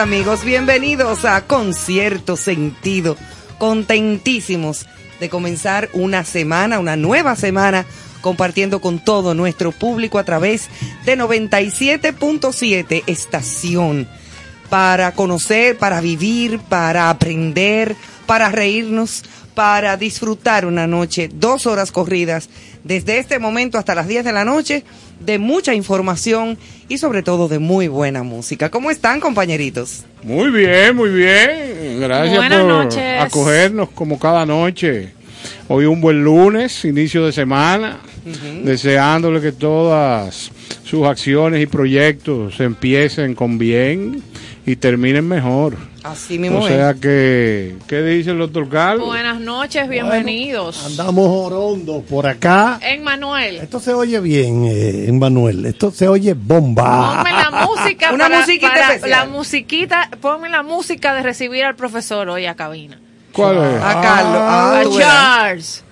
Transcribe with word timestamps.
amigos, 0.00 0.44
bienvenidos 0.44 1.26
a 1.26 1.46
Concierto 1.46 2.38
Sentido. 2.38 3.18
Contentísimos 3.58 4.86
de 5.20 5.28
comenzar 5.28 5.90
una 5.92 6.24
semana, 6.24 6.78
una 6.78 6.96
nueva 6.96 7.36
semana, 7.36 7.84
compartiendo 8.22 8.80
con 8.80 9.04
todo 9.04 9.34
nuestro 9.34 9.72
público 9.72 10.18
a 10.18 10.24
través 10.24 10.70
de 11.04 11.18
97.7 11.18 13.02
estación. 13.06 14.08
Para 14.70 15.12
conocer, 15.12 15.76
para 15.76 16.00
vivir, 16.00 16.60
para 16.60 17.10
aprender, 17.10 17.94
para 18.24 18.48
reírnos, 18.48 19.22
para 19.54 19.98
disfrutar 19.98 20.64
una 20.64 20.86
noche, 20.86 21.28
dos 21.30 21.66
horas 21.66 21.92
corridas, 21.92 22.48
desde 22.84 23.18
este 23.18 23.38
momento 23.38 23.76
hasta 23.76 23.94
las 23.94 24.08
10 24.08 24.24
de 24.24 24.32
la 24.32 24.46
noche, 24.46 24.82
de 25.20 25.38
mucha 25.38 25.74
información 25.74 26.58
y 26.88 26.98
sobre 26.98 27.22
todo 27.22 27.48
de 27.48 27.58
muy 27.58 27.88
buena 27.88 28.22
música. 28.22 28.70
¿Cómo 28.70 28.90
están, 28.90 29.20
compañeritos? 29.20 30.04
Muy 30.22 30.50
bien, 30.50 30.96
muy 30.96 31.10
bien. 31.10 32.00
Gracias 32.00 32.36
Buenas 32.36 32.60
por 32.60 32.68
noches. 32.68 33.20
acogernos 33.20 33.90
como 33.90 34.18
cada 34.18 34.44
noche. 34.44 35.12
Hoy 35.68 35.84
un 35.84 36.00
buen 36.00 36.22
lunes, 36.24 36.84
inicio 36.84 37.24
de 37.24 37.32
semana, 37.32 38.00
deseándole 38.64 39.40
que 39.40 39.52
todas 39.52 40.50
sus 40.84 41.06
acciones 41.06 41.62
y 41.62 41.66
proyectos 41.66 42.58
empiecen 42.60 43.34
con 43.34 43.56
bien 43.56 44.22
y 44.66 44.76
terminen 44.76 45.26
mejor. 45.26 45.76
Así 46.02 46.38
mismo 46.38 46.60
O 46.60 46.68
es. 46.68 46.74
sea 46.74 46.94
que, 46.94 47.76
¿qué 47.86 48.02
dice 48.02 48.30
el 48.30 48.38
doctor 48.38 48.68
Carlos? 48.68 49.06
Buenas 49.06 49.40
noches, 49.40 49.88
bienvenidos. 49.88 50.84
Andamos 50.86 51.28
orondo 51.28 52.02
por 52.02 52.26
acá. 52.26 52.78
En 52.82 53.02
Manuel, 53.02 53.56
Esto 53.56 53.80
se 53.80 53.92
oye 53.92 54.18
bien, 54.20 54.64
eh, 54.66 55.10
Manuel. 55.12 55.66
Esto 55.66 55.90
se 55.90 56.08
oye 56.08 56.34
bomba. 56.34 57.16
ponme 57.22 57.32
la 57.32 57.66
música 57.66 58.10
Una 58.14 58.24
para- 58.24 58.38
musiquita 58.40 58.68
para- 58.72 58.94
especial. 58.94 59.10
la 59.10 59.26
musiquita, 59.26 60.10
ponme 60.20 60.48
la 60.48 60.62
música 60.62 61.14
de 61.14 61.22
recibir 61.22 61.64
al 61.64 61.76
profesor 61.76 62.28
hoy 62.28 62.46
a 62.46 62.54
cabina. 62.54 62.98
¿Cuál 63.32 63.56
es? 63.58 63.82
A 63.82 64.00
Carlos. 64.00 64.40
ah, 64.42 64.70
a 64.70 64.78
verás. 64.78 64.96
Charles. 64.98 65.84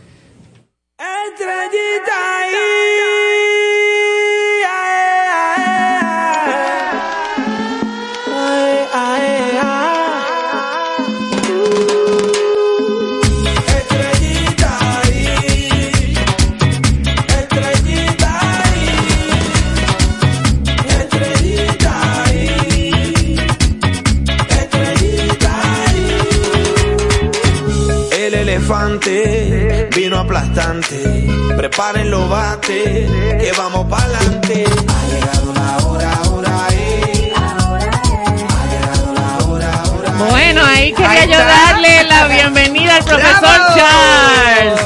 Vino 30.59 30.71
aplastante. 30.73 31.57
Preparen 31.57 32.11
los 32.11 32.29
bates, 32.29 33.11
que 33.11 33.53
vamos 33.57 33.87
pa'lante. 33.89 34.65
Ha 34.65 35.07
llegado 35.09 35.53
la 35.55 35.87
hora, 35.87 36.21
hora, 36.31 36.69
eh. 36.73 37.33
Ha 37.35 38.67
llegado 38.67 39.15
la 39.15 39.47
hora, 39.47 39.83
hora. 39.93 40.11
Bueno, 40.31 40.63
ahí 40.65 40.93
quería 40.93 41.11
Ahí 41.23 41.29
yo 41.31 41.39
darle 41.39 42.05
la 42.05 42.27
bienvenida 42.29 42.97
al 42.97 43.05
profesor 43.05 43.41
¡Bravo! 43.41 43.75
Charles, 43.77 44.81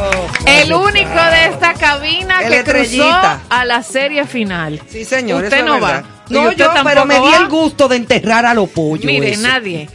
el 0.46 0.72
único 0.72 1.14
de 1.14 1.46
esta 1.46 1.74
cabina 1.74 2.40
El 2.42 2.50
que 2.52 2.64
cruzó 2.64 2.80
estrellita. 2.82 3.40
a 3.48 3.64
la 3.64 3.82
serie 3.82 4.26
final. 4.26 4.80
Sí, 4.88 5.04
señor. 5.04 5.44
Usted 5.44 5.56
eso 5.58 5.64
es 5.66 5.70
no 5.70 5.74
verdad. 5.80 6.04
va. 6.04 6.22
¿Y 6.28 6.34
No, 6.34 6.42
usted 6.48 6.56
yo, 6.64 6.70
pero 6.84 7.04
me 7.04 7.14
di 7.20 7.20
va? 7.30 7.36
el 7.38 7.48
gusto 7.48 7.88
de 7.88 7.96
enterrar 7.96 8.46
a 8.46 8.54
los 8.54 8.68
pollos. 8.70 9.04
Mire, 9.04 9.32
eso. 9.32 9.42
nadie. 9.42 9.88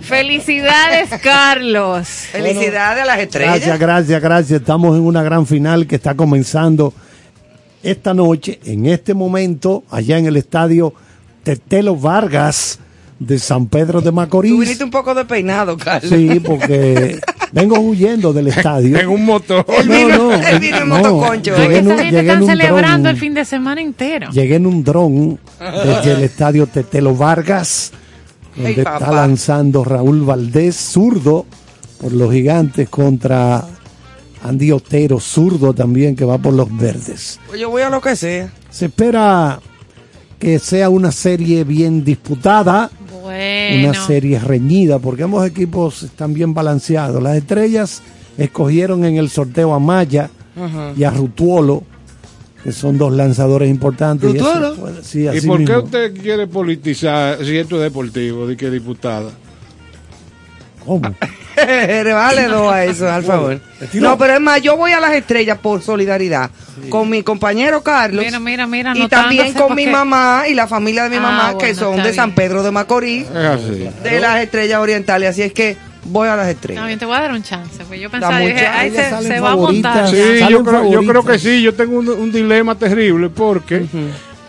Felicidades, 0.00 1.10
Carlos. 1.22 2.08
Felicidades 2.08 3.02
a 3.02 3.06
las 3.06 3.18
estrellas. 3.18 3.54
Gracias, 3.56 3.78
gracias, 3.78 4.22
gracias. 4.22 4.60
Estamos 4.60 4.96
en 4.96 5.02
una 5.02 5.22
gran 5.22 5.46
final 5.46 5.86
que 5.86 5.96
está 5.96 6.14
comenzando 6.14 6.92
esta 7.82 8.14
noche, 8.14 8.58
en 8.64 8.86
este 8.86 9.14
momento, 9.14 9.84
allá 9.90 10.18
en 10.18 10.26
el 10.26 10.36
estadio 10.36 10.92
Tetelo 11.44 11.94
Vargas 11.96 12.78
de 13.18 13.38
San 13.38 13.66
Pedro 13.66 14.00
de 14.00 14.10
Tú 14.10 14.14
Macorís. 14.14 14.52
viniste 14.58 14.84
un 14.84 14.90
poco 14.90 15.14
despeinado, 15.14 15.76
Carlos. 15.76 16.10
Sí, 16.12 16.40
porque 16.40 17.20
vengo 17.52 17.78
huyendo 17.80 18.32
del 18.32 18.48
estadio. 18.48 18.98
En 18.98 19.08
un 19.08 19.24
motor. 19.24 19.64
Él 19.80 19.88
vino- 19.88 20.32
él 20.32 20.58
vino 20.60 20.76
en 20.78 20.88
motoconcho. 20.88 21.52
No, 21.52 21.56
es 21.62 21.68
que 21.68 21.74
llegué 21.74 21.78
en 21.78 21.96
llegué 21.98 22.18
en 22.18 22.26
está 22.28 22.40
un 22.42 22.46
celebrando 22.48 23.02
dron. 23.04 23.14
el 23.14 23.16
fin 23.20 23.34
de 23.34 23.44
semana 23.44 23.80
entero. 23.80 24.30
Llegué 24.30 24.56
en 24.56 24.66
un 24.66 24.84
dron 24.84 25.38
desde 25.84 26.12
el 26.12 26.22
estadio 26.24 26.66
Tetelo 26.66 27.14
Vargas, 27.16 27.92
donde 28.58 28.74
Ay, 28.74 28.94
está 28.94 29.10
lanzando 29.12 29.84
Raúl 29.84 30.22
Valdés, 30.22 30.76
zurdo, 30.76 31.46
por 32.00 32.12
los 32.12 32.32
gigantes 32.32 32.88
contra 32.88 33.64
Andy 34.42 34.70
Otero, 34.72 35.18
zurdo 35.20 35.72
también, 35.74 36.14
que 36.14 36.24
va 36.24 36.38
por 36.38 36.52
los 36.54 36.74
verdes. 36.76 37.40
Pues 37.48 37.60
yo 37.60 37.70
voy 37.70 37.82
a 37.82 37.90
lo 37.90 38.00
que 38.00 38.14
sea. 38.16 38.52
Se 38.70 38.86
espera 38.86 39.60
que 40.38 40.58
sea 40.58 40.88
una 40.90 41.10
serie 41.10 41.64
bien 41.64 42.04
disputada, 42.04 42.90
Bueno. 43.22 43.88
una 43.90 44.06
serie 44.06 44.38
reñida, 44.38 44.98
porque 45.00 45.24
ambos 45.24 45.44
equipos 45.46 46.04
están 46.04 46.32
bien 46.34 46.54
balanceados. 46.54 47.20
Las 47.22 47.36
estrellas 47.36 48.02
escogieron 48.36 49.04
en 49.04 49.16
el 49.16 49.28
sorteo 49.30 49.74
a 49.74 49.80
Maya 49.80 50.30
y 50.96 51.04
a 51.04 51.10
Rutuolo, 51.10 51.82
que 52.62 52.72
son 52.72 52.98
dos 52.98 53.12
lanzadores 53.12 53.70
importantes. 53.70 54.34
y 54.34 54.38
sí, 55.04 55.26
¿Y 55.32 55.40
por 55.46 55.64
qué 55.64 55.76
usted 55.76 56.14
quiere 56.20 56.46
politizar 56.46 57.44
si 57.44 57.56
esto 57.56 57.76
es 57.76 57.82
deportivo, 57.82 58.46
de 58.46 58.56
que 58.56 58.70
diputada? 58.70 59.30
¿Cómo? 60.84 61.02
vale 61.56 62.46
dos 62.48 62.72
a 62.72 62.84
eso, 62.84 63.10
al 63.10 63.22
favor. 63.24 63.60
No, 63.94 64.16
pero 64.16 64.34
es 64.34 64.40
más, 64.40 64.62
yo 64.62 64.76
voy 64.76 64.92
a 64.92 65.00
las 65.00 65.12
estrellas 65.12 65.58
por 65.58 65.82
solidaridad 65.82 66.50
con 66.88 67.10
mi 67.10 67.22
compañero 67.22 67.82
Carlos. 67.82 68.24
Mira, 68.24 68.38
mira, 68.38 68.66
mira, 68.66 68.92
y 68.96 69.08
también 69.08 69.52
con 69.52 69.74
mi 69.74 69.86
mamá 69.86 70.44
y 70.48 70.54
la 70.54 70.66
familia 70.66 71.04
de 71.04 71.10
mi 71.10 71.16
Ah, 71.16 71.20
mamá, 71.20 71.58
que 71.58 71.74
son 71.74 72.02
de 72.02 72.12
San. 72.12 72.34
Pedro 72.34 72.62
de 72.62 72.70
Macorís, 72.70 73.26
Es 73.28 73.36
así. 73.36 73.88
de 74.02 74.20
las 74.20 74.40
estrellas 74.40 74.80
orientales. 74.80 75.30
Así 75.30 75.42
es 75.42 75.52
que 75.52 75.76
voy 76.08 76.28
a 76.28 76.36
las 76.36 76.48
Está 76.48 76.50
estrellas. 76.60 76.86
bien, 76.86 76.98
te 76.98 77.04
voy 77.06 77.16
a 77.16 77.20
dar 77.20 77.32
un 77.32 77.42
chance. 77.42 77.84
Pues 77.86 78.00
yo 78.00 78.10
pensaba, 78.10 78.38
dije, 78.38 78.66
ahí 78.66 78.90
ellas 78.90 79.22
se, 79.22 79.28
se 79.28 79.40
va 79.40 79.52
a 79.52 79.56
montar. 79.56 80.08
Sí, 80.10 80.16
yo 80.50 80.62
creo, 80.64 80.90
yo 80.90 81.02
creo 81.04 81.24
que 81.24 81.38
sí. 81.38 81.62
Yo 81.62 81.74
tengo 81.74 81.98
un, 81.98 82.08
un 82.08 82.32
dilema 82.32 82.74
terrible 82.74 83.28
porque 83.30 83.84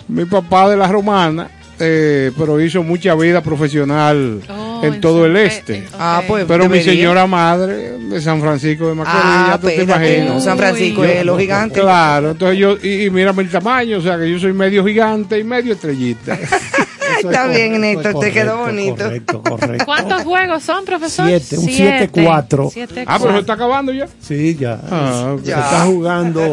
mi 0.08 0.26
papá 0.26 0.70
de 0.70 0.78
la 0.78 0.88
romana, 0.88 1.50
eh, 1.80 2.32
pero 2.38 2.60
hizo 2.60 2.84
mucha 2.84 3.16
vida 3.16 3.42
profesional 3.42 4.42
Oh, 4.50 4.82
en 4.84 5.00
todo 5.02 5.26
el 5.26 5.34
Pe- 5.34 5.46
este. 5.46 5.76
en- 5.78 5.86
Ah, 5.98 6.20
ok. 6.22 6.28
pues 6.28 6.46
Pero 6.48 6.64
mi 6.70 6.78
debería. 6.80 6.94
señora 6.94 7.28
madre 7.28 7.98
de 7.98 8.22
San 8.22 8.40
Francisco 8.42 8.88
de 8.90 8.96
Macorís, 8.96 9.22
Ah, 9.24 9.48
ya 9.52 9.58
tú 9.60 9.68
te 9.68 9.84
imaginas. 9.84 10.44
San 10.44 10.58
Francisco 10.58 11.04
es 11.04 11.26
los 11.26 11.38
gigantes. 11.40 11.82
Claro, 11.82 12.32
entonces 12.32 12.58
yo, 12.58 12.78
y, 12.82 13.06
y 13.06 13.10
mírame 13.10 13.44
el 13.44 13.50
tamaño, 13.50 13.98
o 13.98 14.02
sea 14.02 14.18
que 14.18 14.30
yo 14.32 14.40
soy 14.40 14.54
medio 14.54 14.86
gigante 14.86 15.38
y 15.40 15.44
medio 15.44 15.74
estrellita. 15.74 16.38
Está 17.20 17.48
bien, 17.48 17.82
Néstor, 17.82 18.20
te 18.20 18.32
quedó 18.32 18.58
bonito. 18.58 19.04
Correcto, 19.04 19.42
correcto. 19.44 19.86
¿Cuántos 19.86 20.24
juegos 20.24 20.64
son, 20.64 20.86
profesor? 20.86 21.28
Siete, 21.28 21.58
un 21.58 21.66
siete, 21.66 22.10
cuatro. 22.10 22.70
Siete, 22.72 23.04
ah, 23.08 23.18
pero 23.20 23.34
se 23.34 23.40
está 23.40 23.54
acabando 23.54 23.92
ya. 23.94 24.08
Sí, 24.22 24.56
ya. 24.60 24.80
Ah, 24.90 25.34
ok. 25.38 25.44
Se 25.46 25.52
está 25.52 25.82
jugando. 25.86 26.44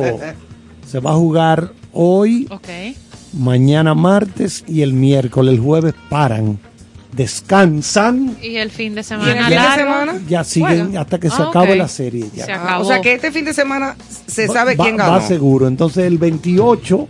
Se 0.87 1.01
va 1.01 1.11
a 1.11 1.15
jugar 1.15 1.73
hoy, 1.93 2.47
Ok. 2.51 2.69
mañana 3.33 3.95
martes 3.95 4.63
y 4.69 4.83
el 4.83 4.93
miércoles. 4.93 5.55
El 5.55 5.61
jueves 5.61 5.95
paran. 6.09 6.59
Descansan. 7.13 8.37
Y 8.43 8.57
el 8.57 8.71
fin 8.71 8.95
de 8.95 9.01
¿Y 9.01 9.05
semana 9.05 9.33
el 9.33 9.39
fin 9.47 9.49
de 9.63 9.75
semana? 9.75 10.15
Ya 10.29 10.45
siguen 10.45 10.97
hasta 10.97 11.19
que 11.19 11.29
se 11.31 11.43
Ah, 11.43 11.47
acabe 11.49 11.75
la 11.75 11.89
serie. 11.89 12.27
ya. 12.35 12.45
Se 12.45 12.53
Ah, 12.53 12.63
acabó. 12.63 12.85
o 12.85 12.87
sea 12.87 13.01
que 13.01 13.15
este 13.15 13.33
fin 13.33 13.45
de 13.45 13.53
semana 13.55 13.97
se 14.27 14.47
Va- 14.47 14.55
sabe 14.55 14.77
va- 14.77 14.85
quién 14.85 14.99
Va 14.99 15.07
ganó. 15.09 15.27
seguro. 15.27 15.67
Entonces 15.67 16.05
el 16.05 16.19
28 16.19 17.09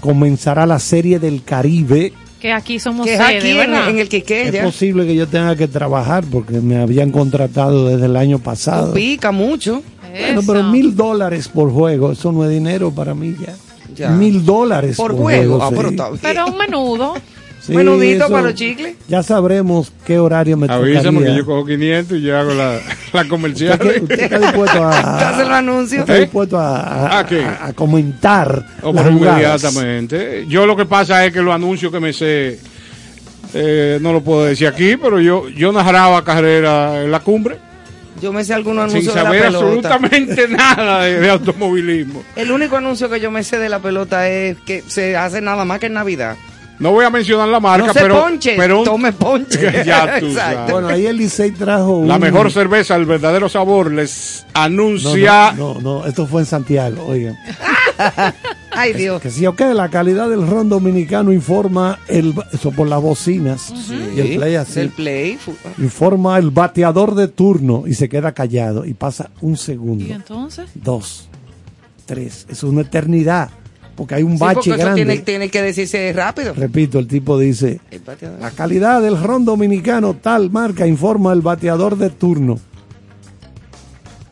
comenzará 0.00 0.66
la 0.66 0.78
serie 0.78 1.18
del 1.18 1.42
Caribe. 1.42 2.12
Que 2.40 2.52
aquí 2.52 2.78
somos 2.78 3.06
Que 3.06 3.14
es 3.14 3.18
sede, 3.18 3.38
aquí 3.38 3.48
en, 3.50 3.56
¿verdad? 3.56 3.90
en 3.90 3.98
el 3.98 4.08
Quiqué. 4.08 4.42
Es 4.48 4.52
ya. 4.52 4.62
posible 4.64 5.06
que 5.06 5.14
yo 5.14 5.26
tenga 5.26 5.56
que 5.56 5.68
trabajar 5.68 6.24
porque 6.30 6.60
me 6.60 6.76
habían 6.76 7.10
contratado 7.10 7.88
desde 7.88 8.06
el 8.06 8.16
año 8.16 8.38
pasado. 8.38 8.92
Pica 8.94 9.32
mucho. 9.32 9.82
Bueno, 10.10 10.40
pero 10.46 10.62
mil 10.64 10.96
dólares 10.96 11.48
por 11.48 11.70
juego, 11.70 12.12
eso 12.12 12.32
no 12.32 12.44
es 12.44 12.50
dinero 12.50 12.90
para 12.90 13.14
mí 13.14 13.36
ya. 13.94 14.10
Mil 14.10 14.44
dólares 14.44 14.96
Por 14.96 15.16
juego. 15.16 15.62
Ah, 15.62 15.68
sí. 15.70 15.74
pero 15.76 15.88
está 15.90 16.08
bien. 16.08 16.20
Pero 16.22 16.46
un 16.46 16.56
menudo. 16.58 17.14
Sí, 17.60 17.72
Menudito 17.74 18.24
eso- 18.26 18.32
para 18.32 18.42
los 18.44 18.54
chicles. 18.54 18.94
Ya 19.08 19.22
sabremos 19.24 19.92
qué 20.04 20.18
horario 20.20 20.56
me 20.56 20.66
Avísame 20.72 21.18
que 21.18 21.24
tocaría. 21.24 21.36
yo 21.38 21.46
cojo 21.46 21.66
500 21.66 22.18
y 22.18 22.22
yo 22.22 22.38
hago 22.38 22.54
la, 22.54 22.78
la 23.12 23.24
comercial. 23.28 23.72
¿Usted, 23.72 23.92
qué- 23.94 24.00
usted 24.02 24.20
está 24.20 24.38
dispuesto 24.38 24.84
a, 24.84 25.30
Hacen 25.30 25.48
los 25.48 25.58
anuncios. 25.58 26.00
está 26.02 26.16
¿Eh? 26.16 26.20
dispuesto 26.20 26.58
a, 26.58 26.76
a- 26.80 27.18
¿A 27.18 27.26
qué? 27.26 27.42
a- 27.44 27.66
a 27.66 27.72
comentar 27.72 28.64
O 28.82 28.92
las 28.92 29.02
por 29.04 29.12
jugadas? 29.12 29.62
inmediatamente. 29.64 30.44
Yo 30.48 30.64
lo 30.66 30.76
que 30.76 30.86
pasa 30.86 31.24
es 31.26 31.32
que 31.32 31.42
los 31.42 31.52
anuncios 31.54 31.90
que 31.90 31.98
me 31.98 32.12
sé, 32.12 32.60
eh, 33.54 33.98
no 34.00 34.12
lo 34.12 34.20
puedo 34.22 34.44
decir 34.44 34.68
aquí, 34.68 34.96
pero 34.96 35.20
yo, 35.20 35.48
yo 35.48 35.72
narraba 35.72 36.22
carrera 36.24 37.02
en 37.02 37.10
la 37.10 37.20
cumbre 37.20 37.56
Yo 38.22 38.32
me 38.32 38.44
sé 38.44 38.54
algunos 38.54 38.92
sin 38.92 38.98
anuncios 39.00 39.14
de 39.14 39.20
la 39.20 39.26
saber 39.26 39.42
pelota. 39.42 39.64
absolutamente 39.94 40.48
nada 40.50 41.00
de, 41.02 41.18
de 41.20 41.30
automovilismo. 41.30 42.22
El 42.36 42.52
único 42.52 42.76
anuncio 42.76 43.08
que 43.10 43.18
yo 43.18 43.30
me 43.32 43.42
sé 43.42 43.58
de 43.58 43.68
la 43.68 43.80
pelota 43.80 44.28
es 44.28 44.56
que 44.66 44.82
se 44.86 45.16
hace 45.16 45.40
nada 45.40 45.64
más 45.64 45.80
que 45.80 45.86
en 45.86 45.94
Navidad. 45.94 46.36
No 46.78 46.90
voy 46.92 47.04
a 47.06 47.10
mencionar 47.10 47.48
la 47.48 47.58
marca, 47.60 47.86
no 47.86 47.92
se 47.94 48.00
pero, 48.00 48.22
ponche, 48.22 48.54
pero 48.56 48.78
un- 48.80 48.84
tome 48.84 49.12
ponche. 49.12 49.58
Ya 49.86 50.18
tú 50.20 50.26
Exacto. 50.26 50.34
sabes. 50.34 50.72
Bueno, 50.72 50.88
ahí 50.88 51.06
el 51.06 51.16
Licey 51.16 51.52
trajo 51.52 52.04
la 52.04 52.16
un- 52.16 52.20
mejor 52.20 52.52
cerveza, 52.52 52.96
el 52.96 53.06
verdadero 53.06 53.48
sabor, 53.48 53.90
les 53.92 54.44
No, 54.54 54.60
anuncia. 54.62 55.52
no, 55.52 55.74
no, 55.74 55.80
no, 55.80 56.06
esto 56.06 56.26
fue 56.26 56.42
en 56.42 56.46
Santiago, 56.46 57.06
oigan. 57.06 57.36
Ay, 58.78 58.92
Dios. 58.92 59.22
Que 59.22 59.30
sí, 59.30 59.46
ok, 59.46 59.60
la 59.72 59.88
calidad 59.88 60.28
del 60.28 60.46
ron 60.46 60.68
dominicano 60.68 61.32
informa 61.32 61.98
el, 62.08 62.34
eso 62.52 62.70
por 62.72 62.86
las 62.88 63.00
bocinas 63.00 63.72
y 64.14 64.20
el 64.20 64.36
play 64.36 64.54
así. 64.56 64.80
El 64.80 64.90
play. 64.90 65.38
Informa 65.78 66.36
el 66.38 66.50
bateador 66.50 67.14
de 67.14 67.28
turno 67.28 67.84
y 67.86 67.94
se 67.94 68.10
queda 68.10 68.32
callado 68.32 68.84
y 68.84 68.92
pasa 68.92 69.30
un 69.40 69.56
segundo, 69.56 70.04
¿Y 70.04 70.12
entonces? 70.12 70.68
dos, 70.74 71.28
tres. 72.04 72.46
Es 72.50 72.62
una 72.64 72.82
eternidad 72.82 73.48
porque 73.96 74.14
hay 74.16 74.22
un 74.22 74.32
Sí, 74.32 74.38
bache 74.38 74.54
porque 74.56 74.70
eso 74.70 74.78
grande. 74.80 75.04
tiene, 75.04 75.18
tiene 75.22 75.48
que 75.48 75.62
decirse 75.62 76.12
rápido. 76.14 76.52
Repito, 76.54 76.98
el 76.98 77.08
tipo 77.08 77.38
dice, 77.38 77.80
El 77.90 78.00
bateador. 78.00 78.40
la 78.40 78.50
calidad 78.50 79.00
del 79.02 79.20
ron 79.20 79.44
dominicano 79.44 80.14
tal 80.14 80.50
marca 80.50 80.86
informa 80.86 81.32
el 81.32 81.40
bateador 81.40 81.96
de 81.96 82.10
turno. 82.10 82.58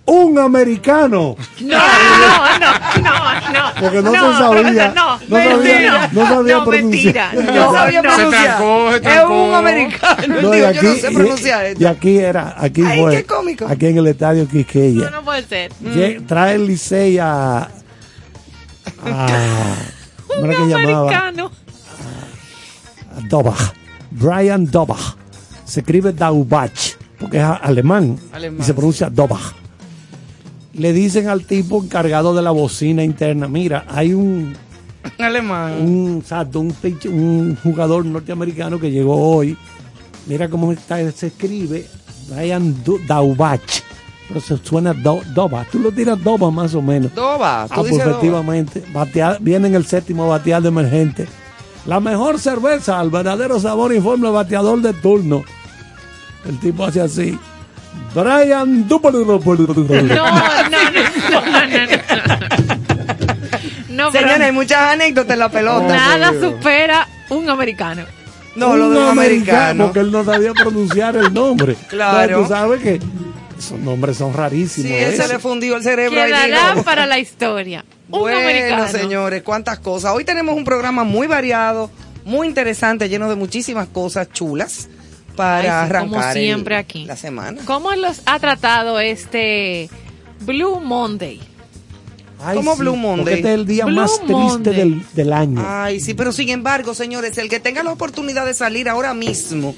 Un 0.06 0.38
americano. 0.38 1.35
No, 1.61 1.78
no, 1.78 3.00
no, 3.00 3.02
no, 3.02 3.52
no. 3.52 3.80
Porque 3.80 4.02
no 4.02 4.11
se 4.12 4.16
no, 4.18 4.33
sabía. 4.38 4.62
profesor, 4.62 4.94
No, 4.94 5.18
No 5.18 5.18
sabía- 5.28 5.56
mentira. 5.56 6.09
no 6.12 6.28
sabía 6.28 6.54
No, 6.59 6.66
mentira. 6.66 7.30
pronunciar. 7.30 7.35
No 7.44 7.52
No, 7.54 7.73
sabía 7.73 8.02
no. 8.02 8.11
Se 8.11 8.16
pronunciar. 8.16 8.44
trancó, 8.56 8.90
se 8.92 8.97
Es 9.18 9.25
un 9.25 9.54
americano. 9.54 10.35
No, 10.42 10.50
Digo, 10.50 10.71
y 10.71 10.75
yo 10.75 10.83
no 10.83 10.94
sé 10.94 11.11
y- 11.11 11.14
pronunciar 11.14 11.64
Y, 11.64 11.68
esto. 11.71 11.88
aquí 11.88 12.18
era, 12.18 12.54
aquí 12.59 12.83
Ay, 12.87 13.00
fue. 13.00 13.16
qué 13.16 13.25
cómico. 13.25 13.66
Aquí 13.66 13.87
en 13.87 13.99
el 13.99 14.06
estadio 14.06 14.47
Quisqueya. 14.49 15.04
No, 15.06 15.11
no 15.11 15.25
puede 15.25 15.42
ser. 15.44 15.73
Lle- 15.83 16.25
Trae 16.26 16.54
el 16.56 16.66
Licey 16.66 17.18
a. 17.18 17.68
a 19.05 19.76
¿Cómo 20.26 20.41
Un 20.41 20.50
era 20.50 20.59
que 20.59 20.69
llamaba? 20.69 21.00
americano. 21.00 21.50
A 23.17 23.21
Dobach. 23.29 23.73
Brian 24.11 24.67
Dobach. 24.71 25.17
Se 25.64 25.81
escribe 25.81 26.12
Daubach, 26.12 26.97
porque 27.19 27.38
es 27.38 27.45
alemán. 27.45 28.19
Alemán, 28.33 28.61
Y 28.61 28.64
se 28.64 28.75
pronuncia 28.75 29.11
Dobach. 29.11 29.55
Le 30.75 30.93
dicen 30.93 31.29
al 31.29 31.45
tipo 31.45 31.83
encargado 31.83 32.35
de 32.35 32.43
la 32.43 32.50
bocina 32.50 33.03
interna: 33.05 33.49
Mira, 33.49 33.85
hay 33.88 34.12
un, 34.12 34.55
Alemán. 35.19 35.81
un, 35.81 36.19
exacto, 36.21 36.61
un, 36.61 37.57
jugador 37.62 38.05
norteamericano 38.05 38.79
que 38.81 38.91
llegó 38.91 39.17
hoy. 39.37 39.57
Mira 40.26 40.49
cómo 40.49 40.73
está, 40.73 41.11
se 41.12 41.29
escribe 41.29 41.87
Brian 42.29 42.75
Daubach. 43.07 43.61
Pero 44.28 44.40
se 44.40 44.57
suena 44.59 44.93
do, 44.95 45.21
Dobach. 45.35 45.69
Tú 45.71 45.78
lo 45.81 45.93
tiras 45.93 46.23
Dobach 46.23 46.52
más 46.52 46.75
o 46.75 46.81
menos. 46.83 47.14
Doba. 47.14 47.66
Tú 47.69 47.73
Ah, 47.73 47.76
pues 47.76 47.90
dices 47.90 48.04
Doba. 48.04 48.11
efectivamente. 48.12 48.83
Batea- 48.93 49.37
viene 49.40 49.69
en 49.69 49.75
el 49.75 49.85
séptimo 49.87 50.26
batear 50.28 50.62
de 50.62 50.69
emergente. 50.69 51.26
La 51.87 52.00
mejor 52.00 52.38
cerveza, 52.38 53.00
el 53.02 53.11
verdadero 53.11 53.61
sabor 53.61 53.93
informe 53.93 54.28
el 54.28 54.33
bateador 54.35 54.81
de 54.81 54.95
turno. 54.95 55.43
El 56.49 56.59
tipo 56.59 56.85
hace 56.85 57.00
así. 57.02 57.38
Brian 58.14 58.87
No, 58.88 58.97
no, 58.97 59.11
no, 60.07 60.11
no, 60.11 61.40
no, 61.40 61.66
no, 61.66 61.87
no. 61.87 63.04
No, 63.90 64.11
pero 64.11 64.25
Señores, 64.26 64.40
hay 64.47 64.52
muchas 64.52 64.81
anécdotas 64.93 65.33
en 65.35 65.38
la 65.38 65.49
pelota. 65.49 65.87
nada 65.87 66.33
supera 66.40 67.07
un 67.31 67.49
americano. 67.49 68.02
No, 68.57 68.76
lo 68.76 68.87
un 68.88 68.95
de 68.95 69.00
los 69.00 69.11
americanos. 69.11 69.87
Porque 69.87 70.00
él 70.00 70.11
no 70.12 70.25
sabía 70.25 70.52
pronunciar 70.52 71.16
el 71.16 71.33
nombre. 71.33 71.76
Claro. 71.88 72.23
Entonces, 72.38 72.49
tú 72.49 72.54
sabes 72.54 72.83
que 72.83 73.00
esos 73.58 73.78
nombres 73.78 74.16
son 74.16 74.32
rarísimos. 74.32 74.90
Sí, 74.90 74.94
él 74.96 75.14
¿eh? 75.14 75.16
se 75.16 75.28
le 75.28 75.38
fundió 75.38 75.76
el 75.76 75.82
cerebro. 75.82 76.20
ahí, 76.20 76.30
Quedará 76.30 76.82
para 76.82 77.06
la 77.06 77.18
historia. 77.18 77.84
Un 78.11 78.20
Bueno, 78.20 78.38
americano. 78.38 78.88
señores, 78.88 79.42
cuántas 79.42 79.78
cosas. 79.78 80.12
Hoy 80.14 80.25
tenemos 80.25 80.54
un 80.56 80.64
programa 80.64 81.04
muy 81.04 81.26
variado, 81.26 81.90
muy 82.25 82.46
interesante, 82.49 83.08
lleno 83.08 83.28
de 83.28 83.34
muchísimas 83.37 83.88
cosas 83.88 84.30
chulas 84.32 84.88
para 85.37 85.82
Ay, 85.82 85.88
sí, 85.88 85.92
como 85.94 86.16
arrancar 86.16 86.37
el- 86.37 86.42
siempre 86.44 86.76
aquí. 86.76 87.04
la 87.06 87.16
semana. 87.16 87.62
¿Cómo 87.64 87.92
los 87.92 88.20
ha 88.26 88.38
tratado 88.38 89.00
este 89.00 89.88
Blue 90.40 90.80
Monday? 90.80 91.40
Ay, 92.46 92.56
¿Cómo 92.56 92.75
sí, 92.75 92.80
Blue 92.80 92.96
Monday? 92.96 93.34
Este 93.37 93.49
es 93.49 93.54
el 93.54 93.66
día 93.66 93.87
Blue 93.87 93.94
más 93.96 94.20
triste 94.20 95.00
del 95.14 95.32
año. 95.32 95.64
Ay, 95.66 95.99
sí, 96.00 96.12
pero 96.14 96.30
sin 96.30 96.50
embargo, 96.50 96.92
señores, 96.94 97.38
el 97.38 97.49
que 97.49 97.58
tenga 97.58 97.82
la 97.82 97.90
oportunidad 97.92 98.44
de 98.44 98.52
salir 98.52 98.88
ahora 98.88 99.14
mismo, 99.14 99.75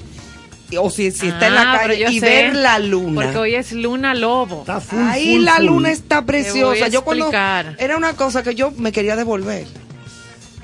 o 0.79 0.89
si, 0.89 1.11
si 1.11 1.27
está 1.29 1.47
en 1.47 1.55
la 1.55 1.73
Ah, 1.73 1.79
calle 1.87 2.05
y 2.11 2.19
sé, 2.19 2.25
ver 2.25 2.55
la 2.55 2.79
luna. 2.79 3.21
Porque 3.21 3.37
hoy 3.37 3.55
es 3.55 3.71
luna 3.71 4.13
lobo. 4.13 4.61
Está 4.61 4.81
full, 4.81 4.99
Ahí 4.99 5.35
full, 5.35 5.45
la 5.45 5.55
full. 5.55 5.65
luna 5.65 5.91
está 5.91 6.25
preciosa. 6.25 6.87
Yo 6.89 7.03
cuando 7.03 7.29
era 7.77 7.95
una 7.95 8.13
cosa 8.13 8.43
que 8.43 8.53
yo 8.55 8.71
me 8.71 8.91
quería 8.91 9.15
devolver 9.15 9.65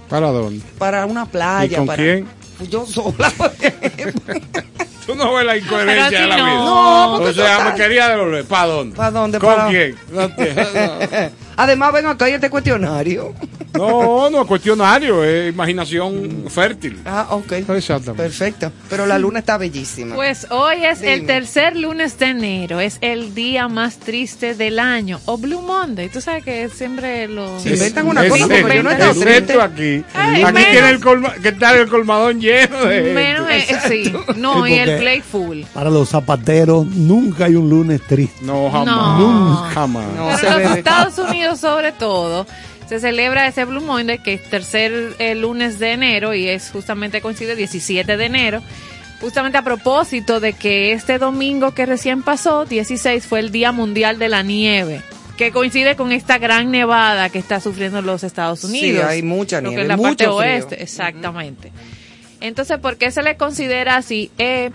¿Para 0.09 0.27
dónde? 0.31 0.63
para 0.77 1.05
una 1.05 1.25
playa. 1.25 1.73
¿Y 1.73 1.75
con 1.77 1.85
para- 1.87 2.03
quién? 2.03 2.27
Yo 2.69 2.85
sola. 2.85 3.31
Tú 5.05 5.15
no 5.15 5.33
ves 5.33 5.45
la 5.45 5.57
incoherencia 5.57 6.21
de 6.21 6.27
la 6.27 6.35
así 6.35 6.37
vida. 6.37 6.37
no. 6.37 7.11
No, 7.11 7.17
porque 7.17 7.31
o 7.31 7.33
sea, 7.33 7.57
total. 7.57 7.71
me 7.73 7.77
quería 7.77 8.07
devolver. 8.09 8.45
¿Para 8.45 8.65
dónde? 8.67 8.95
¿Pa' 8.95 9.11
dónde? 9.11 9.39
¿Con 9.39 9.55
Para- 9.55 9.69
quién? 9.69 9.95
No, 10.11 10.21
Además, 11.57 11.93
ven 11.93 12.05
acá 12.07 12.29
y 12.29 12.33
este 12.33 12.49
cuestionario. 12.49 13.33
no, 13.73 14.29
no 14.29 14.41
es 14.41 14.47
cuestionario, 14.47 15.23
es 15.23 15.53
imaginación 15.53 16.45
fértil. 16.49 16.99
Ah, 17.05 17.27
ok. 17.31 17.51
Exactamente. 17.53 18.23
Perfecto. 18.23 18.71
Pero 18.89 19.05
la 19.05 19.17
luna 19.17 19.39
está 19.39 19.57
bellísima. 19.57 20.15
Pues 20.15 20.47
hoy 20.51 20.85
es 20.85 21.01
el 21.01 21.25
tercer 21.25 21.75
lunes 21.75 22.17
de 22.19 22.25
enero, 22.27 22.79
es 22.79 22.97
el 23.01 23.33
día 23.33 23.67
más 23.67 23.97
triste 23.97 24.53
del 24.55 24.79
año, 24.79 25.19
o 25.25 25.37
Blue 25.37 25.61
Monday. 25.61 26.09
Tú 26.09 26.21
sabes 26.21 26.43
que 26.43 26.69
siempre 26.69 27.27
lo... 27.27 27.59
Sí, 27.59 27.69
inventan 27.69 28.07
una 28.07 28.23
Es- 28.25 28.29
cosa 28.31 28.45
es- 28.55 28.61
porque 28.61 28.75
yo 28.77 28.83
no 28.83 28.89
he 28.89 28.93
es 28.93 28.99
estado 28.99 29.11
esto 29.23 29.53
triste. 29.53 29.61
aquí. 29.61 30.05
Ay, 30.13 30.43
aquí 30.43 30.53
menos- 30.53 30.71
tiene 30.71 30.89
el 30.89 30.99
colma, 30.99 31.33
que 31.41 31.49
está 31.49 31.75
el 31.79 31.87
colmadón 31.89 32.39
lleno 32.41 32.85
de. 32.85 33.13
Menos 33.13 33.47
gente. 33.47 33.73
eh, 33.73 33.79
sí, 33.87 34.13
no, 34.37 34.65
Sí, 34.65 34.71
y 34.71 34.75
el 34.79 34.97
Playful. 34.99 35.65
Para 35.73 35.89
los 35.89 36.09
zapateros 36.09 36.85
nunca 36.85 37.45
hay 37.45 37.55
un 37.55 37.69
lunes 37.69 38.01
triste. 38.07 38.37
No, 38.45 38.69
jamás. 38.71 38.85
No. 38.87 39.17
Nunca 39.19 39.69
jamás. 39.73 40.05
No. 40.15 40.29
Pero 40.39 40.59
los. 40.59 40.77
Estados 40.77 41.17
Unidos, 41.17 41.42
sobre 41.55 41.91
todo, 41.91 42.45
se 42.87 42.99
celebra 42.99 43.47
ese 43.47 43.65
Blue 43.65 43.81
Monday, 43.81 44.19
que 44.19 44.33
es 44.33 44.49
tercer 44.49 45.15
eh, 45.19 45.35
lunes 45.35 45.79
de 45.79 45.91
enero 45.93 46.33
y 46.33 46.47
es 46.49 46.69
justamente 46.71 47.21
coincide 47.21 47.55
17 47.55 48.17
de 48.17 48.25
enero. 48.25 48.61
Justamente 49.21 49.57
a 49.57 49.61
propósito 49.63 50.39
de 50.41 50.51
que 50.53 50.91
este 50.91 51.17
domingo 51.17 51.73
que 51.73 51.85
recién 51.85 52.23
pasó, 52.23 52.65
16, 52.65 53.25
fue 53.25 53.39
el 53.39 53.51
Día 53.51 53.71
Mundial 53.71 54.19
de 54.19 54.27
la 54.27 54.43
Nieve, 54.43 55.01
que 55.37 55.51
coincide 55.51 55.95
con 55.95 56.11
esta 56.11 56.37
gran 56.39 56.71
nevada 56.71 57.29
que 57.29 57.39
está 57.39 57.61
sufriendo 57.61 58.01
los 58.01 58.23
Estados 58.23 58.59
Sí, 58.59 58.67
Unidos. 58.67 59.05
hay 59.05 59.21
mucha 59.23 59.61
lo 59.61 59.69
que 59.69 59.75
nieve, 59.77 59.81
es 59.83 59.87
la 59.87 59.95
mucho 59.95 60.07
parte 60.09 60.23
frío. 60.25 60.35
oeste, 60.35 60.83
exactamente. 60.83 61.71
Entonces, 62.41 62.77
¿por 62.79 62.97
qué 62.97 63.11
se 63.11 63.23
le 63.23 63.37
considera 63.37 63.95
así? 63.95 64.29
Eh, 64.37 64.71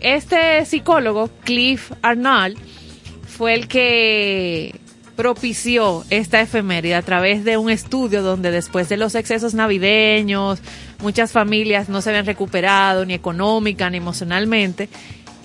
este 0.00 0.64
psicólogo, 0.66 1.30
Cliff 1.44 1.92
Arnold, 2.02 2.58
fue 3.28 3.54
el 3.54 3.68
que 3.68 4.74
propició 5.16 6.04
esta 6.10 6.40
efeméride 6.40 6.94
a 6.94 7.02
través 7.02 7.44
de 7.44 7.56
un 7.56 7.70
estudio 7.70 8.22
donde 8.22 8.50
después 8.50 8.88
de 8.88 8.96
los 8.96 9.14
excesos 9.14 9.54
navideños, 9.54 10.60
muchas 11.00 11.32
familias 11.32 11.88
no 11.88 12.02
se 12.02 12.10
habían 12.10 12.26
recuperado 12.26 13.04
ni 13.04 13.14
económica 13.14 13.90
ni 13.90 13.98
emocionalmente 13.98 14.88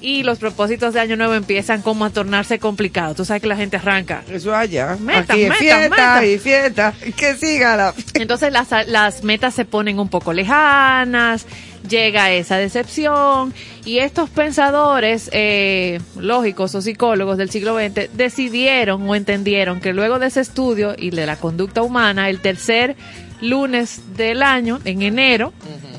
y 0.01 0.23
los 0.23 0.39
propósitos 0.39 0.93
de 0.93 0.99
Año 0.99 1.15
Nuevo 1.17 1.33
empiezan 1.33 1.81
como 1.81 2.05
a 2.05 2.09
tornarse 2.09 2.59
complicados. 2.59 3.17
Tú 3.17 3.25
sabes 3.25 3.41
que 3.41 3.47
la 3.47 3.55
gente 3.55 3.77
arranca. 3.77 4.23
Eso 4.29 4.55
allá. 4.55 4.97
Meta, 4.99 5.33
Aquí 5.33 5.43
es 5.43 5.49
meta, 5.49 5.59
fiesta 5.59 6.25
y 6.25 6.37
fiesta. 6.39 6.93
Que 7.15 7.35
siga 7.35 7.75
la. 7.75 7.93
Entonces 8.13 8.51
las, 8.51 8.69
las 8.87 9.23
metas 9.23 9.53
se 9.53 9.65
ponen 9.65 9.99
un 9.99 10.09
poco 10.09 10.33
lejanas, 10.33 11.45
llega 11.87 12.31
esa 12.31 12.57
decepción 12.57 13.53
y 13.85 13.99
estos 13.99 14.29
pensadores 14.29 15.29
eh, 15.33 15.99
lógicos 16.17 16.75
o 16.75 16.81
psicólogos 16.81 17.37
del 17.37 17.49
siglo 17.49 17.77
XX 17.77 18.09
decidieron 18.15 19.07
o 19.09 19.15
entendieron 19.15 19.79
que 19.79 19.93
luego 19.93 20.19
de 20.19 20.27
ese 20.27 20.41
estudio 20.41 20.95
y 20.97 21.11
de 21.11 21.25
la 21.25 21.37
conducta 21.37 21.81
humana, 21.81 22.29
el 22.29 22.39
tercer 22.41 22.95
lunes 23.41 24.01
del 24.17 24.43
año, 24.43 24.79
en 24.85 25.01
enero, 25.01 25.53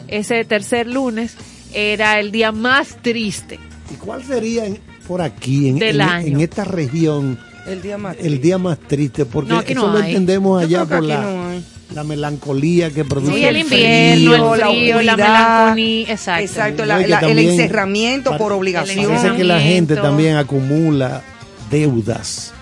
ese 0.08 0.44
tercer 0.44 0.86
lunes 0.86 1.36
era 1.72 2.18
el 2.20 2.32
día 2.32 2.52
más 2.52 2.96
triste. 3.00 3.58
¿Y 3.90 3.94
cuál 3.94 4.22
sería 4.24 4.66
en- 4.66 4.78
por 5.06 5.22
aquí, 5.22 5.68
en, 5.68 5.78
Del 5.78 6.00
en- 6.00 6.08
año. 6.08 6.26
en 6.36 6.40
esta 6.40 6.64
región, 6.64 7.38
El 7.66 7.80
día 7.82 7.96
más. 7.98 8.16
el 8.20 8.40
día 8.40 8.58
más 8.58 8.78
triste? 8.78 9.24
Porque 9.24 9.50
No, 9.52 9.58
aquí 9.58 9.72
eso 9.72 9.86
no 9.86 9.92
lo 9.94 9.98
hay. 9.98 10.10
entendemos 10.10 10.60
Yo 10.62 10.66
allá 10.80 10.86
creo 10.86 11.00
que 11.00 11.06
por 11.08 11.16
aquí 11.16 11.24
la, 11.26 11.32
no 11.34 11.48
hay. 11.48 11.64
La 11.94 12.04
melancolía 12.04 12.90
que 12.90 13.04
produce 13.04 13.32
Sí, 13.34 13.44
el 13.44 13.56
el 13.56 13.62
invierno, 13.62 14.30
frío. 14.32 14.54
el 14.54 14.60
la 14.60 14.66
frío, 14.68 15.02
la 15.02 15.12
oscuridad. 15.12 15.16
melancolía, 15.16 16.10
exacto. 16.12 16.44
Exacto, 16.44 16.84
la- 16.86 16.98
la- 17.06 17.18
el 17.20 17.38
encerramiento 17.38 18.36
por 18.36 18.52
obligación. 18.52 19.06
Parece 19.14 19.36
que 19.36 19.44
la 19.44 19.60
gente 19.60 19.96
también 19.96 20.36
acumula 20.36 21.22
deudas 21.70 22.52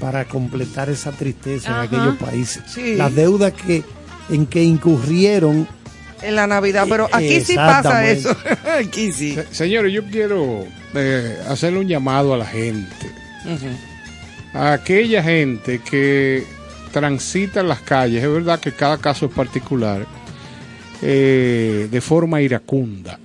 para 0.00 0.24
completar 0.26 0.90
esa 0.90 1.10
tristeza 1.12 1.70
Ajá. 1.70 1.80
en 1.80 1.86
aquellos 1.86 2.16
países. 2.16 2.62
Sí. 2.66 2.94
Las 2.96 3.14
deudas 3.14 3.52
que 3.52 3.82
en 4.28 4.46
que 4.46 4.62
incurrieron 4.62 5.66
En 6.22 6.34
la 6.34 6.46
Navidad, 6.46 6.86
pero 6.88 7.08
aquí 7.12 7.40
sí 7.40 7.54
pasa 7.56 8.08
eso. 8.08 8.34
aquí 8.80 9.12
sí. 9.12 9.34
Se- 9.34 9.46
Señores, 9.54 9.92
yo 9.92 10.02
quiero 10.04 10.64
eh, 10.94 11.38
hacerle 11.48 11.78
un 11.80 11.88
llamado 11.88 12.32
a 12.34 12.38
la 12.38 12.46
gente. 12.46 12.90
A 14.54 14.72
aquella 14.72 15.22
gente 15.22 15.80
que 15.80 16.44
transita 16.96 17.62
las 17.62 17.82
calles, 17.82 18.24
es 18.24 18.32
verdad 18.32 18.58
que 18.58 18.72
cada 18.72 18.96
caso 18.96 19.26
es 19.26 19.32
particular, 19.32 20.06
eh, 21.02 21.88
de 21.90 22.00
forma 22.00 22.40
iracunda. 22.40 23.18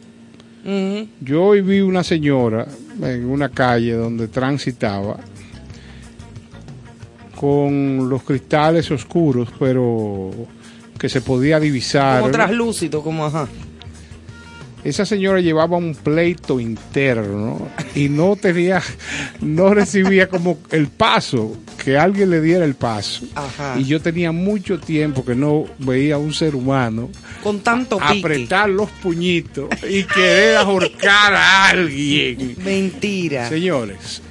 Yo 1.22 1.44
hoy 1.46 1.62
vi 1.62 1.80
una 1.80 2.04
señora 2.04 2.68
en 3.02 3.30
una 3.30 3.48
calle 3.48 3.94
donde 3.94 4.28
transitaba 4.28 5.18
con 7.34 8.10
los 8.10 8.24
cristales 8.24 8.92
oscuros, 8.92 9.48
pero 9.58 10.32
que 11.00 11.08
se 11.08 11.22
podía 11.22 11.58
divisar. 11.58 12.20
Como 12.20 12.32
traslúcido, 12.34 13.02
como 13.02 13.26
ajá. 13.26 13.48
Esa 14.84 15.06
señora 15.06 15.42
llevaba 15.42 15.78
un 15.78 15.94
pleito 15.94 16.60
interno 16.60 17.68
y 17.94 18.10
no 18.10 18.36
tenía, 18.36 18.82
no 19.40 19.74
recibía 19.74 20.28
como 20.28 20.58
el 20.72 20.88
paso, 20.88 21.56
que 21.84 21.98
alguien 21.98 22.32
le 22.32 22.42
diera 22.42 22.66
el 22.66 22.74
paso. 22.76 23.26
Ajá. 23.36 23.76
Y 23.78 23.84
yo 23.86 24.02
tenía 24.02 24.32
mucho 24.32 24.80
tiempo 24.80 25.24
que 25.24 25.36
no 25.36 25.66
veía 25.80 26.16
a 26.16 26.18
un 26.18 26.34
ser 26.34 26.56
humano 26.56 27.10
Con 27.44 27.60
tanto 27.60 27.98
pique. 28.00 28.20
apretar 28.20 28.70
los 28.70 28.90
puñitos 28.90 29.70
y 29.88 30.04
querer 30.04 30.58
ahorcar 30.58 31.34
a 31.34 31.70
alguien. 31.70 32.56
Mentira. 32.64 33.50
Señores, 33.50 34.22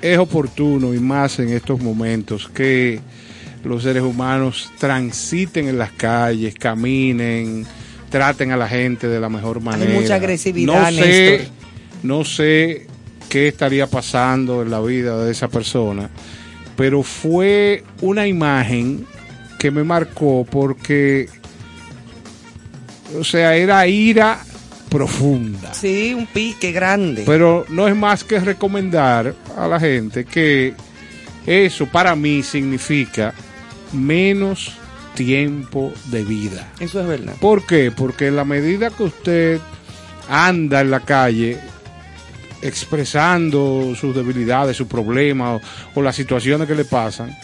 es 0.00 0.18
oportuno 0.18 0.94
y 0.94 1.00
más 1.00 1.38
en 1.40 1.50
estos 1.50 1.80
momentos 1.80 2.48
que 2.48 3.00
los 3.64 3.82
seres 3.82 4.02
humanos 4.02 4.70
transiten 4.78 5.68
en 5.68 5.78
las 5.78 5.92
calles, 5.92 6.54
caminen, 6.54 7.66
traten 8.10 8.52
a 8.52 8.56
la 8.56 8.68
gente 8.68 9.08
de 9.08 9.20
la 9.20 9.28
mejor 9.28 9.60
manera. 9.60 9.92
mucha 9.92 10.16
agresividad, 10.16 10.90
No 10.90 10.90
sé, 10.90 11.00
Néstor. 11.06 11.52
no 12.02 12.24
sé 12.24 12.86
qué 13.28 13.48
estaría 13.48 13.86
pasando 13.86 14.62
en 14.62 14.70
la 14.70 14.80
vida 14.80 15.24
de 15.24 15.30
esa 15.32 15.48
persona, 15.48 16.10
pero 16.76 17.02
fue 17.02 17.84
una 18.02 18.26
imagen 18.26 19.06
que 19.58 19.70
me 19.70 19.84
marcó 19.84 20.44
porque, 20.50 21.28
o 23.18 23.24
sea, 23.24 23.54
era 23.56 23.86
ira 23.86 24.40
profunda. 24.88 25.72
Sí, 25.74 26.12
un 26.14 26.26
pique 26.26 26.72
grande. 26.72 27.22
Pero 27.24 27.64
no 27.68 27.86
es 27.86 27.94
más 27.94 28.24
que 28.24 28.40
recomendar 28.40 29.34
a 29.56 29.68
la 29.68 29.78
gente 29.78 30.24
que 30.24 30.74
eso 31.46 31.86
para 31.86 32.16
mí 32.16 32.42
significa 32.42 33.32
menos 33.92 34.72
tiempo 35.14 35.92
de 36.06 36.24
vida. 36.24 36.68
Eso 36.80 37.00
es 37.00 37.06
verdad. 37.06 37.34
¿Por 37.40 37.66
qué? 37.66 37.90
Porque 37.90 38.28
en 38.28 38.36
la 38.36 38.44
medida 38.44 38.90
que 38.90 39.02
usted 39.04 39.60
anda 40.28 40.80
en 40.80 40.90
la 40.90 41.00
calle 41.00 41.58
expresando 42.62 43.94
sus 43.98 44.14
debilidades, 44.14 44.76
sus 44.76 44.86
problemas 44.86 45.60
o, 45.94 46.00
o 46.00 46.02
las 46.02 46.14
situaciones 46.16 46.68
que 46.68 46.74
le 46.74 46.84
pasan, 46.84 47.34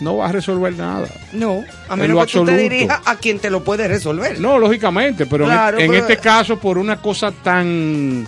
no 0.00 0.18
va 0.18 0.28
a 0.28 0.32
resolver 0.32 0.74
nada. 0.76 1.08
No, 1.32 1.64
a 1.88 1.94
En 1.94 2.00
menos 2.00 2.16
lo 2.16 2.26
que 2.26 2.32
tú 2.32 2.44
te 2.44 2.52
absoluto. 2.52 2.56
dirijas 2.56 3.00
a 3.04 3.16
quien 3.16 3.38
te 3.38 3.50
lo 3.50 3.64
puede 3.64 3.88
resolver. 3.88 4.38
No, 4.40 4.58
lógicamente, 4.58 5.26
pero 5.26 5.44
en- 5.44 5.50
Claro, 5.50 5.78
en, 5.78 5.90
pero- 5.90 6.00
este 6.02 6.18
caso 6.18 6.58
por 6.58 6.76
una 6.76 7.00
cosa 7.00 7.30
tan 7.32 8.26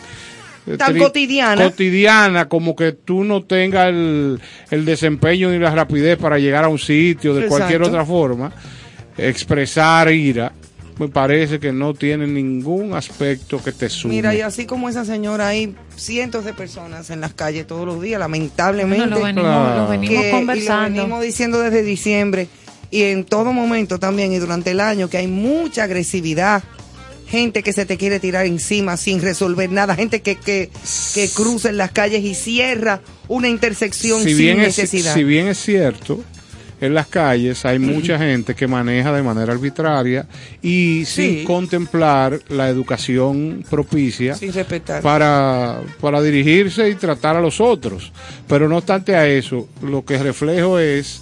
Tan 0.76 0.94
tri- 0.94 0.98
cotidiana. 0.98 1.62
cotidiana 1.64 2.48
como 2.48 2.76
que 2.76 2.92
tú 2.92 3.24
no 3.24 3.44
tengas 3.44 3.88
el, 3.88 4.40
el 4.70 4.84
desempeño 4.84 5.50
ni 5.50 5.58
la 5.58 5.70
rapidez 5.74 6.18
para 6.18 6.38
llegar 6.38 6.64
a 6.64 6.68
un 6.68 6.78
sitio 6.78 7.34
de 7.34 7.46
cualquier 7.46 7.80
Exacto. 7.80 7.88
otra 7.88 8.04
forma, 8.04 8.52
expresar 9.16 10.12
ira, 10.12 10.52
me 10.98 11.08
parece 11.08 11.60
que 11.60 11.72
no 11.72 11.94
tiene 11.94 12.26
ningún 12.26 12.92
aspecto 12.94 13.62
que 13.62 13.70
te 13.72 13.88
sume. 13.88 14.14
Mira, 14.14 14.34
y 14.34 14.40
así 14.40 14.66
como 14.66 14.88
esa 14.88 15.04
señora, 15.04 15.48
hay 15.48 15.74
cientos 15.96 16.44
de 16.44 16.54
personas 16.54 17.10
en 17.10 17.20
las 17.20 17.34
calles 17.34 17.66
todos 17.66 17.86
los 17.86 18.02
días, 18.02 18.18
lamentablemente. 18.18 19.06
Bueno, 19.06 19.16
lo 19.18 19.24
venimos, 19.24 19.44
Claro. 19.50 19.82
lo 19.84 19.88
venimos 19.88 20.20
que- 20.22 20.28
y 20.28 20.32
lo 20.32 20.36
conversando. 20.38 21.00
venimos 21.02 21.22
diciendo 21.22 21.60
desde 21.60 21.82
diciembre 21.82 22.48
y 22.90 23.02
en 23.02 23.24
todo 23.24 23.52
momento 23.52 23.98
también 23.98 24.32
y 24.32 24.38
durante 24.38 24.72
el 24.72 24.80
año 24.80 25.08
que 25.08 25.18
hay 25.18 25.28
mucha 25.28 25.84
agresividad. 25.84 26.64
Gente 27.30 27.62
que 27.62 27.72
se 27.72 27.84
te 27.84 27.96
quiere 27.96 28.20
tirar 28.20 28.46
encima 28.46 28.96
sin 28.96 29.20
resolver 29.20 29.70
nada, 29.70 29.94
gente 29.94 30.22
que, 30.22 30.36
que, 30.36 30.70
que 31.14 31.28
cruza 31.28 31.68
en 31.68 31.76
las 31.76 31.90
calles 31.90 32.24
y 32.24 32.34
cierra 32.34 33.00
una 33.28 33.48
intersección 33.48 34.22
si 34.22 34.30
sin 34.30 34.38
bien, 34.38 34.60
es, 34.60 34.66
necesidad. 34.78 35.14
si 35.14 35.24
bien 35.24 35.48
es 35.48 35.58
cierto, 35.58 36.24
en 36.80 36.94
las 36.94 37.08
calles 37.08 37.64
hay 37.64 37.78
mucha 37.78 38.18
gente 38.18 38.54
que 38.54 38.66
maneja 38.66 39.12
de 39.12 39.22
manera 39.22 39.52
arbitraria 39.52 40.26
y 40.62 41.04
sin 41.06 41.44
contemplar 41.44 42.40
la 42.48 42.68
educación 42.68 43.64
propicia 43.68 44.34
sin 44.34 44.52
respetar. 44.52 45.02
para, 45.02 45.80
para 46.00 46.22
dirigirse 46.22 46.88
y 46.88 46.94
tratar 46.94 47.36
a 47.36 47.40
los 47.40 47.60
otros. 47.60 48.12
Pero 48.46 48.68
no 48.68 48.76
obstante 48.78 49.16
a 49.16 49.26
eso, 49.26 49.68
lo 49.82 50.04
que 50.04 50.18
reflejo 50.18 50.78
es 50.78 51.20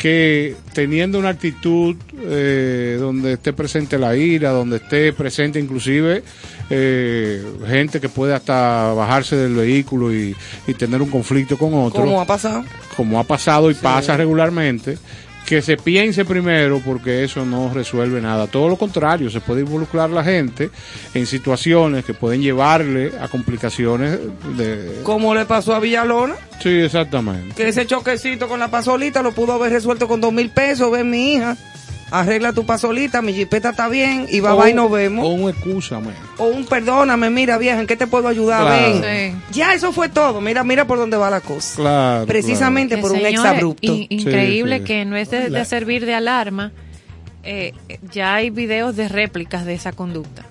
que 0.00 0.56
teniendo 0.72 1.18
una 1.18 1.28
actitud 1.28 1.94
eh, 2.22 2.96
donde 2.98 3.34
esté 3.34 3.52
presente 3.52 3.98
la 3.98 4.16
ira, 4.16 4.48
donde 4.48 4.76
esté 4.76 5.12
presente 5.12 5.60
inclusive 5.60 6.22
eh, 6.70 7.44
gente 7.66 8.00
que 8.00 8.08
puede 8.08 8.32
hasta 8.32 8.94
bajarse 8.94 9.36
del 9.36 9.54
vehículo 9.54 10.10
y, 10.10 10.34
y 10.66 10.72
tener 10.72 11.02
un 11.02 11.10
conflicto 11.10 11.58
con 11.58 11.74
otro, 11.74 12.00
¿Cómo 12.00 12.18
ha 12.18 12.24
pasado? 12.24 12.64
como 12.96 13.20
ha 13.20 13.24
pasado 13.24 13.70
y 13.70 13.74
pasa 13.74 14.16
regularmente, 14.16 14.96
que 15.46 15.62
se 15.62 15.76
piense 15.76 16.24
primero 16.24 16.80
porque 16.84 17.24
eso 17.24 17.44
no 17.44 17.72
resuelve 17.72 18.20
nada. 18.20 18.46
Todo 18.46 18.68
lo 18.68 18.76
contrario, 18.76 19.30
se 19.30 19.40
puede 19.40 19.62
involucrar 19.62 20.10
la 20.10 20.22
gente 20.22 20.70
en 21.14 21.26
situaciones 21.26 22.04
que 22.04 22.14
pueden 22.14 22.40
llevarle 22.40 23.12
a 23.20 23.28
complicaciones 23.28 24.18
de... 24.56 25.00
¿Cómo 25.02 25.34
le 25.34 25.46
pasó 25.46 25.74
a 25.74 25.80
Villalona? 25.80 26.34
Sí, 26.62 26.68
exactamente. 26.68 27.54
que 27.54 27.68
ese 27.68 27.86
choquecito 27.86 28.48
con 28.48 28.60
la 28.60 28.70
pasolita 28.70 29.22
lo 29.22 29.32
pudo 29.32 29.54
haber 29.54 29.72
resuelto 29.72 30.06
con 30.06 30.20
dos 30.20 30.32
mil 30.32 30.50
pesos. 30.50 30.90
Ven, 30.92 31.10
mi 31.10 31.34
hija, 31.34 31.56
arregla 32.10 32.52
tu 32.52 32.64
pasolita, 32.66 33.22
mi 33.22 33.32
jipeta 33.32 33.70
está 33.70 33.88
bien 33.88 34.26
y 34.28 34.40
va, 34.40 34.54
va 34.54 34.68
y 34.70 34.74
nos 34.74 34.90
vemos. 34.90 35.24
O 35.24 35.28
un 35.28 35.48
excúsame. 35.50 36.10
O 36.38 36.46
un 36.46 36.64
perdóname, 36.66 37.30
mira, 37.30 37.58
vieja, 37.58 37.80
¿en 37.80 37.86
qué 37.86 37.96
te 37.96 38.06
puedo 38.06 38.28
ayudar? 38.28 38.62
Claro. 38.62 39.00
Ven. 39.00 39.32
Sí. 39.50 39.58
Ya, 39.58 39.74
eso 39.74 39.92
fue 39.92 40.08
todo. 40.08 40.40
Mira, 40.40 40.64
mira 40.64 40.86
por 40.86 40.98
dónde 40.98 41.16
va 41.16 41.30
la 41.30 41.40
cosa. 41.40 41.76
Claro. 41.76 42.26
Precisamente 42.26 42.98
por 42.98 43.10
un 43.12 43.18
señores, 43.18 43.34
exabrupto. 43.38 43.92
in- 43.92 44.06
increíble 44.10 44.76
Sí, 44.76 44.80
sí. 44.82 44.86
que 44.86 45.00
en 45.02 45.10
vez 45.10 45.30
de, 45.30 45.64
servir 45.64 46.04
de 46.06 46.14
alarma, 46.14 46.72
eh, 47.42 47.72
ya 48.12 48.34
hay 48.34 48.50
videos 48.50 48.96
de 48.96 49.08
réplicas 49.08 49.64
de 49.64 49.74
esa 49.74 49.92
conducta. 49.92 50.44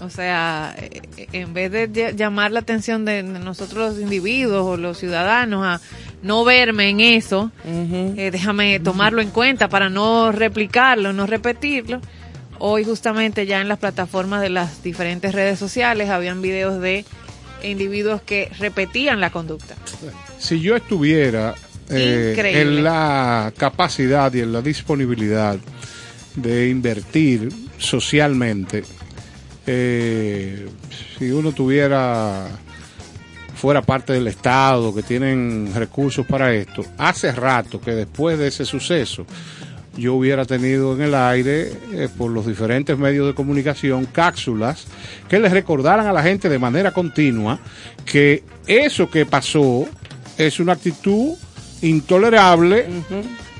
O 0.00 0.08
sea, 0.10 0.74
eh, 0.78 1.02
en 1.32 1.52
vez 1.52 1.70
de 1.70 1.90
ll- 1.90 2.14
llamar 2.16 2.52
la 2.52 2.60
atención 2.60 3.04
de 3.04 3.22
nosotros 3.22 3.92
los 3.94 4.00
individuos 4.02 4.64
o 4.64 4.76
los 4.76 4.98
ciudadanos 4.98 5.64
a 5.66 5.80
no 6.22 6.44
verme 6.44 6.88
en 6.88 7.00
eso, 7.00 7.52
eh, 7.64 8.30
déjame 8.32 8.80
tomarlo 8.80 9.20
en 9.20 9.30
cuenta 9.30 9.68
para 9.68 9.88
no 9.90 10.32
replicarlo, 10.32 11.12
no 11.12 11.26
repetirlo. 11.26 12.00
Hoy 12.58 12.84
justamente 12.84 13.46
ya 13.46 13.60
en 13.60 13.68
las 13.68 13.78
plataformas 13.78 14.40
de 14.42 14.50
las 14.50 14.82
diferentes 14.82 15.34
redes 15.34 15.58
sociales 15.58 16.10
habían 16.10 16.40
videos 16.42 16.80
de 16.80 17.04
individuos 17.62 18.22
que 18.22 18.50
repetían 18.58 19.20
la 19.20 19.30
conducta. 19.30 19.74
Si 20.38 20.60
yo 20.60 20.76
estuviera 20.76 21.54
eh, 21.90 22.34
en 22.38 22.82
la 22.84 23.52
capacidad 23.56 24.32
y 24.32 24.40
en 24.40 24.52
la 24.52 24.62
disponibilidad 24.62 25.58
de 26.36 26.68
invertir 26.68 27.50
socialmente, 27.78 28.84
eh, 29.66 30.68
si 31.18 31.30
uno 31.30 31.52
tuviera 31.52 32.48
fuera 33.54 33.82
parte 33.82 34.14
del 34.14 34.26
Estado, 34.26 34.94
que 34.94 35.02
tienen 35.02 35.70
recursos 35.74 36.26
para 36.26 36.52
esto, 36.54 36.82
hace 36.96 37.30
rato 37.32 37.80
que 37.80 37.90
después 37.90 38.38
de 38.38 38.48
ese 38.48 38.64
suceso, 38.64 39.26
yo 39.96 40.14
hubiera 40.14 40.46
tenido 40.46 40.94
en 40.94 41.02
el 41.02 41.14
aire, 41.14 41.72
eh, 41.92 42.08
por 42.16 42.30
los 42.30 42.46
diferentes 42.46 42.96
medios 42.96 43.26
de 43.26 43.34
comunicación, 43.34 44.06
cápsulas 44.06 44.86
que 45.28 45.38
les 45.38 45.52
recordaran 45.52 46.06
a 46.06 46.12
la 46.12 46.22
gente 46.22 46.48
de 46.48 46.58
manera 46.58 46.92
continua 46.92 47.60
que 48.06 48.44
eso 48.66 49.10
que 49.10 49.26
pasó 49.26 49.86
es 50.38 50.58
una 50.58 50.72
actitud 50.72 51.34
intolerable 51.82 52.86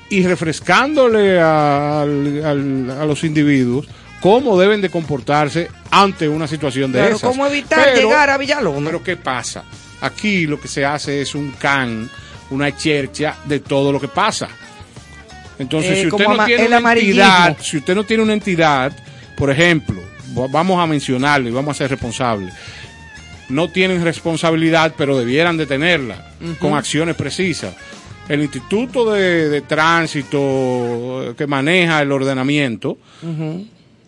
y 0.08 0.26
refrescándole 0.26 1.38
a, 1.40 2.04
los 2.06 3.24
individuos 3.24 3.88
cómo 4.20 4.58
deben 4.58 4.80
de 4.80 4.90
comportarse 4.90 5.68
ante 5.90 6.28
una 6.28 6.46
situación 6.46 6.92
de 6.92 6.98
Claro, 7.00 7.16
esas. 7.16 7.28
¿cómo 7.30 7.46
evitar 7.46 7.84
Pero- 7.84 8.08
llegar 8.08 8.30
a 8.30 8.38
Villalona? 8.38 8.86
pero 8.86 9.02
¿qué 9.02 9.16
pasa? 9.16 9.64
Aquí 10.02 10.46
lo 10.46 10.60
que 10.60 10.68
se 10.68 10.84
hace 10.84 11.20
es 11.22 11.34
un 11.34 11.52
can, 11.52 12.08
una 12.50 12.76
chercha 12.76 13.36
de 13.44 13.60
todo 13.60 13.92
lo 13.92 14.00
que 14.00 14.08
pasa. 14.08 14.48
Entonces, 15.58 15.98
Eh, 15.98 16.00
si 16.02 16.06
usted 16.08 16.26
no 16.26 16.44
tiene 16.44 16.66
una 16.68 16.92
entidad, 16.92 17.56
si 17.60 17.76
usted 17.78 17.94
no 17.94 18.04
tiene 18.04 18.22
una 18.22 18.32
entidad, 18.32 18.92
por 19.36 19.50
ejemplo, 19.50 20.00
va- 20.38 20.46
vamos 20.48 20.80
a 20.80 20.86
mencionarlo 20.86 21.48
y 21.48 21.52
vamos 21.52 21.76
a 21.76 21.78
ser 21.78 21.90
responsables. 21.90 22.54
No 23.50 23.68
tienen 23.70 24.02
responsabilidad, 24.02 24.94
pero 24.96 25.18
debieran 25.18 25.56
de 25.56 25.66
tenerla 25.66 26.32
con 26.60 26.74
acciones 26.74 27.14
precisas. 27.16 27.74
El 28.28 28.40
Instituto 28.42 29.12
de, 29.12 29.48
de 29.48 29.60
Tránsito 29.62 30.38
eh, 31.30 31.34
que 31.36 31.46
maneja 31.48 32.00
el 32.00 32.12
ordenamiento 32.12 32.96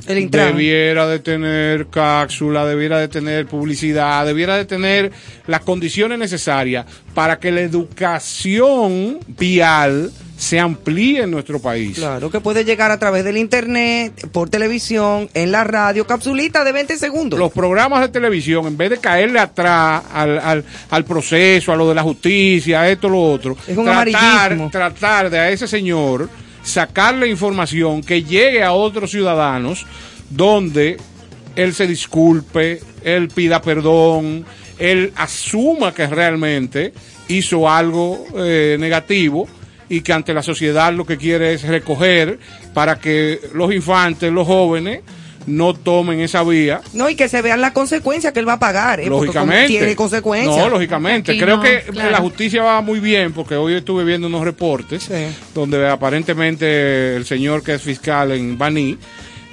El 0.07 0.19
Intran. 0.19 0.49
debiera 0.49 1.07
de 1.07 1.19
tener 1.19 1.87
cápsula, 1.89 2.67
debiera 2.67 2.99
de 2.99 3.09
tener 3.09 3.47
publicidad, 3.47 4.27
debiera 4.27 4.57
de 4.57 4.65
tener 4.65 5.13
las 5.47 5.61
condiciones 5.61 6.19
necesarias 6.19 6.87
para 7.15 7.39
que 7.39 7.53
la 7.53 7.61
educación 7.61 9.19
vial 9.27 10.11
se 10.43 10.59
amplíe 10.59 11.23
en 11.23 11.31
nuestro 11.31 11.61
país. 11.61 11.97
Claro, 11.97 12.29
que 12.29 12.41
puede 12.41 12.65
llegar 12.65 12.91
a 12.91 12.99
través 12.99 13.23
del 13.23 13.37
internet, 13.37 14.29
por 14.33 14.51
televisión, 14.51 15.31
en 15.35 15.53
la 15.53 15.63
radio, 15.63 16.05
capsulita 16.05 16.65
de 16.65 16.73
20 16.73 16.97
segundos. 16.97 17.39
Los 17.39 17.53
programas 17.53 18.01
de 18.01 18.09
televisión, 18.09 18.67
en 18.67 18.77
vez 18.77 18.91
de 18.91 18.99
caerle 18.99 19.39
atrás 19.39 20.03
al, 20.13 20.41
al, 20.41 20.65
al 20.91 21.05
proceso, 21.05 21.73
a 21.73 21.77
lo 21.77 21.89
de 21.89 21.95
la 21.95 22.03
justicia, 22.03 22.81
a 22.81 22.89
esto, 22.89 23.09
lo 23.09 23.23
otro, 23.23 23.57
Es 23.69 23.77
un 23.77 23.85
tratar, 23.85 24.71
tratar 24.73 25.31
de 25.31 25.39
a 25.39 25.51
ese 25.51 25.69
señor 25.69 26.29
sacarle 26.63 27.29
información 27.29 28.03
que 28.03 28.23
llegue 28.23 28.63
a 28.63 28.73
otros 28.73 29.11
ciudadanos 29.11 29.87
donde 30.31 30.97
él 31.57 31.75
se 31.75 31.87
disculpe, 31.87 32.81
él 33.05 33.29
pida 33.29 33.61
perdón, 33.61 34.45
él 34.79 35.13
asuma 35.17 35.93
que 35.93 36.07
realmente 36.07 36.93
hizo 37.29 37.69
algo 37.69 38.27
eh, 38.37 38.77
negativo 38.79 39.47
y 39.89 40.01
que 40.01 40.13
ante 40.13 40.33
la 40.33 40.43
sociedad 40.43 40.93
lo 40.93 41.05
que 41.05 41.19
quiere 41.19 41.53
es 41.53 41.63
recoger 41.63 42.39
para 42.73 42.99
que 42.99 43.41
los 43.55 43.73
infantes, 43.73 44.33
los 44.33 44.47
jóvenes, 44.47 45.01
no 45.47 45.75
tomen 45.75 46.21
esa 46.21 46.43
vía 46.45 46.81
No, 46.93 47.09
y 47.11 47.15
que 47.17 47.29
se 47.29 47.43
vean 47.43 47.61
las 47.61 47.73
consecuencias 47.73 48.33
que 48.33 48.41
él 48.41 48.49
va 48.49 48.55
a 48.55 48.59
pagar. 48.59 49.01
¿eh? 49.01 49.07
Lógicamente. 49.07 49.69
tiene 49.69 49.97
consecuencias. 49.97 50.57
No, 50.57 50.69
lógicamente. 50.69 51.33
Aquí 51.33 51.41
Creo 51.41 51.57
no, 51.57 51.63
que 51.63 51.81
claro. 51.91 52.11
la 52.11 52.19
justicia 52.19 52.63
va 52.63 52.81
muy 52.81 53.01
bien 53.01 53.33
porque 53.33 53.55
hoy 53.57 53.75
estuve 53.75 54.05
viendo 54.05 54.27
unos 54.27 54.45
reportes 54.45 55.03
Sí. 55.05 55.27
donde 55.55 55.89
aparentemente 55.89 57.17
el 57.17 57.25
señor 57.27 57.63
que 57.63 57.75
es 57.75 57.83
fiscal 57.83 58.33
en 58.33 58.57
Baní 58.59 58.99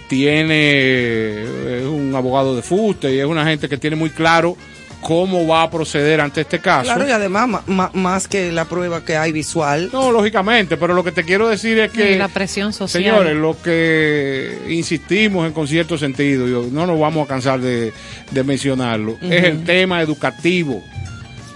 tiene 0.08 1.44
es 1.80 1.86
un 1.86 2.14
abogado 2.16 2.56
de 2.56 2.62
fuste 2.62 3.14
y 3.14 3.20
es 3.20 3.26
una 3.26 3.46
gente 3.46 3.70
que 3.70 3.78
tiene 3.78 3.96
muy 3.96 4.10
claro 4.10 4.58
cómo 5.02 5.48
va 5.48 5.64
a 5.64 5.72
proceder 5.72 6.20
ante 6.22 6.42
este 6.42 6.60
caso. 6.60 6.84
Claro, 6.84 7.08
y 7.08 7.12
además, 7.12 7.48
ma- 7.48 7.64
ma- 7.68 7.92
más 7.94 8.28
que 8.28 8.52
la 8.52 8.66
prueba 8.66 9.04
que 9.04 9.16
hay 9.18 9.32
visual. 9.32 9.90
No, 9.94 10.12
lógicamente, 10.12 10.78
pero 10.78 10.94
lo 10.94 11.04
que 11.04 11.12
te 11.12 11.24
quiero 11.24 11.48
decir 11.48 11.80
es 11.80 11.92
que 11.92 12.14
y 12.14 12.16
la 12.18 12.28
presión 12.28 12.74
social. 12.74 13.04
Señores, 13.04 13.36
lo 13.36 13.56
que 13.62 14.60
insistimos 14.70 15.48
en 15.48 15.54
con 15.54 15.68
cierto 15.68 15.98
sentido, 15.98 16.48
y 16.48 16.72
no 16.72 16.86
nos 16.86 17.00
vamos 17.00 17.26
a 17.26 17.28
cansar 17.28 17.60
de, 17.62 17.94
de 18.32 18.44
mencionarlo, 18.44 19.18
es 19.22 19.44
el 19.46 19.64
tema 19.64 20.02
educativo. 20.02 20.84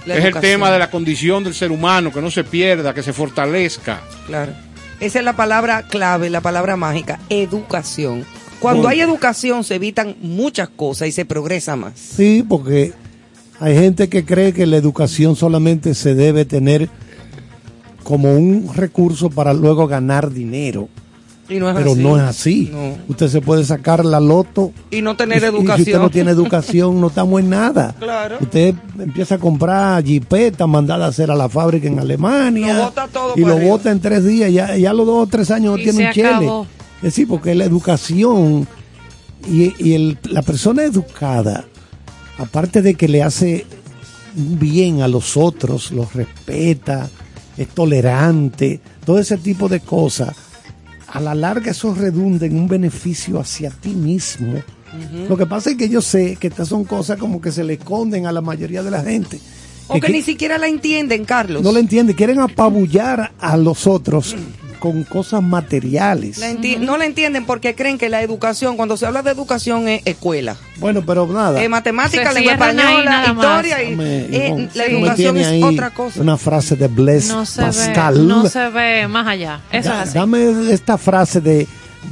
la 0.06 0.16
es 0.18 0.26
el 0.26 0.34
tema 0.36 0.72
de 0.72 0.80
la 0.80 0.90
condición 0.90 1.44
del 1.44 1.54
ser 1.54 1.72
humano, 1.72 2.12
que 2.12 2.22
no 2.22 2.32
se 2.32 2.44
pierda, 2.44 2.94
que 2.94 3.04
se 3.04 3.14
fortalezca. 3.14 4.02
Claro. 4.28 4.54
Esa 5.00 5.20
es 5.20 5.26
la 5.26 5.34
palabra 5.36 5.84
clave, 5.84 6.30
la 6.30 6.40
palabra 6.42 6.78
mágica, 6.78 7.20
educación. 7.30 8.26
Cuando 8.60 8.84
Bueno. 8.84 8.94
hay 8.94 9.02
educación 9.02 9.64
se 9.66 9.76
evitan 9.76 10.16
muchas 10.22 10.70
cosas 10.70 11.10
y 11.10 11.12
se 11.12 11.26
progresa 11.26 11.76
más. 11.76 11.94
Sí, 12.00 12.46
porque 12.48 12.94
hay 13.64 13.76
gente 13.76 14.10
que 14.10 14.26
cree 14.26 14.52
que 14.54 14.66
la 14.66 14.78
educación 14.78 15.36
solamente 15.36 15.94
se 15.94 16.16
debe 16.16 16.46
tener 16.46 16.90
como 18.04 18.34
un 18.36 18.70
recurso 18.76 19.30
para 19.30 19.54
luego 19.54 19.88
ganar 19.88 20.32
dinero. 20.32 20.90
Y 21.50 21.56
no 21.60 21.70
es 21.70 21.76
Pero 21.76 21.92
así. 21.92 22.02
no 22.02 22.18
es 22.18 22.24
así. 22.24 22.70
No. 22.74 22.98
Usted 23.10 23.28
se 23.28 23.42
puede 23.42 23.64
sacar 23.66 24.04
la 24.06 24.20
loto. 24.20 24.72
Y 24.92 25.02
no 25.02 25.16
tener 25.16 25.40
y- 25.42 25.46
y 25.46 25.48
educación. 25.50 25.76
si 25.78 25.92
usted 25.92 26.00
no 26.02 26.10
tiene 26.10 26.32
educación, 26.40 27.00
no 27.02 27.08
estamos 27.08 27.40
en 27.42 27.50
nada. 27.50 27.94
Claro. 28.00 28.38
Usted 28.42 28.76
empieza 29.00 29.36
a 29.36 29.38
comprar 29.38 30.04
jipetas 30.04 30.68
mandadas 30.68 31.06
a 31.06 31.10
hacer 31.10 31.32
a 31.32 31.36
la 31.36 31.50
fábrica 31.50 31.88
en 31.88 32.00
Alemania. 32.00 32.78
Lo 32.78 32.84
bota 32.86 33.08
todo 33.08 33.34
Y 33.36 33.42
lo 33.42 33.54
arriba. 33.56 33.72
bota 33.72 33.92
en 33.92 34.00
tres 34.00 34.26
días. 34.26 34.52
Ya, 34.52 34.76
ya 34.78 34.94
los 34.94 35.06
dos 35.06 35.24
o 35.24 35.28
tres 35.28 35.52
años 35.52 35.78
no 35.78 35.84
tiene 35.84 36.08
un 36.08 36.14
chele. 36.14 36.48
Es 36.98 37.04
decir, 37.04 37.28
porque 37.28 37.54
la 37.56 37.66
educación 37.66 38.68
Y, 39.46 39.74
y 39.78 39.94
el- 39.94 40.18
la 40.30 40.42
persona 40.42 40.84
educada, 40.84 41.66
aparte 42.44 42.82
de 42.82 42.96
que 42.96 43.08
le 43.08 43.24
hace 43.24 43.66
bien 44.36 45.02
a 45.02 45.08
los 45.08 45.38
otros, 45.38 45.92
los 45.92 46.14
respeta, 46.14 47.10
es 47.58 47.68
tolerante, 47.70 48.80
todo 49.06 49.20
ese 49.20 49.38
tipo 49.38 49.70
de 49.70 49.80
cosas, 49.80 50.36
a 51.08 51.20
la 51.20 51.36
larga 51.36 51.72
eso 51.72 51.94
redunda 51.94 52.46
en 52.46 52.58
un 52.58 52.68
beneficio 52.68 53.40
hacia 53.40 53.70
ti 53.70 53.90
mismo. 53.90 54.62
Lo 55.28 55.38
que 55.38 55.48
pasa 55.48 55.72
es 55.72 55.78
que 55.78 55.90
yo 55.90 56.02
sé 56.02 56.36
que 56.40 56.48
estas 56.48 56.68
son 56.68 56.84
cosas 56.84 57.18
como 57.18 57.42
que 57.42 57.52
se 57.52 57.64
le 57.64 57.74
esconden 57.74 58.28
a 58.28 58.32
la 58.32 58.42
mayoría 58.42 58.84
de 58.84 58.92
la 58.92 59.02
gente. 59.02 59.40
O 59.88 59.96
que, 59.96 60.02
que 60.02 60.14
ni 60.14 60.22
siquiera 60.22 60.58
la 60.58 60.68
entienden, 60.68 61.26
Carlos. 61.26 61.62
no 61.64 61.72
le 61.72 61.80
entienden, 61.80 62.16
quieren 62.16 62.40
apabullar 62.40 63.34
a 63.40 63.58
los 63.58 63.86
otros 63.86 64.36
con 64.84 65.06
cosas 65.06 65.42
materiales. 65.42 66.40
La 66.40 66.52
enti- 66.52 66.78
No 66.78 66.98
la 66.98 67.06
entienden 67.06 67.46
porque 67.46 67.74
creen 67.74 67.98
que 67.98 68.10
la 68.10 68.22
educación, 68.22 68.76
cuando 68.76 68.98
se 68.98 69.06
habla 69.06 69.22
de 69.22 69.32
educación, 69.32 69.88
es 69.88 70.02
escuela. 70.04 70.58
Bueno, 70.76 71.02
pero 71.06 71.26
nada. 71.26 71.64
Es 71.64 71.70
matemática, 71.70 72.28
Se 72.28 72.34
lengua 72.34 72.52
española, 72.52 73.24
historia. 73.30 73.82
Y, 73.82 73.92
Dame, 73.92 74.20
eh, 74.30 74.70
la 74.74 74.84
educación 74.88 75.38
es 75.38 75.48
ahí 75.48 75.64
otra 75.64 75.92
cosa. 75.92 76.20
Una 76.20 76.36
frase 76.38 76.76
de 76.76 76.90
Blaise 76.90 77.30
No 77.30 77.46
Pascal. 77.56 78.16
ve, 78.16 78.24
no 78.26 78.46
se 78.50 78.68
ve 78.72 79.08
más 79.08 79.26
allá. 79.26 79.62
Eso 79.72 79.88
Da- 79.88 80.04
es 80.04 80.10
así. 80.10 80.18
Dame 80.18 80.74
esta 80.74 80.98
frase 80.98 81.40
de, 81.40 81.66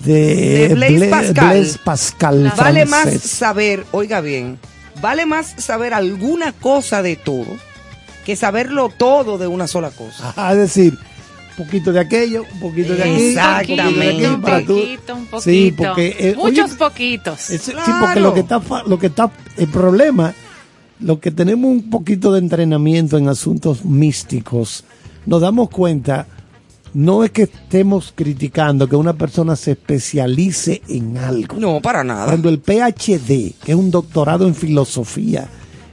de, 0.06 0.68
De 0.70 0.74
Blaise 0.76 1.00
Bla- 1.02 1.10
Pascal. 1.10 1.50
Blaise 1.50 1.78
Pascal 1.78 2.54
Vale 2.56 2.86
más 2.86 3.10
saber, 3.22 3.86
oiga 3.92 4.22
bien, 4.22 4.58
vale 5.02 5.26
más 5.26 5.56
saber 5.58 5.94
alguna 5.94 6.54
cosa 6.54 7.02
de 7.02 7.18
todo 7.18 7.48
que 8.26 8.38
saberlo 8.38 8.88
todo 8.88 9.38
de 9.38 9.48
una 9.48 9.68
sola 9.68 9.90
cosa. 9.90 10.30
Ajá, 10.30 10.52
es 10.54 10.58
decir, 10.60 10.98
un 11.58 11.66
poquito 11.66 11.92
de 11.92 12.00
aquello, 12.00 12.46
un 12.54 12.60
poquito 12.60 12.94
de 12.96 13.04
aquí, 13.04 13.22
Exactamente. 13.30 14.30
un 14.30 14.42
poquito 14.42 14.74
de 14.76 14.82
Un 14.82 14.86
poquito, 14.86 15.16
un 15.16 15.26
poquito. 15.26 15.42
Sí, 15.42 15.74
porque, 15.78 16.16
eh, 16.20 16.36
Muchos 16.38 16.70
oye, 16.72 16.78
poquitos. 16.78 17.50
Es- 17.50 17.62
Sí, 17.64 17.74
porque 18.00 18.20
lo 18.20 18.34
que 18.34 18.40
está, 18.42 18.60
fa- 18.62 18.84
lo 18.84 18.98
que 18.98 19.08
está, 19.08 19.32
el 19.58 19.68
problema, 19.68 20.34
lo 21.00 21.20
que 21.20 21.32
tenemos 21.32 21.70
un 21.72 21.90
poquito 21.90 22.32
de 22.32 22.40
entrenamiento 22.40 23.18
en 23.18 23.28
asuntos 23.28 23.84
místicos, 23.86 24.84
nos 25.26 25.42
damos 25.42 25.70
cuenta, 25.70 26.28
no 26.94 27.24
es 27.24 27.32
que 27.32 27.44
estemos 27.44 28.12
criticando 28.16 28.88
que 28.88 28.96
una 28.96 29.14
persona 29.14 29.56
se 29.56 29.72
especialice 29.72 30.82
en 30.90 31.18
algo. 31.18 31.56
No, 31.58 31.80
para 31.82 32.04
nada. 32.04 32.26
Cuando 32.26 32.50
el 32.50 32.60
PhD, 32.60 33.54
que 33.64 33.72
es 33.72 33.76
un 33.76 33.92
doctorado 33.92 34.48
en 34.48 34.56
filosofía, 34.56 35.48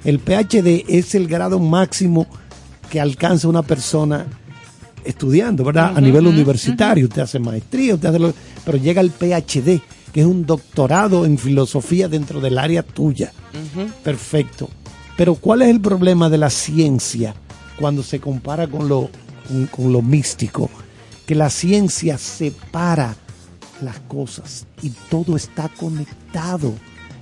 el 0.05 0.19
PhD 0.19 0.85
es 0.89 1.15
el 1.15 1.27
grado 1.29 1.59
máximo 1.59 2.27
que 2.91 3.01
alcanza 3.01 3.49
una 3.49 3.63
persona 3.63 4.27
estudiando, 5.09 5.65
¿verdad? 5.65 5.97
A 5.97 6.01
nivel 6.01 6.27
universitario, 6.27 7.07
usted 7.07 7.23
hace 7.23 7.39
maestría, 7.39 7.95
usted 7.95 8.09
hace 8.09 8.19
lo- 8.19 8.35
pero 8.65 8.79
llega 8.79 9.01
el 9.01 9.11
PhD, 9.11 9.81
que 10.13 10.21
es 10.21 10.27
un 10.27 10.45
doctorado 10.47 11.25
en 11.25 11.39
filosofía 11.39 12.09
dentro 12.09 12.41
del 12.41 12.59
área 12.59 12.83
tuya. 12.83 13.33
Perfecto. 14.05 14.69
Pero 15.17 15.35
¿cuál 15.35 15.63
es 15.63 15.69
el 15.69 15.81
problema 15.81 16.29
de 16.31 16.39
la 16.39 16.51
ciencia 16.51 17.35
cuando 17.79 18.03
se 18.03 18.21
compara 18.21 18.67
con 18.69 18.89
lo, 18.89 19.11
con, 19.49 19.67
con 19.67 19.93
lo 19.93 20.03
místico? 20.03 20.71
Que 21.27 21.35
la 21.35 21.51
ciencia 21.51 22.17
separa 22.19 23.17
las 23.83 23.99
cosas 24.01 24.67
y 24.83 24.91
todo 25.11 25.37
está 25.37 25.69
conectado. 25.69 26.73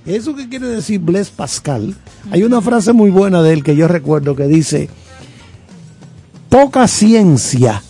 ¿Eso 0.05 0.35
qué 0.35 0.47
quiere 0.47 0.67
decir 0.67 0.99
Blaise 0.99 1.29
Pascal? 1.29 1.93
Hay 2.31 2.43
una 2.43 2.61
frase 2.61 2.93
muy 2.93 3.09
buena 3.09 3.41
de 3.43 3.51
él 3.53 3.63
que 3.63 3.75
yo 3.75 3.87
recuerdo 3.89 4.35
que 4.35 4.47
dice, 4.47 4.89
poca 6.49 6.87
ciencia 6.87 7.83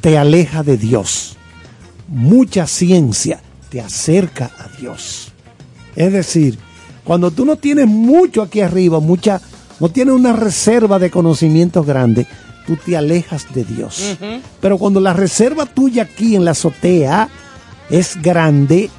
te 0.00 0.16
aleja 0.18 0.62
de 0.62 0.76
Dios, 0.76 1.36
mucha 2.08 2.66
ciencia 2.66 3.40
te 3.70 3.80
acerca 3.80 4.50
a 4.58 4.68
Dios. 4.80 5.32
Es 5.96 6.12
decir, 6.12 6.58
cuando 7.04 7.30
tú 7.30 7.44
no 7.44 7.56
tienes 7.56 7.86
mucho 7.86 8.42
aquí 8.42 8.60
arriba, 8.60 9.00
mucha, 9.00 9.40
no 9.80 9.88
tienes 9.88 10.14
una 10.14 10.32
reserva 10.32 10.98
de 10.98 11.10
conocimientos 11.10 11.84
grande, 11.84 12.26
tú 12.66 12.76
te 12.76 12.96
alejas 12.96 13.52
de 13.54 13.64
Dios. 13.64 14.18
Pero 14.60 14.78
cuando 14.78 15.00
la 15.00 15.12
reserva 15.12 15.66
tuya 15.66 16.04
aquí 16.04 16.36
en 16.36 16.44
la 16.44 16.52
azotea 16.52 17.28
es 17.90 18.20
grande, 18.20 18.90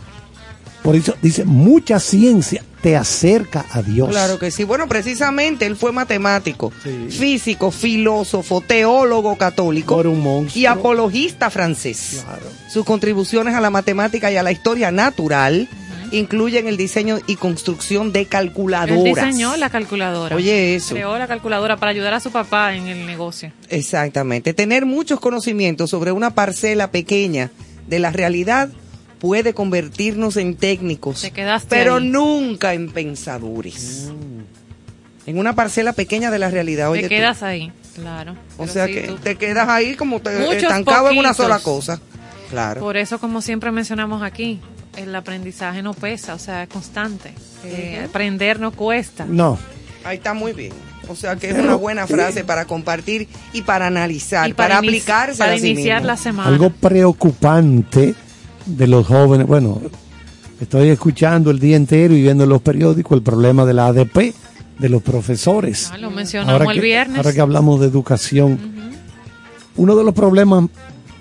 por 0.84 0.96
eso 0.96 1.16
dice, 1.22 1.46
mucha 1.46 2.00
ciencia 2.00 2.64
te 2.82 2.96
acerca 2.96 3.66
a 3.72 3.82
Dios. 3.82 4.10
Claro 4.10 4.40
que 4.40 4.52
sí. 4.52 4.64
Bueno, 4.64 4.88
precisamente 4.88 5.66
él 5.66 5.76
fue 5.76 5.92
matemático, 5.92 6.72
Sí. 6.84 7.08
físico, 7.10 7.72
filósofo, 7.72 8.62
teólogo 8.62 9.36
católico 9.38 9.96
Por 9.96 10.08
un 10.08 10.22
monstruo. 10.22 10.62
y 10.62 10.66
apologista 10.66 11.50
francés. 11.50 12.22
Claro. 12.24 12.46
Sus 12.70 12.86
contribuciones 12.86 13.54
a 13.56 13.62
la 13.62 13.70
matemática 13.70 14.32
y 14.32 14.38
a 14.38 14.44
la 14.44 14.52
historia 14.54 14.92
natural 14.92 15.68
incluyen 16.12 16.68
el 16.68 16.78
diseño 16.78 17.20
y 17.28 17.36
construcción 17.36 18.12
de 18.14 18.22
Él 18.22 18.28
calculadoras. 18.30 19.04
diseñó 19.04 19.56
la 19.58 19.70
calculadora. 19.70 20.36
Oye, 20.36 20.76
eso. 20.76 20.96
Creó 20.96 21.18
la 21.20 21.28
calculadora 21.28 21.76
para 21.78 21.92
ayudar 21.92 22.14
a 22.14 22.20
su 22.20 22.32
papá 22.32 22.74
en 22.76 22.88
el 22.88 23.06
negocio. 23.06 23.52
Exactamente. 23.70 24.54
Tener 24.54 24.86
muchos 24.86 25.20
conocimientos 25.20 25.90
sobre 25.90 26.12
una 26.14 26.32
parcela 26.34 26.90
pequeña 26.92 27.52
de 27.88 28.00
la 28.00 28.12
realidad 28.12 28.70
puede 29.20 29.54
convertirnos 29.54 30.38
en 30.38 30.56
técnicos, 30.56 31.22
Te 31.22 31.32
quedaste 31.32 31.68
pero 31.70 31.96
ahí. 31.96 32.08
nunca 32.08 32.74
en 32.74 32.90
pensadores. 32.92 34.12
En 35.26 35.38
una 35.38 35.54
parcela 35.54 35.94
pequeña 35.94 36.32
de 36.32 36.40
la 36.40 36.50
realidad. 36.50 36.90
Oye, 36.90 37.02
te 37.04 37.08
tú. 37.10 37.16
quedas 37.16 37.44
ahí, 37.44 37.72
claro. 37.96 38.36
O 38.58 38.66
sea 38.68 38.88
sí, 38.88 38.94
que 38.94 39.02
tú- 39.02 39.16
te 39.18 39.36
quedas 39.36 39.68
ahí 39.70 39.96
como 39.96 40.20
te, 40.22 40.58
estancado 40.58 41.10
en 41.12 41.18
una 41.20 41.34
sola 41.34 41.60
cosa. 41.60 42.00
Claro. 42.50 42.82
Por 42.82 42.98
eso, 42.98 43.20
como 43.20 43.42
siempre 43.42 43.70
mencionamos 43.72 44.24
aquí, 44.24 44.60
el 44.98 45.14
aprendizaje 45.16 45.84
no 45.84 45.94
pesa, 45.94 46.34
o 46.34 46.40
sea, 46.40 46.64
es 46.64 46.70
constante. 46.70 47.34
Eh, 47.64 48.04
Aprender 48.10 48.60
no 48.60 48.72
cuesta. 48.72 49.26
No, 49.30 49.60
Ahí 50.04 50.18
está 50.18 50.34
muy 50.34 50.54
bien. 50.54 50.72
O 51.10 51.16
sea 51.16 51.36
que 51.36 51.50
es 51.50 51.58
una 51.58 51.76
buena 51.76 52.08
frase 52.08 52.44
para 52.44 52.66
compartir 52.66 53.28
y 53.52 53.62
para 53.64 53.88
analizar, 53.88 54.48
Y 54.50 54.54
para, 54.54 54.76
para, 54.76 54.78
aplicarse 54.80 55.38
para 55.40 55.54
a 55.54 55.58
sí 55.60 55.72
iniciar 55.72 55.98
mismo. 55.98 56.08
la 56.08 56.18
semana. 56.18 56.50
algo 56.50 56.70
preocupante 56.70 58.16
de 58.78 58.88
los 58.88 59.08
jóvenes. 59.08 59.48
Bueno, 59.48 59.82
estoy 60.60 60.90
escuchando 60.90 61.52
el 61.52 61.60
día 61.60 61.76
entero 61.76 62.14
y 62.14 62.22
viendo 62.22 62.44
en 62.44 62.50
los 62.50 62.62
periódicos 62.62 63.18
el 63.18 63.24
problema 63.24 63.66
de 63.66 63.74
la 63.74 63.88
ADP, 63.88 64.34
de 64.78 64.90
los 64.90 65.02
profesores. 65.02 65.90
Ah, 65.92 65.98
lo 65.98 66.12
mencionamos 66.12 66.62
el 66.62 66.74
que, 66.74 66.82
viernes. 66.82 67.18
ahora 67.18 67.34
que 67.34 67.42
hablamos 67.42 67.80
de 67.80 67.88
educación, 67.88 68.60
uno 69.76 69.96
de 69.96 70.04
los 70.04 70.14
problemas 70.14 70.66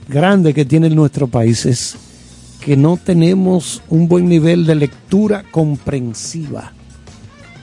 grandes 0.09 0.55
que 0.55 0.65
tiene 0.65 0.91
nuestro 0.91 1.27
país 1.27 1.67
es 1.67 1.97
que 2.61 2.77
no 2.77 2.97
tenemos 2.97 3.83
un 3.89 4.09
buen 4.09 4.29
nivel 4.29 4.67
de 4.67 4.75
lectura 4.75 5.45
comprensiva. 5.51 6.73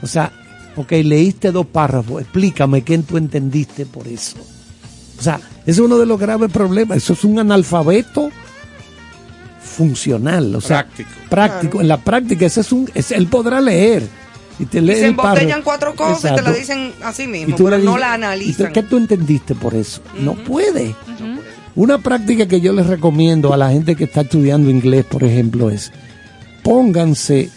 O 0.02 0.06
sea, 0.06 0.32
ok, 0.76 0.92
leíste 0.92 1.52
dos 1.52 1.66
párrafos, 1.66 2.22
explícame 2.22 2.82
qué 2.82 2.98
tú 2.98 3.16
entendiste 3.16 3.86
por 3.86 4.06
eso. 4.08 4.36
O 5.18 5.22
sea, 5.22 5.40
ese 5.62 5.70
es 5.70 5.78
uno 5.78 5.98
de 5.98 6.06
los 6.06 6.18
graves 6.18 6.50
problemas. 6.52 6.98
Eso 6.98 7.14
es 7.14 7.24
un 7.24 7.38
analfabeto 7.38 8.30
funcional, 9.76 10.54
o 10.54 10.60
sea, 10.60 10.82
Práctico. 10.84 11.10
práctico. 11.28 11.80
En 11.80 11.88
la 11.88 11.98
práctica, 11.98 12.46
ese 12.46 12.60
es 12.62 12.72
un, 12.72 12.90
ese- 12.94 13.14
él 13.16 13.26
podrá 13.26 13.60
leer 13.60 14.02
y 14.58 14.64
te 14.64 14.80
lee 14.80 14.92
Y 14.92 14.96
se 14.96 15.06
embotellan 15.08 15.62
cuatro 15.62 15.94
cosas 15.94 16.32
y 16.32 16.34
te 16.34 16.42
la 16.42 16.52
dicen 16.52 16.92
así 17.04 17.24
Y 17.24 17.26
mismo, 17.28 17.56
tú 17.56 17.64
pero 17.64 17.78
le 17.78 17.84
no 17.84 17.98
la 17.98 18.10
"¿Y 18.10 18.14
analizan. 18.14 18.66
tú- 18.68 18.72
¿Qué 18.72 18.82
tú 18.82 18.96
entendiste 18.96 19.54
por 19.54 19.74
eso? 19.74 20.00
No 20.20 20.34
puede. 20.34 20.94
Una 21.74 21.98
práctica 21.98 22.46
que 22.48 22.60
yo 22.62 22.72
les 22.72 22.86
recomiendo 22.86 23.52
a 23.52 23.58
la 23.58 23.70
gente 23.70 23.96
que 23.96 24.04
está 24.04 24.22
estudiando 24.22 24.70
inglés, 24.70 25.04
por 25.04 25.22
ejemplo, 25.24 25.68
es 25.68 25.92
pónganse 26.62 27.50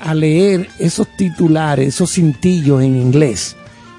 a 0.00 0.14
leer 0.14 0.68
esos 0.78 1.08
titulares, 1.16 1.88
esos 1.88 2.12
cintillos 2.12 2.82
en 2.82 2.96
inglés, 2.96 3.56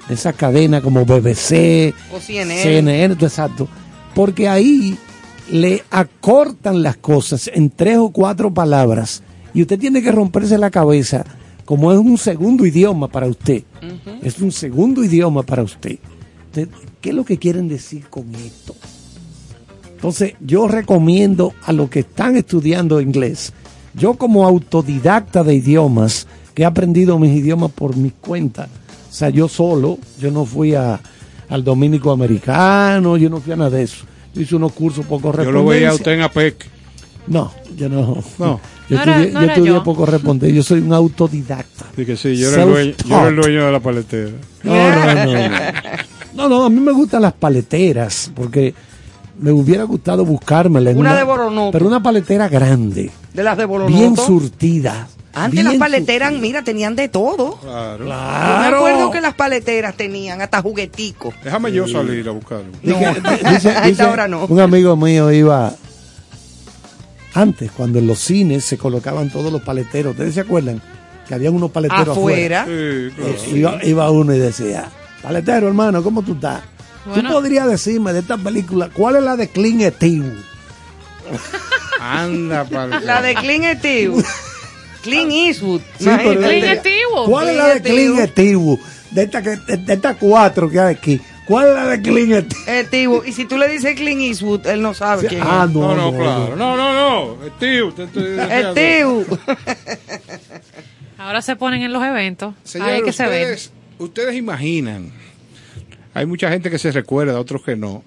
de 0.08 0.14
esa 0.14 0.32
cadena 0.32 0.80
como 0.80 1.04
BBC, 1.04 1.92
O 2.12 2.20
CNN. 2.20 2.62
CNN, 2.62 3.14
exacto, 3.20 3.68
porque 4.14 4.48
ahí 4.48 4.96
le 5.50 5.82
acortan 5.90 6.82
las 6.82 6.96
cosas 6.96 7.50
en 7.52 7.70
tres 7.70 7.98
o 7.98 8.10
cuatro 8.10 8.52
palabras 8.52 9.22
y 9.54 9.62
usted 9.62 9.78
tiene 9.78 10.02
que 10.02 10.12
romperse 10.12 10.58
la 10.58 10.70
cabeza 10.70 11.24
como 11.64 11.92
es 11.92 11.98
un 11.98 12.16
segundo 12.16 12.64
idioma 12.64 13.08
para 13.08 13.26
usted. 13.26 13.64
Es 14.22 14.38
un 14.38 14.52
segundo 14.52 15.02
idioma 15.02 15.42
para 15.42 15.62
usted. 15.62 15.98
Usted, 16.46 16.68
¿Qué 17.00 17.10
es 17.10 17.14
lo 17.14 17.24
que 17.24 17.38
quieren 17.38 17.68
decir 17.68 18.08
con 18.08 18.32
esto? 18.34 18.74
Entonces, 19.94 20.34
yo 20.40 20.68
recomiendo 20.68 21.54
a 21.64 21.72
los 21.72 21.90
que 21.90 22.00
están 22.00 22.36
estudiando 22.36 23.00
inglés, 23.00 23.52
yo 23.94 24.14
como 24.14 24.46
autodidacta 24.46 25.42
de 25.42 25.54
idiomas, 25.54 26.26
que 26.54 26.62
he 26.62 26.66
aprendido 26.66 27.18
mis 27.18 27.36
idiomas 27.36 27.70
por 27.72 27.96
mi 27.96 28.10
cuenta, 28.10 28.68
o 29.08 29.12
sea, 29.12 29.30
yo 29.30 29.48
solo, 29.48 29.98
yo 30.20 30.30
no 30.30 30.44
fui 30.44 30.74
a, 30.74 31.00
al 31.48 31.64
dominico 31.64 32.12
americano, 32.12 33.16
yo 33.16 33.28
no 33.28 33.40
fui 33.40 33.52
a 33.52 33.56
nada 33.56 33.70
de 33.70 33.82
eso. 33.82 34.04
Yo 34.36 34.42
hice 34.42 34.54
unos 34.56 34.72
cursos 34.72 35.04
por 35.06 35.18
Yo 35.18 35.22
correspondencia. 35.22 35.62
lo 35.62 35.66
veía 35.68 35.90
a 35.90 35.94
usted 35.94 36.12
en 36.12 36.20
APEC. 36.22 36.66
No, 37.26 37.52
yo 37.76 37.88
no. 37.88 38.22
No. 38.38 38.60
Yo 38.88 38.96
No 38.96 39.02
era- 39.02 39.12
estudié, 39.16 39.32
no 39.32 39.40
yo 39.42 39.46
estudié 39.48 39.72
yo. 39.72 39.82
por 39.82 39.96
correspondencia. 39.96 40.56
Yo 40.56 40.62
soy 40.62 40.78
un 40.80 40.92
autodidacta. 40.92 41.86
Dije 41.96 42.06
que 42.12 42.16
sí, 42.16 42.36
yo 42.36 42.52
era, 42.52 42.62
el 42.62 42.68
dueño, 42.70 42.94
yo 43.08 43.16
era 43.18 43.28
el 43.28 43.36
dueño 43.36 43.66
de 43.66 43.72
la 43.72 43.80
paletera. 43.80 44.30
No, 44.62 44.74
no, 44.74 45.24
no, 45.24 45.48
no. 45.48 46.48
No, 46.48 46.64
a 46.66 46.70
mí 46.70 46.78
me 46.80 46.92
gustan 46.92 47.22
las 47.22 47.32
paleteras, 47.32 48.30
porque 48.34 48.74
me 49.40 49.50
hubiera 49.50 49.84
gustado 49.84 50.24
buscármela. 50.24 50.90
en 50.90 50.98
Una 50.98 51.16
de 51.16 51.22
Boronoto. 51.24 51.72
Pero 51.72 51.86
una 51.86 52.02
paletera 52.02 52.48
grande, 52.48 53.10
De 53.34 53.42
las 53.42 53.56
de 53.58 53.64
Bolonoto. 53.64 53.96
bien 53.98 54.16
surtida. 54.16 55.08
Antes 55.38 55.52
Bien 55.52 55.64
las 55.66 55.74
paleteras, 55.76 56.32
mira, 56.32 56.64
tenían 56.64 56.96
de 56.96 57.08
todo. 57.10 57.58
Claro. 57.60 57.98
Yo 57.98 58.06
me 58.06 58.66
acuerdo 58.76 59.10
que 59.10 59.20
las 59.20 59.34
paleteras 59.34 59.94
tenían 59.94 60.40
hasta 60.40 60.62
jugueticos. 60.62 61.34
Déjame 61.44 61.70
yo 61.72 61.86
salir 61.86 62.26
a 62.26 62.30
buscarlo. 62.32 62.64
No, 62.82 62.98
Dice- 62.98 63.20
dice- 63.50 63.68
a 63.70 63.86
esta 63.86 64.10
hora 64.10 64.28
no. 64.28 64.46
Un 64.46 64.60
amigo 64.60 64.96
mío 64.96 65.30
iba 65.30 65.74
antes, 67.34 67.70
cuando 67.70 67.98
en 67.98 68.06
los 68.06 68.18
cines 68.18 68.64
se 68.64 68.78
colocaban 68.78 69.28
todos 69.28 69.52
los 69.52 69.60
paleteros. 69.60 70.12
¿Ustedes 70.12 70.32
se 70.34 70.40
acuerdan? 70.40 70.80
Que 71.28 71.34
habían 71.34 71.54
unos 71.54 71.70
paleteros 71.70 72.16
afuera. 72.16 72.62
Afuera. 72.62 72.64
Sí, 72.64 73.14
claro. 73.14 73.32
Eh, 73.32 73.50
iba, 73.58 73.84
iba 73.84 74.10
uno 74.10 74.34
y 74.34 74.38
decía, 74.38 74.88
paletero 75.22 75.68
hermano, 75.68 76.02
¿cómo 76.02 76.22
tú 76.22 76.32
estás? 76.32 76.62
Bueno. 77.04 77.28
¿Tú 77.28 77.34
podrías 77.34 77.68
decirme 77.68 78.14
de 78.14 78.20
esta 78.20 78.38
película 78.38 78.88
cuál 78.90 79.16
es 79.16 79.22
la 79.22 79.36
de 79.36 79.48
Clint 79.48 79.82
Eastwood? 79.82 80.32
Anda, 82.00 82.64
para 82.64 83.00
La 83.00 83.20
de 83.20 83.34
Clint 83.34 83.84
Eastwood. 83.84 84.24
Clint 85.06 85.32
Eastwood. 85.32 85.80
Sí, 85.98 86.04
pero- 86.04 86.32
imagínate. 86.34 86.80
Clint 86.82 86.86
Eastwood. 86.86 87.26
¿Cuál 87.30 87.48
es 87.48 87.56
la 87.56 87.68
de 87.74 87.82
Clint 87.82 88.38
Eastwood? 88.38 88.78
De 89.10 89.22
estas 89.94 90.16
cuatro 90.16 90.68
que 90.68 90.78
hay 90.80 90.94
aquí. 90.94 91.20
¿Cuál 91.46 91.68
es 91.68 91.74
la 91.74 91.86
de 91.86 92.02
Clint 92.02 92.52
Eastwood? 92.66 93.24
Y 93.26 93.32
si 93.32 93.44
tú 93.44 93.56
le 93.56 93.68
dices 93.68 93.94
Clint 93.94 94.20
Eastwood, 94.20 94.66
él 94.66 94.82
no 94.82 94.92
sabe 94.94 95.26
quién 95.28 95.40
Ah, 95.44 95.64
es. 95.68 95.74
no, 95.74 95.94
No, 95.94 95.94
no, 95.94 96.10
no, 96.12 96.18
claro. 96.18 96.56
No, 96.56 96.76
no, 96.76 96.92
no. 96.92 97.36
Eastwood. 97.60 99.38
Ahora 101.18 101.42
se 101.42 101.56
ponen 101.56 101.82
en 101.82 101.92
los 101.92 102.04
eventos. 102.04 102.54
Ahí 102.80 102.98
es 102.98 103.02
que 103.02 103.12
se 103.12 103.26
ven. 103.26 103.56
ustedes 103.98 104.34
imaginan, 104.36 105.10
hay 106.14 106.26
mucha 106.26 106.50
gente 106.50 106.70
que 106.70 106.78
se 106.78 106.92
recuerda, 106.92 107.40
otros 107.40 107.62
que 107.62 107.74
no, 107.76 108.02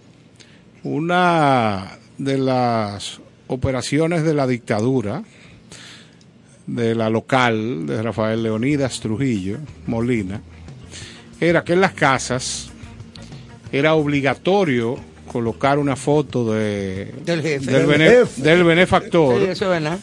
una 0.83 1.97
de 2.17 2.37
las 2.37 3.19
operaciones 3.47 4.23
de 4.23 4.33
la 4.33 4.45
dictadura, 4.47 5.23
de 6.75 6.95
la 6.95 7.09
local, 7.09 7.85
de 7.85 8.01
Rafael 8.01 8.43
Leonidas 8.43 8.99
Trujillo, 8.99 9.57
Molina, 9.87 10.41
era 11.39 11.63
que 11.63 11.73
en 11.73 11.81
las 11.81 11.93
casas 11.93 12.69
era 13.71 13.93
obligatorio 13.93 14.97
colocar 15.31 15.77
una 15.79 15.95
foto 15.95 16.51
de, 16.53 17.13
Del 17.25 17.41
jefe. 17.41 17.65
del, 17.71 17.75
Del 17.75 17.85
bene- 17.87 18.09
jefe. 18.09 18.41
del 18.41 18.63
benefactor 18.63 19.39
Sí, 19.39 19.45
eso 19.51 19.65
es 19.65 19.81
verdad. 19.81 19.99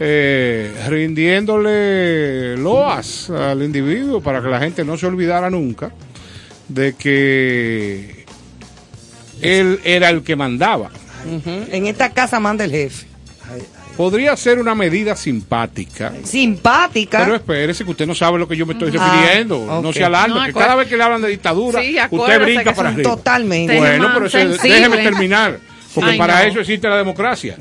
eh, 0.00 0.72
rindiéndole 0.88 2.56
loas 2.56 3.28
al 3.30 3.62
individuo 3.64 4.20
para 4.20 4.40
que 4.40 4.48
la 4.48 4.60
gente 4.60 4.84
no 4.84 4.96
se 4.96 5.06
olvidara 5.06 5.50
nunca 5.50 5.90
de 6.68 6.94
que 6.94 8.24
él 9.42 9.80
era 9.84 10.10
el 10.10 10.22
que 10.22 10.36
mandaba. 10.36 10.90
En 11.72 11.86
esta 11.88 12.12
casa 12.12 12.38
manda 12.38 12.64
el 12.64 12.70
jefe. 12.70 13.07
Podría 13.98 14.36
ser 14.36 14.60
una 14.60 14.76
medida 14.76 15.16
simpática. 15.16 16.12
Simpática. 16.22 17.18
Pero 17.24 17.34
espérese 17.34 17.84
que 17.84 17.90
usted 17.90 18.06
no 18.06 18.14
sabe 18.14 18.38
lo 18.38 18.46
que 18.46 18.56
yo 18.56 18.64
me 18.64 18.74
estoy 18.74 18.92
Ah, 18.96 19.12
refiriendo. 19.20 19.80
No 19.82 19.92
se 19.92 20.04
alarme, 20.04 20.36
No, 20.38 20.46
que 20.46 20.52
cada 20.52 20.76
vez 20.76 20.86
que 20.86 20.96
le 20.96 21.02
hablan 21.02 21.20
de 21.20 21.28
dictadura, 21.28 21.82
Sí, 21.82 21.96
usted 22.08 22.40
brinca 22.40 22.72
para 22.72 22.90
arriba. 22.90 23.10
Totalmente. 23.10 23.76
Bueno, 23.76 24.08
pero 24.14 24.30
sensible. 24.30 24.72
déjeme 24.76 24.98
terminar. 24.98 25.58
Porque 25.92 26.10
Ay, 26.12 26.18
para 26.18 26.44
no. 26.44 26.48
eso 26.50 26.60
existe 26.60 26.88
la 26.88 26.96
democracia. 26.98 27.56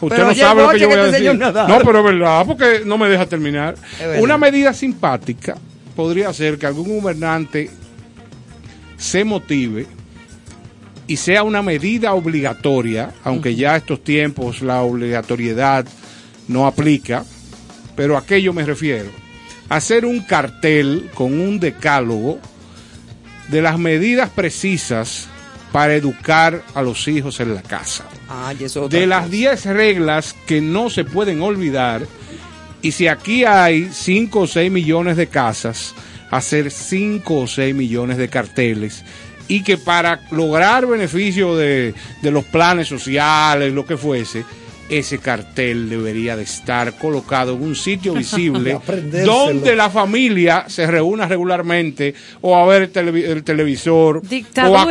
Usted 0.00 0.08
Pero 0.08 0.26
no 0.28 0.34
sabe 0.34 0.62
lo 0.62 0.70
que 0.70 0.78
yo 0.78 0.88
que 0.88 0.94
voy 0.96 1.04
a 1.04 1.10
te 1.10 1.16
enseñó 1.18 1.32
decir. 1.52 1.68
No, 1.68 1.78
pero 1.80 1.98
es 1.98 2.04
verdad, 2.06 2.46
porque 2.46 2.82
no 2.86 2.96
me 2.96 3.08
deja 3.10 3.26
terminar. 3.26 3.74
Una 4.18 4.38
medida 4.38 4.72
simpática 4.72 5.58
podría 5.94 6.32
ser 6.32 6.56
que 6.56 6.64
algún 6.64 7.00
gobernante 7.00 7.68
se 8.96 9.24
motive 9.24 9.86
y 11.12 11.18
sea 11.18 11.42
una 11.42 11.60
medida 11.60 12.14
obligatoria, 12.14 13.12
aunque 13.22 13.54
ya 13.54 13.76
estos 13.76 14.02
tiempos 14.02 14.62
la 14.62 14.80
obligatoriedad 14.80 15.84
no 16.48 16.66
aplica, 16.66 17.22
pero 17.94 18.16
a 18.16 18.24
qué 18.24 18.40
yo 18.40 18.54
me 18.54 18.64
refiero. 18.64 19.10
Hacer 19.68 20.06
un 20.06 20.20
cartel 20.20 21.10
con 21.12 21.38
un 21.38 21.60
decálogo 21.60 22.38
de 23.48 23.60
las 23.60 23.78
medidas 23.78 24.30
precisas 24.30 25.28
para 25.70 25.94
educar 25.96 26.62
a 26.74 26.80
los 26.80 27.06
hijos 27.08 27.40
en 27.40 27.56
la 27.56 27.62
casa. 27.62 28.04
Ah, 28.30 28.54
De 28.88 29.06
las 29.06 29.24
cosa. 29.24 29.32
10 29.32 29.66
reglas 29.66 30.34
que 30.46 30.62
no 30.62 30.88
se 30.88 31.04
pueden 31.04 31.42
olvidar, 31.42 32.06
y 32.80 32.92
si 32.92 33.06
aquí 33.06 33.44
hay 33.44 33.90
5 33.92 34.40
o 34.40 34.46
6 34.46 34.72
millones 34.72 35.18
de 35.18 35.26
casas, 35.26 35.94
hacer 36.30 36.70
5 36.70 37.40
o 37.40 37.46
6 37.46 37.74
millones 37.74 38.16
de 38.16 38.30
carteles, 38.30 39.04
y 39.48 39.62
que 39.62 39.76
para 39.78 40.20
lograr 40.30 40.86
beneficio 40.86 41.56
de, 41.56 41.94
de 42.22 42.30
los 42.30 42.44
planes 42.44 42.88
sociales, 42.88 43.72
lo 43.72 43.84
que 43.84 43.96
fuese, 43.96 44.44
ese 44.88 45.18
cartel 45.18 45.88
debería 45.88 46.36
de 46.36 46.42
estar 46.42 46.98
colocado 46.98 47.54
en 47.54 47.62
un 47.62 47.74
sitio 47.76 48.12
visible 48.14 48.78
donde 49.24 49.74
la 49.74 49.88
familia 49.88 50.64
se 50.68 50.86
reúna 50.86 51.26
regularmente 51.26 52.14
o 52.42 52.56
a 52.56 52.66
ver 52.66 52.82
el, 52.82 52.92
televi- 52.92 53.24
el 53.24 53.42
televisor 53.42 54.18
o 54.18 54.78
a 54.78 54.84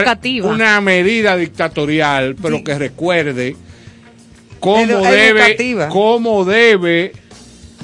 educativa. 0.00 0.50
una 0.50 0.80
medida 0.82 1.36
dictatorial, 1.36 2.36
pero 2.40 2.62
que 2.62 2.76
recuerde 2.78 3.56
cómo 4.60 4.82
Edu- 4.84 5.10
debe, 5.10 5.40
educativa. 5.40 5.88
cómo 5.88 6.44
debe 6.44 7.12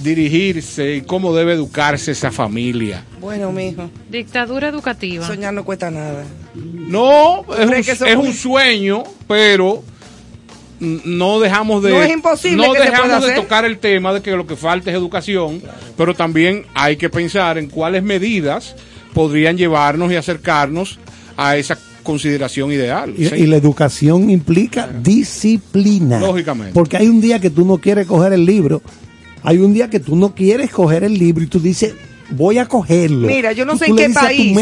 dirigirse 0.01 0.97
y 0.97 1.01
cómo 1.03 1.35
debe 1.35 1.53
educarse 1.53 2.13
esa 2.13 2.31
familia. 2.31 3.05
Bueno, 3.21 3.53
mijo, 3.53 3.91
Dictadura 4.11 4.69
educativa. 4.69 5.27
soñar 5.27 5.53
no 5.55 5.65
cuesta 5.65 5.91
nada. 5.91 6.25
No, 6.55 7.45
es, 7.59 7.67
¿Crees 7.87 8.01
un, 8.17 8.27
es 8.27 8.39
sueño, 8.39 9.05
pero 9.29 9.83
no 10.81 11.39
dejamos 11.41 11.83
de 11.83 11.91
No 11.91 12.03
es 12.03 12.11
imposible 12.13 12.67
no 12.67 12.73
que 12.73 12.81
se 12.81 12.85
dejamos 12.87 13.07
pueda 13.07 13.21
de 13.21 13.27
hacer. 13.33 13.37
tocar 13.43 13.65
el 13.65 13.79
tema 13.79 14.13
de 14.13 14.21
que 14.23 14.33
lo 14.33 14.47
que 14.47 14.57
falta 14.57 14.91
es 14.91 14.97
educación, 14.97 15.63
pero 15.97 16.15
también 16.15 16.65
hay 16.75 16.97
que 16.97 17.09
pensar 17.09 17.59
en 17.59 17.69
cuáles 17.69 18.03
medidas 18.03 18.75
podrían 19.15 19.57
llevarnos 19.57 20.11
y 20.11 20.17
acercarnos 20.17 20.99
a 21.37 21.57
esa 21.57 21.79
consideración 22.03 22.73
ideal. 22.73 23.15
Y, 23.17 23.27
Sí. 23.27 23.35
y 23.37 23.47
la 23.47 23.57
educación 23.57 24.29
implica 24.31 24.89
disciplina. 24.89 26.19
Lógicamente. 26.19 26.73
Porque 26.75 26.97
hay 26.97 27.07
un 27.07 27.21
día 27.21 27.39
que 27.39 27.51
tú 27.51 27.65
no 27.65 27.79
quieres 27.79 28.07
coger 28.09 28.33
el 28.33 28.45
libro, 28.45 28.83
hay 29.43 29.59
un 29.59 29.73
día 29.75 29.91
que 29.91 30.01
tú 30.01 30.17
no 30.17 30.35
quieres 30.35 30.71
coger 30.71 31.05
el 31.05 31.15
libro 31.15 31.43
y 31.45 31.47
tú 31.47 31.61
dices, 31.61 31.95
voy 32.31 32.59
a 32.59 32.67
cogerlo. 32.67 33.27
Mira, 33.27 33.53
yo 33.53 33.65
no 33.65 33.75
Y 33.75 33.79
sé 33.79 33.87
en 33.87 33.97
qué 33.97 34.11
país. 34.11 34.57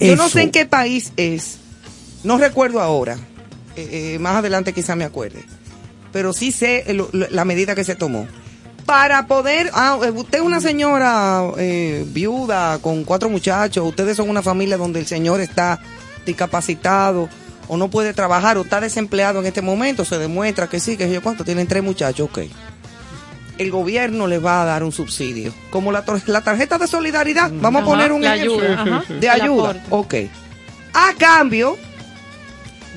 yo 0.00 0.16
no 0.16 0.28
sé 0.28 0.42
en 0.42 0.50
qué 0.50 0.66
país 0.66 1.12
es. 1.16 1.58
No 2.22 2.38
recuerdo 2.38 2.80
ahora. 2.80 3.16
Eh, 3.76 4.14
eh, 4.14 4.18
más 4.18 4.36
adelante 4.36 4.72
quizá 4.72 4.94
me 4.96 5.04
acuerde. 5.04 5.44
Pero 6.12 6.32
sí 6.32 6.52
sé 6.52 6.84
el- 6.86 7.04
la 7.30 7.44
medida 7.44 7.74
que 7.74 7.84
se 7.84 7.94
tomó. 7.96 8.26
Para 8.86 9.26
poder. 9.26 9.70
Ah, 9.72 9.98
eh, 10.04 10.10
usted 10.10 10.38
es 10.38 10.44
una 10.44 10.60
señora 10.60 11.42
eh, 11.58 12.04
viuda 12.08 12.78
con 12.78 13.04
cuatro 13.04 13.28
muchachos. 13.30 13.86
Ustedes 13.88 14.16
son 14.16 14.28
una 14.28 14.42
familia 14.42 14.76
donde 14.76 15.00
el 15.00 15.06
señor 15.06 15.40
está 15.40 15.80
discapacitado 16.26 17.28
o 17.68 17.76
no 17.76 17.88
puede 17.88 18.12
trabajar 18.12 18.58
o 18.58 18.62
está 18.62 18.80
desempleado 18.80 19.40
en 19.40 19.46
este 19.46 19.62
momento. 19.62 20.04
Se 20.04 20.18
demuestra 20.18 20.68
que 20.68 20.80
sí, 20.80 20.96
que 20.96 21.10
yo 21.10 21.22
cuánto. 21.22 21.44
Tienen 21.44 21.66
tres 21.66 21.82
muchachos, 21.82 22.28
ok. 22.30 22.40
El 23.58 23.70
gobierno 23.70 24.26
les 24.26 24.44
va 24.44 24.62
a 24.62 24.64
dar 24.64 24.82
un 24.82 24.92
subsidio. 24.92 25.54
Como 25.70 25.92
la, 25.92 26.04
la 26.26 26.40
tarjeta 26.42 26.78
de 26.78 26.86
solidaridad. 26.88 27.50
Vamos 27.54 27.82
a 27.82 27.84
poner 27.84 28.12
un 28.12 28.24
ejemplo 28.24 28.54
ayuda, 28.60 29.04
de 29.20 29.28
ayuda. 29.28 29.82
Ok. 29.90 30.14
A 30.92 31.12
cambio 31.18 31.76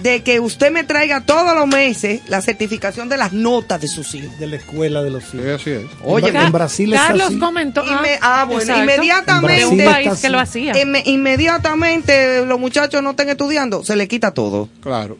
de 0.01 0.21
que 0.21 0.39
usted 0.39 0.71
me 0.71 0.83
traiga 0.83 1.21
todos 1.21 1.55
los 1.55 1.65
meses 1.67 2.21
la 2.27 2.39
certificación 2.41 3.09
de 3.09 3.17
las 3.17 3.33
notas 3.33 3.81
de 3.81 3.87
sus 3.87 4.13
hijos. 4.13 4.37
De 4.37 4.45
la 4.45 4.57
escuela 4.57 5.01
de 5.01 5.09
los 5.09 5.23
Sí, 5.23 5.37
hijos. 5.37 5.59
así 5.61 5.71
es. 5.71 5.85
Oye, 6.03 6.27
en, 6.29 6.35
Bra- 6.35 6.45
en 6.45 6.51
Brasil 6.51 6.93
es 6.93 6.99
Carlos 7.01 7.27
así. 7.27 7.39
comentó. 7.39 7.83
Inme- 7.83 8.19
ah, 8.21 8.45
bueno, 8.45 8.61
exacto. 8.61 8.83
inmediatamente- 8.83 9.65
un 9.65 9.77
país 9.85 10.13
que 10.21 10.29
lo 10.29 10.39
hacía. 10.39 10.73
Inme- 10.73 11.01
inmediatamente 11.05 12.45
los 12.45 12.59
muchachos 12.59 13.01
no 13.01 13.11
estén 13.11 13.29
estudiando, 13.29 13.83
se 13.83 13.95
le 13.95 14.07
quita 14.07 14.31
todo. 14.35 14.69
Claro. 14.81 15.17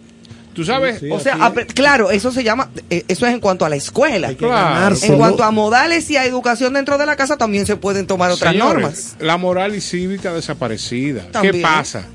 Tú 0.58 0.66
sabes, 0.66 1.02
Sí, 1.02 1.08
O 1.12 1.20
sea, 1.20 1.54
claro, 1.76 2.10
eso 2.10 2.32
se 2.32 2.44
llama, 2.44 2.72
eh, 2.90 3.04
eso 3.08 3.28
es 3.28 3.34
en 3.34 3.40
cuanto 3.40 3.64
a 3.64 3.70
la 3.70 3.76
escuela. 3.76 4.34
Claro. 4.34 4.96
En 5.04 5.16
cuanto 5.16 5.44
a 5.44 5.52
modales 5.52 6.10
y 6.10 6.18
a 6.18 6.26
educación 6.26 6.74
dentro 6.74 6.98
de 6.98 7.06
la 7.06 7.16
casa, 7.16 7.38
también 7.38 7.68
se 7.68 7.76
pueden 7.76 8.08
tomar 8.08 8.32
otras 8.32 8.54
Señores, 8.54 8.74
normas. 8.74 9.16
La 9.20 9.38
moral 9.38 9.76
y 9.76 9.82
cívica 9.82 10.34
desaparecida. 10.34 11.28
¿Qué 11.44 11.54
pasa? 11.62 12.08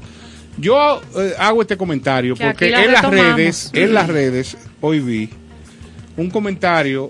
Yo 0.58 1.00
eh, 1.16 1.34
hago 1.38 1.62
este 1.62 1.76
comentario 1.76 2.34
Que 2.34 2.46
porque 2.46 2.70
la 2.70 2.82
en 2.82 2.92
las 2.92 3.08
redes, 3.08 3.70
en 3.74 3.94
las 3.94 4.08
redes, 4.08 4.56
hoy 4.80 4.98
vi 4.98 5.30
un 6.16 6.28
comentario 6.28 7.08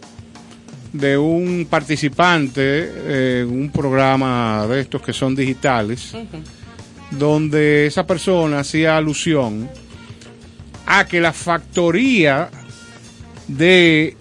de 0.93 1.17
un 1.17 1.67
participante 1.71 3.41
en 3.41 3.49
un 3.49 3.71
programa 3.71 4.67
de 4.67 4.83
estos 4.83 5.01
que 5.01 5.15
son 5.15 5.35
digitales, 5.35 6.13
donde 7.11 7.87
esa 7.87 8.07
persona 8.07 8.59
hacía 8.59 8.99
alusión 8.99 9.71
a 10.87 11.05
que 11.07 11.21
la 11.21 11.33
factoría 11.33 12.51
de 13.49 14.17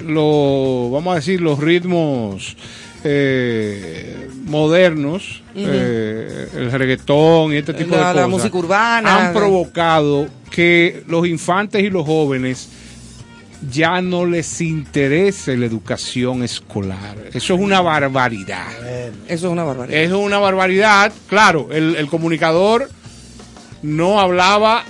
los, 0.00 0.90
vamos 0.92 1.12
a 1.12 1.16
decir, 1.16 1.40
los 1.40 1.58
ritmos 1.58 2.56
eh, 3.04 4.28
modernos, 4.44 5.42
eh, 5.54 6.48
el 6.56 6.72
reggaetón 6.72 7.52
y 7.52 7.56
este 7.56 7.74
tipo 7.74 7.90
La- 7.96 7.98
de 7.98 8.04
la 8.04 8.12
cosas, 8.12 8.28
música 8.30 8.56
urbana. 8.58 9.28
han 9.28 9.32
provocado 9.34 10.26
que 10.50 11.02
los 11.06 11.26
infantes 11.26 11.82
y 11.82 11.90
los 11.90 12.06
jóvenes 12.06 12.68
ya 13.70 14.00
no 14.02 14.26
les 14.26 14.60
interese 14.60 15.56
la 15.56 15.66
educación 15.66 16.42
escolar. 16.42 17.16
Eso 17.32 17.54
es 17.54 17.60
una 17.60 17.80
barbaridad. 17.80 18.66
Eso 19.26 19.46
es 19.46 19.52
una 19.52 19.64
barbaridad. 19.64 19.98
Eso 20.02 20.20
es 20.20 20.26
una 20.26 20.38
barbaridad. 20.38 21.12
Claro, 21.28 21.68
el, 21.72 21.96
el 21.96 22.06
comunicador 22.08 22.90
no 23.82 24.20
hablaba 24.20 24.84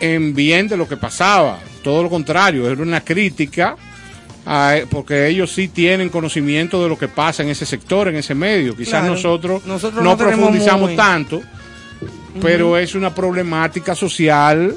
en 0.00 0.34
bien 0.34 0.66
de 0.68 0.76
lo 0.76 0.88
que 0.88 0.96
pasaba. 0.96 1.58
Todo 1.82 2.02
lo 2.02 2.10
contrario, 2.10 2.68
era 2.70 2.82
una 2.82 3.02
crítica, 3.02 3.76
a- 4.46 4.76
porque 4.90 5.28
ellos 5.28 5.52
sí 5.52 5.68
tienen 5.68 6.08
conocimiento 6.08 6.82
de 6.82 6.88
lo 6.88 6.98
que 6.98 7.08
pasa 7.08 7.42
en 7.42 7.50
ese 7.50 7.66
sector, 7.66 8.08
en 8.08 8.16
ese 8.16 8.34
medio. 8.34 8.74
Quizás 8.76 9.00
Claro. 9.00 9.14
nosotros, 9.14 9.64
Nosotros 9.66 10.02
no, 10.02 10.16
profundizamos 10.16 10.88
muy- 10.90 10.96
tanto, 10.96 11.42
pero 12.40 12.76
es 12.78 12.94
una 12.94 13.14
problemática 13.14 13.94
social 13.94 14.74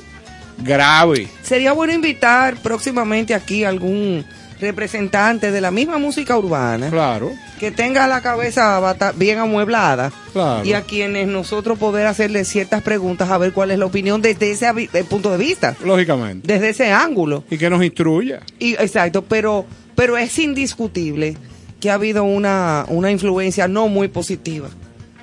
grave. 0.60 1.28
Sería 1.42 1.72
bueno 1.74 1.94
invitar 1.94 2.56
próximamente 2.62 3.34
aquí 3.34 3.64
algún 3.64 4.24
representante 4.64 5.52
de 5.52 5.62
la 5.62 5.70
misma 5.72 5.98
música 6.00 6.38
urbana 6.38 6.90
Claro, 6.90 7.32
que 7.60 7.72
tenga 7.72 8.08
la 8.08 8.22
cabeza 8.22 8.82
bien 9.16 9.38
amueblada 9.40 10.12
claro. 10.34 10.66
y 10.66 10.74
a 10.74 10.82
quienes 10.82 11.28
nosotros 11.28 11.78
poder 11.78 12.08
hacerle 12.08 12.44
ciertas 12.46 12.82
preguntas 12.82 13.30
a 13.30 13.38
ver 13.38 13.54
cuál 13.54 13.72
es 13.72 13.78
la 13.80 13.86
opinión 13.86 14.22
desde 14.22 14.52
ese 14.52 14.68
eh, 14.94 15.04
punto 15.04 15.30
de 15.32 15.38
vista, 15.38 15.76
Lógicamente. 15.86 16.48
desde 16.52 16.70
ese 16.70 16.92
ángulo. 16.92 17.44
Y 17.52 17.58
que 17.58 17.70
nos 17.70 17.84
instruya. 17.84 18.40
Y, 18.60 18.74
exacto, 18.74 19.24
pero, 19.24 19.66
pero 19.96 20.18
es 20.18 20.38
indiscutible 20.40 21.38
que 21.80 21.92
ha 21.92 21.96
habido 21.96 22.24
una, 22.24 22.86
una 22.88 23.12
influencia 23.12 23.68
no 23.68 23.88
muy 23.90 24.08
positiva 24.08 24.70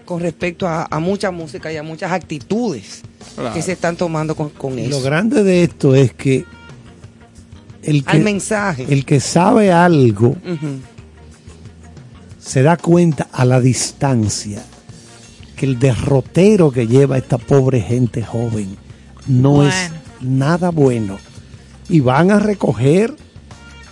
con 0.05 0.21
respecto 0.21 0.67
a, 0.67 0.87
a 0.91 0.99
mucha 0.99 1.31
música 1.31 1.73
y 1.73 1.77
a 1.77 1.83
muchas 1.83 2.13
actitudes 2.13 3.03
Claro. 3.37 3.55
que 3.55 3.63
se 3.63 3.73
están 3.73 3.97
tomando 3.97 4.35
con, 4.35 4.49
con 4.51 4.79
eso. 4.79 4.91
lo 4.91 5.03
grande 5.03 5.45
de 5.45 5.63
esto 5.63 5.95
es 5.95 6.13
que 6.15 6.45
el 7.83 8.05
que, 8.05 8.11
Al 8.13 8.21
mensaje. 8.21 8.87
el 8.89 9.05
que 9.05 9.21
sabe 9.21 9.73
algo 9.73 10.37
se 12.39 12.63
da 12.63 12.77
cuenta 12.77 13.29
a 13.33 13.45
la 13.45 13.61
distancia 13.61 14.63
que 15.57 15.67
el 15.67 15.79
derrotero 15.79 16.71
que 16.71 16.87
lleva 16.87 17.19
esta 17.19 17.39
pobre 17.39 17.81
gente 17.81 18.23
joven 18.23 18.77
no 19.27 19.53
Bueno. 19.57 19.71
es 19.71 19.91
nada 20.23 20.71
bueno. 20.71 21.19
Y 21.89 22.01
van 22.01 22.31
a 22.31 22.39
recoger 22.39 23.15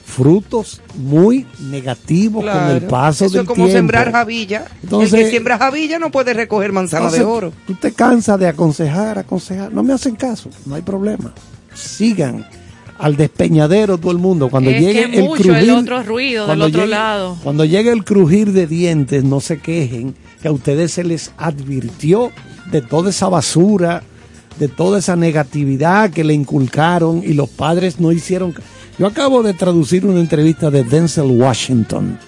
frutos 0.05 0.81
muy 0.97 1.47
negativos 1.71 2.45
con 2.45 2.71
el 2.71 2.83
paso 2.83 3.27
Eso 3.27 3.33
del 3.35 3.43
es 3.43 3.47
como 3.47 3.65
tiempo. 3.67 3.73
sembrar 3.79 4.11
javilla. 4.13 4.65
Entonces- 4.83 5.13
el 5.13 5.25
que 5.25 5.31
siembra 5.31 5.59
javilla 5.59 5.99
no 5.99 6.11
puede 6.11 6.33
recoger 6.33 6.73
manzana 6.73 7.05
Entonces, 7.07 7.21
de 7.21 7.27
oro. 7.27 7.53
Tú 7.67 7.75
te 7.75 7.93
cansas 7.93 8.39
de 8.41 8.49
aconsejar, 8.49 9.19
aconsejar. 9.19 9.71
No 9.73 9.83
me 9.83 9.93
hacen 9.93 10.17
caso, 10.17 10.49
no 10.65 10.75
hay 10.75 10.83
problema. 10.83 11.33
Sigan 11.75 12.47
al 12.99 13.17
despeñadero 13.17 13.99
todo 13.99 14.13
el 14.13 14.19
mundo. 14.19 14.49
Cuando 14.49 14.71
Es 14.71 14.81
llegue 14.81 15.11
que 15.11 15.19
el 15.19 15.25
mucho 15.25 15.43
crujir, 15.45 15.63
el 15.63 15.71
otro 15.71 16.03
ruido 16.03 16.43
del 16.43 16.47
cuando 16.49 16.65
otro 16.67 16.81
llegue- 16.83 16.91
lado. 16.91 17.39
Cuando 17.43 17.65
llegue 17.65 17.93
el 17.93 18.05
crujir 18.05 18.53
de 18.53 18.67
dientes, 18.67 19.25
no 19.25 19.41
se 19.41 19.59
quejen 19.59 20.15
que 20.43 20.49
a 20.49 20.53
ustedes 20.53 20.93
se 20.93 21.05
les 21.05 21.33
advirtió 21.37 22.31
de 22.71 22.83
toda 22.83 23.11
esa 23.11 23.29
basura, 23.29 24.03
de 24.59 24.69
toda 24.69 24.99
esa 24.99 25.15
negatividad 25.17 26.11
que 26.11 26.25
le 26.25 26.35
inculcaron 26.35 27.23
y 27.25 27.33
los 27.35 27.49
padres 27.49 28.01
no 28.01 28.11
hicieron. 28.13 28.55
Yo 28.99 29.07
acabo 29.07 29.43
de 29.45 29.55
traducir 29.55 30.05
una 30.05 30.19
entrevista 30.21 30.71
de 30.71 30.83
Denzel 30.83 31.27
Washington. 31.31 32.19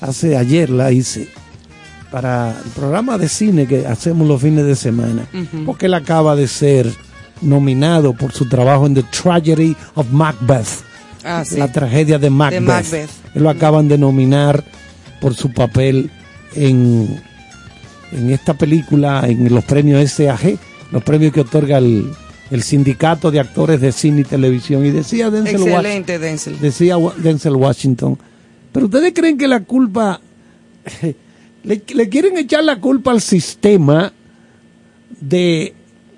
Hace 0.00 0.36
ayer 0.36 0.70
la 0.70 0.90
hice 0.92 1.28
para 2.10 2.50
el 2.64 2.70
programa 2.70 3.18
de 3.18 3.28
cine 3.28 3.66
que 3.66 3.86
hacemos 3.86 4.26
los 4.26 4.40
fines 4.40 4.64
de 4.64 4.74
semana, 4.74 5.26
porque 5.66 5.86
él 5.86 5.94
acaba 5.94 6.34
de 6.34 6.48
ser 6.48 6.90
nominado 7.42 8.12
por 8.14 8.32
su 8.32 8.48
trabajo 8.48 8.86
en 8.86 8.94
The 8.94 9.02
Tragedy 9.04 9.76
of 9.94 10.10
Macbeth, 10.10 10.68
Ah, 11.24 11.44
sí. 11.44 11.56
la 11.58 11.70
tragedia 11.70 12.18
de 12.18 12.30
Macbeth. 12.30 12.60
Macbeth. 12.62 13.10
Él 13.34 13.42
lo 13.42 13.50
acaban 13.50 13.88
de 13.88 13.98
nominar 13.98 14.64
por 15.20 15.34
su 15.34 15.52
papel 15.52 16.10
en, 16.54 17.20
en 18.12 18.30
esta 18.30 18.54
película, 18.54 19.22
en 19.28 19.52
los 19.54 19.64
premios 19.64 20.10
SAG, 20.10 20.56
los 20.92 21.02
premios 21.02 21.32
que 21.32 21.40
otorga 21.42 21.78
el, 21.78 22.10
el 22.50 22.62
Sindicato 22.62 23.30
de 23.30 23.38
Actores 23.40 23.80
de 23.80 23.92
Cine 23.92 24.22
y 24.22 24.24
Televisión. 24.24 24.84
Y 24.86 24.90
decía 24.90 25.30
Denzel, 25.30 25.60
Excelente, 25.62 26.18
Denzel. 26.18 26.58
decía 26.58 26.96
Denzel 27.18 27.54
Washington, 27.56 28.18
pero 28.72 28.86
ustedes 28.86 29.12
creen 29.14 29.36
que 29.36 29.46
la 29.46 29.60
culpa, 29.60 30.20
le, 31.64 31.82
le 31.94 32.08
quieren 32.08 32.38
echar 32.38 32.64
la 32.64 32.80
culpa 32.80 33.10
al 33.10 33.20
sistema 33.20 34.12
de 35.20 35.74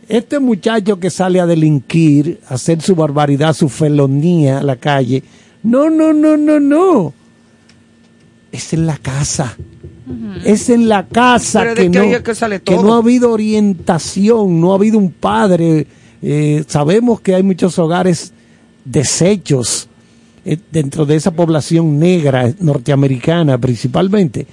este 0.08 0.38
muchacho 0.38 0.98
que 0.98 1.10
sale 1.10 1.40
a 1.40 1.46
delinquir, 1.46 2.40
a 2.48 2.54
hacer 2.54 2.82
su 2.82 2.94
barbaridad, 2.94 3.54
su 3.54 3.68
felonía 3.68 4.58
a 4.58 4.62
la 4.62 4.76
calle. 4.76 5.22
No, 5.62 5.90
no, 5.90 6.12
no, 6.12 6.36
no, 6.36 6.60
no. 6.60 7.14
Es 8.50 8.72
en 8.72 8.86
la 8.86 8.98
casa. 8.98 9.56
Es 10.44 10.68
en 10.68 10.88
la 10.88 11.06
casa 11.06 11.74
que 11.74 11.88
no, 11.88 12.02
es 12.02 12.20
que 12.22 12.34
sale 12.34 12.60
que 12.60 12.74
todo. 12.74 12.84
no 12.84 12.94
ha 12.94 12.98
habido 12.98 13.30
orientación, 13.30 14.60
no 14.60 14.72
ha 14.72 14.74
habido 14.74 14.98
un 14.98 15.10
padre. 15.10 15.86
Eh, 16.20 16.64
sabemos 16.66 17.20
que 17.20 17.34
hay 17.34 17.42
muchos 17.42 17.78
hogares 17.78 18.32
deshechos 18.84 19.88
eh, 20.44 20.58
dentro 20.70 21.06
de 21.06 21.16
esa 21.16 21.30
población 21.30 21.98
negra 21.98 22.52
norteamericana 22.58 23.58
principalmente. 23.58 24.46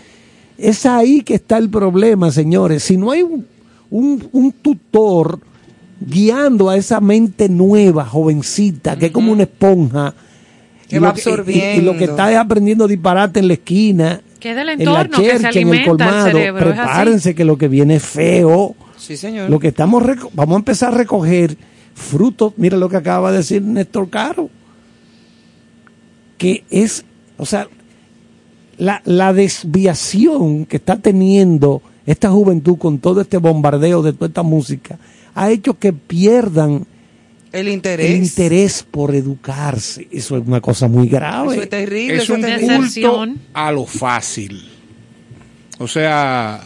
Es 0.58 0.86
ahí 0.86 1.22
que 1.22 1.36
está 1.36 1.58
el 1.58 1.70
problema, 1.70 2.32
señores. 2.32 2.84
Si 2.84 2.96
no 2.96 3.12
hay 3.12 3.24
un, 3.24 3.46
un- 3.92 4.28
un 4.32 4.52
tutor 4.52 5.40
guiando 6.00 6.70
a 6.70 6.78
esa 6.78 7.00
mente 7.02 7.50
nueva, 7.50 8.06
jovencita, 8.06 8.98
que 8.98 9.08
es 9.08 9.12
como 9.12 9.32
una 9.32 9.44
esponja, 9.44 10.14
Que 10.88 10.96
y 10.96 11.00
va 11.00 11.10
lo 11.10 11.14
que- 11.14 11.22
y- 11.22 11.24
lo 11.26 11.32
absorbiendo. 11.32 11.98
que 11.98 12.04
está 12.06 12.32
es 12.32 12.38
aprendiendo 12.38 12.88
disparate 12.88 13.40
en 13.40 13.48
la 13.48 13.54
esquina, 13.54 14.22
Que 14.40 14.52
es 14.52 14.56
del 14.56 14.70
en 14.70 14.78
la 14.80 14.84
entorno 15.02 15.18
que 15.18 15.32
se 15.38 15.40
chercha, 15.44 15.60
en 15.60 15.74
el 15.74 15.86
colmado. 15.86 16.26
cerebro. 16.28 16.66
Prepárense 16.66 17.36
que 17.36 17.44
lo 17.46 17.58
que 17.58 17.68
viene 17.68 17.96
es 17.96 18.04
feo. 18.04 18.76
Sí, 18.98 19.18
señor. 19.18 19.50
Lo 19.50 19.60
que 19.60 19.70
estamos 19.70 20.04
vamos 20.34 20.56
a 20.56 20.60
empezar 20.60 20.94
a 20.94 20.98
recoger 20.98 21.58
frutos. 21.94 22.54
Mira 22.58 22.78
lo 22.78 22.88
que 22.90 22.98
acaba 22.98 23.32
de 23.32 23.38
decir 23.40 23.62
Néstor 23.62 24.10
Caro. 24.10 24.50
Que 26.38 26.64
es, 26.70 27.04
o 27.38 27.46
sea, 27.46 27.68
la, 28.78 29.02
la 29.06 29.34
desviación 29.34 30.66
que 30.66 30.78
está 30.78 30.98
teniendo 30.98 31.82
esta 32.12 32.30
juventud 32.30 32.78
con 32.78 33.00
todo 33.00 33.22
este 33.22 33.38
bombardeo 33.38 34.02
de 34.02 34.14
toda 34.14 34.28
esta 34.28 34.44
música 34.44 34.98
ha 35.36 35.52
hecho 35.52 35.78
que 35.78 35.94
pierdan 35.94 36.86
el 37.52 37.68
interés. 37.68 38.10
el 38.10 38.16
interés 38.18 38.84
por 38.90 39.14
educarse. 39.14 40.08
Eso 40.12 40.38
es 40.38 40.48
una 40.48 40.60
cosa 40.62 40.88
muy 40.88 41.08
grave. 41.08 41.54
Eso 41.54 41.64
es 41.64 41.70
terrible. 41.70 42.16
es 42.18 42.24
eso 42.24 42.34
un 42.34 42.46
es 42.46 42.62
culto 42.62 43.28
a 43.54 43.72
lo 43.72 43.86
fácil. 43.86 44.68
O 45.78 45.88
sea, 45.88 46.62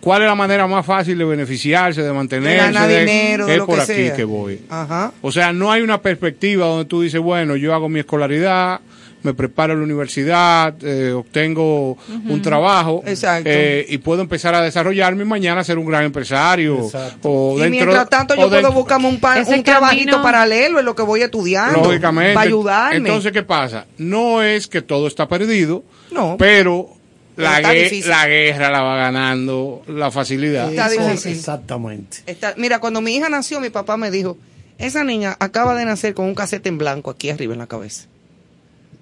¿cuál 0.00 0.22
es 0.22 0.28
la 0.28 0.34
manera 0.34 0.66
más 0.66 0.86
fácil 0.86 1.18
de 1.18 1.24
beneficiarse, 1.24 2.02
de 2.02 2.12
mantenerse? 2.12 2.50
De 2.50 2.72
ganar 2.72 2.88
dinero, 2.88 3.46
de 3.46 3.52
es 3.52 3.58
lo 3.58 3.66
por 3.66 3.76
que 3.76 3.82
aquí 3.82 3.92
sea. 3.92 4.16
que 4.16 4.24
voy. 4.24 4.60
Ajá. 4.68 5.12
O 5.22 5.30
sea, 5.30 5.52
no 5.52 5.70
hay 5.70 5.82
una 5.82 6.00
perspectiva 6.00 6.66
donde 6.66 6.84
tú 6.84 7.02
dices, 7.02 7.20
bueno, 7.20 7.56
yo 7.56 7.74
hago 7.74 7.88
mi 7.88 8.00
escolaridad, 8.00 8.80
me 9.24 9.34
preparo 9.34 9.72
en 9.72 9.80
la 9.80 9.84
universidad, 9.84 10.74
eh, 10.82 11.10
obtengo 11.12 11.98
un 12.28 12.40
trabajo 12.42 13.02
Exacto. 13.06 13.48
eh, 13.50 13.84
y 13.88 13.98
puedo 13.98 14.22
empezar 14.22 14.54
a 14.54 14.60
desarrollarme 14.62 15.22
y 15.24 15.26
mañana 15.26 15.64
ser 15.64 15.78
un 15.78 15.86
gran 15.86 16.04
empresario. 16.04 16.88
O 17.22 17.56
Y 17.58 17.70
mientras 17.70 18.08
tanto 18.08 18.36
yo 18.36 18.48
puedo 18.48 18.70
buscarme 18.70 19.08
un, 19.08 19.18
pa- 19.18 19.38
Ese 19.40 19.54
un 19.54 19.64
trabajito 19.64 20.22
paralelo 20.22 20.78
en 20.78 20.84
lo 20.84 20.94
que 20.94 21.02
voy 21.02 21.22
estudiando. 21.22 21.82
Lógicamente. 21.82 22.34
Para 22.34 22.46
ayudarme. 22.46 22.96
Entonces, 22.98 23.32
¿qué 23.32 23.42
pasa? 23.42 23.86
No 23.98 24.42
es 24.42 24.68
que 24.68 24.82
todo 24.82 25.08
está 25.08 25.26
perdido, 25.26 25.82
No. 26.12 26.36
pero 26.38 26.90
la, 27.36 27.56
Está 27.56 27.72
gue- 27.72 27.82
difícil. 27.84 28.10
la 28.10 28.28
guerra 28.28 28.70
la 28.70 28.82
va 28.82 28.96
ganando 28.96 29.82
la 29.88 30.10
facilidad. 30.10 30.70
Está 30.70 30.88
difícil. 30.88 31.32
Exactamente. 31.32 32.18
Está- 32.26 32.54
mira, 32.56 32.78
cuando 32.78 33.00
mi 33.00 33.16
hija 33.16 33.28
nació, 33.28 33.58
mi 33.60 33.70
papá 33.70 33.96
me 33.96 34.10
dijo, 34.10 34.36
esa 34.78 35.02
niña 35.02 35.36
acaba 35.40 35.74
de 35.74 35.84
nacer 35.84 36.14
con 36.14 36.26
un 36.26 36.34
casete 36.34 36.68
en 36.68 36.78
blanco 36.78 37.10
aquí 37.10 37.30
arriba 37.30 37.54
en 37.54 37.60
la 37.60 37.66
cabeza. 37.66 38.04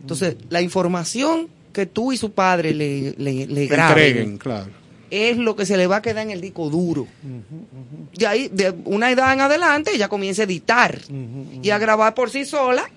Entonces, 0.02 0.36
la 0.50 0.60
información 0.60 1.48
que 1.72 1.86
tú 1.86 2.12
y 2.12 2.18
su 2.18 2.32
padre 2.32 2.74
le, 2.74 3.14
le, 3.16 3.46
le 3.46 3.66
graben 3.66 4.04
entreguen, 4.04 4.36
claro. 4.38 4.70
es 5.10 5.38
lo 5.38 5.56
que 5.56 5.64
se 5.64 5.76
le 5.78 5.86
va 5.86 5.96
a 5.96 6.02
quedar 6.02 6.24
en 6.24 6.30
el 6.32 6.40
disco 6.42 6.68
duro. 6.68 7.06
De 8.14 8.26
ahí, 8.26 8.48
de 8.52 8.74
una 8.84 9.10
edad 9.10 9.32
en 9.32 9.40
adelante, 9.40 9.92
ella 9.94 10.08
comienza 10.08 10.42
a 10.42 10.44
editar 10.44 10.98
y 11.62 11.70
a 11.70 11.78
grabar 11.78 12.14
por 12.14 12.28
sí 12.30 12.44
sola. 12.44 12.90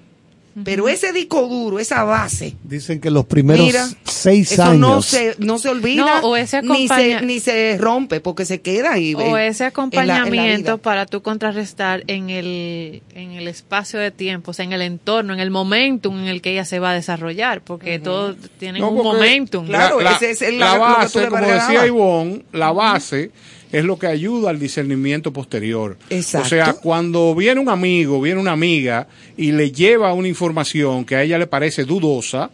Pero 0.63 0.87
ese 0.87 1.11
disco 1.11 1.47
duro, 1.49 1.79
esa 1.79 2.03
base, 2.05 2.55
Dicen 2.63 3.01
que 3.01 3.09
los 3.11 3.25
primeros 3.25 3.65
mira, 3.65 3.85
seis 4.05 4.53
eso 4.53 4.63
años. 4.63 4.79
no 4.79 5.01
se, 5.01 5.35
no 5.37 5.57
se 5.59 5.67
olvida 5.67 6.21
No, 6.21 6.29
o 6.29 6.37
ese 6.37 6.61
ni, 6.61 6.87
se, 6.87 7.19
ni 7.21 7.41
se 7.41 7.77
rompe 7.77 8.21
porque 8.21 8.45
se 8.45 8.61
queda 8.61 8.93
ahí. 8.93 9.13
O 9.15 9.37
en- 9.37 9.43
ese 9.51 9.65
en 9.65 9.73
la- 9.73 9.91
en 10.01 10.07
la 10.07 10.15
acompañamiento 10.15 10.77
para 10.77 11.05
tú 11.07 11.21
contrarrestar 11.21 12.03
en 12.07 12.29
el, 12.29 13.03
en 13.15 13.31
el 13.31 13.49
espacio 13.49 13.99
de 13.99 14.11
tiempo, 14.11 14.51
o 14.51 14.53
sea, 14.53 14.63
en 14.63 14.71
el 14.71 14.81
entorno, 14.81 15.33
en 15.33 15.41
el 15.41 15.51
momentum 15.51 16.17
en 16.19 16.27
el 16.27 16.41
que 16.41 16.51
ella 16.51 16.63
se 16.63 16.79
va 16.79 16.91
a 16.91 16.93
desarrollar, 16.93 17.61
porque 17.61 17.99
todos 17.99 18.37
tienen 18.57 18.81
No, 18.81 18.91
un 18.91 19.03
momentum. 19.03 19.65
Claro, 19.67 19.99
ese 19.99 20.31
es 20.31 20.41
el- 20.41 20.57
la 20.59 20.77
base, 20.77 21.27
como 21.27 21.45
decía. 21.45 21.85
Ivonne, 21.85 22.43
la 22.53 22.71
base 22.71 23.31
es 23.71 23.83
lo 23.83 23.97
que 23.99 24.07
ayuda 24.07 24.49
al 24.51 24.59
discernimiento 24.59 25.33
posterior. 25.33 25.97
Exacto. 26.09 26.45
O 26.45 26.49
sea, 26.49 26.73
cuando 26.73 27.33
viene 27.35 27.59
un 27.59 27.69
amigo, 27.69 28.21
viene 28.21 28.39
una 28.39 28.51
amiga 28.53 29.07
y 29.37 29.51
le 29.51 29.71
lleva 29.71 30.13
una 30.13 30.27
información 30.27 31.03
que 31.05 31.15
a 31.15 31.23
ella 31.23 31.37
le 31.37 31.47
parece 31.47 31.83
dudosa, 31.83 32.49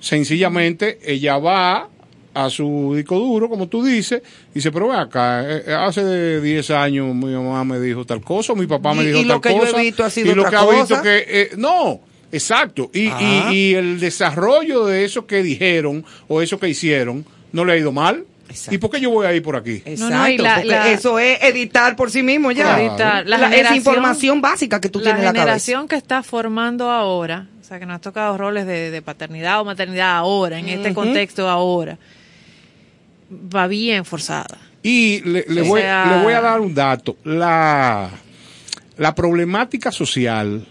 sencillamente 0.00 0.98
ella 1.04 1.38
va 1.38 1.88
a 2.34 2.48
su 2.48 2.94
disco 2.96 3.18
duro, 3.18 3.48
como 3.48 3.68
tú 3.68 3.84
dices, 3.84 4.22
y 4.52 4.54
dice, 4.54 4.72
pero 4.72 4.88
ve 4.88 4.96
acá, 4.96 5.44
eh, 5.46 5.64
eh, 5.66 5.72
hace 5.74 6.40
10 6.40 6.70
años 6.70 7.14
mi 7.14 7.26
mamá 7.30 7.62
me 7.62 7.78
dijo 7.78 8.06
tal 8.06 8.22
cosa, 8.22 8.54
mi 8.54 8.66
papá 8.66 8.94
me 8.94 9.02
Y- 9.02 9.06
dijo 9.08 9.18
y 9.20 9.24
lo 9.24 9.38
tal 9.40 9.52
que 9.52 9.58
yo 9.58 9.64
he 9.64 9.66
cosa. 9.70 9.82
visto 9.82 10.04
ha 10.04 10.10
sido 10.10 10.32
y 10.32 10.34
lo 10.34 10.42
otra 10.42 10.50
que 10.50 10.56
ha 10.56 10.70
visto 10.70 10.88
cosa. 10.96 11.02
que, 11.02 11.24
eh, 11.28 11.50
no, 11.58 12.00
exacto. 12.32 12.90
Y, 12.94 13.08
Ah. 13.08 13.50
y, 13.52 13.54
y 13.54 13.74
el 13.74 14.00
desarrollo 14.00 14.86
de 14.86 15.04
eso 15.04 15.26
que 15.26 15.42
dijeron 15.42 16.04
o 16.26 16.40
eso 16.40 16.58
que 16.58 16.68
hicieron 16.70 17.26
no 17.52 17.66
le 17.66 17.74
ha 17.74 17.76
ido 17.76 17.92
mal. 17.92 18.24
Exacto. 18.52 18.74
¿Y 18.74 18.78
por 18.78 18.90
qué 18.90 19.00
yo 19.00 19.10
voy 19.10 19.26
a 19.26 19.32
ir 19.34 19.42
por 19.42 19.56
aquí? 19.56 19.82
Exacto, 19.84 20.10
No, 20.14 20.18
no, 20.22 20.28
y 20.28 20.38
la- 20.38 20.54
porque 20.56 20.68
la- 20.68 20.90
eso 20.90 21.18
es 21.18 21.42
editar 21.42 21.96
por 21.96 22.10
sí 22.10 22.22
mismo 22.22 22.52
ya. 22.52 22.64
Claro. 22.64 22.82
Editar. 22.82 23.26
La 23.26 23.36
La- 23.38 23.46
esa 23.46 23.48
generación- 23.50 23.76
información 23.78 24.40
básica 24.40 24.80
que 24.80 24.88
tú 24.88 24.98
la 25.00 25.04
tienes 25.04 25.20
en 25.20 25.24
la 25.26 25.30
cabeza. 25.32 25.42
generación 25.44 25.88
que 25.88 25.96
está 25.96 26.22
formando 26.22 26.90
ahora, 26.90 27.46
o 27.60 27.64
sea, 27.64 27.78
que 27.78 27.86
nos 27.86 27.96
ha 27.96 28.00
tocado 28.00 28.36
roles 28.38 28.66
de, 28.66 28.90
de 28.90 29.02
paternidad 29.02 29.60
o 29.60 29.64
maternidad 29.64 30.16
ahora, 30.16 30.58
en 30.58 30.68
este 30.68 30.92
contexto 30.94 31.48
ahora, 31.48 31.98
va 33.32 33.66
bien 33.66 34.04
forzada. 34.04 34.58
Y 34.82 35.20
le, 35.20 35.44
voy, 35.62 35.80
sea- 35.80 36.16
le 36.18 36.22
voy 36.24 36.32
a 36.32 36.40
dar 36.40 36.60
un 36.60 36.74
dato. 36.74 37.16
La, 37.24 38.10
la 38.98 39.14
problemática 39.14 39.90
social 39.92 40.66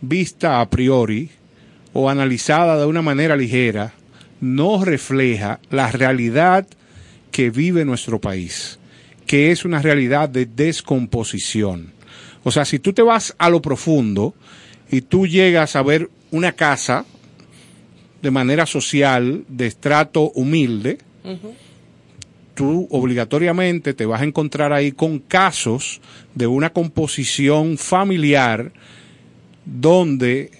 vista 0.00 0.60
a 0.60 0.68
priori 0.68 1.30
o 1.92 2.08
analizada 2.08 2.78
de 2.78 2.86
una 2.86 3.02
manera 3.02 3.36
ligera 3.36 3.92
no 4.40 4.84
refleja 4.84 5.60
la 5.70 5.92
realidad 5.92 6.66
que 7.32 7.50
vive 7.50 7.84
nuestro 7.84 8.20
país, 8.20 8.78
que 9.26 9.50
es 9.50 9.64
una 9.64 9.82
realidad 9.82 10.28
de 10.28 10.46
descomposición. 10.46 11.92
O 12.44 12.52
sea, 12.52 12.64
si 12.64 12.78
tú 12.78 12.92
te 12.92 13.02
vas 13.02 13.34
a 13.38 13.48
lo 13.50 13.60
profundo 13.60 14.34
y 14.90 15.00
tú 15.00 15.26
llegas 15.26 15.74
a 15.74 15.82
ver 15.82 16.08
una 16.30 16.52
casa 16.52 17.04
de 18.20 18.30
manera 18.30 18.66
social, 18.66 19.44
de 19.48 19.66
estrato 19.66 20.30
humilde, 20.30 20.98
tú 22.54 22.86
obligatoriamente 22.90 23.94
te 23.94 24.06
vas 24.06 24.20
a 24.20 24.24
encontrar 24.24 24.72
ahí 24.72 24.92
con 24.92 25.18
casos 25.18 26.00
de 26.34 26.46
una 26.46 26.70
composición 26.70 27.78
familiar 27.78 28.72
donde 29.64 30.50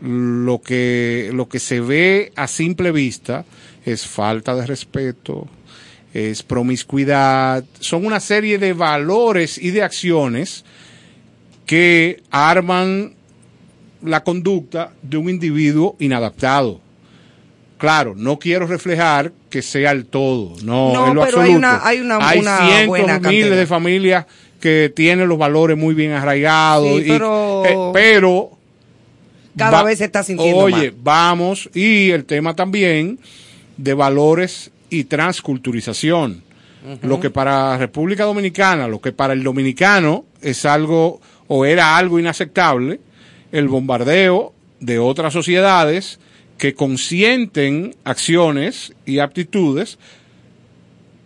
lo 0.00 0.60
que, 0.60 1.30
lo 1.32 1.48
que 1.48 1.58
se 1.58 1.80
ve 1.80 2.32
a 2.36 2.48
simple 2.48 2.92
vista 2.92 3.44
es 3.84 4.06
falta 4.06 4.54
de 4.54 4.66
respeto, 4.66 5.48
es 6.14 6.42
promiscuidad, 6.42 7.64
son 7.80 8.04
una 8.06 8.20
serie 8.20 8.58
de 8.58 8.72
valores 8.72 9.58
y 9.58 9.70
de 9.70 9.82
acciones 9.82 10.64
que 11.66 12.22
arman 12.30 13.14
la 14.02 14.22
conducta 14.24 14.92
de 15.02 15.16
un 15.16 15.28
individuo 15.30 15.96
inadaptado. 16.00 16.80
Claro, 17.78 18.14
no 18.16 18.38
quiero 18.38 18.66
reflejar 18.66 19.32
que 19.50 19.62
sea 19.62 19.90
el 19.90 20.06
todo, 20.06 20.54
no, 20.62 20.92
No, 20.92 21.08
en 21.08 21.14
lo 21.14 21.22
pero 21.24 21.40
hay 21.40 21.52
absoluto. 21.52 21.58
una- 21.58 21.80
hay 21.86 22.00
una- 22.00 22.28
Hay 22.28 22.38
una 22.38 22.58
cientos, 22.66 22.88
buena 22.88 23.18
miles 23.18 23.56
de 23.56 23.66
familias 23.66 24.26
que 24.60 24.92
tienen 24.94 25.28
los 25.28 25.38
valores 25.38 25.76
muy 25.76 25.94
bien 25.94 26.12
arraigados. 26.12 26.98
Sí, 27.00 27.04
y- 27.06 27.08
pero- 27.08 27.64
eh, 27.66 27.76
pero 27.92 28.50
Cada 29.56 29.82
vez 29.82 29.98
se 29.98 30.04
está 30.06 30.22
sintiendo 30.22 30.60
Oye, 30.62 30.92
más. 30.92 31.02
vamos, 31.02 31.70
y 31.74 32.10
el 32.10 32.24
tema 32.24 32.54
también 32.56 33.18
de 33.76 33.92
valores 33.94 34.70
y 34.92 35.04
transculturización. 35.04 36.42
Lo 37.02 37.20
que 37.20 37.30
para 37.30 37.78
República 37.78 38.24
Dominicana, 38.24 38.88
lo 38.88 39.00
que 39.00 39.12
para 39.12 39.32
el 39.32 39.42
dominicano 39.42 40.24
es 40.40 40.64
algo 40.64 41.20
o 41.46 41.64
era 41.64 41.96
algo 41.96 42.18
inaceptable, 42.18 43.00
el 43.52 43.68
bombardeo 43.68 44.52
de 44.80 44.98
otras 44.98 45.32
sociedades 45.32 46.18
que 46.58 46.74
consienten 46.74 47.94
acciones 48.04 48.92
y 49.06 49.20
aptitudes 49.20 49.96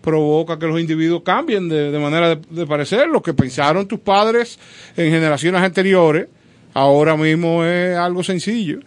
provoca 0.02 0.58
que 0.58 0.66
los 0.66 0.78
individuos 0.78 1.22
cambien 1.24 1.68
de, 1.68 1.90
de 1.90 1.98
manera 1.98 2.36
de, 2.36 2.40
de 2.48 2.66
parecer. 2.66 3.08
Lo 3.08 3.22
que 3.22 3.32
pensaron 3.32 3.88
tus 3.88 4.00
padres 4.00 4.58
en 4.96 5.10
generaciones 5.10 5.62
anteriores, 5.62 6.28
ahora 6.74 7.16
mismo 7.16 7.64
es 7.64 7.96
algo 7.96 8.22
sencillo. 8.22 8.80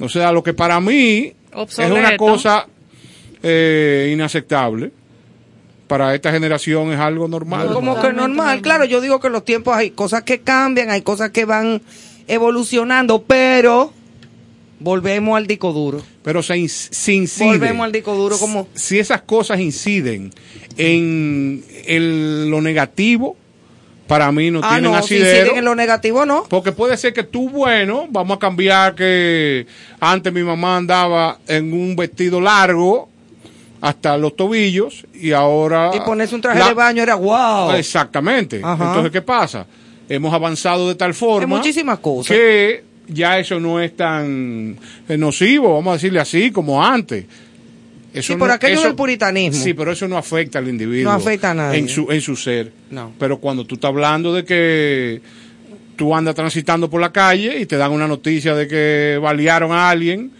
O 0.00 0.08
sea, 0.08 0.32
lo 0.32 0.42
que 0.42 0.54
para 0.54 0.80
mí 0.80 1.34
es 1.54 1.78
una 1.78 2.16
cosa 2.16 2.66
eh, 3.42 4.10
inaceptable, 4.12 4.92
para 5.88 6.14
esta 6.14 6.30
generación 6.32 6.92
es 6.92 6.98
algo 6.98 7.28
normal. 7.28 7.68
Como 7.72 8.00
que 8.00 8.12
normal, 8.12 8.62
claro, 8.62 8.84
yo 8.84 9.00
digo 9.00 9.20
que 9.20 9.28
los 9.28 9.44
tiempos 9.44 9.76
hay 9.76 9.90
cosas 9.90 10.22
que 10.22 10.40
cambian, 10.40 10.90
hay 10.90 11.02
cosas 11.02 11.30
que 11.30 11.44
van 11.44 11.82
evolucionando, 12.28 13.22
pero 13.24 13.92
volvemos 14.80 15.36
al 15.36 15.46
disco 15.46 15.72
duro. 15.72 16.02
Pero 16.22 16.42
se, 16.42 16.66
se 16.68 17.12
incide. 17.12 17.46
Volvemos 17.46 17.84
al 17.84 17.92
disco 17.92 18.14
duro 18.14 18.38
como 18.38 18.68
si 18.74 18.98
esas 18.98 19.22
cosas 19.22 19.60
inciden 19.60 20.32
en 20.76 21.64
el- 21.86 22.48
lo 22.48 22.60
negativo, 22.60 23.36
para 24.06 24.30
mí 24.32 24.50
no 24.50 24.60
Ah, 24.62 24.70
tienen 24.74 24.90
no, 24.92 25.02
si 25.02 25.14
asidero. 25.16 25.40
inciden 25.40 25.58
en 25.58 25.64
lo 25.64 25.74
negativo, 25.74 26.26
no. 26.26 26.44
Porque 26.48 26.72
puede 26.72 26.96
ser 26.96 27.12
que 27.12 27.22
tú, 27.22 27.48
bueno, 27.50 28.06
vamos 28.10 28.36
a 28.36 28.40
cambiar 28.40 28.94
que 28.94 29.66
antes 30.00 30.32
mi 30.32 30.42
mamá 30.42 30.76
andaba 30.78 31.38
en 31.46 31.72
un 31.72 31.96
vestido 31.96 32.40
largo 32.40 33.08
hasta 33.82 34.16
los 34.16 34.36
tobillos 34.36 35.04
y 35.12 35.32
ahora... 35.32 35.90
Y 35.92 35.98
ponerse 36.00 36.36
un 36.36 36.40
traje 36.40 36.60
la- 36.60 36.68
de 36.68 36.74
baño 36.74 37.02
era 37.02 37.16
wow. 37.16 37.72
Exactamente. 37.72 38.60
Ajá. 38.62 38.84
Entonces, 38.86 39.10
¿qué 39.10 39.22
pasa? 39.22 39.66
Hemos 40.08 40.32
avanzado 40.32 40.88
de 40.88 40.94
tal 40.94 41.12
forma... 41.14 41.42
En 41.42 41.48
muchísimas 41.48 41.98
cosas. 41.98 42.28
Que 42.28 42.84
ya 43.08 43.40
eso 43.40 43.58
no 43.58 43.80
es 43.80 43.96
tan 43.96 44.78
eh, 45.08 45.18
nocivo, 45.18 45.74
vamos 45.74 45.90
a 45.90 45.94
decirle 45.94 46.20
así, 46.20 46.52
como 46.52 46.82
antes. 46.82 47.24
Eso 48.14 48.34
Sí, 48.34 48.38
por 48.38 48.52
aquello 48.52 48.82
del 48.82 48.94
puritanismo. 48.94 49.64
Sí, 49.64 49.74
pero 49.74 49.90
eso 49.90 50.06
no 50.06 50.16
afecta 50.16 50.60
al 50.60 50.68
individuo. 50.68 51.10
No 51.10 51.16
afecta 51.18 51.50
a 51.50 51.54
nadie. 51.54 51.80
En 51.80 51.88
su, 51.88 52.08
en 52.12 52.20
su 52.20 52.36
ser. 52.36 52.70
No. 52.90 53.10
Pero 53.18 53.38
cuando 53.38 53.64
tú 53.64 53.74
estás 53.74 53.88
hablando 53.88 54.32
de 54.32 54.44
que 54.44 55.20
tú 55.96 56.14
andas 56.14 56.36
transitando 56.36 56.88
por 56.88 57.00
la 57.00 57.10
calle 57.10 57.58
y 57.58 57.66
te 57.66 57.76
dan 57.76 57.90
una 57.90 58.06
noticia 58.06 58.54
de 58.54 58.68
que 58.68 59.18
balearon 59.20 59.72
a 59.72 59.90
alguien 59.90 60.30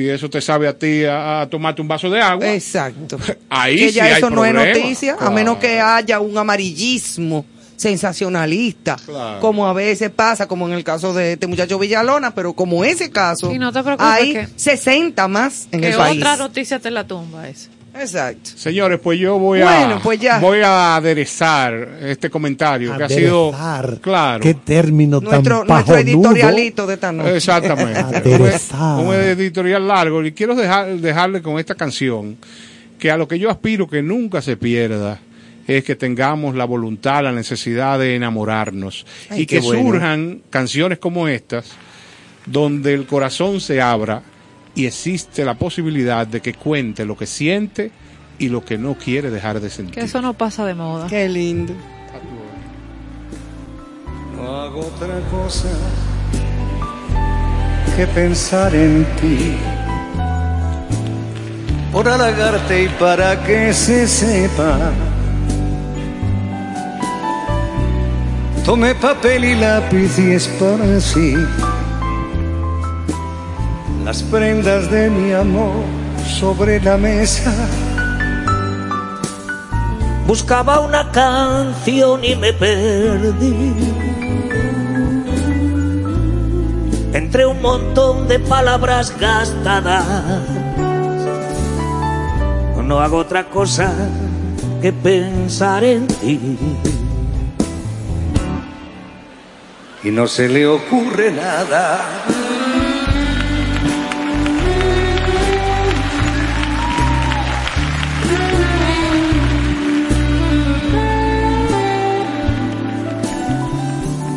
y 0.00 0.08
eso 0.08 0.28
te 0.30 0.40
sabe 0.40 0.66
a 0.68 0.76
ti 0.78 1.04
a, 1.04 1.42
a 1.42 1.48
tomarte 1.50 1.80
un 1.82 1.88
vaso 1.88 2.08
de 2.10 2.20
agua. 2.20 2.52
Exacto. 2.52 3.18
Ahí 3.48 3.76
que 3.78 3.88
sí 3.88 3.94
ya 3.94 4.04
hay 4.04 4.12
eso 4.14 4.30
no 4.30 4.44
es 4.44 4.52
noticia, 4.54 5.16
a 5.20 5.30
menos 5.30 5.58
que 5.58 5.80
haya 5.80 6.18
un 6.20 6.36
amarillismo 6.36 7.44
sensacionalista, 7.76 8.96
Claro. 9.06 9.40
como 9.40 9.66
a 9.66 9.72
veces 9.72 10.10
pasa, 10.10 10.46
como 10.46 10.66
en 10.66 10.74
el 10.74 10.84
caso 10.84 11.14
de 11.14 11.32
este 11.34 11.46
muchacho 11.46 11.78
Villalona, 11.78 12.34
pero 12.34 12.52
como 12.52 12.84
ese 12.84 13.10
caso, 13.10 13.50
Sí, 13.50 13.58
no 13.58 13.72
te 13.72 13.82
preocupes 13.82 14.06
hay 14.10 14.32
que- 14.34 14.48
60 14.56 15.28
más 15.28 15.68
en 15.72 15.80
Que 15.80 15.88
el 15.90 15.96
país. 15.96 16.18
otra 16.18 16.36
noticia 16.36 16.78
te 16.78 16.90
la 16.90 17.06
tumba 17.06 17.48
eso. 17.48 17.68
Exacto. 17.94 18.50
Señores, 18.56 19.00
pues 19.02 19.18
yo 19.18 19.38
voy 19.38 19.60
Bueno, 19.60 19.96
a 19.96 20.00
pues 20.00 20.20
ya. 20.20 20.38
voy 20.38 20.60
a 20.60 20.96
aderezar 20.96 21.98
este 22.02 22.30
comentario 22.30 22.96
que 22.96 23.04
ha 23.04 23.08
sido 23.08 23.54
Aderezar. 23.54 24.00
claro. 24.00 24.40
Qué 24.40 24.54
término 24.54 25.20
Nuestro, 25.20 25.60
tan 25.60 25.68
nuestro 25.68 25.96
editorialito 25.96 26.86
de 26.86 26.94
esta 26.94 27.12
noche. 27.12 27.36
Exactamente. 27.36 27.98
Aderezar. 28.16 28.98
un, 29.00 29.08
un 29.08 29.14
editorial 29.14 29.86
largo. 29.88 30.24
Y 30.24 30.32
quiero 30.32 30.54
dejar, 30.54 30.88
dejarle 30.98 31.42
con 31.42 31.58
esta 31.58 31.74
canción 31.74 32.36
que 32.98 33.10
a 33.10 33.16
lo 33.16 33.26
que 33.26 33.38
yo 33.38 33.50
aspiro 33.50 33.88
que 33.88 34.02
nunca 34.02 34.40
se 34.42 34.56
pierda 34.56 35.18
es 35.66 35.84
que 35.84 35.94
tengamos 35.96 36.54
la 36.54 36.64
voluntad, 36.64 37.22
la 37.22 37.32
necesidad 37.32 37.98
de 37.98 38.14
enamorarnos 38.16 39.06
Ay, 39.30 39.42
y 39.42 39.46
que 39.46 39.60
bueno. 39.60 39.82
surjan 39.92 40.42
canciones 40.50 40.98
como 40.98 41.28
estas 41.28 41.66
donde 42.46 42.94
el 42.94 43.06
corazón 43.06 43.60
se 43.60 43.80
abra 43.80 44.22
y 44.74 44.86
existe 44.86 45.44
la 45.44 45.54
posibilidad 45.54 46.26
de 46.26 46.40
que 46.40 46.54
cuente 46.54 47.04
lo 47.04 47.16
que 47.16 47.26
siente 47.26 47.90
y 48.38 48.48
lo 48.48 48.64
que 48.64 48.78
no 48.78 48.94
quiere 48.94 49.30
dejar 49.30 49.60
de 49.60 49.70
sentir. 49.70 49.94
Que 49.94 50.02
eso 50.02 50.22
no 50.22 50.34
pasa 50.34 50.64
de 50.64 50.74
moda. 50.74 51.06
Qué 51.08 51.28
lindo. 51.28 51.74
No 54.34 54.62
hago 54.62 54.80
otra 54.80 55.20
cosa 55.30 55.68
que 57.96 58.06
pensar 58.06 58.74
en 58.74 59.04
ti. 59.20 59.56
Por 61.92 62.08
halagarte 62.08 62.84
y 62.84 62.88
para 62.88 63.44
que 63.44 63.74
se 63.74 64.06
sepa. 64.06 64.92
Tomé 68.64 68.94
papel 68.94 69.44
y 69.44 69.54
lápiz 69.56 70.18
y 70.18 70.32
esparcí 70.32 71.34
las 74.04 74.22
prendas 74.22 74.90
de 74.90 75.10
mi 75.10 75.32
amor 75.32 75.84
sobre 76.38 76.80
la 76.80 76.96
mesa. 76.96 77.52
Buscaba 80.26 80.80
una 80.80 81.10
canción 81.10 82.24
y 82.24 82.36
me 82.36 82.52
perdí. 82.52 83.74
Entre 87.12 87.46
un 87.46 87.60
montón 87.60 88.28
de 88.28 88.38
palabras 88.38 89.12
gastadas. 89.18 90.06
No 92.84 92.98
hago 92.98 93.18
otra 93.18 93.48
cosa 93.48 93.92
que 94.82 94.92
pensar 94.92 95.84
en 95.84 96.08
ti. 96.08 96.58
y 100.02 100.10
no 100.10 100.26
se 100.26 100.48
le 100.48 100.66
ocurre 100.66 101.30
nada. 101.30 102.00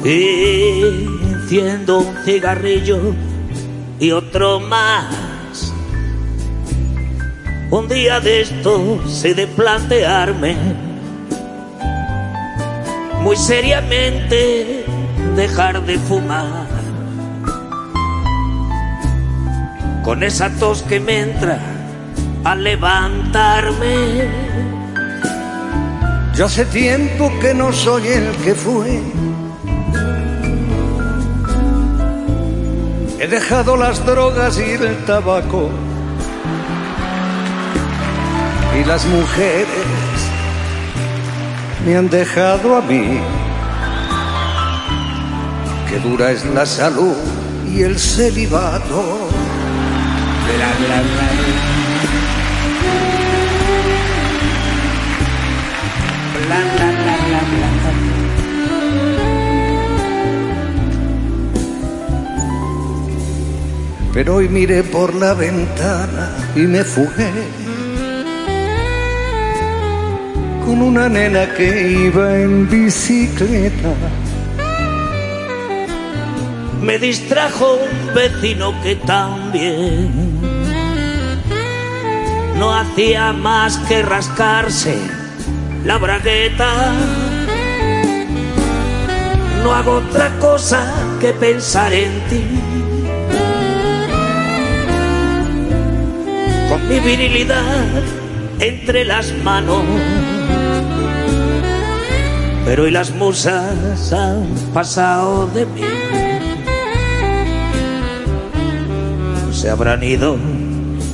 Y 0.03 0.83
enciendo 1.23 1.99
un 1.99 2.15
cigarrillo 2.25 2.99
y 3.99 4.11
otro 4.11 4.59
más. 4.59 5.73
Un 7.71 7.87
día 7.87 8.19
de 8.19 8.41
estos 8.41 9.23
he 9.23 9.33
de 9.33 9.47
plantearme 9.47 10.55
muy 13.21 13.37
seriamente 13.37 14.83
dejar 15.35 15.85
de 15.85 15.97
fumar. 15.97 16.67
Con 20.03 20.23
esa 20.23 20.49
tos 20.59 20.83
que 20.83 20.99
me 20.99 21.21
entra 21.21 21.57
al 22.43 22.63
levantarme. 22.63 24.27
Yo 26.35 26.45
hace 26.45 26.65
tiempo 26.65 27.31
que 27.39 27.53
no 27.53 27.71
soy 27.71 28.07
el 28.07 28.29
que 28.43 28.53
fue. 28.53 29.01
He 33.23 33.27
dejado 33.27 33.77
las 33.77 34.05
drogas 34.05 34.57
y 34.57 34.71
el 34.71 34.97
tabaco. 35.05 35.69
Y 38.77 38.83
las 38.83 39.05
mujeres 39.05 39.87
me 41.85 41.95
han 41.95 42.09
dejado 42.09 42.75
a 42.75 42.81
mí. 42.81 43.21
Que 45.87 45.99
dura 45.99 46.31
es 46.31 46.43
la 46.47 46.65
salud 46.65 47.15
y 47.73 47.83
el 47.83 47.97
celibato. 47.97 49.29
Pero 64.13 64.35
hoy 64.35 64.47
miré 64.47 64.83
por 64.83 65.15
la 65.15 65.33
ventana 65.33 66.29
y 66.55 66.61
me 66.61 66.83
fugué 66.83 67.31
con 70.63 70.81
una 70.81 71.09
nena 71.09 71.51
que 71.55 71.91
iba 72.05 72.37
en 72.37 72.69
bicicleta. 72.69 73.93
Me 76.79 76.99
distrajo 76.99 77.73
un 77.75 78.13
vecino 78.13 78.73
que 78.83 78.95
también 78.97 80.11
no 82.59 82.73
hacía 82.73 83.33
más 83.33 83.77
que 83.87 84.03
rascarse 84.03 84.95
la 85.85 85.97
bragueta. 85.97 86.93
No 89.63 89.73
hago 89.73 89.97
otra 89.97 90.29
cosa 90.39 90.93
que 91.19 91.33
pensar 91.33 91.93
en 91.93 92.11
ti. 92.29 92.62
Virilidad 96.99 98.03
entre 98.59 99.05
las 99.05 99.31
manos. 99.43 99.83
Pero 102.65 102.87
y 102.87 102.91
las 102.91 103.11
musas 103.11 104.13
han 104.13 104.47
pasado 104.73 105.47
de 105.47 105.65
mí. 105.65 105.81
Se 109.51 109.69
habrán 109.69 110.03
ido 110.03 110.37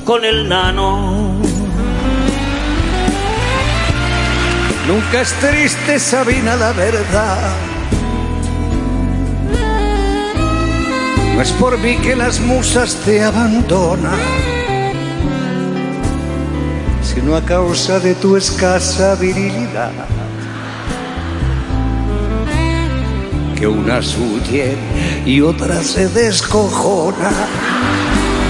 con 0.06 0.26
el 0.26 0.48
nano. 0.48 1.40
Nunca 4.88 5.22
es 5.22 5.34
triste, 5.34 6.00
Sabina, 6.00 6.56
la 6.56 6.74
verdad. 6.74 7.52
No 11.36 11.44
es 11.44 11.52
por 11.54 11.78
mí 11.78 11.96
que 11.98 12.16
las 12.16 12.40
musas 12.40 12.96
te 13.06 13.24
abandonan, 13.24 14.20
sino 17.30 17.38
a 17.38 17.42
causa 17.42 18.00
de 18.00 18.16
tu 18.16 18.36
escasa 18.36 19.14
virilidad. 19.14 19.92
Que 23.56 23.68
unas 23.68 24.18
huyen 24.18 24.78
y 25.28 25.40
otras 25.42 25.86
se 25.86 26.08
descojona. 26.08 27.30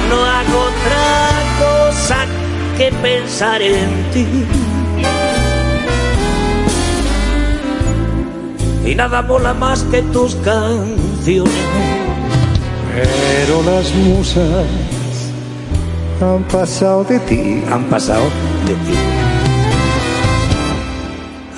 No 0.10 0.16
hago 0.24 0.60
otra 0.72 1.30
cosa 1.60 2.18
que 2.78 2.90
pensar 3.02 3.62
en 3.62 4.12
ti. 4.14 4.26
Y 8.86 8.96
nada 8.96 9.22
mola 9.22 9.54
más 9.54 9.84
que 9.92 10.02
tus 10.04 10.36
canciones. 10.36 11.54
Pero 12.96 13.62
las 13.64 13.94
musas 13.96 14.68
han 16.22 16.44
pasado 16.44 17.04
de 17.04 17.20
ti, 17.20 17.62
Han 17.70 17.84
pasado 17.86 18.24
de 18.66 18.74
ti. 18.76 18.98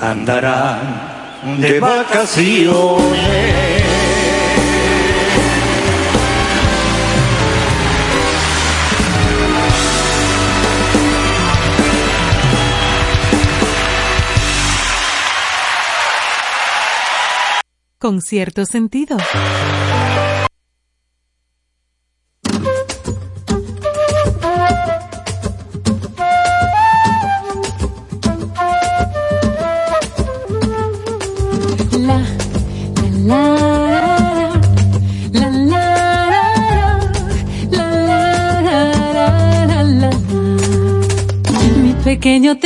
andarán 0.02 1.60
de 1.60 1.80
vacaciones. 1.80 3.42
Con 17.98 18.20
cierto 18.20 18.66
sentido. 18.66 19.16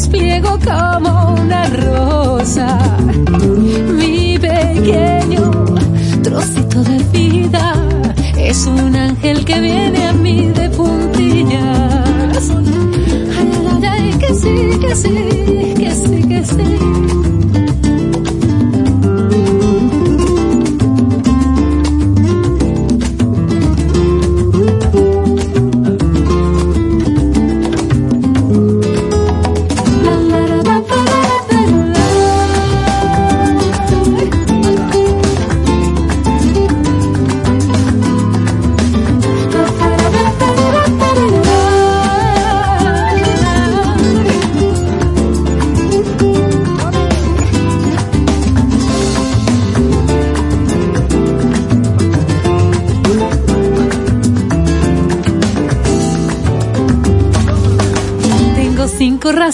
despliego 0.00 0.58
como 0.64 1.34
una 1.34 1.64
rosa. 1.68 2.78
Mi 3.98 4.38
pequeño 4.38 5.50
trocito 6.22 6.82
de 6.82 6.98
vida 7.12 7.74
es 8.38 8.66
un 8.66 8.96
ángel 8.96 9.44
que 9.44 9.60
viene 9.60 10.06
a 10.06 10.12
mí 10.14 10.46
de 10.54 10.70
puntillas. 10.70 12.50
Ay, 13.38 13.50
ay, 13.72 13.84
ay, 13.84 14.18
que 14.18 14.34
sí, 14.34 14.78
que 14.80 14.96
sí, 14.96 15.74
que 15.76 15.90
sí, 15.94 16.28
que 16.28 16.44
sí. 16.44 17.29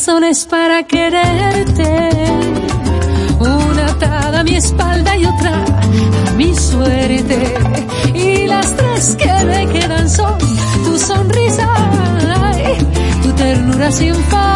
Razones 0.07 0.47
para 0.47 0.85
quererte. 0.85 2.11
Una 3.41 3.87
atada 3.87 4.41
a 4.41 4.45
mi 4.45 4.55
espalda 4.55 5.17
y 5.17 5.27
otra 5.27 5.65
a 6.29 6.33
mi 6.37 6.55
suerte. 6.55 7.55
Y 8.15 8.47
las 8.47 8.77
tres 8.77 9.17
que 9.17 9.45
me 9.45 9.67
quedan 9.73 10.09
son 10.09 10.39
tu 10.85 10.97
sonrisa, 10.97 11.69
ay, 12.41 12.77
tu 13.21 13.33
ternura 13.33 13.91
sin 13.91 14.15
falta 14.15 14.56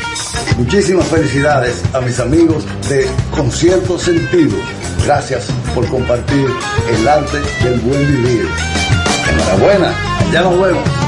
Muchísimas 0.57 1.07
felicidades 1.07 1.81
a 1.93 2.01
mis 2.01 2.19
amigos 2.19 2.65
de 2.89 3.07
Concierto 3.31 3.97
Sentido. 3.97 4.57
Gracias 5.05 5.47
por 5.73 5.87
compartir 5.87 6.47
el 6.89 7.07
arte 7.07 7.37
del 7.63 7.79
buen 7.79 8.07
vivir. 8.07 8.47
Enhorabuena, 9.29 9.93
ya 10.31 10.41
nos 10.41 10.61
vemos. 10.61 11.00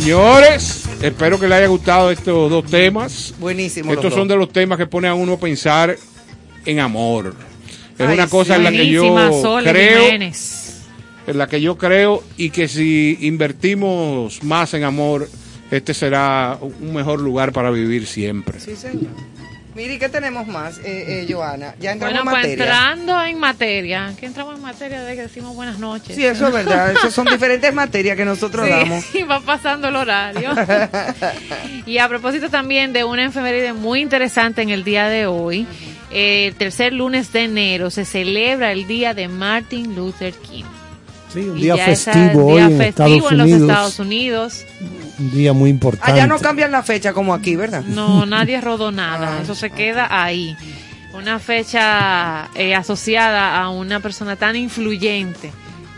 Señores, 0.00 0.84
espero 1.02 1.40
que 1.40 1.48
les 1.48 1.58
haya 1.58 1.66
gustado 1.66 2.12
estos 2.12 2.48
dos 2.48 2.64
temas. 2.66 3.34
Buenísimo. 3.40 3.92
Estos 3.92 4.14
son 4.14 4.28
dos. 4.28 4.36
de 4.36 4.36
los 4.36 4.52
temas 4.52 4.78
que 4.78 4.86
ponen 4.86 5.10
a 5.10 5.14
uno 5.14 5.32
a 5.32 5.40
pensar 5.40 5.96
en 6.64 6.78
amor. 6.78 7.34
Es 7.98 8.06
Ay, 8.06 8.14
una 8.14 8.28
cosa 8.28 8.54
en 8.54 8.62
la 8.62 8.70
que 8.70 8.88
yo 8.88 9.02
creo, 9.64 10.04
Jiménez. 10.04 10.82
en 11.26 11.36
la 11.36 11.48
que 11.48 11.60
yo 11.60 11.76
creo 11.76 12.22
y 12.36 12.50
que 12.50 12.68
si 12.68 13.18
invertimos 13.22 14.44
más 14.44 14.72
en 14.74 14.84
amor, 14.84 15.28
este 15.72 15.92
será 15.94 16.58
un 16.62 16.94
mejor 16.94 17.20
lugar 17.20 17.52
para 17.52 17.72
vivir 17.72 18.06
siempre. 18.06 18.60
Sí, 18.60 18.76
señor. 18.76 19.10
Mire, 19.78 19.96
¿qué 19.96 20.08
tenemos 20.08 20.44
más, 20.48 20.78
eh, 20.78 20.82
eh, 21.22 21.26
Joana? 21.30 21.76
Ya 21.78 21.92
entramos 21.92 22.14
Bueno, 22.16 22.18
en 22.18 22.24
pues 22.24 22.34
materia. 22.48 22.64
entrando 22.64 23.22
en 23.24 23.38
materia, 23.38 24.12
que 24.18 24.26
entramos 24.26 24.56
en 24.56 24.62
materia 24.62 25.02
de 25.02 25.14
que 25.14 25.22
decimos 25.22 25.54
buenas 25.54 25.78
noches. 25.78 26.16
Sí, 26.16 26.24
eso 26.26 26.48
es 26.48 26.52
verdad. 26.52 26.90
Esas 26.90 27.14
son 27.14 27.26
diferentes 27.30 27.72
materias 27.72 28.16
que 28.16 28.24
nosotros 28.24 28.66
Sí, 28.66 28.72
damos. 28.72 29.04
y 29.14 29.22
va 29.22 29.38
pasando 29.38 29.86
el 29.86 29.94
horario. 29.94 30.50
y 31.86 31.98
a 31.98 32.08
propósito 32.08 32.50
también 32.50 32.92
de 32.92 33.04
una 33.04 33.22
enfermería 33.22 33.72
muy 33.72 34.00
interesante 34.00 34.62
en 34.62 34.70
el 34.70 34.82
día 34.82 35.08
de 35.08 35.26
hoy, 35.26 35.64
eh, 36.10 36.48
el 36.48 36.56
tercer 36.56 36.92
lunes 36.92 37.32
de 37.32 37.44
enero 37.44 37.90
se 37.90 38.04
celebra 38.04 38.72
el 38.72 38.88
día 38.88 39.14
de 39.14 39.28
Martin 39.28 39.94
Luther 39.94 40.34
King. 40.34 40.64
Sí, 41.32 41.40
un 41.40 41.60
día 41.60 41.76
ya 41.76 41.86
es 41.88 42.08
el 42.08 42.14
festivo 42.14 42.46
hoy 42.46 42.54
día 42.54 42.64
en 42.64 42.78
festivo 42.78 43.06
Estados 43.28 43.30
en 43.32 43.38
los 43.38 43.46
Unidos. 43.46 43.68
Estados 43.70 43.98
Unidos. 44.00 44.64
Un 45.18 45.30
día 45.32 45.52
muy 45.52 45.70
importante. 45.70 46.12
Allá 46.12 46.26
no 46.26 46.38
cambian 46.38 46.70
la 46.70 46.82
fecha 46.82 47.12
como 47.12 47.34
aquí, 47.34 47.56
¿verdad? 47.56 47.82
No, 47.84 48.24
nadie 48.26 48.60
rodó 48.60 48.88
Ah. 48.88 48.92
nada. 48.92 49.42
Eso 49.42 49.54
se 49.54 49.70
queda 49.70 50.06
ahí. 50.10 50.56
Una 51.14 51.38
fecha 51.40 52.48
eh, 52.54 52.74
asociada 52.74 53.60
a 53.60 53.70
una 53.70 54.00
persona 54.00 54.36
tan 54.36 54.54
influyente 54.56 55.50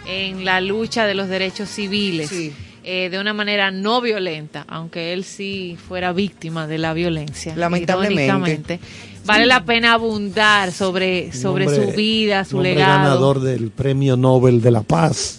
en 0.06 0.44
la 0.44 0.60
lucha 0.60 1.04
de 1.04 1.14
los 1.14 1.28
derechos 1.28 1.68
civiles. 1.68 2.28
Sí. 2.30 2.52
eh, 2.82 3.10
de 3.10 3.18
una 3.20 3.34
manera 3.34 3.70
no 3.70 4.00
violenta, 4.00 4.64
aunque 4.66 5.12
él 5.12 5.22
sí 5.24 5.76
fuera 5.86 6.14
víctima 6.14 6.66
de 6.66 6.78
la 6.78 6.94
violencia. 6.94 7.54
Lamentablemente. 7.54 8.80
Vale 9.26 9.44
la 9.44 9.64
pena 9.66 9.92
abundar 9.92 10.72
sobre, 10.72 11.30
sobre 11.34 11.66
hombre- 11.68 11.84
su 11.90 11.92
vida, 11.94 12.44
su 12.46 12.58
legado. 12.62 12.96
ganador 13.04 13.40
del 13.40 13.70
Premio 13.70 14.16
Nobel 14.16 14.62
de 14.62 14.70
la 14.70 14.80
Paz. 14.82 15.38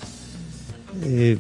eh, 1.03 1.39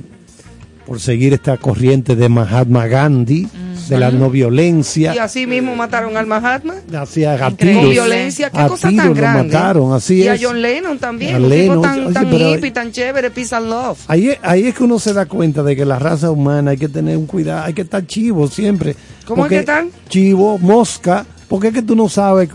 por 0.85 0.99
seguir 0.99 1.33
esta 1.33 1.57
corriente 1.57 2.15
de 2.15 2.27
Mahatma 2.29 2.87
Gandhi, 2.87 3.47
de 3.87 3.97
la 3.99 4.09
no 4.11 4.29
violencia. 4.29 5.13
Y 5.13 5.17
así 5.17 5.45
mismo 5.47 5.75
mataron 5.75 6.15
al 6.15 6.25
Mahatma. 6.25 6.75
Hacia 6.93 7.33
a 7.45 7.51
tiros. 7.51 7.89
violencia, 7.89 8.49
qué 8.49 8.59
A 8.59 8.67
cosa 8.67 8.87
tiros 8.89 9.03
tan 9.05 9.13
lo 9.13 9.19
grande. 9.21 9.43
mataron, 9.53 9.93
así 9.93 10.15
y 10.23 10.27
a 10.27 10.35
es. 10.35 10.43
John 10.43 10.61
Lennon 10.61 10.97
también, 10.97 11.35
A 11.35 11.37
un 11.39 11.43
tipo 11.43 11.55
Lennon, 11.55 11.81
tan, 11.81 11.99
oye, 12.05 12.13
tan 12.13 12.29
pero- 12.29 12.55
hippie, 12.55 12.71
tan 12.71 12.91
chévere, 12.91 13.31
peace 13.31 13.53
and 13.55 13.67
love. 13.69 13.99
Ahí, 14.07 14.29
es- 14.29 14.37
ahí 14.43 14.67
es 14.67 14.75
que 14.75 14.83
uno 14.83 14.97
se 14.99 15.13
da 15.13 15.25
cuenta 15.25 15.61
de 15.63 15.75
que 15.75 15.83
la 15.85 15.99
raza 15.99 16.31
humana 16.31 16.71
hay 16.71 16.77
que 16.77 16.87
tener 16.89 17.17
un 17.17 17.25
cuidado, 17.25 17.63
hay 17.65 17.73
que 17.73 17.81
estar 17.81 18.05
chivo 18.05 18.47
siempre. 18.47 18.95
¿Cómo 19.25 19.41
Porque- 19.43 19.55
que 19.55 19.59
estar? 19.61 19.85
Chivo, 20.09 20.57
mosca, 20.57 21.25
porque 21.49 21.67
es 21.69 21.73
que 21.73 21.81
tú 21.81 21.95
no 21.95 22.07
sabes 22.07 22.49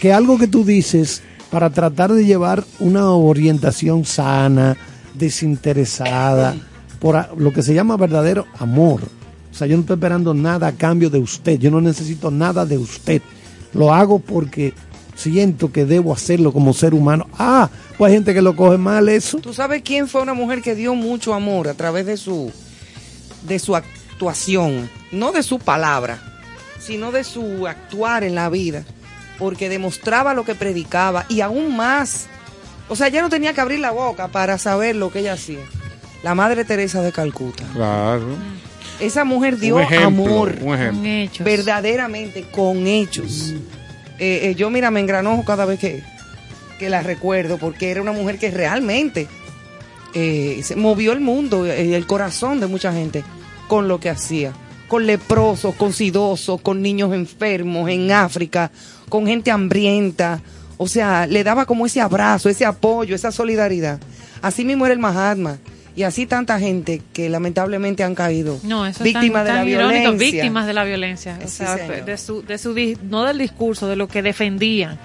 que 0.00 0.12
algo 0.12 0.36
que 0.38 0.46
tú 0.46 0.62
dices 0.64 1.22
para 1.50 1.70
tratar 1.70 2.12
de 2.12 2.24
llevar 2.26 2.64
una 2.80 3.10
orientación 3.12 4.04
sana, 4.04 4.76
desinteresada, 5.14 6.54
por 7.06 7.40
lo 7.40 7.52
que 7.52 7.62
se 7.62 7.72
llama 7.72 7.96
verdadero 7.96 8.46
amor. 8.58 9.00
O 9.52 9.54
sea, 9.54 9.68
yo 9.68 9.76
no 9.76 9.82
estoy 9.82 9.94
esperando 9.94 10.34
nada 10.34 10.66
a 10.66 10.72
cambio 10.72 11.08
de 11.08 11.20
usted, 11.20 11.56
yo 11.56 11.70
no 11.70 11.80
necesito 11.80 12.32
nada 12.32 12.66
de 12.66 12.78
usted. 12.78 13.22
Lo 13.74 13.94
hago 13.94 14.18
porque 14.18 14.74
siento 15.14 15.70
que 15.70 15.84
debo 15.84 16.12
hacerlo 16.12 16.52
como 16.52 16.74
ser 16.74 16.94
humano. 16.94 17.28
Ah, 17.38 17.70
pues 17.96 18.10
hay 18.10 18.16
gente 18.16 18.34
que 18.34 18.42
lo 18.42 18.56
coge 18.56 18.76
mal 18.76 19.08
eso. 19.08 19.38
¿Tú 19.38 19.54
sabes 19.54 19.82
quién 19.82 20.08
fue 20.08 20.20
una 20.20 20.34
mujer 20.34 20.62
que 20.62 20.74
dio 20.74 20.96
mucho 20.96 21.32
amor 21.32 21.68
a 21.68 21.74
través 21.74 22.06
de 22.06 22.16
su 22.16 22.50
de 23.42 23.60
su 23.60 23.76
actuación, 23.76 24.90
no 25.12 25.30
de 25.30 25.44
su 25.44 25.60
palabra, 25.60 26.20
sino 26.80 27.12
de 27.12 27.22
su 27.22 27.68
actuar 27.68 28.24
en 28.24 28.34
la 28.34 28.48
vida, 28.48 28.82
porque 29.38 29.68
demostraba 29.68 30.34
lo 30.34 30.44
que 30.44 30.56
predicaba 30.56 31.24
y 31.28 31.40
aún 31.40 31.76
más. 31.76 32.26
O 32.88 32.96
sea, 32.96 33.06
ya 33.06 33.22
no 33.22 33.28
tenía 33.28 33.52
que 33.52 33.60
abrir 33.60 33.78
la 33.78 33.92
boca 33.92 34.26
para 34.26 34.58
saber 34.58 34.96
lo 34.96 35.12
que 35.12 35.20
ella 35.20 35.34
hacía. 35.34 35.60
La 36.22 36.34
Madre 36.34 36.64
Teresa 36.64 37.02
de 37.02 37.12
Calcuta. 37.12 37.64
Claro. 37.72 38.26
Esa 39.00 39.24
mujer 39.24 39.58
dio 39.58 39.76
Un 39.76 39.82
ejemplo, 39.82 40.06
amor 40.06 40.56
un 40.62 40.74
ejemplo. 40.74 41.00
Con 41.00 41.06
hechos. 41.06 41.44
verdaderamente 41.44 42.46
con 42.50 42.86
hechos. 42.86 43.54
Eh, 44.18 44.40
eh, 44.44 44.54
yo, 44.54 44.70
mira, 44.70 44.90
me 44.90 45.00
engranojo 45.00 45.44
cada 45.44 45.66
vez 45.66 45.78
que, 45.78 46.02
que 46.78 46.88
la 46.88 47.02
recuerdo, 47.02 47.58
porque 47.58 47.90
era 47.90 48.00
una 48.00 48.12
mujer 48.12 48.38
que 48.38 48.50
realmente 48.50 49.28
eh, 50.14 50.62
se 50.62 50.76
movió 50.76 51.12
el 51.12 51.20
mundo, 51.20 51.66
eh, 51.66 51.94
el 51.94 52.06
corazón 52.06 52.58
de 52.58 52.66
mucha 52.66 52.90
gente 52.90 53.22
con 53.68 53.86
lo 53.86 54.00
que 54.00 54.08
hacía. 54.08 54.52
Con 54.88 55.04
leprosos, 55.06 55.74
con 55.74 55.92
sidosos, 55.92 56.60
con 56.62 56.80
niños 56.80 57.12
enfermos 57.12 57.90
en 57.90 58.10
África, 58.12 58.70
con 59.10 59.26
gente 59.26 59.50
hambrienta. 59.50 60.40
O 60.78 60.88
sea, 60.88 61.26
le 61.26 61.44
daba 61.44 61.66
como 61.66 61.84
ese 61.84 62.00
abrazo, 62.00 62.48
ese 62.48 62.64
apoyo, 62.64 63.14
esa 63.14 63.30
solidaridad. 63.30 64.00
Así 64.40 64.64
mismo 64.64 64.86
era 64.86 64.94
el 64.94 65.00
Mahatma. 65.00 65.58
Y 65.96 66.02
así 66.02 66.26
tanta 66.26 66.60
gente 66.60 67.00
que 67.14 67.30
lamentablemente 67.30 68.04
han 68.04 68.14
caído 68.14 68.60
No, 68.62 68.84
eso 68.86 69.02
víctimas 69.02 69.46
tan, 69.46 69.64
de 69.64 69.64
la 69.64 69.70
irónico, 69.70 70.00
violencia. 70.02 70.30
víctimas 70.30 70.66
de 70.66 70.72
la 70.74 70.84
violencia. 70.84 71.38
O 71.42 71.48
sea, 71.48 71.76
de 71.76 72.18
su, 72.18 72.42
de 72.42 72.58
su, 72.58 72.74
no 73.02 73.24
del 73.24 73.38
discurso, 73.38 73.88
de 73.88 73.96
lo 73.96 74.06
que 74.06 74.20
defendían. 74.22 74.98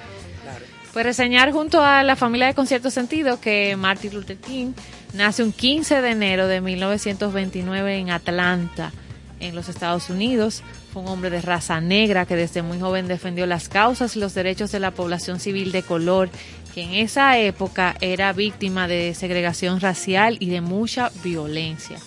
Pues 0.92 1.06
reseñar 1.06 1.54
junto 1.54 1.82
a 1.82 2.04
la 2.04 2.18
familia 2.18 2.48
de 2.48 2.54
Concierto 2.54 2.92
Sentido 2.92 3.40
que 3.40 3.78
Martin 3.78 4.14
Luther 4.14 4.36
King 4.36 4.74
nace 5.14 5.42
un 5.42 5.54
15 5.54 6.02
de 6.02 6.10
enero 6.12 6.48
de 6.48 6.60
1929 6.60 7.98
en 7.98 8.10
Atlanta, 8.10 8.92
en 9.40 9.56
los 9.56 9.70
Estados 9.70 10.10
Unidos. 10.10 10.62
Fue 10.92 11.02
un 11.02 11.08
hombre 11.08 11.30
de 11.30 11.42
raza 11.42 11.80
negra 11.80 12.26
que 12.26 12.36
desde 12.36 12.62
muy 12.62 12.78
joven 12.82 13.08
defendió 13.08 13.46
las 13.46 13.70
causas 13.70 14.18
y 14.18 14.20
los 14.20 14.34
derechos 14.34 14.74
de 14.74 14.82
la 14.82 14.92
población 14.92 15.40
civil 15.40 15.72
de 15.72 15.84
color, 15.84 16.30
que 16.74 16.84
en 16.84 16.94
esa 16.94 17.38
época 17.38 17.96
era 18.02 18.34
víctima 18.34 18.88
de 18.88 19.14
segregación 19.14 19.80
racial 19.80 20.38
y 20.40 20.50
de 20.50 20.62
mucha 20.62 21.12
violencia. 21.24 21.98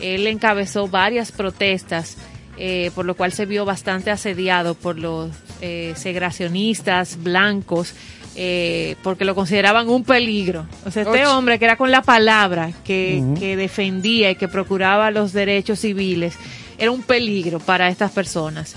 Él 0.00 0.26
encabezó 0.26 0.88
varias 0.88 1.32
protestas, 1.32 2.16
eh, 2.56 2.90
por 2.94 3.04
lo 3.04 3.14
cual 3.14 3.32
se 3.32 3.46
vio 3.46 3.64
bastante 3.64 4.10
asediado 4.10 4.74
por 4.74 4.98
los 4.98 5.30
eh, 5.60 5.92
segregacionistas 5.96 7.22
blancos, 7.22 7.94
eh, 8.36 8.96
porque 9.02 9.24
lo 9.24 9.34
consideraban 9.34 9.88
un 9.88 10.04
peligro. 10.04 10.66
O 10.84 10.90
sea, 10.90 11.02
este 11.02 11.26
hombre 11.26 11.58
que 11.58 11.64
era 11.64 11.76
con 11.76 11.90
la 11.90 12.02
palabra, 12.02 12.70
que 12.84 13.56
defendía 13.58 14.30
y 14.30 14.36
que 14.36 14.46
procuraba 14.46 15.10
los 15.10 15.32
derechos 15.32 15.80
civiles, 15.80 16.36
era 16.78 16.90
un 16.90 17.02
peligro 17.02 17.58
para 17.58 17.88
estas 17.88 18.12
personas. 18.12 18.76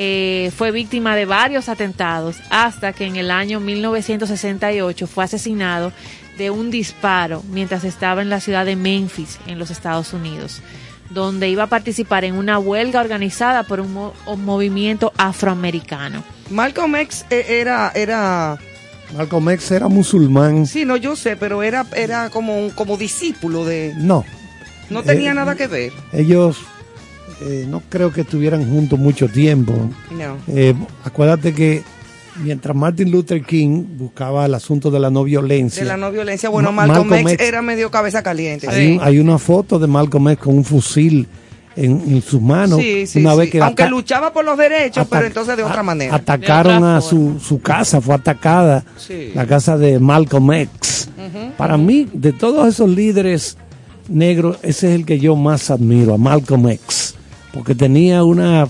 Eh, 0.00 0.52
fue 0.56 0.70
víctima 0.70 1.16
de 1.16 1.24
varios 1.24 1.68
atentados 1.68 2.36
hasta 2.50 2.92
que 2.92 3.04
en 3.06 3.16
el 3.16 3.32
año 3.32 3.58
1968 3.58 5.06
fue 5.08 5.24
asesinado 5.24 5.92
de 6.36 6.50
un 6.50 6.70
disparo 6.70 7.42
mientras 7.50 7.82
estaba 7.82 8.22
en 8.22 8.30
la 8.30 8.38
ciudad 8.38 8.64
de 8.64 8.76
Memphis, 8.76 9.38
en 9.48 9.58
los 9.58 9.70
Estados 9.72 10.12
Unidos, 10.12 10.60
donde 11.10 11.48
iba 11.48 11.64
a 11.64 11.66
participar 11.66 12.24
en 12.24 12.34
una 12.34 12.60
huelga 12.60 13.00
organizada 13.00 13.64
por 13.64 13.80
un, 13.80 13.92
mo- 13.92 14.14
un 14.26 14.44
movimiento 14.44 15.12
afroamericano. 15.16 16.22
Malcolm 16.50 16.94
X 16.94 17.24
eh, 17.30 17.44
era, 17.48 17.90
era, 17.92 18.56
Malcolm 19.16 19.48
X 19.50 19.70
era 19.72 19.88
musulmán. 19.88 20.64
sí, 20.66 20.84
no, 20.84 20.96
yo 20.96 21.16
sé, 21.16 21.34
pero 21.34 21.64
era, 21.64 21.84
era 21.96 22.30
como, 22.30 22.70
como 22.76 22.96
discípulo 22.96 23.64
de, 23.64 23.94
No, 23.96 24.24
no 24.90 25.02
tenía 25.02 25.32
Eh, 25.32 25.34
nada 25.34 25.56
que 25.56 25.66
ver. 25.66 25.92
ellos 26.12 26.58
eh, 27.40 27.66
no 27.68 27.82
creo 27.88 28.12
que 28.12 28.22
estuvieran 28.22 28.68
juntos 28.68 28.98
mucho 28.98 29.28
tiempo. 29.28 29.72
No. 30.10 30.36
Eh, 30.48 30.74
acuérdate 31.04 31.52
que 31.54 31.82
mientras 32.42 32.74
Martin 32.76 33.10
Luther 33.10 33.42
King 33.42 33.84
buscaba 33.98 34.46
el 34.46 34.54
asunto 34.54 34.90
de 34.90 35.00
la 35.00 35.10
no 35.10 35.24
violencia, 35.24 35.82
De 35.82 35.88
la 35.88 35.96
no 35.96 36.10
violencia, 36.10 36.48
bueno, 36.48 36.70
Ma- 36.72 36.86
Malcolm, 36.86 37.08
Malcolm 37.08 37.28
X, 37.28 37.32
X 37.40 37.48
era 37.48 37.62
medio 37.62 37.90
cabeza 37.90 38.22
caliente. 38.22 38.68
hay, 38.68 38.92
un- 38.96 39.00
hay 39.02 39.18
una 39.18 39.38
foto 39.38 39.78
de 39.78 39.86
Malcolm 39.86 40.28
X 40.30 40.44
con 40.44 40.56
un 40.56 40.64
fusil 40.64 41.26
en, 41.76 41.92
en 42.08 42.22
sus 42.22 42.40
manos. 42.42 42.80
Sí, 42.80 43.06
sí, 43.06 43.20
una 43.20 43.32
sí. 43.32 43.38
vez 43.38 43.50
que 43.50 43.60
Aunque 43.62 43.88
luchaba 43.88 44.32
por 44.32 44.44
los 44.44 44.58
derechos, 44.58 45.06
pero 45.08 45.26
entonces 45.26 45.56
de 45.56 45.62
otra 45.62 45.82
manera. 45.84 46.14
Atacaron 46.14 46.82
a 46.82 47.00
su, 47.00 47.38
su 47.40 47.60
casa, 47.60 48.00
fue 48.00 48.14
atacada 48.16 48.84
Sí. 48.96 49.30
la 49.34 49.46
casa 49.46 49.76
de 49.78 49.98
Malcolm 50.00 50.52
X. 50.52 51.08
Para 51.56 51.76
mí, 51.76 52.08
de 52.12 52.32
todos 52.32 52.66
esos 52.68 52.88
líderes 52.88 53.56
negros, 54.08 54.56
ese 54.62 54.88
es 54.88 54.94
el 54.94 55.04
que 55.04 55.18
yo 55.20 55.36
más 55.36 55.70
admiro, 55.70 56.14
a 56.14 56.18
Malcolm 56.18 56.68
X, 56.70 57.14
porque 57.52 57.74
tenía 57.74 58.24
una, 58.24 58.68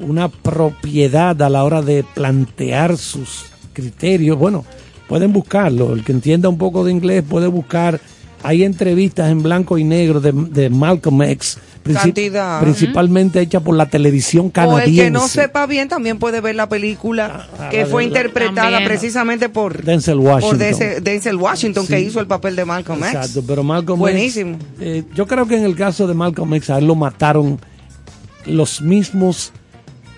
una 0.00 0.28
propiedad 0.28 1.40
a 1.42 1.48
la 1.48 1.64
hora 1.64 1.82
de 1.82 2.04
plantear 2.14 2.96
sus 2.96 3.44
criterios. 3.72 4.38
Bueno, 4.38 4.64
pueden 5.08 5.32
buscarlo, 5.32 5.92
el 5.92 6.04
que 6.04 6.12
entienda 6.12 6.48
un 6.48 6.58
poco 6.58 6.84
de 6.84 6.92
inglés 6.92 7.22
puede 7.28 7.46
buscar, 7.48 8.00
hay 8.42 8.64
entrevistas 8.64 9.30
en 9.30 9.42
blanco 9.42 9.76
y 9.78 9.84
negro 9.84 10.20
de, 10.20 10.32
de 10.32 10.70
Malcolm 10.70 11.20
X, 11.22 11.58
princip- 11.84 12.00
Cantidad. 12.02 12.60
principalmente 12.62 13.38
hechas 13.40 13.62
por 13.62 13.76
la 13.76 13.84
televisión 13.86 14.44
O 14.44 14.48
el 14.48 14.52
canadiense. 14.52 15.02
que 15.04 15.10
no 15.10 15.28
sepa 15.28 15.66
bien 15.66 15.88
también 15.88 16.18
puede 16.18 16.40
ver 16.40 16.54
la 16.54 16.66
película 16.68 17.48
que 17.70 17.80
la 17.80 17.86
fue 17.86 18.02
de- 18.02 18.08
interpretada 18.08 18.70
También. 18.70 18.84
precisamente 18.88 19.50
por 19.50 19.82
Denzel 19.82 20.16
por 20.16 20.24
Washington. 20.26 20.58
Denzel, 20.58 21.04
Denzel 21.04 21.36
Washington 21.36 21.86
que 21.86 22.00
hizo 22.00 22.18
el 22.20 22.26
papel 22.26 22.56
de 22.56 22.64
Malcolm 22.64 23.00
X. 23.04 23.14
Exacto, 23.14 23.44
pero 23.46 23.62
Malcolm 23.62 23.98
Buenísimo. 24.00 24.54
X. 24.54 24.66
eh, 24.80 25.04
yo 25.14 25.26
creo 25.26 25.46
que 25.46 25.56
en 25.56 25.64
el 25.64 25.76
caso 25.76 26.06
de 26.06 26.14
Malcolm 26.14 26.54
X, 26.54 26.70
a 26.70 26.78
él 26.78 26.86
lo 26.86 26.94
mataron 26.94 27.60
los 28.46 28.80
mismos 28.82 29.52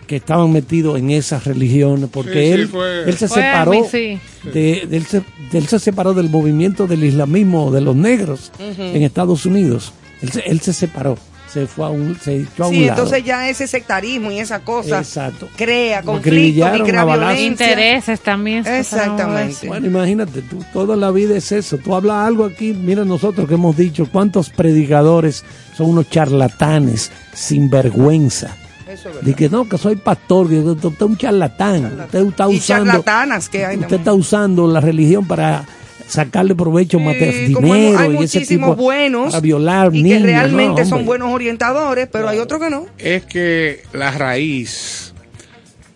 que 0.06 0.16
estaban 0.16 0.52
metidos 0.52 0.98
en 0.98 1.10
esas 1.10 1.44
religiones, 1.44 2.08
porque 2.12 2.32
Sí, 2.32 2.38
sí, 2.46 2.60
él, 2.62 2.68
fue- 2.68 3.02
él 3.08 3.16
se 3.16 3.28
Fue 3.28 3.42
separó. 3.42 3.70
mí, 3.70 3.80
sí. 3.90 4.18
de, 4.52 4.86
de- 4.88 4.96
él, 4.96 5.06
se, 5.06 5.20
de- 5.50 5.58
él 5.58 5.66
se 5.68 5.78
separó 5.78 6.12
del 6.12 6.28
movimiento 6.28 6.86
del 6.86 7.04
islamismo 7.04 7.70
de 7.70 7.80
los 7.80 7.96
negros 7.96 8.52
en 8.58 9.02
Estados 9.02 9.46
Unidos. 9.46 9.92
Él 10.20 10.30
se, 10.32 10.40
él 10.40 10.60
se 10.60 10.72
separó, 10.72 11.16
se 11.52 11.66
fue 11.66 11.86
a 11.86 11.90
un, 11.90 12.18
se 12.18 12.36
echó 12.36 12.64
a 12.64 12.68
un 12.68 12.72
Sí, 12.74 12.80
lado. 12.86 12.92
entonces 13.02 13.24
ya 13.24 13.48
ese 13.48 13.66
sectarismo 13.66 14.30
y 14.32 14.38
esa 14.38 14.60
cosa 14.60 14.98
Exacto. 14.98 15.48
crea 15.56 16.02
conflictos 16.02 16.78
y 16.78 16.82
crea 16.82 17.04
violencia. 17.04 17.46
Intereses 17.46 18.20
también. 18.20 18.66
Exactamente. 18.66 19.66
Bueno, 19.68 19.86
imagínate, 19.86 20.42
tú, 20.42 20.64
toda 20.72 20.96
la 20.96 21.10
vida 21.10 21.36
es 21.36 21.52
eso. 21.52 21.78
Tú 21.78 21.94
hablas 21.94 22.26
algo 22.26 22.44
aquí, 22.44 22.72
mira 22.72 23.04
nosotros 23.04 23.46
que 23.48 23.54
hemos 23.54 23.76
dicho, 23.76 24.08
cuántos 24.10 24.48
predicadores 24.50 25.44
son 25.76 25.90
unos 25.90 26.08
charlatanes, 26.08 27.10
sin 27.34 27.68
vergüenza. 27.70 28.56
Eso 28.88 29.08
es 29.10 29.24
De 29.24 29.34
que 29.34 29.48
no, 29.48 29.68
que 29.68 29.78
soy 29.78 29.96
pastor, 29.96 30.48
que 30.48 30.58
usted 30.60 30.90
es 30.94 31.00
un 31.02 31.16
charlatán. 31.16 32.00
Usted 32.04 32.26
está 32.28 32.50
Y 32.50 32.56
usando, 32.58 32.86
charlatanas 32.90 33.48
que 33.48 33.58
hay 33.64 33.76
usted 33.76 33.80
también. 33.82 34.00
está 34.00 34.12
usando 34.14 34.66
la 34.66 34.80
religión 34.80 35.26
para 35.26 35.64
sacarle 36.06 36.54
provecho, 36.54 36.98
matar 36.98 37.32
Sí, 37.32 37.46
dinero 37.46 37.98
hay 37.98 38.10
y 38.10 38.14
ese 38.14 38.38
muchísimos 38.38 38.70
tipo 38.70 38.82
buenos 38.82 39.26
para 39.32 39.40
violar 39.40 39.94
y 39.94 40.02
niños. 40.02 40.20
que 40.20 40.26
realmente 40.26 40.82
no, 40.82 40.88
son 40.88 41.04
buenos 41.04 41.32
orientadores, 41.32 42.08
pero 42.10 42.28
hay 42.28 42.38
otros 42.38 42.60
que 42.60 42.70
no. 42.70 42.86
es 42.98 43.24
que 43.24 43.82
la 43.92 44.10
raíz 44.10 45.14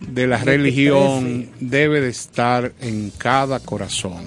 de 0.00 0.26
la 0.26 0.38
religión 0.38 1.48
debe 1.60 2.00
de 2.00 2.10
estar 2.10 2.72
en 2.80 3.10
cada 3.16 3.60
corazón. 3.60 4.24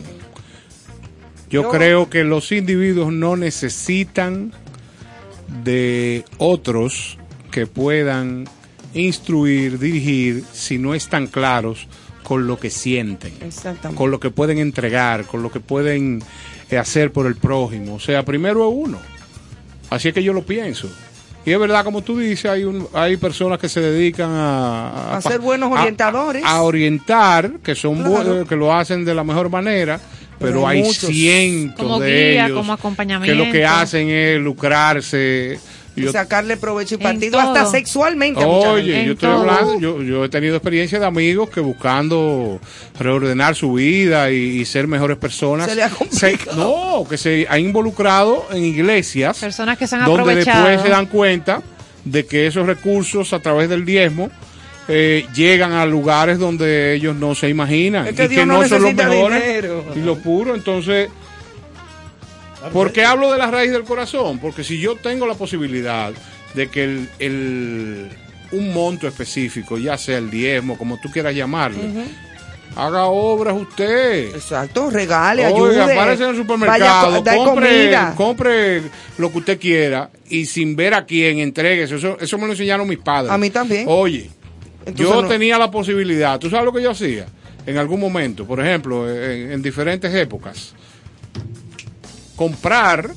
Yo 1.50 1.64
Yo- 1.64 1.70
creo 1.70 2.10
que 2.10 2.24
los 2.24 2.52
individuos 2.52 3.12
no 3.12 3.36
necesitan 3.36 4.52
de 5.64 6.24
otros 6.38 7.18
que 7.52 7.66
puedan 7.66 8.46
instruir, 8.94 9.80
dirigir, 9.80 10.44
si 10.54 10.78
no 10.78 10.94
están 10.94 11.28
claros 11.28 11.88
con 12.30 12.46
lo 12.46 12.60
que 12.60 12.70
sienten 12.70 13.34
Exactamente. 13.42 13.98
con 13.98 14.12
lo 14.12 14.20
que 14.20 14.30
pueden 14.30 14.60
entregar, 14.60 15.26
con 15.26 15.42
lo 15.42 15.52
que 15.52 15.60
pueden 15.60 16.22
eh, 16.70 16.78
hacer 16.78 17.12
por 17.12 17.26
el 17.26 17.36
prójimo. 17.36 17.96
O 17.96 18.00
sea, 18.00 18.24
primero 18.24 18.70
es 18.70 18.76
uno. 18.78 19.00
Así 19.90 20.10
es 20.10 20.14
que 20.14 20.22
yo 20.24 20.32
lo 20.32 20.44
pienso. 20.44 20.88
Y 21.44 21.52
es 21.54 21.60
verdad, 21.60 21.84
como 21.84 22.04
tú 22.04 22.20
dices, 22.20 22.46
hay, 22.52 22.66
un, 22.66 22.88
hay 22.94 23.18
personas 23.18 23.58
que 23.58 23.68
se 23.68 23.82
dedican 23.82 24.30
a, 24.32 25.16
A 25.18 25.22
ser 25.24 25.40
buenos 25.40 25.72
orientadores. 25.72 26.44
A, 26.46 26.62
orientar, 26.62 27.54
que 27.64 27.74
son 27.74 28.04
bu- 28.06 28.14
Claro. 28.22 28.42
eh, 28.42 28.46
que 28.48 28.56
lo 28.56 28.72
hacen 28.76 29.04
de 29.06 29.16
la 29.16 29.24
mejor 29.24 29.50
manera, 29.50 30.00
pero, 30.38 30.52
Pero 30.52 30.68
hay 30.68 30.84
muchos. 30.84 31.10
cientos 31.10 31.84
Como 31.84 32.00
de 32.00 32.32
guía, 32.34 32.46
ellos 32.46 32.58
como 32.60 32.76
que 32.76 32.80
acompañamiento. 32.80 33.44
lo 33.44 33.52
que 33.52 33.66
hacen 33.66 34.08
es 34.10 34.40
lucrarse. 34.40 35.60
Y 36.00 36.06
Yo- 36.06 36.12
sacarle 36.12 36.58
provecho 36.58 36.96
y 36.96 36.98
En 36.98 37.04
partido 37.04 37.40
hasta 37.40 37.66
sexualmente. 37.66 38.44
Oye, 38.44 39.06
yo 39.06 39.14
estoy 39.14 39.30
todo. 39.30 39.40
hablando, 39.42 39.80
yo, 39.80 40.02
yo 40.02 40.26
he 40.26 40.30
tenido 40.30 40.56
experiencia 40.56 41.00
de 41.00 41.06
amigos 41.06 41.50
que 41.50 41.60
buscando 41.62 42.60
reordenar 43.00 43.56
su 43.56 43.74
vida 43.74 44.32
y, 44.32 44.36
y 44.60 44.66
ser 44.66 44.88
mejores 44.88 45.18
personas, 45.18 45.68
Se 45.70 45.76
le 45.76 45.84
ha 45.84 45.90
se- 46.12 46.38
no, 46.56 47.06
que 47.10 47.18
se 47.18 47.46
han 47.50 47.60
involucrado 47.62 48.48
en 48.52 48.64
iglesias 48.64 49.38
Personas 49.40 49.78
que 49.78 49.88
se 49.88 49.96
han 49.96 50.06
donde 50.06 50.22
aprovechado. 50.22 50.68
después 50.68 50.84
se 50.86 50.90
dan 50.90 51.06
cuenta 51.08 51.62
de 52.06 52.26
que 52.26 52.48
esos 52.48 52.66
recursos 52.66 53.34
a 53.34 53.40
través 53.40 53.70
del 53.70 53.86
diezmo 53.86 54.30
eh, 54.88 55.26
llegan 55.36 55.74
a 55.74 55.86
lugares 55.86 56.40
donde 56.40 56.96
ellos 56.96 57.16
no 57.16 57.36
se 57.36 57.48
imaginan 57.50 58.08
Es 58.08 58.16
que 58.16 58.24
y 58.26 58.28
Dios 58.30 58.40
que 58.42 58.46
no 58.48 58.62
no, 58.62 58.68
son 58.68 58.82
los 58.82 58.94
mejores 58.96 59.44
dinero. 59.46 59.86
y 59.96 60.00
lo 60.00 60.16
puro. 60.18 60.56
Entonces, 60.56 61.10
¿por 62.74 62.92
qué 62.92 63.04
hablo 63.06 63.32
de 63.32 63.38
la 63.38 63.50
raíz 63.50 63.72
del 63.72 63.84
corazón? 63.84 64.40
Porque 64.40 64.64
si 64.64 64.80
yo 64.80 64.96
tengo 64.96 65.26
la 65.26 65.36
posibilidad 65.36 66.12
de 66.54 66.68
que 66.70 66.84
el, 66.84 67.10
el- 67.20 68.10
un 68.52 68.74
monto 68.74 69.08
específico, 69.08 69.78
ya 69.78 69.98
sea 69.98 70.18
el 70.18 70.30
diezmo, 70.32 70.78
como 70.78 71.00
tú 71.00 71.10
quieras 71.12 71.36
llamarle, 71.36 71.82
haga 72.76 73.06
obras 73.06 73.56
usted. 73.56 74.34
Exacto, 74.36 74.90
regale, 74.90 75.46
Oiga, 75.48 75.84
ayude. 75.84 75.96
párese 75.96 76.24
en 76.24 76.30
el 76.32 76.36
supermercado, 76.36 77.24
compre, 78.16 78.82
lo 79.18 79.32
que 79.32 79.38
usted 79.38 79.60
quiera 79.60 80.10
y 80.30 80.46
sin 80.46 80.76
ver 80.76 80.94
a 80.96 81.06
quién 81.06 81.40
entregue. 81.40 81.84
Eso, 81.84 82.18
eso 82.20 82.38
me 82.38 82.46
lo 82.48 82.54
enseñaron 82.54 82.88
mis 82.88 83.00
padres. 83.00 83.32
A 83.32 83.38
mí 83.38 83.50
también. 83.52 83.86
Oye, 83.88 84.30
Entonces 84.86 84.96
yo 85.16 85.22
no- 85.22 85.28
tenía 85.28 85.58
la 85.58 85.70
posibilidad. 85.70 86.40
¿Tú 86.40 86.50
sabes 86.50 86.66
lo 86.66 86.74
que 86.74 86.82
yo 86.82 86.92
hacía? 86.92 87.26
En 87.66 87.78
algún 87.78 88.00
momento, 88.00 88.46
por 88.46 88.60
ejemplo, 88.66 89.08
en, 89.12 89.52
en 89.52 89.62
diferentes 89.62 90.12
épocas, 90.16 90.74
comprar 92.44 93.12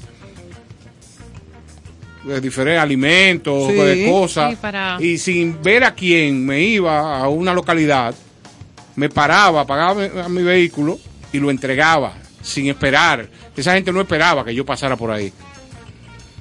de 2.24 2.40
diferentes 2.40 2.82
alimentos, 2.82 3.68
Sí. 3.68 3.74
de 3.74 4.06
cosas, 4.10 4.50
Sí, 4.50 4.56
para- 4.60 4.96
y 5.00 5.16
sin 5.18 5.62
ver 5.62 5.84
a 5.84 5.94
quién 5.94 6.44
me 6.44 6.60
iba 6.60 7.18
a 7.20 7.28
una 7.28 7.54
localidad, 7.54 8.14
me 8.96 9.08
paraba, 9.08 9.64
pagaba 9.64 9.94
mi- 9.94 10.20
a 10.20 10.28
mi 10.28 10.42
vehículo 10.42 10.98
y 11.32 11.38
lo 11.38 11.50
entregaba 11.52 12.14
sin 12.42 12.66
esperar. 12.68 13.28
Esa 13.56 13.74
gente 13.74 13.92
no 13.92 14.00
esperaba 14.00 14.44
que 14.44 14.52
yo 14.54 14.64
pasara 14.66 14.96
por 14.96 15.10
ahí. 15.12 15.32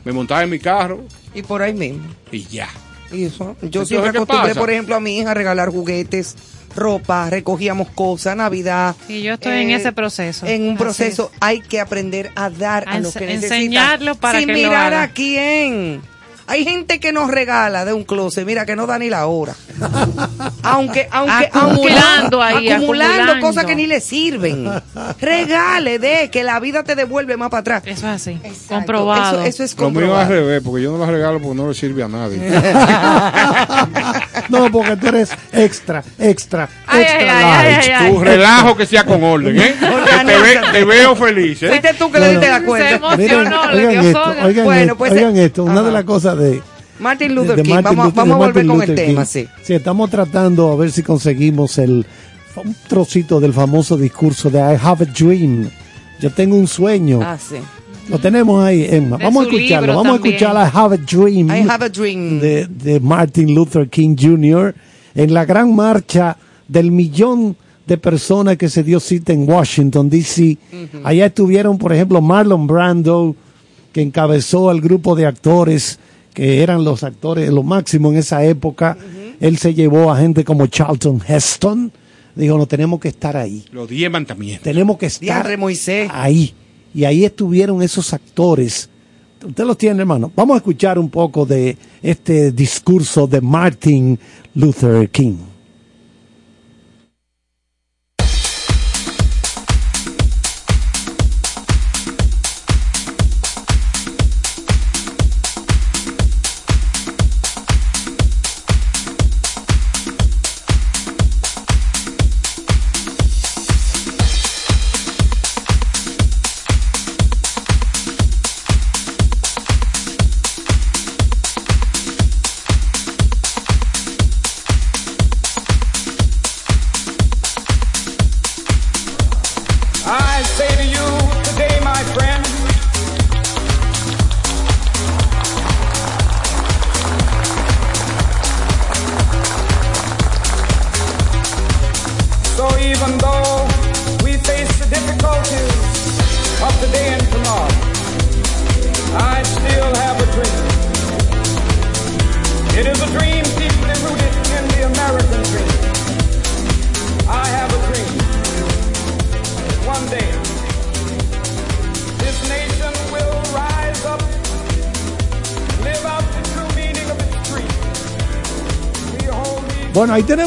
Me 0.04 0.12
montaba 0.12 0.42
en 0.44 0.50
mi 0.50 0.58
carro 0.60 1.04
Y 1.36 1.44
por 1.44 1.62
ahí 1.62 1.74
mismo. 1.76 2.04
y 2.32 2.44
ya. 2.46 2.68
Y 3.12 3.26
eso, 3.26 3.56
yo 3.62 3.66
Entonces, 3.66 3.90
siempre 3.90 4.12
¿qué 4.12 4.18
acostumbré, 4.18 4.56
por 4.56 4.72
ejemplo, 4.72 4.96
a 4.96 5.00
mi 5.00 5.20
hija 5.20 5.32
a 5.32 5.34
regalar 5.36 5.70
juguetes, 5.70 6.36
ropa, 6.76 7.30
recogíamos 7.30 7.90
cosas, 7.90 8.36
Navidad. 8.36 8.96
Y 9.08 9.22
yo 9.24 9.34
estoy 9.36 9.54
en 9.62 9.72
Eh, 9.72 9.76
ese 9.76 9.92
proceso. 9.92 10.46
En 10.46 10.64
un 10.64 10.70
Así 10.76 10.78
proceso 10.84 11.32
hay 11.40 11.62
que 11.62 11.80
aprender 11.80 12.32
a 12.36 12.50
dar 12.50 12.88
a, 12.88 12.94
A 12.94 13.00
los 13.00 13.14
que 13.14 13.26
necesitan. 13.26 13.58
enseñarlo 13.58 14.16
para 14.16 14.40
sin 14.40 14.48
que 14.48 14.54
lo 14.54 14.58
mirar 14.60 14.94
haga. 14.94 15.04
a 15.04 15.08
quién. 15.10 16.02
Hay 16.52 16.66
gente 16.66 17.00
que 17.00 17.14
nos 17.14 17.32
regala 17.32 17.86
de 17.86 17.94
un 17.94 18.04
closet, 18.04 18.46
mira, 18.46 18.66
que 18.66 18.76
no 18.76 18.86
da 18.88 19.00
ni 19.00 19.10
la 19.10 19.26
hora. 19.28 19.54
aunque, 20.64 21.08
aunque, 21.12 21.50
Acumulando 21.52 22.44
aunque- 22.44 22.58
ahí, 22.60 22.70
acumulando 22.70 23.14
acumulando. 23.14 23.48
cosas 23.48 23.66
que 23.66 23.76
ni 23.76 23.88
le 23.88 24.02
sirven. 24.02 24.70
Regale, 25.22 25.98
de 25.98 26.30
que 26.30 26.44
la 26.44 26.60
vida 26.60 26.84
te 26.84 26.96
devuelve 26.96 27.38
más 27.38 27.50
para 27.50 27.62
atrás. 27.62 27.84
Eso 27.86 28.08
es 28.08 28.16
así. 28.16 28.38
Comprobado. 28.68 29.40
Eso, 29.44 29.48
eso 29.48 29.64
es 29.64 29.78
Lo 29.78 29.90
mío 29.90 30.02
al 30.02 30.06
comprobado. 30.26 30.30
revés, 30.30 30.62
porque 30.64 30.84
yo 30.84 30.92
no 30.92 30.98
las 30.98 31.10
regalo 31.10 31.40
porque 31.40 31.56
no 31.56 31.68
le 31.70 31.74
sirve 31.74 32.04
a 32.04 32.08
nadie. 32.10 32.40
No, 34.50 34.70
porque 34.70 34.98
tú 34.98 35.08
eres 35.08 35.30
extra, 35.54 36.04
extra, 36.20 36.68
Ay, 36.86 37.02
extra 37.04 38.00
ay. 38.00 38.12
Tu 38.12 38.20
relajo 38.22 38.76
que 38.76 38.86
sea 38.86 39.06
con 39.06 39.24
orden, 39.24 39.58
¿eh? 39.58 39.76
Que 39.80 40.26
te, 40.26 40.38
ve- 40.42 40.62
te 40.74 40.84
veo 40.84 41.16
feliz, 41.16 41.64
¿eh? 41.64 41.70
Fuiste 41.70 41.94
tú 41.94 42.12
que 42.12 42.20
le 42.20 42.32
diste 42.32 42.50
la 42.50 42.60
Se 42.60 42.66
cuenta. 42.66 43.16
Miren, 43.18 43.40
emocionó, 43.40 43.72
le 43.72 43.78
oigan 43.88 43.92
dio 44.02 44.10
esto, 44.10 44.24
oigan 44.46 44.66
Bueno, 44.66 44.82
esto, 44.82 44.98
pues, 44.98 45.12
oigan 45.14 45.38
eh, 45.38 45.46
esto, 45.46 45.64
una 45.64 45.74
ajá. 45.76 45.84
de 45.84 45.92
las 45.92 46.04
cosas 46.04 46.38
de, 46.42 46.62
Martin 47.00 47.34
Luther 47.34 47.56
de 47.56 47.64
King, 47.64 47.72
Martin 47.74 47.98
vamos, 47.98 48.06
Luther- 48.14 48.16
vamos 48.18 48.34
a 48.34 48.38
volver 48.38 48.66
Martin 48.66 48.68
con 48.88 48.90
el 48.90 48.96
tema, 49.08 49.26
sí. 49.26 49.48
Sí, 49.64 49.74
estamos 49.74 50.10
tratando 50.10 50.72
a 50.72 50.76
ver 50.76 50.92
si 50.92 51.02
conseguimos 51.04 51.78
el 51.78 52.06
un 52.64 52.76
trocito 52.88 53.40
del 53.40 53.54
famoso 53.54 53.96
discurso 53.96 54.50
de 54.50 54.60
I 54.60 54.78
have 54.82 55.06
a 55.06 55.08
dream. 55.08 55.70
Yo 56.20 56.30
tengo 56.32 56.58
un 56.58 56.68
sueño. 56.68 57.20
Ah, 57.24 57.38
sí. 57.40 57.56
Lo 58.10 58.20
tenemos 58.20 58.62
ahí, 58.64 58.86
Emma. 58.90 59.18
De 59.18 59.24
Vamos 59.24 59.46
a 59.46 59.50
escucharlo. 59.50 59.96
Vamos 59.96 60.14
también. 60.16 60.34
a 60.34 60.38
escuchar 60.38 60.68
I 60.68 60.78
have 60.78 60.96
a 60.96 60.98
dream 60.98 61.48
I 61.50 61.70
have 61.70 61.86
a 61.86 61.90
dream. 61.90 62.40
de, 62.42 62.68
de 62.68 63.00
Martin 63.00 63.56
Luther 63.56 63.88
King 63.90 64.16
Jr. 64.20 64.76
en 65.16 65.34
la 65.34 65.46
gran 65.46 65.74
marcha 65.74 66.36
del 66.68 66.92
millón 66.92 67.56
de 67.88 67.98
personas 67.98 68.58
que 68.58 68.68
se 68.70 68.84
dio 68.84 69.00
cita 69.00 69.32
en 69.34 69.50
Washington, 69.50 70.10
D.C. 70.10 70.58
Allá 71.06 71.28
estuvieron, 71.28 71.78
por 71.78 71.94
ejemplo, 71.94 72.22
Marlon 72.22 72.68
Brando, 72.68 73.34
que 73.94 74.02
encabezó 74.02 74.70
al 74.70 74.82
grupo 74.82 75.16
de 75.16 75.26
actores 75.26 76.00
que 76.34 76.64
eran 76.64 76.84
los 76.84 77.04
actores, 77.04 77.50
lo 77.52 77.64
máximo 77.64 78.12
en 78.12 78.18
esa 78.18 78.44
época. 78.46 78.98
Él 79.40 79.58
se 79.58 79.74
llevó 79.74 80.12
a 80.12 80.18
gente 80.18 80.44
como 80.44 80.68
Charlton 80.68 81.22
Heston. 81.28 81.92
Dijo, 82.36 82.58
no, 82.58 82.66
tenemos 82.66 83.00
que 83.00 83.10
estar 83.10 83.36
ahí. 83.36 83.66
Los 83.72 83.90
diez 83.90 84.10
mandamientos. 84.10 84.64
Tenemos 84.64 84.98
que 84.98 85.08
estar 85.08 85.22
Diarre 85.22 85.58
Moisés. 85.58 86.10
ahí. 86.14 86.54
Y 86.94 87.04
ahí 87.06 87.26
estuvieron 87.26 87.82
esos 87.82 88.14
actores. 88.14 88.90
Usted 89.46 89.64
los 89.66 89.78
tiene, 89.78 90.00
hermano. 90.02 90.32
Vamos 90.36 90.56
a 90.56 90.58
escuchar 90.58 91.00
un 91.00 91.10
poco 91.10 91.46
de 91.46 91.78
este 92.02 92.52
discurso 92.52 93.28
de 93.28 93.42
Martin 93.42 94.20
Luther 94.54 95.10
King. 95.10 95.36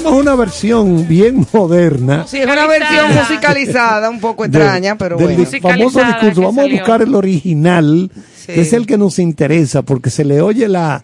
Tenemos 0.05 0.23
una 0.23 0.35
versión 0.37 1.09
bien 1.09 1.47
moderna. 1.53 2.27
Sí, 2.29 2.39
es 2.39 2.45
una 2.47 2.67
versión 2.67 3.15
musicalizada, 3.17 4.11
un 4.11 4.21
poco 4.21 4.43
de- 4.47 4.49
extraña, 4.59 4.97
pero 4.97 5.17
del 5.17 5.27
bueno. 5.37 5.51
di- 5.51 5.61
famoso 5.61 6.05
discurso. 6.05 6.43
Vamos 6.43 6.65
a 6.65 6.69
buscar 6.71 7.03
el 7.03 7.15
original, 7.15 8.11
Sí. 8.37 8.53
que 8.53 8.61
es 8.61 8.73
el 8.73 8.87
que 8.87 8.99
nos 8.99 9.19
interesa, 9.19 9.83
porque 9.83 10.11
se 10.11 10.25
le 10.25 10.41
oye 10.41 10.69
la, 10.69 11.03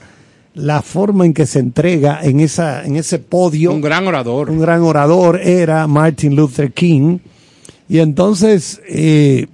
la 0.54 0.82
forma 0.82 1.24
en 1.26 1.32
que 1.34 1.46
se 1.46 1.58
entrega 1.58 2.20
en, 2.22 2.40
esa, 2.40 2.84
en 2.84 2.96
ese 2.96 3.18
podio. 3.18 3.72
Un 3.72 3.80
gran 3.80 4.06
orador. 4.06 4.50
un 4.50 4.60
gran 4.60 4.82
orador 4.82 5.40
era 5.42 5.86
Martin 5.86 6.36
Luther 6.36 6.72
King. 6.72 7.18
Y 7.88 7.98
entonces, 7.98 8.80
eh, 8.88 9.46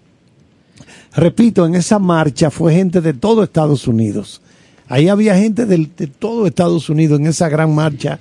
repito, 1.15 1.65
en 1.67 1.75
esa 1.75 1.99
marcha 1.99 2.51
fue 2.51 2.75
gente 2.75 3.01
de 3.01 3.15
todo 3.15 3.43
Estados 3.43 3.87
Unidos. 3.87 4.43
Ahí 4.89 5.09
había 5.09 5.37
gente 5.37 5.67
del- 5.67 5.91
de 5.97 6.07
todo 6.07 6.47
Estados 6.47 6.89
Unidos 6.91 7.19
en 7.21 7.27
esa 7.27 7.49
gran 7.49 7.75
marcha 7.75 8.19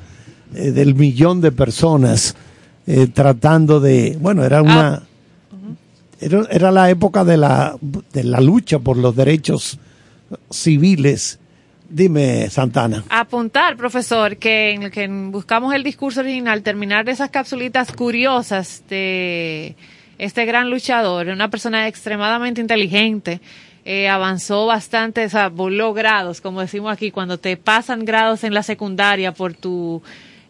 eh, 0.56 0.72
del 0.72 0.96
millón 0.96 1.42
de 1.42 1.52
personas 1.52 2.36
eh, 2.88 3.08
tratando 3.08 3.80
de, 3.80 4.18
bueno, 4.20 4.44
era 4.44 4.62
una, 4.62 5.04
era, 6.20 6.44
era 6.50 6.72
la 6.72 6.90
época 6.90 7.24
de 7.26 7.38
la, 7.38 7.76
de 7.82 8.24
la 8.24 8.40
lucha 8.40 8.80
por 8.80 8.98
los 8.98 9.16
derechos 9.16 9.80
civiles. 10.50 11.40
Dime, 11.90 12.50
Santana. 12.50 13.04
Apuntar, 13.10 13.78
profesor, 13.78 14.38
que 14.38 14.72
en 14.72 14.84
el 14.84 14.92
que 14.92 15.08
buscamos 15.08 15.74
el 15.74 15.84
discurso 15.84 16.22
original, 16.22 16.64
terminar 16.64 17.06
de 17.06 17.12
esas 17.12 17.30
capsulitas 17.30 17.92
curiosas 17.92 18.84
de 18.90 19.76
este 20.18 20.46
gran 20.46 20.70
luchador, 20.70 21.28
una 21.28 21.50
persona 21.50 21.88
extremadamente 21.88 22.62
inteligente, 22.62 23.40
eh, 23.84 24.10
avanzó 24.10 24.66
bastante, 24.66 25.26
o 25.26 25.30
sea, 25.30 25.50
voló 25.50 25.94
grados, 25.94 26.42
como 26.42 26.62
decimos 26.62 26.92
aquí, 26.92 27.12
cuando 27.12 27.38
te 27.38 27.56
pasan 27.56 28.04
grados 28.04 28.44
en 28.44 28.54
la 28.54 28.64
secundaria 28.64 29.32
por 29.32 29.54
tu 29.54 30.02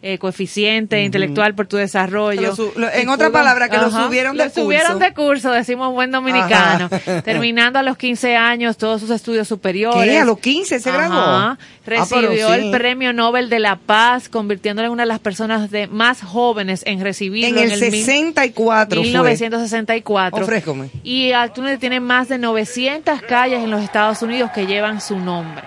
eh, 0.02 0.18
coeficiente 0.18 1.02
intelectual 1.02 1.54
por 1.54 1.66
tu 1.66 1.76
desarrollo. 1.76 2.40
Lo 2.42 2.56
su- 2.56 2.72
lo- 2.76 2.90
en 2.92 3.08
otra 3.08 3.30
palabra, 3.30 3.68
que 3.68 3.78
lo 3.78 3.90
subieron 3.90 4.36
de 4.36 4.44
lo 4.44 4.50
subieron 4.50 4.92
curso. 4.92 5.04
de 5.06 5.14
curso, 5.14 5.50
decimos 5.52 5.92
buen 5.92 6.10
dominicano. 6.12 6.88
Ajá. 6.92 7.22
Terminando 7.24 7.78
a 7.78 7.82
los 7.82 7.96
15 7.96 8.36
años 8.36 8.76
todos 8.76 9.00
sus 9.00 9.10
estudios 9.10 9.48
superiores. 9.48 10.04
¿Qué? 10.10 10.18
¿A 10.18 10.24
los 10.24 10.38
15 10.38 10.78
se 10.80 10.92
graduó? 10.92 11.16
Ah, 11.18 11.58
Recibió 11.86 12.48
sí. 12.48 12.54
el 12.60 12.70
Premio 12.70 13.12
Nobel 13.12 13.48
de 13.48 13.58
la 13.60 13.76
Paz, 13.76 14.28
convirtiéndole 14.28 14.86
en 14.86 14.92
una 14.92 15.04
de 15.04 15.08
las 15.08 15.18
personas 15.20 15.70
de 15.70 15.86
más 15.86 16.22
jóvenes 16.22 16.82
en 16.86 17.00
recibirlo. 17.00 17.60
En 17.60 17.70
el 17.72 17.80
mil- 17.80 17.90
64 18.04 19.00
fue. 19.00 19.06
1964. 19.08 20.42
Ofrézcome. 20.44 20.90
Y 21.02 21.32
actualmente 21.32 21.78
tiene 21.80 22.00
más 22.00 22.28
de 22.28 22.38
900 22.38 23.22
calles 23.22 23.62
en 23.62 23.70
los 23.70 23.82
Estados 23.82 24.22
Unidos 24.22 24.50
que 24.54 24.66
llevan 24.66 25.00
su 25.00 25.18
nombre. 25.18 25.62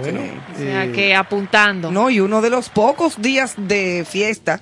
Bueno, 0.00 0.20
O 0.54 0.58
sea, 0.58 0.90
que 0.92 1.14
apuntando. 1.14 1.90
No, 1.90 2.08
y 2.10 2.20
uno 2.20 2.40
de 2.40 2.50
los 2.50 2.68
pocos 2.70 3.20
días 3.20 3.54
de 3.58 4.06
fiesta, 4.08 4.60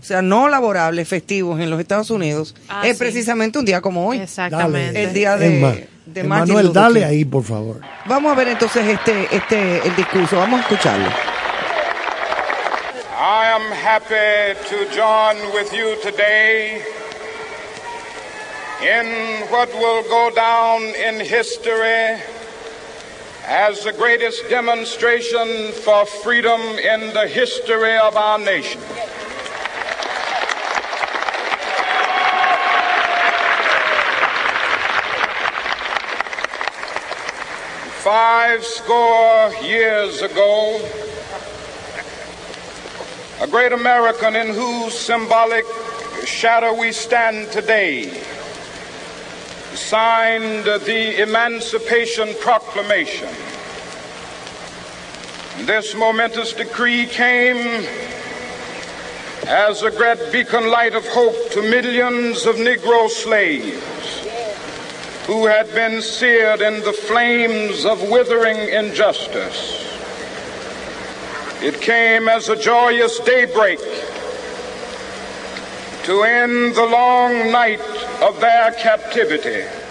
o 0.00 0.04
sea, 0.04 0.22
no 0.22 0.48
laborables, 0.48 1.08
festivos 1.08 1.60
en 1.60 1.68
los 1.70 1.80
Estados 1.80 2.10
Unidos, 2.10 2.54
Ah, 2.68 2.82
es 2.86 2.96
sí. 2.96 3.02
precisamente 3.04 3.58
un 3.58 3.64
día 3.64 3.80
como 3.80 4.06
hoy. 4.08 4.18
Exactamente. 4.20 5.02
El 5.02 5.12
día 5.14 5.36
de, 5.36 5.58
Emma, 5.58 5.74
de 6.06 6.22
Martin 6.24 6.50
Emanuel, 6.50 6.66
Luther 6.66 6.82
dale 6.82 7.00
King. 7.00 7.06
ahí, 7.06 7.24
por 7.24 7.42
favor. 7.44 7.80
Vamos 8.06 8.32
a 8.32 8.34
ver 8.36 8.48
entonces 8.48 8.86
este, 8.86 9.28
este, 9.34 9.86
el 9.86 9.96
discurso, 9.96 10.36
vamos 10.38 10.60
a 10.60 10.62
escucharlo. 10.62 11.08
I 13.24 13.46
am 13.54 13.62
happy 13.72 14.54
to 14.68 14.76
join 14.94 15.36
with 15.54 15.72
you 15.72 15.94
today 16.02 16.80
in 18.82 19.06
what 19.50 19.68
will 19.74 20.02
go 20.08 20.30
down 20.34 20.82
in 20.82 21.20
history 21.20 22.18
as 23.44 23.84
the 23.84 23.92
greatest 23.92 24.48
demonstration 24.48 25.72
for 25.72 26.06
freedom 26.06 26.60
in 26.60 27.12
the 27.12 27.26
history 27.26 27.96
of 27.98 28.16
our 28.16 28.38
nation. 28.38 28.80
Five 38.02 38.64
score 38.64 39.52
years 39.62 40.22
ago, 40.22 40.80
a 43.40 43.46
great 43.48 43.72
American 43.72 44.36
in 44.36 44.54
whose 44.54 44.96
symbolic 44.96 45.64
shadow 46.24 46.78
we 46.78 46.92
stand 46.92 47.50
today 47.50 48.22
signed 49.82 50.64
the 50.64 51.22
Emancipation 51.22 52.34
Proclamation. 52.40 53.28
This 55.66 55.94
momentous 55.94 56.52
decree 56.52 57.06
came 57.06 57.84
as 59.46 59.82
a 59.82 59.90
great 59.90 60.32
beacon 60.32 60.70
light 60.70 60.94
of 60.94 61.06
hope 61.08 61.50
to 61.50 61.62
millions 61.62 62.46
of 62.46 62.56
Negro 62.56 63.08
slaves 63.10 63.82
who 65.26 65.46
had 65.46 65.68
been 65.74 66.00
seared 66.00 66.60
in 66.60 66.82
the 66.84 66.92
flames 66.92 67.84
of 67.84 68.08
withering 68.08 68.56
injustice. 68.56 69.84
It 71.60 71.80
came 71.80 72.28
as 72.28 72.48
a 72.48 72.56
joyous 72.56 73.18
daybreak 73.20 73.80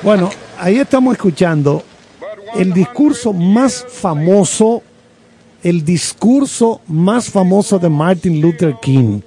Bueno, 0.03 0.29
ahí 0.57 0.77
estamos 0.77 1.13
escuchando 1.13 1.83
el 2.55 2.73
discurso 2.73 3.31
más 3.33 3.85
famoso, 3.87 4.83
el 5.63 5.85
discurso 5.85 6.81
más 6.87 7.29
famoso 7.29 7.79
de 7.79 7.89
Martin 7.89 8.41
Luther 8.41 8.75
King. 8.81 9.21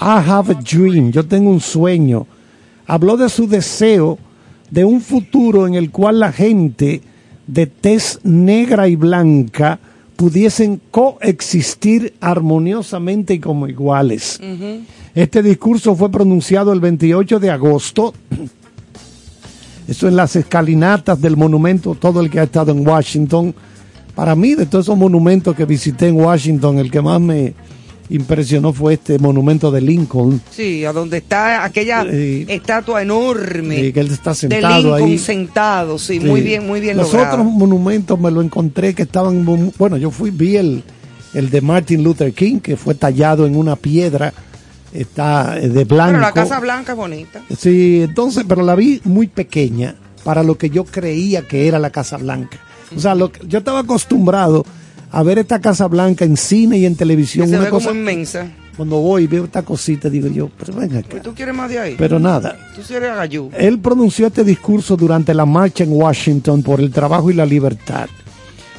I 0.00 0.22
have 0.26 0.52
a 0.52 0.54
dream, 0.54 1.10
yo 1.10 1.26
tengo 1.26 1.50
un 1.50 1.60
sueño. 1.60 2.26
Habló 2.86 3.16
de 3.16 3.28
su 3.28 3.48
deseo 3.48 4.18
de 4.70 4.84
un 4.84 5.00
futuro 5.00 5.66
en 5.66 5.74
el 5.74 5.90
cual 5.90 6.20
la 6.20 6.32
gente 6.32 7.02
de 7.46 7.66
tez 7.66 8.20
negra 8.22 8.86
y 8.88 8.96
blanca 8.96 9.80
pudiesen 10.20 10.82
coexistir 10.90 12.12
armoniosamente 12.20 13.32
y 13.32 13.38
como 13.40 13.66
iguales. 13.66 14.38
Este 15.14 15.42
discurso 15.42 15.96
fue 15.96 16.10
pronunciado 16.10 16.74
el 16.74 16.80
28 16.80 17.40
de 17.40 17.50
agosto. 17.50 18.12
Eso 19.88 20.08
en 20.08 20.16
las 20.16 20.36
escalinatas 20.36 21.22
del 21.22 21.38
monumento, 21.38 21.94
todo 21.94 22.20
el 22.20 22.28
que 22.28 22.38
ha 22.38 22.42
estado 22.42 22.70
en 22.70 22.86
Washington. 22.86 23.54
Para 24.14 24.34
mí, 24.34 24.54
de 24.54 24.66
todos 24.66 24.84
esos 24.84 24.98
monumentos 24.98 25.56
que 25.56 25.64
visité 25.64 26.08
en 26.08 26.16
Washington, 26.16 26.78
el 26.78 26.90
que 26.90 27.00
más 27.00 27.18
me 27.18 27.54
impresionó 28.10 28.72
fue 28.72 28.94
este 28.94 29.18
monumento 29.18 29.70
de 29.70 29.80
Lincoln. 29.80 30.40
Sí, 30.50 30.84
a 30.84 30.92
donde 30.92 31.18
está 31.18 31.64
aquella 31.64 32.02
estatua 32.02 33.02
enorme 33.02 33.76
Sí, 33.76 33.92
que 33.92 34.00
él 34.00 34.10
está 34.10 34.30
de 34.30 34.36
sentado 34.36 34.76
Lincoln 34.96 35.02
ahí. 35.10 35.18
sentado, 35.18 35.98
sí, 35.98 36.20
Sí. 36.20 36.26
muy 36.26 36.40
bien, 36.42 36.66
muy 36.66 36.80
bien 36.80 36.96
Los 36.96 37.12
logrado. 37.12 37.40
otros 37.40 37.46
monumentos 37.52 38.18
me 38.20 38.30
lo 38.30 38.42
encontré 38.42 38.94
que 38.94 39.02
estaban, 39.02 39.44
bueno, 39.78 39.96
yo 39.96 40.10
fui, 40.10 40.30
vi 40.30 40.56
el, 40.56 40.82
el 41.34 41.50
de 41.50 41.60
Martin 41.60 42.02
Luther 42.02 42.32
King, 42.32 42.58
que 42.60 42.76
fue 42.76 42.94
tallado 42.94 43.46
en 43.46 43.54
una 43.56 43.76
piedra, 43.76 44.32
está 44.92 45.56
eh, 45.58 45.68
de 45.68 45.84
blanco. 45.84 46.10
Pero 46.12 46.20
la 46.20 46.32
Casa 46.32 46.58
Blanca 46.58 46.92
es 46.92 46.98
bonita. 46.98 47.42
Sí, 47.56 48.02
entonces, 48.02 48.44
pero 48.48 48.62
la 48.62 48.74
vi 48.74 49.00
muy 49.04 49.28
pequeña 49.28 49.94
para 50.24 50.42
lo 50.42 50.58
que 50.58 50.68
yo 50.68 50.84
creía 50.84 51.46
que 51.46 51.68
era 51.68 51.78
la 51.78 51.90
Casa 51.90 52.16
Blanca. 52.16 52.58
O 52.96 52.98
sea, 52.98 53.14
lo 53.14 53.30
que- 53.30 53.46
yo 53.46 53.58
estaba 53.60 53.78
acostumbrado 53.80 54.66
a 55.10 55.22
ver 55.22 55.38
esta 55.38 55.60
Casa 55.60 55.86
Blanca 55.88 56.24
en 56.24 56.36
cine 56.36 56.78
y 56.78 56.86
en 56.86 56.96
televisión. 56.96 57.46
Que 57.46 57.50
se 57.50 57.56
una 57.56 57.64
ve 57.64 57.70
cosa, 57.70 57.88
como 57.88 58.00
inmensa. 58.00 58.46
cuando 58.76 59.00
voy 59.00 59.24
y 59.24 59.26
veo 59.26 59.44
esta 59.44 59.62
cosita, 59.62 60.08
digo 60.08 60.28
yo, 60.28 60.50
pero 60.58 60.74
ven 60.74 60.96
acá. 60.96 61.08
Pues 61.10 61.22
tú 61.22 61.34
quieres 61.34 61.54
más 61.54 61.70
de 61.70 61.78
ahí. 61.78 61.94
Pero 61.98 62.18
nada. 62.18 62.56
Tú 62.74 62.94
eres 62.94 63.10
agayú. 63.10 63.50
Él 63.56 63.78
pronunció 63.78 64.26
este 64.28 64.44
discurso 64.44 64.96
durante 64.96 65.34
la 65.34 65.46
marcha 65.46 65.84
en 65.84 65.92
Washington 65.92 66.62
por 66.62 66.80
el 66.80 66.90
trabajo 66.90 67.30
y 67.30 67.34
la 67.34 67.46
libertad. 67.46 68.08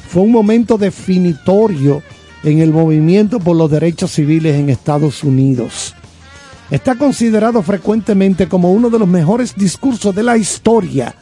Fue 0.08 0.22
un 0.22 0.32
momento 0.32 0.78
definitorio 0.78 2.02
en 2.44 2.58
el 2.58 2.70
movimiento 2.72 3.38
por 3.38 3.56
los 3.56 3.70
derechos 3.70 4.10
civiles 4.12 4.56
en 4.56 4.68
Estados 4.68 5.22
Unidos. 5.24 5.94
Está 6.70 6.94
considerado 6.94 7.62
frecuentemente 7.62 8.48
como 8.48 8.72
uno 8.72 8.88
de 8.88 8.98
los 8.98 9.08
mejores 9.08 9.54
discursos 9.54 10.14
de 10.14 10.22
la 10.22 10.38
historia 10.38 11.14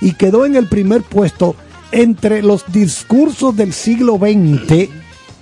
y 0.00 0.12
quedó 0.14 0.44
en 0.44 0.56
el 0.56 0.66
primer 0.66 1.02
puesto 1.02 1.54
entre 1.92 2.42
los 2.42 2.64
discursos 2.72 3.56
del 3.56 3.72
siglo 3.72 4.18
XX, 4.18 4.88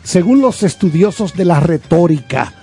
según 0.03 0.41
los 0.41 0.63
estudiosos 0.63 1.35
de 1.35 1.45
la 1.45 1.61
retórica 1.61 2.55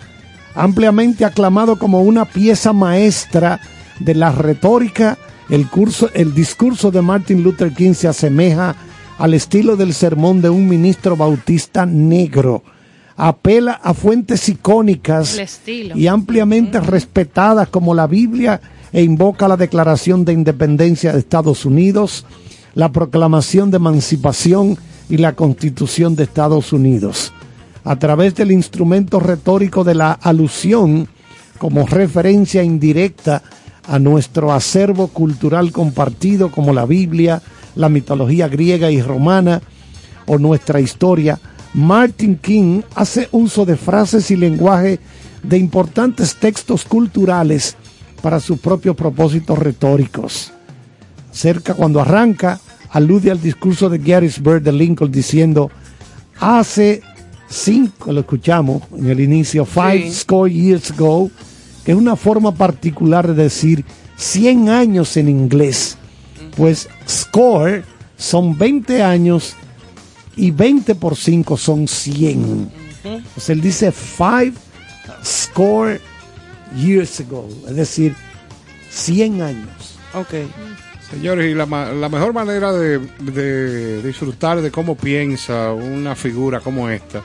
ampliamente 0.56 1.26
aclamado 1.26 1.78
como 1.78 2.02
una 2.02 2.26
pieza 2.26 2.74
maestra 2.74 3.60
de 4.00 4.16
la 4.16 4.32
retórica, 4.32 5.18
el, 5.50 5.68
curso, 5.68 6.10
el 6.14 6.34
discurso 6.34 6.92
de 6.92 7.02
Martin 7.02 7.44
Luther 7.44 7.74
King 7.74 7.94
se 7.94 8.08
asemeja 8.08 8.76
al 9.18 9.34
estilo 9.34 9.76
del 9.76 9.94
sermón 9.94 10.42
de 10.42 10.50
un 10.50 10.68
ministro 10.68 11.16
bautista 11.16 11.86
negro. 11.86 12.64
Apela 13.18 13.74
a 13.74 13.94
fuentes 13.94 14.50
icónicas 14.50 15.40
y 15.68 16.08
ampliamente 16.08 16.80
respetadas 16.80 17.68
como 17.68 17.94
la 17.94 18.08
Biblia 18.08 18.62
e 18.92 19.04
invoca 19.04 19.48
la 19.48 19.58
Declaración 19.58 20.26
de 20.26 20.34
Independencia 20.34 21.14
de 21.14 21.20
Estados 21.20 21.66
Unidos, 21.66 22.26
la 22.74 22.92
Proclamación 22.92 23.72
de 23.72 23.78
Emancipación 23.78 24.78
y 25.10 25.18
la 25.18 25.34
Constitución 25.34 26.16
de 26.16 26.24
Estados 26.24 26.74
Unidos. 26.74 27.34
A 27.84 27.98
través 27.98 28.36
del 28.36 28.52
instrumento 28.52 29.20
retórico 29.20 29.84
de 29.84 29.96
la 29.96 30.12
alusión 30.14 31.08
como 31.58 31.86
referencia 31.86 32.64
indirecta 32.64 33.44
a 33.88 34.00
nuestro 34.00 34.52
acervo 34.52 35.08
cultural 35.08 35.72
compartido 35.72 36.52
como 36.52 36.74
la 36.74 36.86
Biblia, 36.86 37.42
la 37.76 37.90
mitología 37.90 38.48
griega 38.48 38.92
y 38.92 39.02
romana 39.02 39.62
o 40.28 40.38
nuestra 40.38 40.80
historia, 40.80 41.40
Martin 41.74 42.38
King 42.38 42.82
hace 42.96 43.28
uso 43.32 43.66
de 43.66 43.78
frases 43.78 44.30
y 44.32 44.36
lenguaje 44.36 45.00
de 45.44 45.58
importantes 45.58 46.36
textos 46.36 46.84
culturales 46.84 47.76
para 48.22 48.40
sus 48.40 48.60
propios 48.60 48.96
propósitos 48.96 49.58
retóricos. 49.58 50.54
Cerca 51.32 51.74
cuando 51.74 52.02
arranca, 52.02 52.60
alude 52.90 53.32
al 53.32 53.42
discurso 53.42 53.90
de 53.90 54.00
Gettysburg 54.00 54.62
de 54.62 54.72
Lincoln 54.72 55.12
diciendo, 55.12 55.72
hace 56.40 57.02
cinco, 57.50 58.12
lo 58.12 58.22
escuchamos 58.22 58.84
en 58.98 59.10
el 59.10 59.20
inicio, 59.20 59.66
five 59.66 60.04
Sí. 60.10 60.14
score 60.14 60.52
years 60.52 60.92
ago, 60.92 61.30
que 61.86 61.92
es 61.92 61.98
una 61.98 62.16
forma 62.16 62.52
particular 62.54 63.28
de 63.28 63.44
decir 63.44 63.86
100 64.18 64.70
años 64.70 65.16
en 65.18 65.30
inglés, 65.30 65.98
pues 66.56 66.88
score 67.08 67.84
son 68.18 68.58
20 68.58 69.02
años 69.02 69.54
y 70.36 70.52
20 70.52 70.96
por 70.96 71.16
5 71.16 71.58
son 71.58 71.88
100. 71.88 72.70
O 73.36 73.40
sea, 73.40 73.54
él 73.54 73.62
dice 73.62 73.92
five 73.92 74.54
score 75.24 76.00
years 76.78 77.20
ago, 77.22 77.48
es 77.68 77.76
decir, 77.76 78.16
100 78.92 79.42
años. 79.42 79.98
Ok. 80.14 80.34
Señores, 81.12 81.52
y 81.52 81.54
la, 81.54 81.66
la 81.66 82.10
mejor 82.10 82.34
manera 82.34 82.72
de, 82.72 83.00
de 83.00 84.02
disfrutar 84.02 84.62
de 84.62 84.72
cómo 84.72 84.96
piensa 84.96 85.74
una 85.74 86.16
figura 86.16 86.62
como 86.62 86.90
esta 86.90 87.22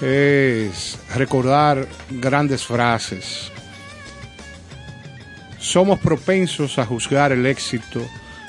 es 0.00 0.98
recordar 1.14 1.86
grandes 2.10 2.64
frases. 2.64 3.52
Somos 5.58 5.98
propensos 6.00 6.78
a 6.78 6.84
juzgar 6.84 7.32
el 7.32 7.46
éxito 7.46 8.04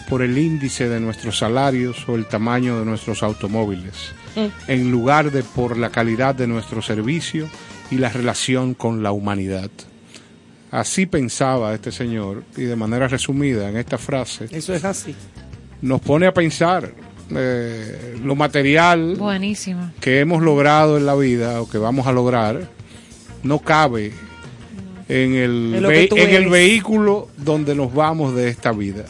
por 0.09 0.21
el 0.21 0.37
índice 0.37 0.89
de 0.89 0.99
nuestros 0.99 1.37
salarios 1.37 2.07
o 2.09 2.15
el 2.15 2.25
tamaño 2.25 2.79
de 2.79 2.85
nuestros 2.85 3.23
automóviles, 3.23 4.13
en 4.67 4.91
lugar 4.91 5.31
de 5.31 5.43
por 5.43 5.77
la 5.77 5.91
calidad 5.91 6.35
de 6.35 6.47
nuestro 6.47 6.81
servicio 6.81 7.49
y 7.91 7.97
la 7.97 8.09
relación 8.09 8.73
con 8.73 9.01
la 9.01 9.11
humanidad. 9.11 9.69
Así 10.75 11.05
pensaba 11.05 11.73
este 11.73 11.89
señor 11.89 12.43
y 12.57 12.63
de 12.63 12.75
manera 12.75 13.07
resumida 13.07 13.69
en 13.69 13.77
esta 13.77 13.97
frase 13.97 14.47
Eso 14.51 14.73
es 14.73 14.83
así. 14.83 15.15
nos 15.81 16.01
pone 16.01 16.27
a 16.27 16.33
pensar 16.33 16.91
eh, 17.33 18.17
lo 18.21 18.35
material 18.35 19.15
Buenísimo. 19.15 19.91
que 20.01 20.19
hemos 20.19 20.43
logrado 20.43 20.97
en 20.97 21.05
la 21.05 21.15
vida 21.15 21.61
o 21.61 21.69
que 21.69 21.77
vamos 21.77 22.07
a 22.07 22.11
lograr 22.11 22.69
no 23.43 23.59
cabe 23.59 24.11
en 25.07 25.35
el, 25.35 25.85
En 26.11 26.49
vehículo 26.49 27.29
donde 27.37 27.73
nos 27.73 27.93
vamos 27.93 28.35
de 28.35 28.49
esta 28.49 28.71
vida, 28.73 29.05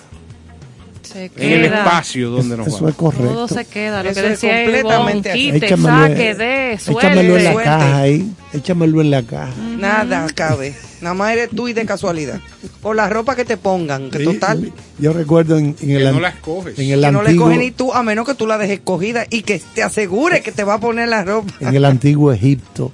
Se 1.05 1.25
en 1.37 1.51
el 1.51 1.65
espacio 1.65 2.29
donde 2.29 2.57
nos 2.57 2.67
Eso 2.67 2.75
vamos. 2.77 2.89
es 2.91 2.95
correcto. 2.97 3.27
Todo 3.27 3.47
se 3.47 3.65
queda. 3.65 4.03
Lo 4.03 4.09
Eso 4.09 4.21
que 4.21 4.25
es 4.27 4.31
decía 4.33 4.63
Ivonne, 4.63 4.81
completamente 4.81 5.33
quite, 5.33 5.65
Échamelo, 5.65 6.07
saque, 6.07 6.35
de, 6.35 6.73
Échamelo 6.73 7.37
en 7.37 7.43
la 7.43 7.51
suelte. 7.53 7.63
caja 7.69 7.97
ahí. 7.99 8.31
Échamelo 8.53 9.01
en 9.01 9.11
la 9.11 9.23
caja. 9.23 9.53
Nada 9.77 10.27
cabe. 10.35 10.73
Nada 11.01 11.13
más 11.13 11.33
eres 11.33 11.49
tú 11.49 11.67
y 11.67 11.73
de 11.73 11.85
casualidad. 11.85 12.39
Por 12.81 12.95
la 12.95 13.07
ropa 13.09 13.35
que 13.35 13.45
te 13.45 13.57
pongan, 13.57 14.09
que 14.09 14.19
Sí, 14.19 14.23
total. 14.25 14.71
Yo 14.97 15.13
recuerdo 15.13 15.57
en, 15.57 15.75
en 15.81 15.89
el, 15.91 15.97
Que 15.99 16.03
no 16.05 16.15
an- 16.15 16.21
la 16.21 16.29
escoges. 16.29 16.79
en 16.79 16.89
el 16.91 17.01
que 17.01 17.11
no 17.11 17.21
le 17.21 17.29
antiguo, 17.29 17.45
coges 17.47 17.59
ni 17.59 17.71
tú, 17.71 17.93
a 17.93 18.01
menos 18.03 18.25
que 18.25 18.33
tú 18.35 18.47
la 18.47 18.57
dejes 18.57 18.79
escogida 18.79 19.25
y 19.29 19.43
que 19.43 19.61
te 19.73 19.83
asegure 19.83 20.41
que 20.41 20.51
te 20.51 20.63
va 20.63 20.75
a 20.75 20.79
poner 20.79 21.09
la 21.09 21.23
ropa. 21.23 21.53
en 21.59 21.75
el 21.75 21.85
antiguo 21.85 22.31
Egipto, 22.31 22.91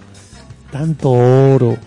tanto 0.72 1.12
oro, 1.12 1.78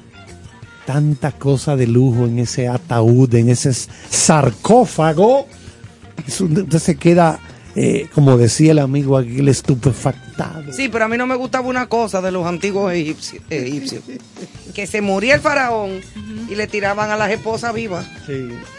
tanta 0.86 1.32
cosa 1.32 1.76
de 1.76 1.86
lujo 1.86 2.26
en 2.26 2.38
ese 2.38 2.68
ataúd, 2.68 3.34
en 3.34 3.48
ese 3.50 3.72
sarcófago. 4.08 5.46
Usted 6.26 6.78
se 6.78 6.96
queda, 6.96 7.38
eh, 7.76 8.08
como 8.14 8.36
decía 8.36 8.72
el 8.72 8.78
amigo 8.78 9.16
aquí, 9.16 9.38
el 9.38 9.48
estupefactado. 9.48 10.72
Sí, 10.72 10.88
pero 10.88 11.04
a 11.04 11.08
mí 11.08 11.16
no 11.16 11.26
me 11.26 11.34
gustaba 11.34 11.68
una 11.68 11.86
cosa 11.86 12.20
de 12.20 12.30
los 12.30 12.46
antiguos 12.46 12.92
egipcios, 12.92 13.42
egipcios. 13.50 14.02
que 14.74 14.86
se 14.86 15.00
moría 15.00 15.34
el 15.34 15.40
faraón 15.40 16.00
y 16.48 16.54
le 16.54 16.66
tiraban 16.66 17.10
a 17.10 17.16
las 17.16 17.30
esposas 17.30 17.74
vivas 17.74 18.06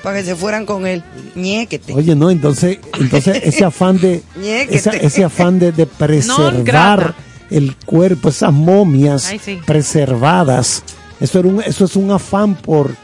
para 0.04 0.18
que 0.18 0.26
se 0.26 0.36
fueran 0.36 0.66
con 0.66 0.88
él. 0.88 1.04
Ñéquete. 1.36 1.94
Oye, 1.94 2.16
no, 2.16 2.30
entonces, 2.30 2.80
entonces 3.00 3.42
ese 3.44 3.66
afán 3.66 4.00
de 4.00 4.24
ese 4.70 5.24
afán 5.24 5.60
de, 5.60 5.72
preservar 5.86 7.16
el 7.50 7.76
cuerpo, 7.76 8.30
esas 8.30 8.52
momias 8.52 9.28
Ay, 9.28 9.40
sí. 9.40 9.60
preservadas, 9.66 10.84
eso 11.20 11.40
era 11.40 11.48
un, 11.48 11.62
eso 11.62 11.86
es 11.86 11.96
un 11.96 12.12
afán 12.12 12.56
por 12.56 12.96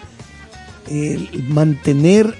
eh, 0.87 1.29
mantener 1.47 2.35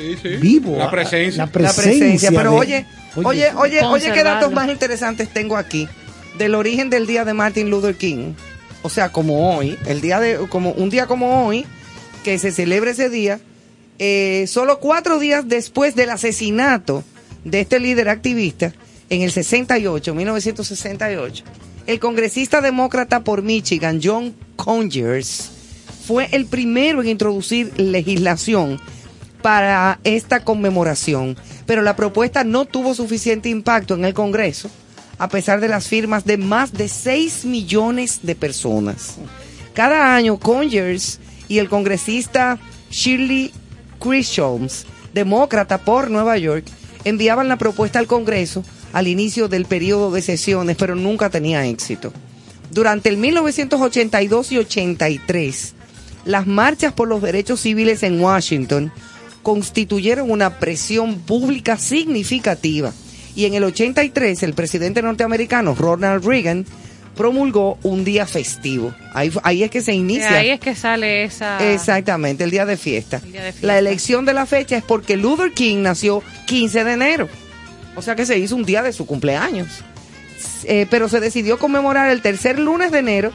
Sí, 0.00 0.16
sí. 0.22 0.28
vivo 0.36 0.76
La 0.78 0.86
a- 0.86 0.90
presencia. 0.90 1.44
la 1.46 1.50
presencia, 1.52 2.30
Pero 2.30 2.52
de- 2.52 2.56
oye, 2.58 2.86
oye, 3.16 3.50
oye, 3.56 3.82
oye, 3.84 4.12
qué 4.12 4.22
datos 4.24 4.52
más 4.52 4.68
interesantes 4.68 5.28
tengo 5.28 5.56
aquí 5.56 5.88
del 6.38 6.54
origen 6.54 6.88
del 6.90 7.06
día 7.06 7.24
de 7.24 7.34
Martin 7.34 7.68
Luther 7.70 7.96
King. 7.96 8.32
O 8.82 8.88
sea, 8.88 9.12
como 9.12 9.56
hoy, 9.56 9.76
el 9.86 10.00
día 10.00 10.20
de, 10.20 10.36
como 10.48 10.70
un 10.72 10.88
día 10.88 11.06
como 11.06 11.46
hoy, 11.46 11.66
que 12.24 12.38
se 12.38 12.50
celebra 12.50 12.92
ese 12.92 13.10
día, 13.10 13.38
eh, 13.98 14.46
solo 14.48 14.80
cuatro 14.80 15.18
días 15.18 15.46
después 15.48 15.94
del 15.94 16.08
asesinato 16.10 17.04
de 17.44 17.60
este 17.60 17.78
líder 17.80 18.08
activista, 18.08 18.72
en 19.10 19.20
el 19.22 19.32
68, 19.32 20.14
1968, 20.14 21.44
el 21.86 21.98
congresista 22.00 22.60
demócrata 22.60 23.20
por 23.20 23.42
Michigan, 23.42 24.00
John 24.02 24.34
Conyers, 24.56 25.50
fue 26.06 26.28
el 26.32 26.46
primero 26.46 27.02
en 27.02 27.08
introducir 27.08 27.72
legislación 27.78 28.80
para 29.42 30.00
esta 30.04 30.44
conmemoración, 30.44 31.36
pero 31.66 31.82
la 31.82 31.96
propuesta 31.96 32.44
no 32.44 32.64
tuvo 32.64 32.94
suficiente 32.94 33.48
impacto 33.48 33.94
en 33.94 34.04
el 34.04 34.14
Congreso, 34.14 34.70
a 35.18 35.28
pesar 35.28 35.60
de 35.60 35.68
las 35.68 35.86
firmas 35.86 36.24
de 36.24 36.36
más 36.36 36.72
de 36.72 36.88
6 36.88 37.44
millones 37.44 38.20
de 38.22 38.34
personas. 38.34 39.16
Cada 39.74 40.14
año, 40.14 40.38
Conyers 40.38 41.20
y 41.48 41.58
el 41.58 41.68
congresista 41.68 42.58
Shirley 42.90 43.52
Chisholms, 44.02 44.86
demócrata 45.12 45.78
por 45.78 46.10
Nueva 46.10 46.38
York, 46.38 46.64
enviaban 47.04 47.48
la 47.48 47.56
propuesta 47.56 47.98
al 47.98 48.06
Congreso 48.06 48.64
al 48.92 49.08
inicio 49.08 49.48
del 49.48 49.66
periodo 49.66 50.10
de 50.10 50.22
sesiones, 50.22 50.76
pero 50.76 50.94
nunca 50.94 51.30
tenía 51.30 51.66
éxito. 51.66 52.12
Durante 52.70 53.08
el 53.08 53.16
1982 53.16 54.52
y 54.52 54.58
83, 54.58 55.74
las 56.24 56.46
marchas 56.46 56.92
por 56.92 57.08
los 57.08 57.22
derechos 57.22 57.60
civiles 57.60 58.02
en 58.02 58.20
Washington 58.20 58.92
constituyeron 59.42 60.30
una 60.30 60.58
presión 60.58 61.18
pública 61.20 61.76
significativa. 61.76 62.92
Y 63.34 63.44
en 63.46 63.54
el 63.54 63.64
83, 63.64 64.42
el 64.42 64.54
presidente 64.54 65.02
norteamericano 65.02 65.74
Ronald 65.74 66.24
Reagan 66.26 66.66
promulgó 67.16 67.78
un 67.82 68.04
día 68.04 68.26
festivo. 68.26 68.94
Ahí, 69.14 69.30
ahí 69.42 69.62
es 69.62 69.70
que 69.70 69.80
se 69.82 69.92
De 69.92 69.96
inicia. 69.98 70.38
ahí 70.38 70.50
es 70.50 70.60
que 70.60 70.74
sale 70.74 71.24
esa. 71.24 71.72
Exactamente, 71.72 72.44
el 72.44 72.50
día 72.50 72.66
de 72.66 72.76
fiesta. 72.76 73.18
día 73.18 73.44
de 73.44 73.52
fiesta. 73.52 73.66
La 73.66 73.78
elección 73.78 74.24
de 74.24 74.32
la 74.32 74.46
fecha 74.46 74.76
es 74.76 74.82
porque 74.84 75.16
Luther 75.16 75.52
King 75.52 75.78
nació 75.82 76.22
15 76.46 76.84
de 76.84 76.92
enero. 76.92 77.28
O 77.96 78.02
sea 78.02 78.14
que 78.14 78.24
se 78.26 78.38
hizo 78.38 78.56
un 78.56 78.64
día 78.64 78.82
de 78.82 78.92
su 78.92 79.06
cumpleaños. 79.06 79.68
Eh, 80.64 80.86
pero 80.90 81.08
se 81.08 81.20
decidió 81.20 81.58
conmemorar 81.58 82.10
el 82.10 82.22
tercer 82.22 82.58
lunes 82.58 82.90
de 82.92 82.98
enero 83.00 83.32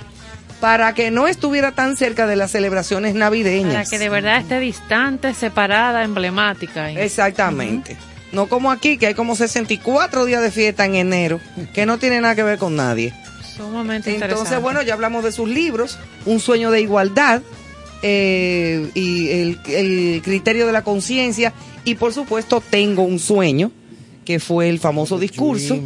para 0.60 0.93
que 0.93 1.12
no 1.12 1.28
estuviera 1.28 1.72
tan 1.72 1.97
cerca 1.97 2.28
de 2.28 2.36
las 2.36 2.51
celebraciones 2.51 3.16
navideñas. 3.16 3.74
Para 3.74 3.86
que 3.86 3.99
de 3.99 4.10
verdad 4.10 4.39
esté 4.39 4.60
distante, 4.60 5.34
separada, 5.34 6.03
emblemática. 6.03 6.91
Exactamente. 6.91 7.97
No 8.32 8.47
como 8.47 8.72
aquí, 8.72 8.97
que 8.97 9.08
hay 9.08 9.14
como 9.14 9.36
64 9.36 10.26
días 10.26 10.41
de 10.41 10.51
fiesta 10.51 10.86
en 10.86 10.95
enero, 10.95 11.39
que 11.74 11.86
no 11.86 11.97
tiene 11.97 12.20
nada 12.22 12.36
que 12.36 12.43
ver 12.43 12.58
con 12.58 12.76
nadie. 12.76 13.14
Sumamente 13.56 14.14
Entonces, 14.16 14.62
bueno, 14.62 14.82
ya 14.82 14.93
hablamos 14.93 15.24
de 15.24 15.32
sus 15.32 15.47
libros, 15.47 15.97
Un 16.26 16.41
sueño 16.41 16.72
de 16.72 16.82
igualdad 16.82 17.41
eh, 18.01 18.89
y 18.93 19.30
el, 19.30 19.60
el 19.68 20.22
criterio 20.22 20.68
de 20.68 20.74
la 20.74 20.84
conciencia 20.84 21.53
y 21.86 21.95
por 21.95 22.14
supuesto 22.14 22.62
Tengo 22.70 23.03
un 23.03 23.20
sueño, 23.20 23.72
que 24.26 24.39
fue 24.39 24.68
el 24.68 24.80
famoso 24.80 25.18
discurso. 25.18 25.80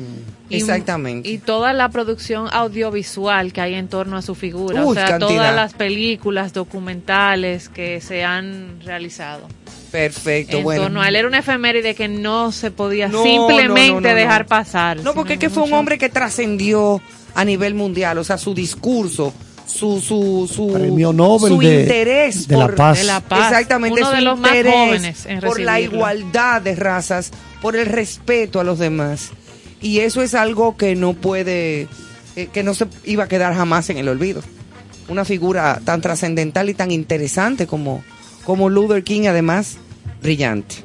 Exactamente. 0.57 1.29
Y 1.29 1.37
toda 1.37 1.73
la 1.73 1.89
producción 1.89 2.47
audiovisual 2.51 3.53
que 3.53 3.61
hay 3.61 3.75
en 3.75 3.87
torno 3.87 4.17
a 4.17 4.21
su 4.21 4.35
figura. 4.35 4.83
Uy, 4.83 4.91
o 4.91 4.93
sea, 4.93 5.07
cantidad. 5.07 5.29
todas 5.29 5.55
las 5.55 5.73
películas, 5.73 6.53
documentales 6.53 7.69
que 7.69 8.01
se 8.01 8.23
han 8.23 8.79
realizado. 8.83 9.47
Perfecto, 9.91 10.57
en 10.57 10.63
bueno. 10.63 10.83
torno 10.83 11.01
a 11.01 11.07
él 11.09 11.15
era 11.15 11.27
una 11.27 11.39
efeméride 11.39 11.95
que 11.95 12.07
no 12.07 12.51
se 12.51 12.69
podía 12.71 13.07
No, 13.07 13.23
simplemente 13.23 13.89
no, 13.91 14.01
no, 14.01 14.09
no, 14.09 14.15
dejar 14.15 14.41
no. 14.43 14.47
pasar. 14.47 14.97
No, 14.97 15.13
porque 15.13 15.33
es 15.33 15.39
que 15.39 15.49
fue 15.49 15.63
un 15.63 15.73
hombre 15.73 15.97
que 15.97 16.09
trascendió 16.09 17.01
a 17.35 17.43
nivel 17.45 17.73
mundial, 17.73 18.17
o 18.19 18.23
sea, 18.23 18.37
su 18.37 18.53
discurso, 18.53 19.33
su 19.65 19.99
su 20.01 20.49
su 20.51 20.73
Premio 20.73 21.11
Nobel 21.13 21.53
su 21.53 21.59
de- 21.59 21.81
interés 21.81 22.47
de 22.47 22.57
la 22.57 22.65
por 22.67 22.75
paz. 22.75 22.97
De 22.99 23.03
la 23.05 23.19
paz. 23.21 23.51
Exactamente, 23.51 24.01
Uno 24.01 24.09
su 24.09 24.15
de 24.15 24.21
los 24.21 24.39
más 24.39 24.51
jóvenes 24.51 25.25
en 25.25 25.39
por 25.41 25.59
la 25.59 25.79
igualdad 25.79 26.61
de 26.61 26.75
razas, 26.75 27.31
por 27.61 27.75
el 27.75 27.85
respeto 27.87 28.59
a 28.59 28.63
los 28.63 28.77
demás. 28.79 29.31
Y 29.81 29.99
eso 29.99 30.21
es 30.21 30.33
algo 30.35 30.75
que 30.77 30.95
no 30.95 31.13
puede 31.13 31.87
eh, 32.35 32.47
que 32.51 32.63
no 32.63 32.73
se 32.73 32.87
iba 33.05 33.25
a 33.25 33.27
quedar 33.27 33.53
jamás 33.53 33.89
en 33.89 33.97
el 33.97 34.07
olvido. 34.07 34.41
Una 35.07 35.25
figura 35.25 35.81
tan 35.83 36.01
trascendental 36.01 36.69
y 36.69 36.73
tan 36.73 36.91
interesante 36.91 37.67
como 37.67 38.03
como 38.45 38.69
Luther 38.69 39.03
King, 39.03 39.27
además 39.27 39.77
brillante. 40.21 40.75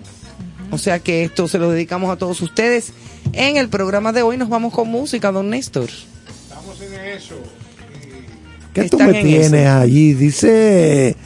O 0.70 0.78
sea 0.78 0.98
que 0.98 1.24
esto 1.24 1.48
se 1.48 1.58
lo 1.58 1.70
dedicamos 1.70 2.10
a 2.10 2.16
todos 2.16 2.40
ustedes. 2.40 2.92
En 3.32 3.56
el 3.56 3.68
programa 3.68 4.12
de 4.12 4.22
hoy 4.22 4.36
nos 4.36 4.48
vamos 4.48 4.72
con 4.72 4.88
música, 4.88 5.32
don 5.32 5.50
Néstor. 5.50 5.88
Estamos 6.28 6.80
en 6.80 6.94
eso. 7.16 7.36
¿Qué 8.72 8.88
tú 8.88 8.98
me 8.98 9.20
en 9.20 9.26
tienes 9.26 9.52
eso. 9.52 9.78
allí? 9.78 10.14
Dice... 10.14 11.16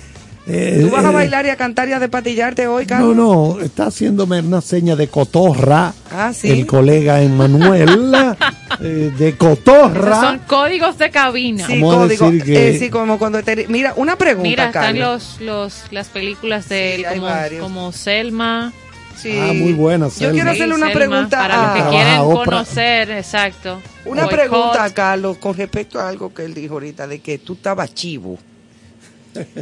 eh, 0.49 0.79
¿Tú 0.81 0.91
vas 0.91 1.05
a 1.05 1.11
eh, 1.11 1.15
bailar 1.15 1.45
y 1.47 1.51
a 1.51 1.57
cantar 1.57 1.89
y 1.89 1.93
a 1.93 1.99
despatillarte 2.01 2.66
hoy, 2.66 2.85
No, 2.85 2.89
Carlos? 2.89 3.16
no, 3.16 3.61
está 3.61 3.87
haciéndome 3.87 4.41
una 4.41 4.61
seña 4.61 4.97
de 4.97 5.09
cotorra. 5.09 5.93
Ah, 6.11 6.33
sí. 6.33 6.51
El 6.51 6.66
colega 6.66 7.20
Emanuel 7.23 8.12
eh, 8.81 9.12
de 9.19 9.29
Esos 9.29 9.39
cotorra. 9.39 10.20
son 10.20 10.39
códigos 10.47 10.97
de 10.99 11.11
cabina. 11.11 11.66
Sí, 11.66 11.75
Vamos 11.81 11.95
a 11.95 11.99
código. 11.99 12.31
decir 12.31 12.45
que- 12.45 12.70
Eh, 12.70 12.79
sí, 12.79 12.89
como 12.91 13.19
cuando 13.19 13.43
te... 13.43 13.66
Mira, 13.69 13.93
una 13.97 14.16
pregunta, 14.16 14.49
Mira, 14.49 14.66
están 14.66 14.83
Carlos. 14.97 15.37
los, 15.41 15.41
los, 15.41 15.93
las 15.93 16.09
películas 16.09 16.69
de 16.69 16.95
Sí, 16.97 17.05
él 17.05 17.20
como, 17.20 17.61
como 17.61 17.93
Selma. 17.93 18.73
Sí. 19.16 19.37
Ah, 19.37 19.53
muy 19.53 19.73
buena, 19.73 20.07
Yo 20.09 20.31
quiero 20.31 20.51
Sí, 20.53 20.57
hacerle 20.57 20.75
una 20.77 20.87
Selma, 20.87 20.93
pregunta 21.07 21.39
para 21.39 21.62
los 21.75 21.83
que 21.85 21.91
quieren 21.91 22.19
Oprah. 22.20 22.45
conocer, 22.45 23.11
exacto. 23.11 23.83
Una 24.05 24.23
Boycott. 24.27 24.39
pregunta 24.39 24.85
a 24.85 24.91
Carlos 24.95 25.39
con 25.39 25.57
respecto 25.57 25.99
a 25.99 26.09
algo 26.09 26.33
que 26.33 26.45
él 26.45 26.55
dijo 26.55 26.75
ahorita, 26.75 27.07
de 27.09 27.19
que 27.19 27.39
tú 27.39 27.55
estabas 27.55 27.93
chivo. 27.95 28.39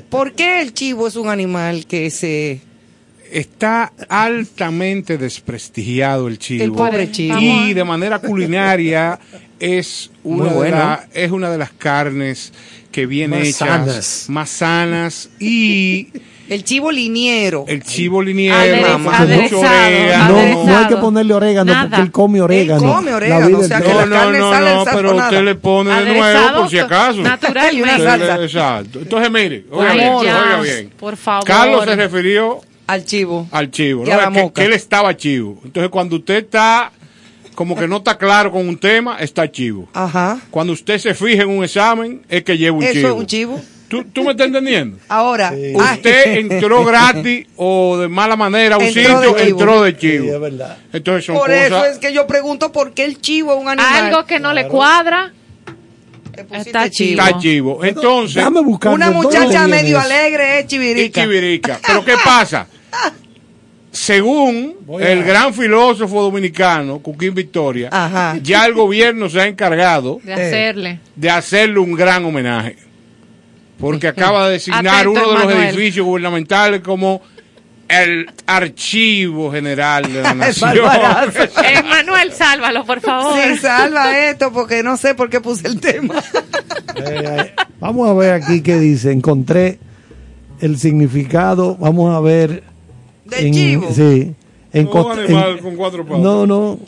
¿Por 0.09 0.33
qué 0.33 0.61
el 0.63 0.73
chivo 0.75 1.07
es 1.09 1.17
un 1.17 1.29
animal 1.29 1.87
que 1.87 2.11
se... 2.11 2.61
Está 3.31 3.93
altamente 4.09 5.19
desprestigiado 5.19 6.29
el 6.29 6.39
chivo. 6.39 6.63
El 6.63 6.73
pobre 6.73 7.11
chivo. 7.11 7.39
Y 7.41 7.75
de 7.75 7.83
manera 7.85 8.21
culinaria 8.21 9.19
es 9.59 10.11
una, 10.23 10.53
de 10.53 10.71
la- 10.71 11.09
es 11.13 11.31
una 11.33 11.51
de 11.51 11.59
las 11.59 11.73
carnes 11.73 12.53
que 12.93 13.05
viene 13.07 13.39
Más 13.39 13.49
hechas 13.49 13.59
sanas. 13.69 14.25
más 14.29 14.51
sanas 14.51 15.29
y 15.41 16.09
El 16.49 16.63
chivo 16.65 16.93
liniero. 16.93 17.65
el 17.67 17.83
chivo 17.83 18.23
liniero 18.23 18.57
Adere- 18.57 18.93
con 18.93 19.03
mucho 19.03 19.15
aderezado, 19.17 19.61
orégano. 19.61 20.29
No, 20.33 20.39
aderezado. 20.39 20.67
no 20.67 20.79
hay 20.79 20.87
que 20.87 20.97
ponerle 20.97 21.35
orégano 21.35 21.73
Nada. 21.73 21.89
porque 21.89 22.03
él 22.03 22.13
come 22.13 22.41
orégano. 22.41 22.85
Él 22.89 22.95
come 22.95 23.15
orégano, 23.15 23.47
vida 23.49 23.59
o 23.59 23.63
sea 23.65 23.79
es 23.79 23.83
que 23.83 23.89
de- 23.89 23.95
la 23.95 24.07
No, 24.07 24.15
carne 24.17 24.39
no, 24.39 24.51
sale 24.53 24.75
no, 24.75 24.85
pero 24.85 25.17
usted 25.17 25.43
le 25.43 25.55
pone 25.57 25.91
de 26.05 26.15
nuevo 26.19 26.57
por 26.61 26.71
si 26.71 26.79
acaso. 26.79 27.21
naturalmente. 27.23 27.77
Y 27.77 27.83
una 27.83 27.99
salsa. 27.99 28.43
Exacto. 28.43 28.99
Entonces, 29.01 29.31
mire, 29.31 29.65
oiga 29.71 29.93
bien, 29.95 30.09
oiga 30.15 30.61
bien. 30.63 30.91
Por 30.99 31.17
favor. 31.17 31.45
Carlos 31.45 31.85
se 31.85 31.97
refirió 31.97 32.61
Al 32.87 33.05
chivo. 33.05 33.49
al 33.51 33.71
chivo, 33.73 34.05
a 34.05 34.07
la 34.17 34.25
que, 34.25 34.31
moca. 34.31 34.61
que 34.61 34.67
él 34.69 34.73
estaba 34.73 35.17
chivo. 35.17 35.59
Entonces, 35.65 35.91
cuando 35.91 36.17
usted 36.17 36.37
está 36.45 36.93
como 37.57 37.75
que 37.75 37.89
no 37.89 37.97
está 37.97 38.19
claro 38.19 38.53
con 38.53 38.69
un 38.69 38.77
tema, 38.79 39.17
está 39.19 39.51
chivo. 39.51 39.89
Ajá. 39.95 40.39
Cuando 40.51 40.75
usted 40.75 40.99
se 40.99 41.15
fija 41.15 41.43
en 41.43 41.49
un 41.49 41.65
examen, 41.65 42.23
es 42.29 42.45
que 42.45 42.57
lleva 42.59 42.77
un 42.77 42.83
Eso 42.85 42.93
chivo. 42.93 43.09
es 43.09 43.15
un 43.15 43.27
chivo. 43.27 43.61
¿Tú, 43.89 44.05
tú 44.05 44.25
me 44.25 44.33
estás 44.33 44.49
entendiendo? 44.49 44.99
Ahora, 45.09 45.53
Usted 45.75 46.37
entró 46.39 46.85
gratis 46.85 47.47
o 47.57 47.97
de 47.99 48.09
mala 48.09 48.35
manera 48.37 48.75
a 48.77 48.79
un 48.79 48.85
Entró 48.85 49.03
sitio, 49.03 49.21
de 49.21 49.27
chivo. 49.45 49.49
entró 49.61 49.83
de 49.83 49.91
Sí, 49.93 49.97
chivo. 49.99 50.35
es 50.35 50.41
verdad. 50.41 50.79
Entonces 50.93 51.25
son 51.25 51.37
por 51.37 51.47
cosas... 51.47 51.63
eso 51.67 51.85
es 51.87 51.99
que 51.99 52.13
yo 52.13 52.27
pregunto 52.27 52.73
por 52.73 52.93
qué 52.93 53.05
el 53.05 53.21
chivo 53.21 53.55
es 53.55 53.61
un 53.61 53.69
animal. 53.69 54.07
Algo 54.07 54.25
que 54.27 54.41
no 54.41 54.53
le 54.53 54.67
cuadra. 54.69 55.33
Está 56.53 56.91
chivo. 56.91 57.23
Está 57.23 57.39
chivo. 57.39 57.85
Entonces, 57.85 58.35
Déjame 58.35 58.61
buscar. 58.61 58.93
Una 58.93 59.09
¿de 59.09 59.15
dónde 59.15 59.27
muchacha 59.39 59.67
medio 59.67 59.99
alegre 59.99 60.59
es 60.61 60.67
chivirica. 60.67 61.23
chivirica. 61.23 61.81
Pero 61.87 62.05
¿qué 62.05 62.15
pasa? 62.23 62.67
Según 63.91 64.77
el 65.01 65.25
gran 65.25 65.55
filósofo 65.55 66.21
dominicano, 66.23 66.99
Cuquín 66.99 67.33
Victoria, 67.35 67.89
Ajá. 67.91 68.37
ya 68.43 68.67
el 68.67 68.75
gobierno 68.75 69.31
se 69.31 69.41
ha 69.41 69.47
encargado 69.47 70.21
De 70.23 70.35
hacerle. 70.35 71.01
de 71.15 71.31
hacerle 71.31 71.79
un 71.79 71.95
gran 71.95 72.23
homenaje. 72.27 72.77
Porque 73.79 74.09
acaba 74.09 74.47
de 74.47 74.53
designar 74.55 74.87
Atento, 75.07 75.11
uno 75.31 75.47
de 75.47 75.55
los 75.55 75.65
edificios 75.65 76.07
gubernamentales 76.07 76.81
como 76.81 77.21
el 77.89 78.27
Archivo 78.47 79.53
General 79.53 80.03
de 80.13 80.23
la 80.23 80.35
Nación. 80.35 80.79
barbarazo. 80.83 81.39
Manuel, 81.89 82.33
sálvalo, 82.33 82.85
por 82.85 83.01
favor. 83.01 83.35
Sí, 83.43 83.59
salva 83.59 84.19
esto 84.29 84.53
porque 84.53 84.83
no 84.83 84.97
sé 84.97 85.15
por 85.15 85.29
qué 85.31 85.41
puse 85.41 85.67
el 85.69 85.81
tema. 85.81 86.15
Eh, 86.99 87.03
eh, 87.25 87.55
vamos 87.79 88.09
a 88.09 88.15
ver 88.15 88.33
aquí 88.33 88.63
qué 88.63 88.79
dice. 88.79 89.13
Encontré 89.13 89.79
el 90.63 90.79
significado. 90.79 91.77
Vamos 91.77 92.15
a 92.15 92.21
ver. 92.21 92.63
Del 93.27 93.51
chivo. 93.53 93.91
Sí. 93.95 94.33
En 94.73 94.87
Un 94.87 94.93
costa- 94.93 95.21
animal 95.23 95.51
en- 95.51 95.59
con 95.59 95.77
cuatro 95.77 96.07
patas. 96.07 96.21
No, 96.23 96.47
no. 96.47 96.79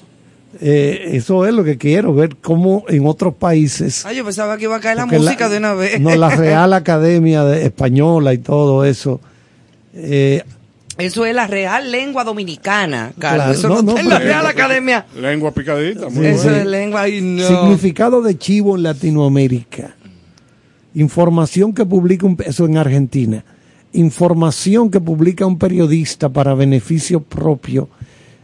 Eh, 0.61 1.11
eso 1.13 1.47
es 1.47 1.53
lo 1.53 1.63
que 1.63 1.77
quiero 1.77 2.15
ver 2.15 2.37
cómo 2.37 2.85
en 2.89 3.07
otros 3.07 3.35
países. 3.35 4.05
Ay, 4.07 4.17
yo 4.17 4.25
pensaba 4.25 4.57
que 4.57 4.65
iba 4.65 4.77
a 4.77 4.81
caer 4.81 4.97
la 4.97 5.07
música 5.07 5.49
de 5.49 5.59
una 5.59 5.75
vez. 5.75 6.01
No, 6.01 6.15
la 6.17 6.31
Real 6.37 6.73
Academia 6.73 7.45
de- 7.45 7.67
Española 7.67 8.33
y 8.33 8.39
todo 8.39 8.85
eso. 8.85 9.21
Eh, 9.95 10.43
Eso 10.97 11.27
es 11.27 11.35
la 11.35 11.47
Real 11.47 11.93
Lengua 11.93 12.25
Dominicana, 12.25 13.13
Carlos. 13.19 13.45
Claro, 13.45 13.53
Eso 13.53 13.69
no, 13.69 13.83
no, 13.83 13.99
en 13.99 14.09
la 14.09 14.19
Real 14.19 14.47
Academia. 14.47 15.07
Lengua 15.21 15.53
picadita. 15.53 16.09
muy 16.09 16.27
Eso 16.27 16.45
bueno. 16.45 16.57
es 16.59 16.67
lengua. 16.67 17.03
Ay, 17.03 17.21
no. 17.21 17.47
Significado 17.47 18.23
de 18.23 18.37
chivo 18.39 18.77
en 18.77 18.83
Latinoamérica. 18.85 19.95
Información 20.95 21.73
que 21.75 21.85
publica 21.85 22.27
un, 22.27 22.37
eso 22.45 22.65
en 22.67 22.77
Argentina. 22.79 23.45
Información 23.93 24.91
que 24.91 25.01
publica 25.01 25.47
un 25.47 25.59
periodista 25.59 26.29
para 26.29 26.55
beneficio 26.55 27.21
propio, 27.21 27.89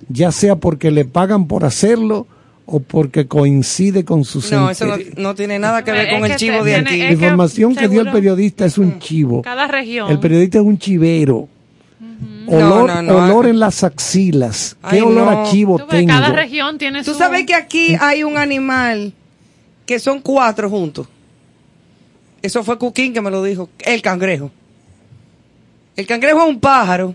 ya 0.08 0.32
sea 0.32 0.56
porque 0.56 0.90
le 0.90 1.04
pagan 1.04 1.46
por 1.46 1.64
hacerlo 1.64 2.26
o 2.66 2.80
porque 2.80 3.26
coincide 3.26 4.04
con 4.04 4.24
sus 4.24 4.50
No, 4.50 4.70
eso 4.70 4.86
no, 5.16 5.34
tiene 5.34 5.58
nada 5.58 5.84
que 5.84 5.92
ver 5.92 6.08
Es 6.08 6.18
con 6.20 6.30
el 6.30 6.36
chivo 6.36 6.58
te- 6.62 6.70
de 6.70 6.76
aquí. 6.76 6.96
La 6.98 7.12
información 7.12 7.74
que 7.76 7.88
dio 7.88 8.00
el 8.00 8.10
periodista 8.10 8.64
es 8.64 8.78
un 8.78 8.98
chivo. 8.98 9.42
Cada 9.42 9.66
región. 9.66 10.10
El 10.10 10.18
periodista 10.18 10.58
es 10.58 10.64
un 10.64 10.78
chivero. 10.78 11.48
Olor, 12.46 12.88
no, 12.88 13.02
no. 13.02 13.16
olor 13.16 13.46
en 13.46 13.58
las 13.58 13.84
axilas. 13.84 14.76
¿Qué 14.90 14.96
Ay, 14.96 15.00
olor 15.00 15.32
no. 15.32 15.40
a 15.42 15.44
chivo 15.50 15.78
Tú 15.78 15.84
ves, 15.86 15.90
tengo? 16.00 16.08
cada 16.08 16.28
región 16.30 16.76
tiene 16.78 17.02
Tú 17.02 17.12
su... 17.12 17.18
sabes 17.18 17.46
que 17.46 17.54
aquí 17.54 17.96
hay 17.98 18.22
un 18.22 18.36
animal 18.36 19.12
que 19.86 19.98
son 19.98 20.20
cuatro 20.20 20.68
juntos. 20.68 21.06
Eso 22.42 22.62
fue 22.62 22.78
Cuquín 22.78 23.14
que 23.14 23.20
me 23.22 23.30
lo 23.30 23.42
dijo. 23.42 23.70
El 23.78 24.02
cangrejo. 24.02 24.50
El 25.96 26.06
cangrejo 26.06 26.42
es 26.42 26.48
un 26.48 26.60
pájaro, 26.60 27.14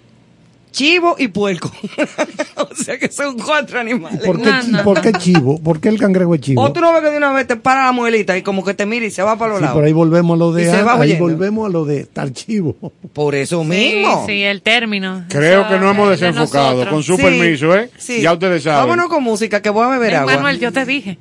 chivo 0.72 1.16
y 1.18 1.28
puerco. 1.30 1.72
o 2.58 2.76
sea 2.76 2.98
que 2.98 3.12
son 3.12 3.38
cuatro 3.38 3.80
animales. 3.80 4.22
¿Por 4.26 4.40
qué, 4.41 4.50
No, 4.52 4.62
chi- 4.62 4.72
no. 4.72 4.84
por 4.84 5.02
qué 5.02 5.12
chivo? 5.14 5.60
¿Por 5.62 5.80
qué 5.80 5.90
el 5.90 6.00
cangrejo 6.00 6.36
es 6.36 6.41
chivo? 6.41 6.62
O 6.62 6.72
tú 6.72 6.80
no 6.82 6.94
ves 6.94 7.02
que 7.04 7.10
de 7.12 7.18
una 7.18 7.32
vez 7.34 7.48
te 7.48 7.56
para 7.56 7.86
la 7.86 7.91
muelita 7.91 8.38
y 8.38 8.41
como 8.44 8.64
que 8.64 8.74
te 8.74 8.86
mira 8.86 9.06
y 9.06 9.12
se 9.12 9.22
va 9.24 9.38
para 9.38 9.50
los 9.52 9.60
Sí, 9.60 9.64
lados. 9.64 9.76
pero 9.78 9.88
ahí 9.88 9.94
volvemos 9.94 10.36
a 10.36 10.38
lo 10.40 10.52
de 10.52 10.62
Y 10.64 10.66
se 10.66 10.82
va 10.84 10.94
ahí 11.02 11.16
volvemos 11.18 11.66
a 11.68 11.70
lo 11.70 11.86
de 11.86 12.02
estar 12.02 12.32
chivo. 12.32 12.76
Por 13.14 13.36
eso 13.36 13.62
Sí, 13.64 13.68
mismo. 13.70 14.26
sí, 14.28 14.44
el 14.44 14.62
término. 14.62 15.26
Creo 15.30 15.62
Eso 15.62 15.70
que 15.70 15.80
no 15.80 15.91
hemos 15.91 16.14
es 16.14 16.20
de 16.20 16.28
desenfocado. 16.28 16.90
Con 16.90 17.04
su 17.04 17.16
Sí, 17.18 17.22
permiso, 17.24 17.76
¿eh? 17.76 17.90
sí. 17.98 18.22
Ya 18.22 18.34
ustedes 18.34 18.64
saben. 18.64 18.82
Vámonos 18.82 19.08
con 19.10 19.24
música 19.24 19.62
que 19.62 19.70
voy 19.70 19.86
a 19.86 19.90
beber 19.90 20.16
agua. 20.16 20.34
Manuel, 20.36 20.60
yo 20.60 20.72
te 20.72 20.86
dije. 20.86 21.18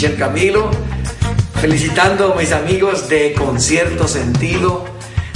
Aquí 0.00 0.06
Michelle 0.06 0.16
Camilo, 0.16 0.70
felicitando 1.60 2.32
a 2.32 2.36
mis 2.36 2.52
amigos 2.52 3.08
de 3.08 3.34
Concierto 3.34 4.08
Sentido, 4.08 4.84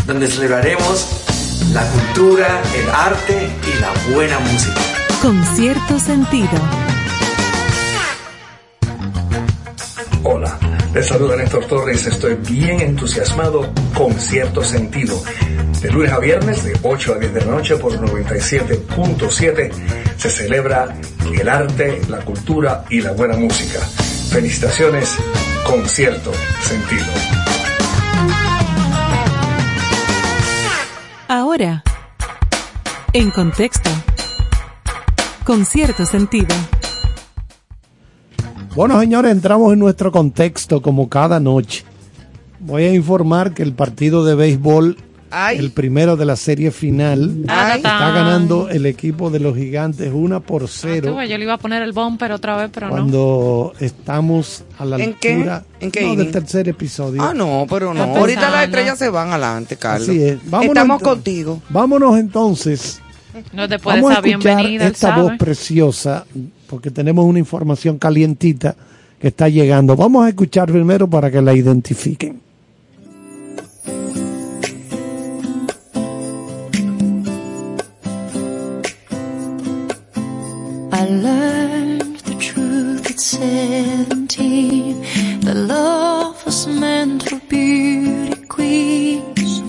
donde 0.07 0.27
celebraremos 0.27 1.25
la 1.73 1.83
cultura, 1.91 2.63
el 2.75 2.89
arte 2.89 3.51
y 3.63 3.81
la 3.81 4.15
buena 4.15 4.39
música. 4.39 4.81
Con 5.21 5.45
cierto 5.55 5.99
sentido. 5.99 6.49
Hola, 10.23 10.59
les 10.95 11.07
saluda 11.07 11.37
Néstor 11.37 11.67
Torres. 11.67 12.07
Estoy 12.07 12.37
bien 12.37 12.81
entusiasmado 12.81 13.71
con 13.95 14.15
cierto 14.15 14.65
sentido. 14.65 15.23
De 15.83 15.91
lunes 15.91 16.11
a 16.11 16.19
viernes, 16.19 16.65
de 16.65 16.75
8 16.83 17.15
a 17.15 17.19
10 17.19 17.35
de 17.35 17.41
la 17.41 17.51
noche 17.53 17.77
por 17.77 17.93
97.7, 17.93 19.71
se 20.17 20.31
celebra 20.31 20.97
el 21.39 21.49
arte, 21.51 22.01
la 22.09 22.21
cultura 22.21 22.87
y 22.89 23.03
la 23.03 23.13
buena 23.13 23.37
música. 23.37 23.81
Felicitaciones 24.35 25.17
con 25.65 25.89
cierto 25.89 26.33
sentido. 26.61 27.05
Ahora, 31.29 31.85
en 33.13 33.31
contexto, 33.31 33.91
con 35.45 35.65
cierto 35.65 36.05
sentido. 36.05 36.53
Bueno, 38.75 38.99
señores, 38.99 39.31
entramos 39.31 39.73
en 39.73 39.79
nuestro 39.79 40.11
contexto 40.11 40.83
como 40.83 41.09
cada 41.09 41.39
noche. 41.39 41.85
Voy 42.59 42.83
a 42.83 42.93
informar 42.93 43.55
que 43.55 43.63
el 43.63 43.73
partido 43.73 44.25
de 44.25 44.35
béisbol, 44.35 44.97
el 45.57 45.71
primero 45.73 46.17
de 46.17 46.25
la 46.25 46.37
serie 46.37 46.71
final, 46.71 47.45
Ay. 47.49 47.77
está 47.79 48.11
ganando 48.11 48.69
el 48.69 48.87
equipo 48.87 49.31
de 49.31 49.41
los 49.41 49.57
gigantes 49.57 50.11
1 50.13 50.41
por 50.43 50.69
0 50.69 51.23
Yo 51.25 51.39
le 51.39 51.45
iba 51.45 51.55
a 51.55 51.59
poner 51.59 51.83
el 51.83 51.93
bumper 51.93 52.33
otra 52.33 52.57
vez, 52.57 52.71
pero 52.73 52.87
no. 52.87 52.93
cuando 52.93 53.73
estamos 53.81 54.65
a 54.79 54.85
la 54.85 54.97
¿En 54.97 55.15
qué? 55.15 55.33
altura 55.35 55.65
¿En 55.81 55.91
qué 55.91 56.03
no, 56.07 56.17
del 56.17 56.31
tercer 56.31 56.69
episodio. 56.69 57.23
Ah, 57.23 57.33
no, 57.35 57.67
pero 57.69 57.93
no. 57.95 58.03
Ahorita 58.03 58.51
las 58.51 58.65
estrellas 58.65 58.99
se 58.99 59.09
van 59.11 59.31
adelante, 59.31 59.77
Carlos. 59.77 60.09
Así 60.09 60.23
es. 60.23 60.39
Vámonos 60.51 60.69
Estamos 60.69 61.01
entonces- 61.01 61.09
contigo. 61.17 61.63
Vámonos 61.71 62.19
entonces. 62.19 63.01
No 63.53 63.67
después 63.67 63.97
de 63.97 64.03
Vamos 64.03 64.17
a 64.17 64.21
escuchar 64.27 64.57
bienvenida, 64.57 64.87
esta 64.87 65.09
sabe. 65.11 65.23
voz 65.23 65.33
preciosa, 65.39 66.25
porque 66.69 66.91
tenemos 66.91 67.25
una 67.25 67.41
información 67.41 67.99
calientita 67.99 68.77
que 69.21 69.29
está 69.29 69.49
llegando. 69.49 69.97
Vamos 69.97 70.25
a 70.25 70.29
escuchar 70.29 70.71
primero 70.71 71.09
para 71.11 71.31
que 71.31 71.43
la 71.43 71.53
identifiquen. 71.53 72.41
Love 85.67 86.45
was 86.45 86.67
meant 86.67 87.29
for 87.29 87.39
beauty 87.49 88.45
queens 88.47 89.61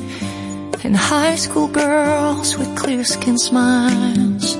and 0.83 0.95
high 0.95 1.35
school 1.35 1.67
girls 1.67 2.57
with 2.57 2.75
clear 2.77 3.03
skin 3.03 3.37
smiles 3.37 4.57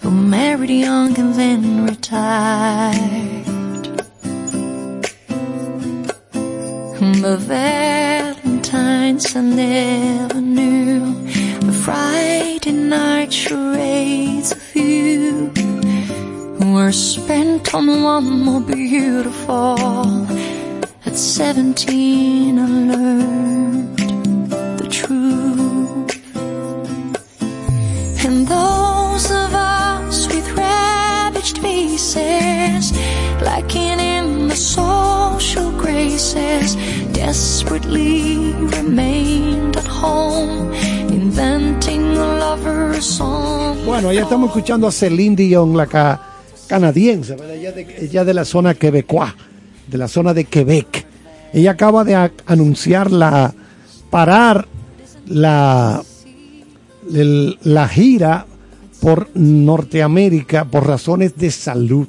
who 0.00 0.10
married 0.10 0.70
young 0.70 1.18
and 1.18 1.34
then 1.34 1.84
retired. 1.84 3.46
The 7.22 7.36
Valentines 7.36 9.34
I 9.34 9.40
never 9.40 10.40
knew, 10.40 11.00
the 11.60 11.72
Friday 11.84 12.72
night 12.72 13.32
charades 13.32 14.52
of 14.52 14.76
you 14.76 15.52
were 16.72 16.92
spent 16.92 17.74
on 17.74 18.02
one 18.02 18.40
more 18.44 18.60
beautiful. 18.60 20.37
At 21.18 21.24
17 21.24 22.58
I 22.60 22.66
learned 22.92 23.98
the 24.78 24.86
truth. 24.88 26.14
And 28.24 28.46
those 28.46 29.26
of 29.28 29.52
us 29.52 30.28
with 30.28 30.48
ravaged 30.56 31.58
faces, 31.58 32.92
lacking 33.42 33.98
in 33.98 34.46
the 34.46 34.54
social 34.54 35.72
graces, 35.72 36.76
desperately 37.12 38.52
remained 38.76 39.76
at 39.76 39.88
home, 39.88 40.72
inventing 41.10 42.16
a 42.16 42.38
lover's 42.38 43.04
song. 43.04 43.76
Bueno, 43.84 44.12
ya 44.12 44.22
estamos 44.22 44.50
escuchando 44.50 44.86
a 44.86 44.92
Celine 44.92 45.34
Dion, 45.34 45.76
la 45.76 45.86
ca- 45.88 46.20
canadiense. 46.68 47.34
Ella, 47.34 47.72
de, 47.72 47.96
ella 48.04 48.24
de 48.24 48.34
la 48.34 48.44
zona 48.44 48.74
quebecois, 48.74 49.32
de 49.88 49.98
la 49.98 50.06
zona 50.06 50.32
de 50.32 50.44
Quebec. 50.44 50.97
Ella 51.52 51.72
acaba 51.72 52.04
de 52.04 52.30
anunciar 52.46 53.10
la 53.10 53.54
parar 54.10 54.66
la, 55.26 56.02
la 57.10 57.88
gira 57.88 58.46
por 59.00 59.28
Norteamérica 59.34 60.64
por 60.64 60.86
razones 60.86 61.36
de 61.36 61.50
salud. 61.50 62.08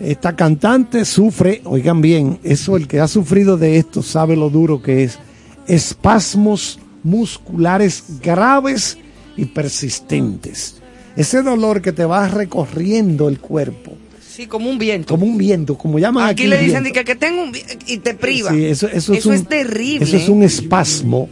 Esta 0.00 0.36
cantante 0.36 1.04
sufre, 1.04 1.62
oigan 1.64 2.02
bien, 2.02 2.38
eso 2.42 2.76
el 2.76 2.86
que 2.86 3.00
ha 3.00 3.08
sufrido 3.08 3.56
de 3.56 3.78
esto 3.78 4.02
sabe 4.02 4.36
lo 4.36 4.50
duro 4.50 4.82
que 4.82 5.04
es, 5.04 5.18
espasmos 5.66 6.78
musculares 7.02 8.04
graves 8.22 8.98
y 9.36 9.46
persistentes. 9.46 10.82
Ese 11.16 11.42
dolor 11.42 11.80
que 11.80 11.92
te 11.92 12.04
va 12.04 12.28
recorriendo 12.28 13.28
el 13.28 13.40
cuerpo, 13.40 13.92
Sí, 14.36 14.46
como 14.46 14.68
un 14.68 14.78
viento. 14.78 15.14
como 15.14 15.24
un 15.26 15.38
viento, 15.38 15.78
como 15.78 15.98
llaman 15.98 16.24
aquí. 16.28 16.42
Aquí 16.42 16.46
le 16.50 16.58
dicen 16.58 16.84
que, 16.92 17.04
que 17.04 17.14
tengo 17.14 17.42
un 17.42 17.52
y 17.86 17.96
te 17.98 18.12
priva. 18.14 18.50
Sí, 18.50 18.64
eso, 18.66 18.86
eso 18.88 19.14
es, 19.14 19.24
un- 19.24 19.34
es 19.34 19.48
terrible. 19.48 20.04
Eso 20.04 20.16
es 20.16 20.28
un 20.28 20.42
espasmo. 20.42 21.28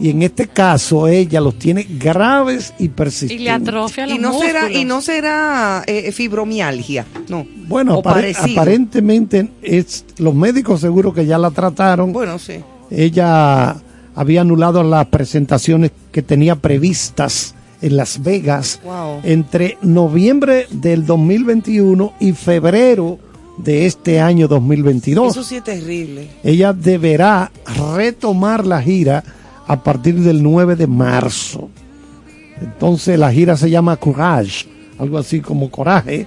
Y 0.00 0.08
en 0.08 0.22
este 0.22 0.48
caso 0.48 1.06
ella 1.08 1.42
los 1.42 1.58
tiene 1.58 1.86
graves 1.88 2.72
y 2.78 2.88
persistentes. 2.88 3.38
Y 3.38 3.44
le 3.44 3.50
atrofia 3.50 4.06
los 4.06 4.16
y 4.16 4.18
no 4.18 4.38
será 4.40 4.72
y 4.72 4.84
no 4.86 5.02
será 5.02 5.84
eh, 5.86 6.10
fibromialgia, 6.10 7.04
no. 7.28 7.46
Bueno, 7.68 7.98
O 7.98 8.02
apare- 8.02 8.32
parecido. 8.34 8.60
aparentemente 8.60 9.48
es, 9.62 10.06
los 10.16 10.34
médicos 10.34 10.80
seguro 10.80 11.12
que 11.12 11.26
ya 11.26 11.36
la 11.36 11.50
trataron. 11.50 12.12
Bueno, 12.14 12.38
sí. 12.38 12.54
Ella 12.90 13.76
había 14.14 14.40
anulado 14.40 14.82
las 14.82 15.06
presentaciones 15.06 15.90
que 16.10 16.22
tenía 16.22 16.56
previstas 16.56 17.54
en 17.82 17.96
Las 17.96 18.22
Vegas 18.22 18.80
Wow. 18.84 19.20
entre 19.24 19.78
noviembre 19.82 20.66
del 20.70 21.06
2021 21.06 22.12
y 22.20 22.32
febrero 22.32 23.18
de 23.58 23.86
este 23.86 24.20
año 24.20 24.48
2022. 24.48 25.32
Eso 25.32 25.44
sí 25.44 25.56
es 25.56 25.64
terrible. 25.64 26.28
Ella 26.42 26.72
deberá 26.72 27.50
retomar 27.96 28.66
la 28.66 28.80
gira 28.82 29.22
a 29.66 29.82
partir 29.82 30.16
del 30.16 30.42
9 30.42 30.76
de 30.76 30.86
marzo. 30.86 31.68
Entonces 32.60 33.18
la 33.18 33.32
gira 33.32 33.56
se 33.56 33.70
llama 33.70 33.96
Courage, 33.96 34.66
algo 34.98 35.18
así 35.18 35.40
como 35.40 35.70
coraje, 35.70 36.26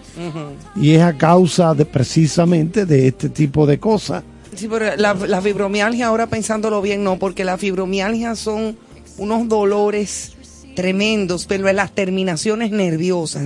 y 0.75 0.91
es 0.91 1.01
a 1.01 1.13
causa 1.17 1.73
de 1.75 1.85
precisamente 1.85 2.85
de 2.85 3.07
este 3.07 3.29
tipo 3.29 3.65
de 3.67 3.79
cosas. 3.79 4.23
Sí, 4.55 4.67
pero 4.69 4.95
la, 4.97 5.13
la 5.13 5.41
fibromialgia, 5.41 6.07
ahora 6.07 6.27
pensándolo 6.27 6.81
bien, 6.81 7.03
no, 7.03 7.17
porque 7.17 7.43
la 7.43 7.57
fibromialgia 7.57 8.35
son 8.35 8.75
unos 9.17 9.47
dolores 9.47 10.33
tremendos, 10.75 11.45
pero 11.45 11.67
en 11.69 11.75
las 11.75 11.91
terminaciones 11.93 12.71
nerviosas 12.71 13.43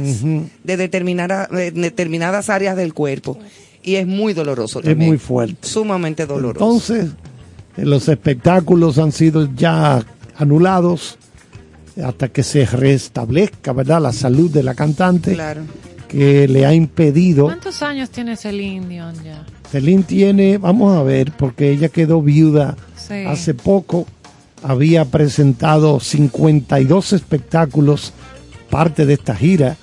de 0.64 0.78
determinada- 0.78 1.48
de 1.52 1.72
determinadas 1.72 2.50
áreas 2.50 2.76
del 2.78 2.94
cuerpo. 2.94 3.38
Y 3.84 3.96
es 3.96 4.06
muy 4.08 4.34
doloroso 4.34 4.80
Es 4.80 4.86
también. 4.86 5.10
muy 5.12 5.18
fuerte. 5.18 5.68
Sumamente 5.68 6.26
doloroso. 6.26 6.66
Entonces, 6.66 7.12
eh, 7.78 7.86
los 7.86 8.08
espectáculos 8.10 8.98
han 8.98 9.12
sido 9.12 9.50
ya 9.56 10.04
anulados 10.38 11.18
hasta 12.04 12.28
que 12.28 12.44
se 12.44 12.66
restablezca, 12.66 13.74
¿verdad? 13.74 14.02
La 14.02 14.12
salud 14.14 14.52
de 14.52 14.64
la 14.64 14.76
cantante 14.76 15.34
Claro. 15.34 15.62
que 16.08 16.48
le 16.48 16.66
ha 16.66 16.74
impedido. 16.74 17.46
¿Cuántos 17.46 17.82
años 17.82 18.10
tiene 18.10 18.36
Celine 18.36 18.88
Dion 18.88 19.16
ya? 19.24 19.46
Celine 19.72 20.04
tiene, 20.04 20.58
vamos 20.58 20.96
a 20.98 21.04
ver, 21.04 21.32
porque 21.38 21.72
ella 21.72 21.90
quedó 21.90 22.22
viuda 22.22 22.76
Sí. 22.96 23.14
hace 23.26 23.54
poco, 23.54 24.06
había 24.64 25.06
presentado 25.06 26.00
52 26.00 27.14
espectáculos, 27.14 28.14
parte 28.70 29.06
de 29.06 29.14
esta 29.14 29.36
gira. 29.36 29.78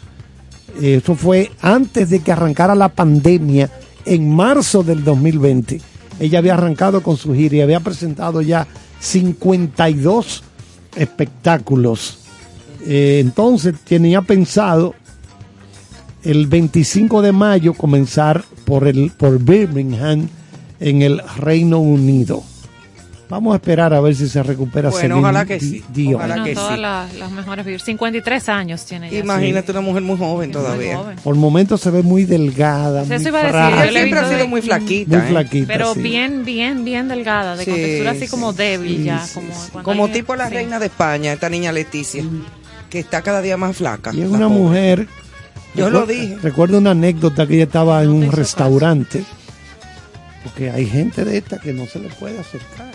Eh, 0.81 1.01
Eso 1.03 1.15
fue 1.15 1.51
antes 1.61 2.11
de 2.11 2.21
que 2.21 2.33
arrancara 2.33 2.75
la 2.75 2.89
pandemia, 2.89 3.71
en 4.07 4.31
marzo 4.31 4.83
del 4.83 5.03
2020. 5.03 5.81
Ella 6.21 6.39
había 6.39 6.55
arrancado 6.55 7.03
con 7.03 7.17
su 7.17 7.35
gira 7.35 7.57
y 7.57 7.61
había 7.63 7.81
presentado 7.81 8.43
ya 8.43 8.67
52 9.01 10.43
espectáculos. 10.97 12.19
Eh, 12.87 13.19
entonces 13.21 13.75
tenía 13.85 14.21
pensado 14.23 14.95
el 16.23 16.47
25 16.47 17.23
de 17.23 17.33
mayo 17.33 17.75
comenzar 17.75 18.45
por 18.65 18.87
el 18.87 19.11
por 19.11 19.39
Birmingham 19.39 20.29
en 20.81 21.03
el 21.03 21.21
Reino 21.37 21.79
Unido. 21.79 22.43
Vamos 23.35 23.53
a 23.53 23.57
esperar 23.57 23.93
a 23.93 24.01
ver 24.01 24.15
si 24.15 24.29
se 24.29 24.41
recupera 24.45 24.91
Bueno, 24.91 25.01
Celine 25.01 25.19
ojalá 25.19 25.45
que 25.45 25.59
sí, 25.59 25.83
Dion. 25.93 26.15
ojalá 26.15 26.35
Bueno, 26.35 26.45
que 26.45 26.55
todas 26.55 26.75
sí. 26.77 26.81
las, 26.81 27.15
las 27.15 27.31
mejores 27.33 27.67
vibras. 27.67 27.83
53 27.85 28.49
años 28.49 28.85
tiene 28.85 29.09
ella. 29.09 29.19
Imagínate 29.19 29.73
una 29.73 29.81
mujer 29.81 30.03
muy 30.03 30.17
joven 30.17 30.51
Muy 30.51 30.53
todavía. 30.53 30.99
joven. 30.99 31.17
Por 31.17 31.35
momentos 31.35 31.81
se 31.81 31.91
ve 31.91 32.05
muy 32.05 32.27
delgada, 32.27 33.03
Eso 33.03 33.15
muy 33.15 33.27
iba 33.27 33.41
a 33.41 33.43
decir, 33.43 33.51
frágil. 33.59 33.77
yo 33.77 33.83
le 33.83 33.89
he 33.89 34.03
Siempre 34.05 34.19
ha 34.21 34.29
sido 34.29 34.39
de- 34.39 34.47
muy 34.47 34.63
flaquita. 34.63 35.17
Muy 35.19 35.27
¿eh? 35.27 35.31
flaquita, 35.31 35.67
Pero 35.67 35.95
sí. 35.95 36.01
bien, 36.03 36.45
bien, 36.45 36.85
bien 36.85 37.09
delgada, 37.09 37.57
de 37.57 37.65
Sí, 37.65 37.71
contextura 37.73 38.11
así 38.13 38.29
como 38.29 38.53
débil 38.53 38.99
sí, 38.99 39.03
ya. 39.03 39.19
sí, 39.27 39.35
como 39.35 39.49
sí. 39.53 39.69
cuando 39.73 39.83
Como 39.91 40.05
alguien- 40.05 40.21
tipo 40.23 40.37
la 40.37 40.49
sí. 40.49 40.55
reina 40.55 40.79
de 40.79 40.87
España, 40.87 41.33
esta 41.33 41.49
niña 41.49 41.73
Leticia, 41.73 42.23
que 42.89 43.01
está 43.01 43.21
cada 43.23 43.43
día 43.43 43.57
más 43.57 43.77
flaca. 43.77 44.13
Y 44.15 44.21
es 44.23 44.29
una 44.29 44.47
pobre. 44.47 44.61
mujer. 44.61 45.09
Yo 45.75 45.91
lo 45.91 46.07
dije. 46.07 46.39
Recuerdo 46.41 46.79
una 46.79 46.93
anécdota 46.93 47.49
que 47.49 47.55
ella 47.55 47.65
estaba 47.65 48.01
en 48.05 48.11
No 48.11 48.15
un 48.15 48.31
restaurante. 48.31 49.25
Porque 50.45 50.71
hay 50.71 50.87
gente 50.87 51.25
de 51.25 51.39
esta 51.39 51.59
que 51.59 51.73
no 51.73 51.87
se 51.87 51.99
le 51.99 52.11
puede 52.11 52.39
acercar. 52.39 52.93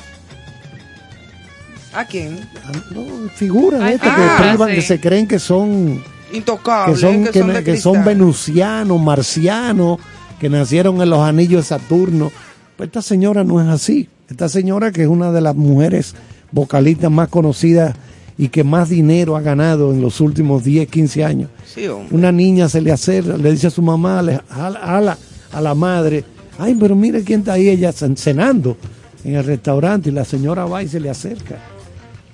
¿A 1.94 2.06
quién? 2.06 2.40
Ah, 2.66 2.72
No, 2.92 3.04
figuras 3.36 3.82
Ay, 3.82 3.96
estas 3.96 4.12
ah, 4.16 4.36
que 4.38 4.48
privan, 4.50 4.70
sí. 4.70 4.76
que 4.76 4.82
se 4.82 5.00
creen 5.00 5.28
que 5.28 5.40
son 5.40 6.02
Intocable, 6.32 6.94
que 6.94 7.00
son, 7.00 7.64
que, 7.64 7.78
son 7.78 8.06
venusianos, 8.06 9.02
marcianos, 9.02 9.98
que 10.40 10.50
nacieron 10.50 11.02
en 11.02 11.10
los 11.10 11.20
anillos 11.22 11.64
de 11.64 11.68
Saturno. 11.68 12.32
Pues 12.78 12.88
esta 12.88 13.02
señora 13.02 13.44
no 13.44 13.60
es 13.60 13.68
así. 13.68 14.08
Esta 14.30 14.48
señora 14.48 14.92
que 14.92 15.02
es 15.04 15.08
una 15.08 15.32
de 15.32 15.42
las 15.42 15.56
mujeres 15.56 16.14
vocalistas 16.52 17.10
más 17.10 17.30
conocidas 17.30 17.96
y 18.38 18.50
que 18.50 18.64
más 18.64 18.90
dinero 18.90 19.36
ha 19.36 19.42
ganado 19.42 19.92
en 19.92 20.02
los 20.02 20.22
últimos 20.22 20.64
10, 20.64 20.88
15 20.88 21.26
años. 21.26 21.50
Sí. 21.66 21.88
Una 22.12 22.32
niña 22.32 22.70
se 22.70 22.80
le 22.82 22.92
acerca, 22.92 23.36
le 23.36 23.52
dice 23.52 23.68
a 23.68 23.72
su 23.72 23.82
mamá, 23.82 24.22
le 24.22 24.40
jala- 24.50 24.80
jala 24.80 25.18
a 25.52 25.62
la 25.62 25.74
madre, 25.74 26.24
ay, 26.60 26.78
pero 26.80 26.96
mire 26.96 27.24
quién 27.24 27.40
está 27.40 27.54
ahí, 27.54 27.68
ella 27.68 27.90
cen- 27.92 28.16
cenando 28.16 28.78
en 29.26 29.36
el 29.36 29.44
restaurante 29.44 30.10
y 30.10 30.12
la 30.12 30.24
señora 30.26 30.66
va 30.66 30.84
y 30.84 30.88
se 30.88 31.00
le 31.00 31.10
acerca. 31.10 31.58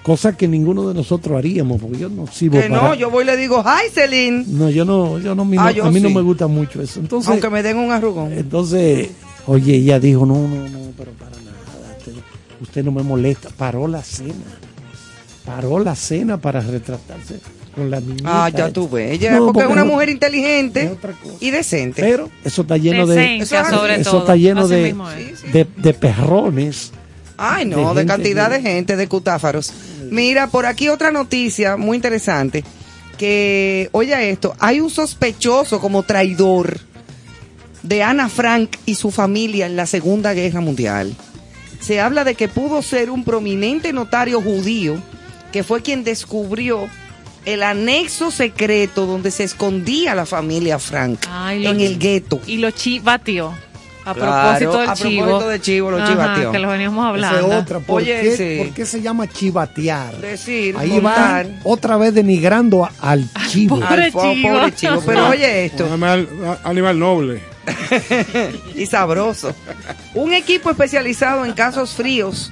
Cosa 0.05 0.37
que 0.37 0.47
ninguno 0.47 0.87
de 0.87 0.93
nosotros 0.93 1.35
haríamos, 1.35 1.81
porque 1.81 1.97
yo 1.97 2.09
no 2.09 2.27
sirvo 2.27 2.59
Que 2.61 2.69
no, 2.69 2.79
para... 2.79 2.95
yo 2.95 3.09
voy 3.09 3.23
y 3.23 3.25
le 3.25 3.37
digo, 3.37 3.63
hi 3.65 3.89
Celine, 3.91 4.43
No, 4.47 4.69
yo 4.69 4.85
no, 4.85 5.17
yo 5.17 5.33
no, 5.33 5.41
a 5.41 5.45
mí, 5.45 5.57
Ah, 5.59 5.65
no, 5.65 5.71
yo 5.71 5.85
a 5.85 5.91
mí 5.91 5.99
no 5.99 6.09
sí. 6.09 6.13
me 6.15 6.21
gusta 6.21 6.45
mucho 6.45 6.79
eso. 6.79 6.99
Entonces, 6.99 7.29
aunque 7.31 7.49
me 7.49 7.63
den 7.63 7.77
un 7.77 7.91
arrugón. 7.91 8.31
entonces, 8.31 9.09
oye, 9.47 9.73
ella 9.77 9.99
dijo, 9.99 10.27
no, 10.27 10.35
no, 10.47 10.69
no, 10.69 10.79
pero 10.95 11.11
para 11.13 11.31
nada, 11.31 11.97
usted, 11.97 12.11
usted 12.61 12.83
no 12.83 12.91
me 12.91 13.01
molesta. 13.01 13.49
Paró 13.57 13.87
la 13.87 14.03
cena, 14.03 14.33
paró 15.43 15.79
la 15.79 15.95
cena 15.95 16.37
para 16.39 16.59
retratarse 16.61 17.39
con 17.73 17.89
la 17.89 17.99
niña. 17.99 18.21
Ah, 18.25 18.49
ya 18.49 18.71
tú 18.71 18.87
ves. 18.87 19.11
Ella, 19.11 19.31
No, 19.39 19.47
porque 19.47 19.61
es 19.61 19.69
una 19.71 19.83
no- 19.85 19.91
mujer 19.93 20.09
inteligente 20.09 20.95
y 21.39 21.49
decente. 21.49 22.03
Pero 22.03 22.29
eso 22.43 22.61
está 22.61 22.77
lleno 22.77 23.07
de, 23.07 23.37
Eso 23.37 23.59
es 23.59 23.67
sobre 23.69 23.95
eso 24.01 24.11
todo. 24.11 24.19
está 24.21 24.35
lleno 24.35 24.67
de, 24.67 24.93
de 25.77 25.93
perrones. 25.95 26.91
Ay, 27.37 27.65
no, 27.65 27.93
de 27.93 28.01
de, 28.01 28.01
gente 28.01 28.05
cantidad 28.07 28.49
de 28.49 28.61
gente, 28.61 28.95
de 28.95 29.07
cutáfaros. 29.07 29.73
Mira, 30.09 30.47
por 30.47 30.65
aquí 30.65 30.89
otra 30.89 31.11
noticia 31.11 31.77
muy 31.77 31.95
interesante. 31.95 32.63
Que, 33.17 33.89
oye 33.91 34.29
esto, 34.29 34.55
hay 34.59 34.81
un 34.81 34.89
sospechoso 34.89 35.79
como 35.79 36.03
traidor 36.03 36.79
de 37.83 38.03
Ana 38.03 38.29
Frank 38.29 38.77
y 38.85 38.95
su 38.95 39.11
familia 39.11 39.67
en 39.67 39.75
la 39.75 39.85
Segunda 39.85 40.33
Guerra 40.33 40.59
Mundial. 40.59 41.15
Se 41.79 41.99
habla 41.99 42.23
de 42.23 42.35
que 42.35 42.47
pudo 42.47 42.81
ser 42.81 43.09
un 43.11 43.23
prominente 43.23 43.93
notario 43.93 44.41
judío 44.41 45.01
que 45.51 45.63
fue 45.63 45.81
quien 45.81 46.03
descubrió 46.03 46.89
el 47.45 47.63
anexo 47.63 48.31
secreto 48.31 49.05
donde 49.05 49.31
se 49.31 49.43
escondía 49.43 50.15
la 50.15 50.25
familia 50.25 50.79
Frank 50.79 51.19
Ay, 51.29 51.65
en 51.65 51.79
el 51.79 51.99
gueto. 51.99 52.41
Y 52.47 52.57
lo 52.57 52.71
chivateó. 52.71 53.53
A 54.05 54.13
Claro, 54.13 54.59
propósito 54.59 54.79
del 54.81 54.89
a 54.89 54.93
chivo. 54.93 55.23
propósito 55.25 55.49
del 55.49 55.61
chivo, 55.61 55.91
lo 55.91 55.97
Ajá, 55.97 56.07
chivateó. 56.11 56.51
Que 56.51 56.59
lo 56.59 56.67
veníamos 56.69 56.99
Esa 57.03 57.09
hablando. 57.09 57.53
es 57.53 57.61
otra. 57.63 57.79
¿Por, 57.79 58.01
Oye, 58.01 58.21
qué, 58.21 58.37
sí. 58.37 58.63
por 58.63 58.73
qué 58.75 58.85
se 58.85 59.01
llama 59.01 59.27
chivatear? 59.27 60.17
Decir, 60.21 60.75
Ahí 60.77 60.89
contar. 60.91 61.47
va 61.47 61.51
otra 61.63 61.97
vez 61.97 62.13
denigrando 62.13 62.85
a- 62.85 62.91
al 63.01 63.27
chivo. 63.49 63.79
Pobre 63.79 64.03
Al 64.05 64.11
po- 64.11 64.31
chivo. 64.33 64.49
pobre 64.53 64.75
chivo. 64.75 65.01
Pero 65.05 65.29
oye 65.29 65.65
esto. 65.65 65.85
Animal, 65.85 66.29
animal 66.63 66.99
noble. 66.99 67.41
y 68.75 68.85
sabroso. 68.85 69.53
Un 70.13 70.33
equipo 70.33 70.69
especializado 70.69 71.43
en 71.45 71.53
casos 71.53 71.93
fríos 71.95 72.51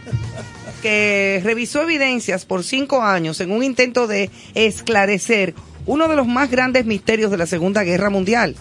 que 0.82 1.40
revisó 1.44 1.84
evidencias 1.84 2.46
por 2.46 2.64
cinco 2.64 3.04
años 3.04 3.40
en 3.42 3.52
un 3.52 3.64
intento 3.64 4.08
de 4.08 4.30
esclarecer 4.56 5.54
uno 5.86 6.08
de 6.08 6.16
los 6.16 6.28
más 6.28 6.50
grandes 6.50 6.86
misterios 6.86 7.30
de 7.32 7.38
la 7.38 7.46
Segunda 7.46 7.84
Guerra 7.84 8.10
Mundial. 8.10 8.56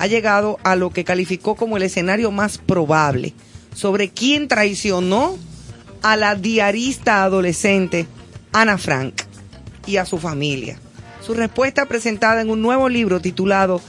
Ha 0.00 0.06
llegado 0.06 0.58
a 0.64 0.74
lo 0.74 0.90
que 0.90 1.04
calificó 1.04 1.54
como 1.54 1.76
el 1.76 1.82
escenario 1.84 2.30
más 2.32 2.58
probable 2.58 3.34
sobre 3.74 4.08
quién 4.08 4.48
traicionó 4.48 5.36
a 6.02 6.16
la 6.16 6.34
diarista 6.34 7.22
adolescente 7.22 8.06
Ana 8.52 8.78
Frank 8.78 9.14
y 9.86 9.98
a 9.98 10.06
su 10.06 10.18
familia. 10.18 10.78
Su 11.24 11.34
respuesta 11.34 11.86
presentada 11.86 12.40
en 12.40 12.50
un 12.50 12.62
nuevo 12.62 12.88
libro 12.88 13.20
titulado 13.20 13.80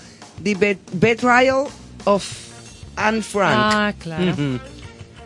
The 0.43 0.55
Bet- 0.55 0.79
Betrayal 0.91 1.63
of 2.03 2.23
Anne 2.97 3.21
Frank. 3.21 3.55
Ah, 3.57 3.93
claro. 3.97 4.35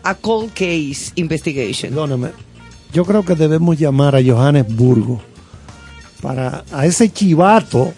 A 0.04 0.14
Cold 0.14 0.50
Case 0.52 1.10
Investigation. 1.16 1.90
Perdóname. 1.90 2.28
Yo 2.92 3.04
creo 3.04 3.24
que 3.24 3.34
debemos 3.34 3.76
llamar 3.76 4.14
a 4.14 4.22
Johannesburgo 4.24 5.20
para 6.22 6.64
a 6.72 6.86
ese 6.86 7.12
chivato 7.12 7.92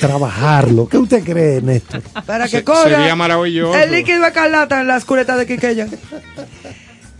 trabajarlo. 0.00 0.88
¿Qué 0.88 0.98
usted 0.98 1.22
cree, 1.24 1.60
Néstor? 1.60 2.02
Para 2.26 2.44
que 2.44 2.58
Se- 2.58 2.64
cobra 2.64 2.96
sería 2.98 3.14
maravilloso. 3.16 3.76
el 3.78 3.92
líquido 3.92 4.24
escarlata 4.26 4.80
en 4.80 4.86
las 4.86 5.04
culetas 5.04 5.38
de 5.38 5.46
Quiqueya. 5.46 5.88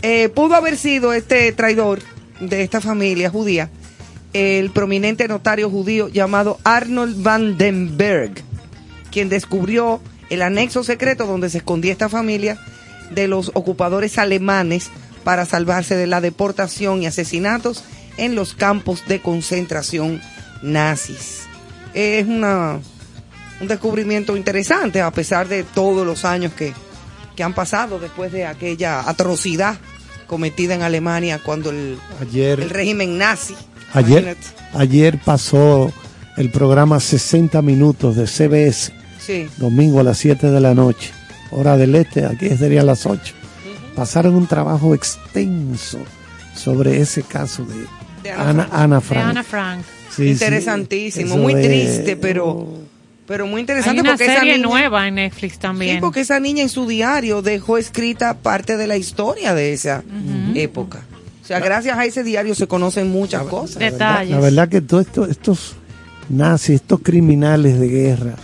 Eh, 0.02 0.28
pudo 0.28 0.54
haber 0.54 0.76
sido 0.76 1.12
este 1.12 1.50
traidor 1.52 2.00
de 2.40 2.62
esta 2.62 2.80
familia 2.80 3.30
judía, 3.30 3.70
el 4.32 4.70
prominente 4.70 5.28
notario 5.28 5.70
judío 5.70 6.08
llamado 6.08 6.58
Arnold 6.64 7.22
van 7.22 7.56
den 7.56 7.96
Berg, 7.96 8.32
quien 9.10 9.28
descubrió 9.28 10.00
el 10.30 10.42
anexo 10.42 10.82
secreto 10.84 11.26
donde 11.26 11.48
se 11.48 11.58
escondía 11.58 11.92
esta 11.92 12.08
familia 12.08 12.58
de 13.12 13.28
los 13.28 13.50
ocupadores 13.54 14.18
alemanes 14.18 14.90
para 15.22 15.46
salvarse 15.46 15.96
de 15.96 16.06
la 16.06 16.20
deportación 16.20 17.02
y 17.02 17.06
asesinatos 17.06 17.84
en 18.18 18.34
los 18.34 18.54
campos 18.54 19.04
de 19.06 19.20
concentración 19.20 20.20
nazis. 20.62 21.43
Es 21.94 22.26
una, 22.26 22.78
un 23.60 23.68
descubrimiento 23.68 24.36
interesante 24.36 25.00
a 25.00 25.10
pesar 25.10 25.48
de 25.48 25.62
todos 25.62 26.04
los 26.06 26.24
años 26.24 26.52
que, 26.52 26.72
que 27.36 27.42
han 27.42 27.54
pasado 27.54 27.98
después 27.98 28.32
de 28.32 28.46
aquella 28.46 29.08
atrocidad 29.08 29.78
cometida 30.26 30.74
en 30.74 30.82
Alemania 30.82 31.38
cuando 31.44 31.70
el, 31.70 31.98
Ayer, 32.20 32.60
el 32.60 32.70
régimen 32.70 33.16
nazi. 33.18 33.54
ayer, 33.92 34.22
imagínate. 34.24 34.46
ayer 34.74 35.18
pasó 35.24 35.92
el 36.36 36.50
programa 36.50 36.98
60 36.98 37.62
minutos 37.62 38.16
de 38.16 38.26
CBS, 38.26 38.92
Sí. 39.20 39.48
domingo 39.58 40.00
a 40.00 40.02
las 40.02 40.18
7 40.18 40.50
de 40.50 40.60
la 40.60 40.74
noche, 40.74 41.12
hora 41.50 41.76
del 41.76 41.94
este, 41.94 42.26
aquí 42.26 42.48
sería 42.56 42.80
a 42.80 42.84
las 42.84 43.06
8. 43.06 43.34
Pasaron 43.94 44.34
un 44.34 44.46
trabajo 44.48 44.94
extenso 44.94 45.98
sobre 46.56 47.00
ese 47.00 47.22
caso 47.22 47.64
de, 47.64 47.86
De 48.24 48.32
Ana 48.32 48.68
Ana, 48.72 49.00
Frank. 49.00 49.24
Ana 49.24 49.42
De 49.42 49.48
Frank. 49.48 49.66
Ana 49.70 49.82
Frank. 49.82 49.84
Sí, 50.10 50.28
Interesantísimo, 50.28 51.36
muy 51.36 51.54
es- 51.54 51.62
triste, 51.62 52.16
pero, 52.16 52.66
pero 53.26 53.46
muy 53.46 53.56
Hay 53.56 53.60
interesante 53.62 54.00
una 54.00 54.10
porque 54.10 54.24
esa 54.24 54.34
serie 54.40 54.56
niña, 54.58 54.66
nueva 54.68 55.08
en 55.08 55.16
Netflix 55.16 55.58
también. 55.58 55.96
Sí, 55.96 56.00
porque 56.00 56.20
esa 56.20 56.38
niña 56.40 56.62
en 56.62 56.68
su 56.68 56.86
diario 56.86 57.42
dejó 57.42 57.78
escrita 57.78 58.34
parte 58.38 58.76
de 58.76 58.86
la 58.86 58.96
historia 58.96 59.54
de 59.54 59.72
esa 59.72 60.02
época. 60.54 61.02
O 61.42 61.46
sea, 61.46 61.58
gracias 61.60 61.98
a 61.98 62.04
ese 62.06 62.22
diario 62.24 62.54
se 62.54 62.66
conocen 62.66 63.10
muchas 63.10 63.42
cosas. 63.42 63.76
La 63.76 63.90
verdad, 63.90 64.24
la 64.26 64.40
verdad 64.40 64.68
que 64.68 64.80
todos 64.80 65.06
estos, 65.06 65.28
estos 65.28 65.76
nazis, 66.30 66.76
estos 66.76 67.00
criminales 67.00 67.78
de 67.78 67.88
guerra, 67.88 68.34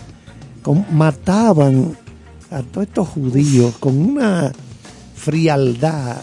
con- 0.62 0.84
mataban 0.92 1.96
a 2.50 2.62
todos 2.62 2.86
estos 2.88 3.08
judíos 3.08 3.74
con 3.78 3.96
una 3.96 4.52
frialdad. 5.16 6.16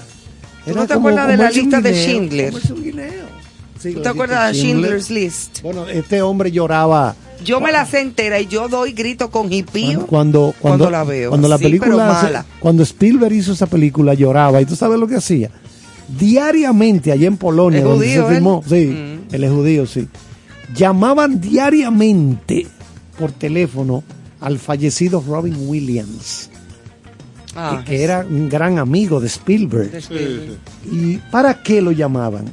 ¿Tú 0.65 0.75
no 0.75 0.85
te 0.85 0.93
acuerdas 0.93 1.27
de 1.29 1.37
la 1.37 1.49
lista 1.49 1.79
de 1.81 1.93
Schindler? 1.93 2.53
Sí, 3.79 3.93
¿Tú 3.93 4.01
te 4.01 4.09
acuerdas 4.09 4.51
de 4.53 4.59
Schindler's 4.59 5.09
List? 5.09 5.61
Bueno, 5.61 5.87
este 5.87 6.21
hombre 6.21 6.51
lloraba 6.51 7.15
Yo 7.43 7.59
me 7.61 7.71
la 7.71 7.85
sé 7.85 8.01
entera 8.01 8.39
y 8.39 8.47
yo 8.47 8.67
doy 8.67 8.91
grito 8.93 9.29
con 9.29 9.51
hipío 9.53 10.07
cuando, 10.07 10.53
cuando, 10.59 10.85
cuando 10.85 10.89
la 10.89 11.03
veo. 11.03 11.29
Cuando 11.29 11.47
la 11.47 11.57
Sí, 11.57 11.63
película, 11.65 12.45
cuando 12.59 12.83
Spielberg 12.83 13.33
hizo 13.33 13.53
esa 13.53 13.67
película, 13.67 14.13
lloraba. 14.15 14.61
¿Y 14.61 14.65
tú 14.65 14.75
sabes 14.75 14.99
lo 14.99 15.07
que 15.07 15.15
hacía? 15.15 15.51
Diariamente, 16.17 17.11
allá 17.11 17.27
en 17.27 17.37
Polonia, 17.37 17.79
¿Es 17.79 17.85
donde 17.85 18.05
judío, 18.07 18.21
se 18.23 18.27
él? 18.29 18.33
filmó, 18.35 18.63
sí, 18.67 18.85
Mm. 18.87 19.35
él 19.35 19.43
es 19.43 19.51
judío, 19.51 19.85
sí. 19.85 20.07
Llamaban 20.75 21.39
diariamente 21.41 22.65
por 23.19 23.31
teléfono 23.31 24.03
al 24.39 24.57
fallecido 24.57 25.23
Robin 25.27 25.55
Williams, 25.67 26.49
Ah, 27.55 27.83
que 27.85 28.03
era 28.03 28.25
un 28.29 28.49
gran 28.49 28.77
amigo 28.79 29.19
de 29.19 29.27
Spielberg. 29.27 29.91
de 29.91 29.97
Spielberg. 29.97 30.57
¿Y 30.91 31.17
para 31.31 31.61
qué 31.63 31.81
lo 31.81 31.91
llamaban? 31.91 32.45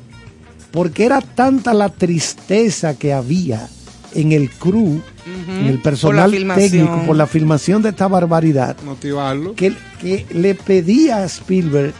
Porque 0.74 1.06
era 1.06 1.22
tanta 1.22 1.72
la 1.72 1.88
tristeza 1.88 2.98
que 2.98 3.14
había 3.14 3.68
en 4.12 4.32
el 4.32 4.50
crew, 4.50 5.00
en 5.48 5.66
el 5.66 5.80
personal 5.80 6.30
técnico, 6.54 7.02
por 7.06 7.16
la 7.16 7.26
filmación 7.26 7.80
de 7.80 7.88
esta 7.90 8.08
barbaridad, 8.08 8.76
Motivarlo. 8.84 9.54
que, 9.54 9.72
que 10.00 10.26
le 10.32 10.54
pedía 10.54 11.18
a 11.18 11.24
Spielberg 11.24 11.94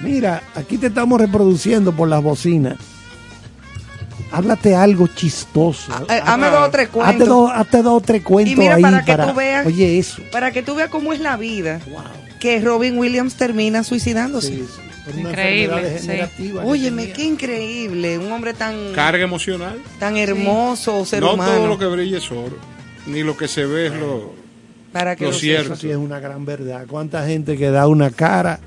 Mira, 0.00 0.42
aquí 0.54 0.76
te 0.76 0.88
estamos 0.88 1.20
reproduciendo 1.20 1.92
por 1.92 2.08
las 2.08 2.22
bocinas. 2.22 2.76
Háblate 4.32 4.74
algo 4.74 5.06
chistoso. 5.06 5.92
Eh, 6.10 6.20
Hazme 6.22 6.48
dos 6.48 6.68
o 6.68 6.70
tres 6.70 6.88
cuentos. 6.88 7.14
Hazte 7.14 7.24
dos, 7.24 7.50
hazte 7.54 7.82
dos 7.82 7.92
o 7.94 8.00
tres 8.00 8.22
cuentos 8.22 8.52
Y 8.52 8.56
mira, 8.56 8.74
ahí 8.74 8.82
para 8.82 9.04
que 9.04 9.16
tú 9.16 9.34
veas, 9.34 9.66
Oye, 9.66 9.98
eso. 9.98 10.22
para 10.32 10.50
que 10.50 10.62
tú 10.62 10.74
veas 10.74 10.90
cómo 10.90 11.12
es 11.12 11.20
la 11.20 11.36
vida, 11.36 11.80
que 12.40 12.60
Robin 12.60 12.98
Williams 12.98 13.36
termina 13.36 13.84
suicidándose. 13.84 14.64
Por 15.06 15.14
una 15.14 15.30
Increíble, 15.30 15.98
sí. 16.00 16.52
Óyeme, 16.64 17.12
qué 17.12 17.24
increíble, 17.24 18.18
un 18.18 18.30
hombre 18.32 18.52
tan, 18.54 18.92
Carga 18.92 19.24
emocional. 19.24 19.80
tan 19.98 20.16
hermoso, 20.18 21.04
ser 21.06 21.22
no 21.22 21.34
humano. 21.34 21.52
todo 21.52 21.66
lo 21.68 21.78
que 21.78 21.86
brilla 21.86 22.18
es 22.18 22.30
oro, 22.30 22.56
ni 23.06 23.22
lo 23.22 23.36
que 23.36 23.48
se 23.48 23.64
ve 23.64 23.86
es 23.86 23.92
lo, 23.94 24.34
para 24.92 25.16
que 25.16 25.24
lo 25.24 25.30
lo 25.30 25.36
cierto. 25.38 25.72
Eso 25.72 25.80
sí 25.82 25.90
es 25.90 25.96
una 25.96 26.18
gran 26.20 26.44
verdad. 26.44 26.84
¿Cuánta 26.88 27.26
gente 27.26 27.56
que 27.56 27.70
da 27.70 27.86
una 27.88 28.10
cara 28.10 28.58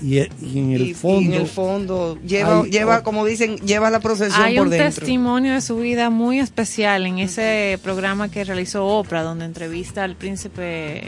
y, 0.00 0.18
y 0.18 0.58
en 0.58 0.72
el 0.72 0.82
y- 0.82 0.90
y 0.90 0.94
fondo... 0.94 1.34
en 1.36 1.40
el 1.42 1.46
fondo 1.46 2.18
lleva, 2.26 2.62
Hay 2.62 2.70
lleva 2.70 3.02
como 3.04 3.24
dicen, 3.24 3.56
lleva 3.58 3.88
la 3.90 4.00
procesión 4.00 4.42
Hay 4.42 4.56
por 4.56 4.64
un 4.66 4.70
dentro. 4.70 4.88
testimonio 4.94 5.52
de 5.54 5.60
su 5.60 5.76
vida 5.76 6.08
muy 6.10 6.38
especial 6.40 7.06
en 7.06 7.18
ese 7.18 7.78
programa 7.82 8.28
que 8.30 8.42
realizó 8.44 8.86
Oprah, 8.86 9.22
donde 9.22 9.44
entrevista 9.44 10.02
al 10.02 10.16
príncipe 10.16 11.02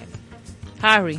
Harry, 0.82 1.18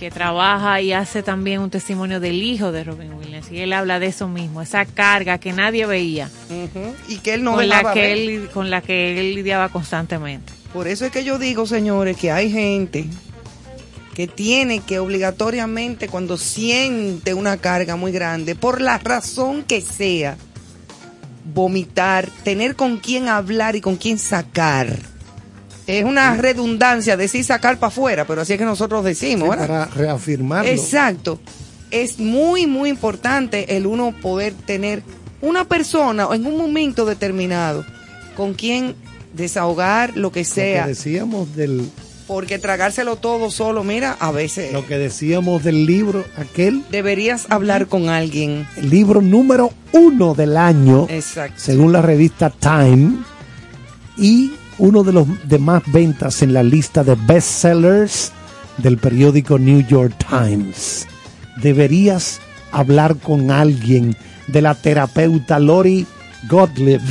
que 0.00 0.10
trabaja 0.10 0.80
y 0.80 0.94
hace 0.94 1.22
también 1.22 1.60
un 1.60 1.68
testimonio 1.68 2.20
del 2.20 2.42
hijo 2.42 2.72
de 2.72 2.84
Robin 2.84 3.12
Williams. 3.12 3.52
Y 3.52 3.58
él 3.58 3.74
habla 3.74 3.98
de 3.98 4.06
eso 4.06 4.28
mismo, 4.28 4.62
esa 4.62 4.86
carga 4.86 5.36
que 5.36 5.52
nadie 5.52 5.84
veía, 5.84 6.30
Y 7.06 7.18
que 7.18 7.34
él 7.34 7.44
no 7.44 7.54
con, 7.54 7.68
la 7.68 7.92
que 7.92 8.12
él, 8.12 8.48
con 8.52 8.70
la 8.70 8.80
que 8.80 9.20
él 9.20 9.34
lidiaba 9.34 9.68
constantemente. 9.68 10.54
Por 10.72 10.88
eso 10.88 11.04
es 11.04 11.12
que 11.12 11.22
yo 11.22 11.38
digo, 11.38 11.66
señores, 11.66 12.16
que 12.16 12.32
hay 12.32 12.50
gente 12.50 13.04
que 14.14 14.26
tiene 14.26 14.80
que 14.80 14.98
obligatoriamente 14.98 16.08
cuando 16.08 16.38
siente 16.38 17.34
una 17.34 17.58
carga 17.58 17.96
muy 17.96 18.10
grande, 18.10 18.54
por 18.54 18.80
la 18.80 18.96
razón 18.96 19.64
que 19.64 19.82
sea, 19.82 20.38
vomitar, 21.52 22.30
tener 22.42 22.74
con 22.74 22.96
quién 22.96 23.28
hablar 23.28 23.76
y 23.76 23.82
con 23.82 23.96
quién 23.96 24.18
sacar. 24.18 25.09
Es 25.98 26.04
una 26.04 26.36
redundancia 26.36 27.16
decir 27.16 27.44
sacar 27.44 27.78
para 27.78 27.88
afuera, 27.88 28.24
pero 28.26 28.42
así 28.42 28.52
es 28.54 28.58
que 28.58 28.64
nosotros 28.64 29.04
decimos, 29.04 29.44
Sí, 29.44 29.50
¿verdad? 29.50 29.66
para 29.66 29.86
reafirmarlo. 29.86 30.70
Exacto. 30.70 31.40
Es 31.90 32.18
muy, 32.18 32.66
muy 32.66 32.88
importante 32.90 33.76
el 33.76 33.86
uno 33.86 34.14
poder 34.22 34.52
tener 34.54 35.02
una 35.42 35.64
persona 35.64 36.28
en 36.32 36.46
un 36.46 36.56
momento 36.56 37.04
determinado 37.04 37.84
con 38.36 38.54
quien 38.54 38.94
desahogar 39.34 40.16
lo 40.16 40.30
que 40.30 40.40
Lo 40.40 40.44
sea. 40.46 40.82
que 40.84 40.88
decíamos 40.90 41.54
del 41.56 41.88
Porque 42.26 42.58
tragárselo 42.60 43.16
todo 43.16 43.50
solo, 43.50 43.82
mira, 43.82 44.16
a 44.20 44.30
veces 44.30 44.72
lo 44.72 44.86
que 44.86 44.98
decíamos 44.98 45.64
del 45.64 45.84
libro 45.86 46.24
aquel, 46.36 46.84
deberías 46.90 47.46
hablar 47.50 47.86
con 47.88 48.08
alguien. 48.08 48.68
el 48.76 48.90
libro 48.90 49.20
número 49.20 49.72
uno 49.92 50.34
del 50.34 50.56
año, 50.56 51.06
Exacto. 51.10 51.54
según 51.58 51.92
la 51.92 52.02
revista 52.02 52.50
Time, 52.50 53.18
y 54.16 54.52
uno 54.80 55.04
de 55.04 55.12
los 55.12 55.26
de 55.48 55.58
más 55.58 55.82
ventas 55.92 56.42
en 56.42 56.54
la 56.54 56.62
lista 56.62 57.04
de 57.04 57.14
bestsellers 57.14 58.32
del 58.78 58.96
periódico 58.96 59.58
New 59.58 59.86
York 59.86 60.14
Times. 60.28 61.06
Deberías 61.62 62.40
hablar 62.72 63.16
con 63.16 63.50
alguien 63.50 64.16
de 64.46 64.62
la 64.62 64.74
terapeuta 64.74 65.58
Lori 65.58 66.06
Gottlieb, 66.48 67.02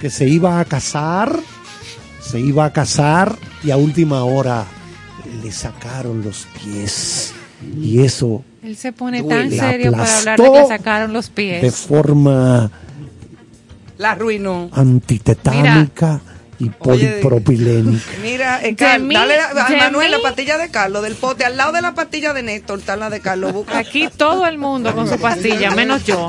que 0.00 0.10
se 0.10 0.28
iba 0.28 0.58
a 0.58 0.64
casar, 0.64 1.38
se 2.20 2.40
iba 2.40 2.64
a 2.64 2.72
casar 2.72 3.36
y 3.62 3.70
a 3.70 3.76
última 3.76 4.24
hora 4.24 4.64
le 5.42 5.52
sacaron 5.52 6.22
los 6.22 6.48
pies. 6.60 7.32
Y 7.80 8.00
eso 8.00 8.42
Él 8.64 8.76
se 8.76 8.92
pone 8.92 9.22
tan 9.22 9.50
serio 9.52 9.92
para 9.92 10.18
hablar 10.18 10.40
de 10.40 10.52
que 10.52 10.66
sacaron 10.66 11.12
los 11.12 11.30
pies. 11.30 11.62
de 11.62 11.70
forma 11.70 12.68
La 13.98 14.10
arruinó. 14.12 14.68
antitetánica 14.72 16.20
y 16.64 16.70
polipropilénica. 16.70 18.02
Mira, 18.22 18.60
eh, 18.62 18.68
De 18.70 18.76
Carl, 18.76 19.08
dale 19.08 19.38
a 19.40 19.68
de 19.68 19.76
Manuel 19.76 20.10
la 20.10 20.18
pastilla 20.20 20.58
de 20.58 20.70
Carlos 20.70 21.02
del 21.02 21.14
pote, 21.14 21.44
al 21.44 21.56
lado 21.56 21.72
de 21.72 21.82
la 21.82 21.94
pastilla 21.94 22.32
de 22.32 22.42
Néstor 22.42 22.78
está 22.78 22.96
la 22.96 23.10
de 23.10 23.20
Carlos. 23.20 23.52
Busca. 23.52 23.78
Aquí 23.78 24.08
todo 24.16 24.46
el 24.46 24.58
mundo 24.58 24.94
con 24.94 25.08
su 25.08 25.18
pastilla, 25.18 25.70
menos 25.72 26.04
yo. 26.04 26.28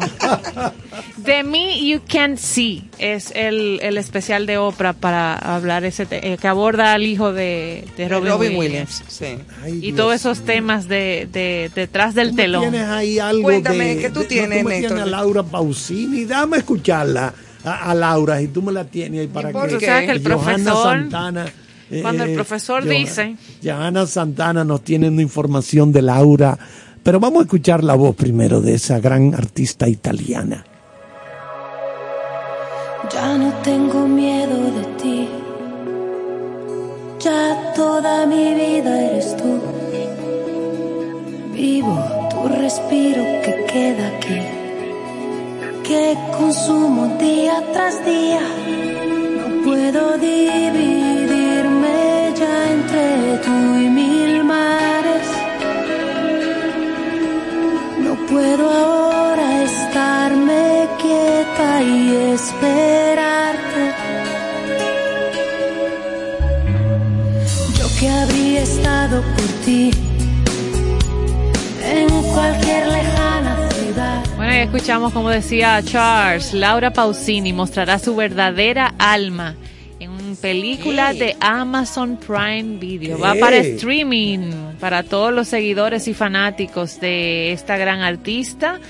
The 1.23 1.43
Me 1.43 1.79
You 1.87 2.01
Can't 2.07 2.37
See 2.37 2.89
es 2.97 3.31
el, 3.35 3.79
el 3.81 3.97
especial 3.97 4.45
de 4.45 4.57
Oprah 4.57 4.93
para 4.93 5.33
hablar 5.35 5.83
ese 5.85 6.05
te- 6.05 6.33
eh, 6.33 6.37
que 6.37 6.47
aborda 6.47 6.93
al 6.93 7.03
hijo 7.05 7.31
de, 7.31 7.85
de 7.97 8.09
Robin, 8.09 8.29
Robin 8.31 8.55
Williams. 8.57 9.03
Sí. 9.07 9.37
Ay, 9.63 9.73
Y 9.77 9.79
Dios 9.91 9.95
todos 9.97 10.15
esos 10.15 10.41
temas 10.41 10.87
de, 10.87 11.27
de 11.31 11.71
detrás 11.73 12.13
del 12.15 12.31
Tú 12.31 12.35
telón. 12.37 12.61
Tienes 12.71 12.87
ahí 12.89 13.19
algo 13.19 13.43
Cuéntame, 13.43 13.95
de, 13.95 14.01
¿qué 14.01 14.09
tú 14.09 14.19
de- 14.19 14.25
no, 14.25 14.29
tienes, 14.29 14.63
me 14.63 14.69
Néstor? 14.71 14.89
tienes 14.97 15.03
a 15.03 15.17
Laura 15.17 15.43
Pausini, 15.43 16.25
dame 16.25 16.57
escucharla 16.57 17.33
a, 17.65 17.91
a 17.91 17.93
Laura 17.93 18.41
y 18.41 18.47
tú 18.47 18.61
me 18.61 18.71
la 18.71 18.83
tienes 18.85 19.21
ahí 19.21 19.27
para 19.27 19.51
que 19.51 19.77
que 19.77 20.11
el 20.11 20.21
Johanna 20.23 20.37
profesor- 20.73 20.83
Santana 20.83 21.45
eh, 21.91 21.99
cuando 22.01 22.23
el 22.23 22.29
eh, 22.31 22.35
profesor 22.35 22.83
Joha- 22.83 22.89
dice- 22.89 23.35
Johanna 23.63 24.05
Santana 24.07 24.63
nos 24.63 24.81
tiene 24.83 25.07
una 25.09 25.21
información 25.21 25.91
de 25.91 26.01
Laura, 26.01 26.57
pero 27.03 27.19
vamos 27.19 27.41
a 27.41 27.43
escuchar 27.43 27.83
la 27.83 27.95
voz 27.95 28.15
primero 28.15 28.61
de 28.61 28.75
esa 28.75 28.99
gran 28.99 29.33
artista 29.35 29.87
italiana. 29.87 30.65
Ya 33.13 33.37
no 33.37 33.51
tengo 33.63 34.07
miedo 34.07 34.55
de 34.71 34.83
ti. 35.01 35.29
Ya 37.19 37.73
toda 37.75 38.25
mi 38.25 38.53
vida 38.55 39.01
eres 39.11 39.35
tú. 39.37 39.61
Vivo 41.53 42.03
tu 42.31 42.47
respiro 42.47 43.23
que 43.43 43.65
queda 43.71 44.07
aquí. 44.17 44.39
Que 45.83 46.17
consumo 46.37 47.17
día 47.19 47.61
tras 47.73 48.05
día. 48.05 48.41
No 49.37 49.63
puedo 49.65 50.17
dividirme 50.17 51.97
ya 52.39 52.71
entre 52.71 53.37
tú 53.45 53.57
y 53.85 53.89
mil 53.89 54.43
mares. 54.45 55.27
No 58.05 58.13
puedo 58.27 58.69
ahora 58.69 59.63
estarme 59.63 60.87
quieta 61.01 61.83
y 61.83 62.15
esperarte. 62.33 63.83
Yo 67.77 67.85
que 67.99 68.09
habría 68.09 68.61
estado 68.61 69.21
por 69.21 69.49
ti 69.65 69.91
en 71.83 72.07
cualquier 72.33 72.83
ciudad. 72.83 73.32
Bueno, 74.43 74.75
escuchamos 74.75 75.13
como 75.13 75.29
decía 75.29 75.81
Charles, 75.81 76.53
Laura 76.53 76.91
Pausini 76.91 77.53
mostrará 77.53 77.97
su 77.97 78.13
verdadera 78.13 78.93
alma 78.97 79.55
en 80.01 80.09
una 80.09 80.35
película 80.35 81.13
de 81.13 81.37
Amazon 81.39 82.17
Prime 82.17 82.77
Video. 82.77 83.17
Va 83.17 83.35
para 83.39 83.55
streaming 83.55 84.51
para 84.81 85.03
todos 85.03 85.31
los 85.31 85.47
seguidores 85.47 86.09
y 86.09 86.13
fanáticos 86.13 86.99
de 86.99 87.53
esta 87.53 87.77
gran 87.77 88.01
artista. 88.01 88.81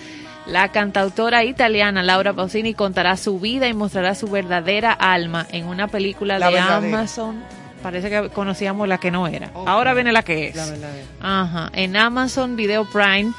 La 0.48 0.72
cantautora 0.72 1.44
italiana 1.44 2.02
Laura 2.02 2.34
Pausini 2.34 2.74
contará 2.74 3.16
su 3.16 3.40
vida 3.40 3.68
y 3.68 3.76
mostrará 3.76 4.16
su 4.16 4.26
verdadera 4.30 4.92
alma 4.92 5.46
en 5.52 5.68
una 5.68 5.88
película 5.88 6.40
La 6.40 6.48
de 6.48 6.54
verdadera. 6.54 6.98
Amazon. 6.98 7.44
Parece 7.84 8.10
que 8.10 8.30
conocíamos 8.30 8.88
la 8.88 8.98
que 8.98 9.12
no 9.12 9.28
era. 9.28 9.52
Ahora 9.54 9.94
viene 9.94 10.12
la 10.14 10.24
que 10.24 10.48
es. 10.48 10.56
La. 10.56 11.44
Ajá, 11.44 11.70
en 11.76 11.96
Amazon 11.96 12.56
Video 12.56 12.86
Prime 12.86 13.34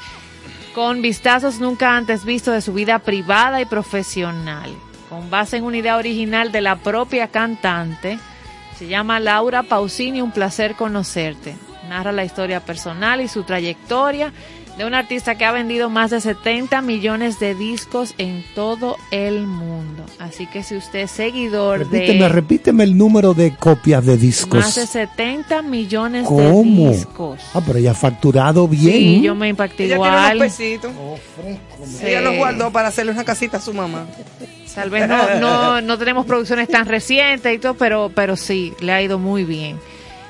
con 0.75 1.01
vistazos 1.01 1.61
nunca 1.61 1.95
antes 1.95 2.25
vistos 2.25 2.53
de 2.53 2.59
su 2.59 2.73
vida 2.73 2.99
privada 2.99 3.61
y 3.61 3.65
profesional. 3.65 4.69
Con 5.09 5.29
base 5.29 5.55
en 5.55 5.63
una 5.63 5.77
idea 5.77 5.95
original 5.95 6.51
de 6.51 6.59
la 6.59 6.75
propia 6.75 7.29
cantante, 7.29 8.19
se 8.77 8.87
llama 8.87 9.21
Laura 9.21 9.63
Pausini, 9.63 10.21
un 10.21 10.33
placer 10.33 10.75
conocerte. 10.75 11.55
Narra 11.87 12.11
la 12.11 12.25
historia 12.25 12.59
personal 12.59 13.21
y 13.21 13.29
su 13.29 13.43
trayectoria 13.43 14.33
de 14.77 14.85
un 14.85 14.93
artista 14.93 15.35
que 15.35 15.45
ha 15.45 15.51
vendido 15.53 15.89
más 15.89 16.11
de 16.11 16.19
70 16.19 16.81
millones 16.81 17.39
de 17.39 17.55
discos 17.55 18.13
en 18.17 18.43
todo 18.55 18.97
el 19.11 19.45
mundo. 19.47 20.05
Así 20.19 20.47
que 20.47 20.63
si 20.63 20.75
usted 20.75 20.99
es 20.99 21.11
seguidor 21.11 21.79
Repíteme, 21.79 22.19
de 22.19 22.29
repíteme 22.29 22.83
el 22.83 22.97
número 22.97 23.33
de 23.33 23.55
copias 23.55 24.05
de 24.05 24.17
discos. 24.17 24.59
más 24.59 24.75
de 24.75 24.85
70 24.85 25.61
millones 25.61 26.25
¿Cómo? 26.27 26.89
de 26.89 26.97
discos. 26.97 27.39
Ah, 27.53 27.61
pero 27.65 27.79
ella 27.79 27.91
ha 27.91 27.95
facturado 27.95 28.67
bien. 28.67 28.93
Sí, 28.93 29.21
yo 29.21 29.33
me 29.33 29.47
impacté 29.49 29.85
Ella 29.85 29.95
tiene 29.95 30.09
unos 30.09 30.21
igual. 30.33 30.39
pesitos. 30.39 30.91
Sí. 31.85 32.05
Ella 32.07 32.21
los 32.21 32.35
guardó 32.35 32.71
para 32.71 32.89
hacerle 32.89 33.11
una 33.13 33.23
casita 33.23 33.57
a 33.57 33.61
su 33.61 33.73
mamá. 33.73 34.05
Tal 34.73 34.89
vez 34.89 35.07
no, 35.07 35.39
no, 35.39 35.79
no 35.81 35.97
tenemos 35.97 36.25
producciones 36.25 36.67
tan 36.67 36.85
recientes 36.85 37.53
y 37.55 37.59
todo, 37.59 37.75
pero, 37.75 38.11
pero 38.13 38.35
sí, 38.35 38.73
le 38.81 38.91
ha 38.91 39.01
ido 39.01 39.17
muy 39.19 39.45
bien. 39.45 39.77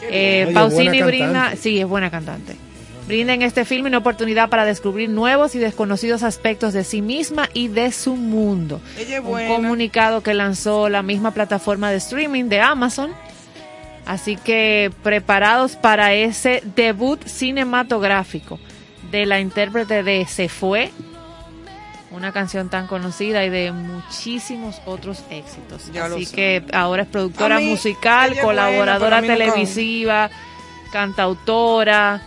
Eh, 0.04 0.44
Oye, 0.46 0.54
Pausini 0.54 1.02
brinda, 1.02 1.56
sí, 1.60 1.80
es 1.80 1.88
buena 1.88 2.12
cantante. 2.12 2.56
Brinda 3.08 3.34
en 3.34 3.44
este 3.44 3.66
filme 3.66 3.88
una 3.90 4.00
oportunidad 4.00 4.50
para 4.50 4.66
descubrir 4.66 5.10
nuevos 5.10 5.54
y 5.54 5.60
desconocidos 5.60 6.24
aspectos 6.24 6.74
de 6.74 6.84
sí 6.84 7.02
misma 7.02 7.50
y 7.54 7.68
de 7.68 7.92
su 7.92 8.16
mundo. 8.16 8.82
Ella 8.98 9.18
es 9.18 9.24
Un 9.24 9.48
comunicado 9.48 10.24
que 10.24 10.34
lanzó 10.34 10.90
la 10.90 11.04
misma 11.04 11.32
plataforma 11.32 11.92
de 11.92 11.98
streaming 11.98 12.46
de 12.46 12.62
Amazon. 12.62 13.12
Así 14.08 14.38
que 14.38 14.92
preparados 15.04 15.76
para 15.76 16.14
ese 16.14 16.64
debut 16.76 17.24
cinematográfico 17.26 18.60
de 19.12 19.26
la 19.26 19.40
intérprete 19.40 20.04
de 20.04 20.26
Se 20.28 20.50
Fue, 20.50 20.92
una 22.12 22.32
canción 22.32 22.70
tan 22.70 22.88
conocida 22.88 23.44
y 23.46 23.50
de 23.50 23.72
muchísimos 23.72 24.82
otros 24.86 25.24
éxitos. 25.30 25.92
Ya 25.92 26.06
Así 26.06 26.26
que 26.28 26.64
ahora 26.74 27.04
es 27.04 27.10
productora 27.10 27.58
mí, 27.58 27.70
musical, 27.70 28.30
buena, 28.30 28.44
colaboradora 28.44 29.22
televisiva, 29.22 30.30
cantautora, 30.92 32.22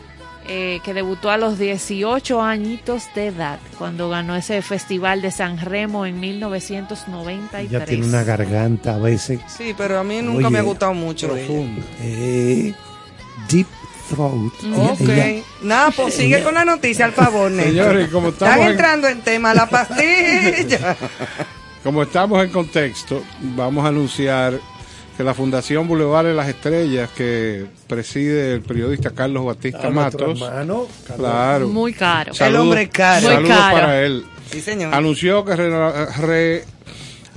eh, 0.49 0.81
que 0.83 0.95
debutó 0.95 1.31
a 1.31 1.37
los 1.37 1.59
18 1.59 2.43
añitos 2.43 3.05
de 3.15 3.27
edad 3.27 3.59
cuando 3.79 4.09
ganó 4.09 4.35
ese 4.35 4.63
festival 4.63 5.21
de 5.23 5.31
San 5.31 5.59
Remo 5.59 6.07
en 6.07 6.19
1993. 6.21 7.71
Ya 7.71 7.85
tiene 7.85 8.07
una 8.07 8.25
garganta 8.25 8.95
a 8.95 8.99
veces. 8.99 9.41
Sí, 9.57 9.75
pero 9.77 9.99
a 9.99 10.05
mí 10.05 10.21
nunca 10.23 10.47
Oye, 10.47 10.51
me 10.51 10.59
ha 10.59 10.63
gustado 10.63 10.95
mucho. 10.95 11.35
Eh, 11.37 12.75
deep 13.51 13.67
throat. 14.09 14.53
Ok. 14.75 15.01
Ella- 15.01 15.27
ella- 15.29 15.45
Nada, 15.63 15.91
pues 15.91 16.15
sigue 16.15 16.43
con 16.43 16.55
la 16.55 16.65
noticia, 16.65 17.05
al 17.05 17.13
favor. 17.13 17.53
Señores, 17.55 18.09
como 18.09 18.29
estamos 18.29 18.55
Están 18.55 18.67
en- 18.67 18.73
entrando 18.73 19.09
en 19.09 19.21
tema, 19.21 19.53
la 19.55 19.67
pastilla. 19.69 20.97
Como 21.85 22.03
estamos 22.03 22.43
en 22.45 22.51
contexto, 22.51 23.23
vamos 23.41 23.85
a 23.85 23.89
anunciar 23.89 24.59
que 25.19 25.25
la 25.25 25.35
Fundación 25.35 25.87
Boulevard 25.89 26.27
de 26.29 26.35
las 26.35 26.49
Estrellas, 26.49 27.11
que 27.15 27.67
preside 27.89 28.55
el 28.55 28.63
periodista 28.63 29.11
Carlos 29.11 29.45
Batista 29.45 29.91
Matos, 29.91 30.41
hermano, 30.41 30.87
Carlos. 31.07 31.29
claro, 31.29 31.69
Muy 31.69 31.93
caro. 31.93 32.33
El 32.39 32.55
hombre 32.57 32.89
caro. 32.89 33.27
Muy 33.27 33.35
saludos 33.35 33.57
caro. 33.59 33.77
para 33.77 34.01
él. 34.05 34.25
Sí, 34.51 34.61
señor. 34.61 34.95
Anunció 34.95 35.45
que 35.45 35.57
re- 35.57 36.65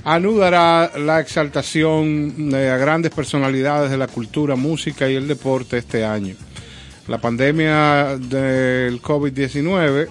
reanudará 0.04 0.92
la 0.96 1.20
exaltación 1.20 2.50
de 2.50 2.70
a 2.70 2.76
grandes 2.76 3.10
personalidades 3.12 3.90
de 3.90 3.98
la 3.98 4.06
cultura, 4.06 4.54
música 4.56 5.08
y 5.10 5.16
el 5.16 5.26
deporte 5.28 5.78
este 5.78 6.04
año. 6.04 6.34
La 7.08 7.18
pandemia 7.18 8.16
del 8.16 9.02
COVID-19 9.02 10.06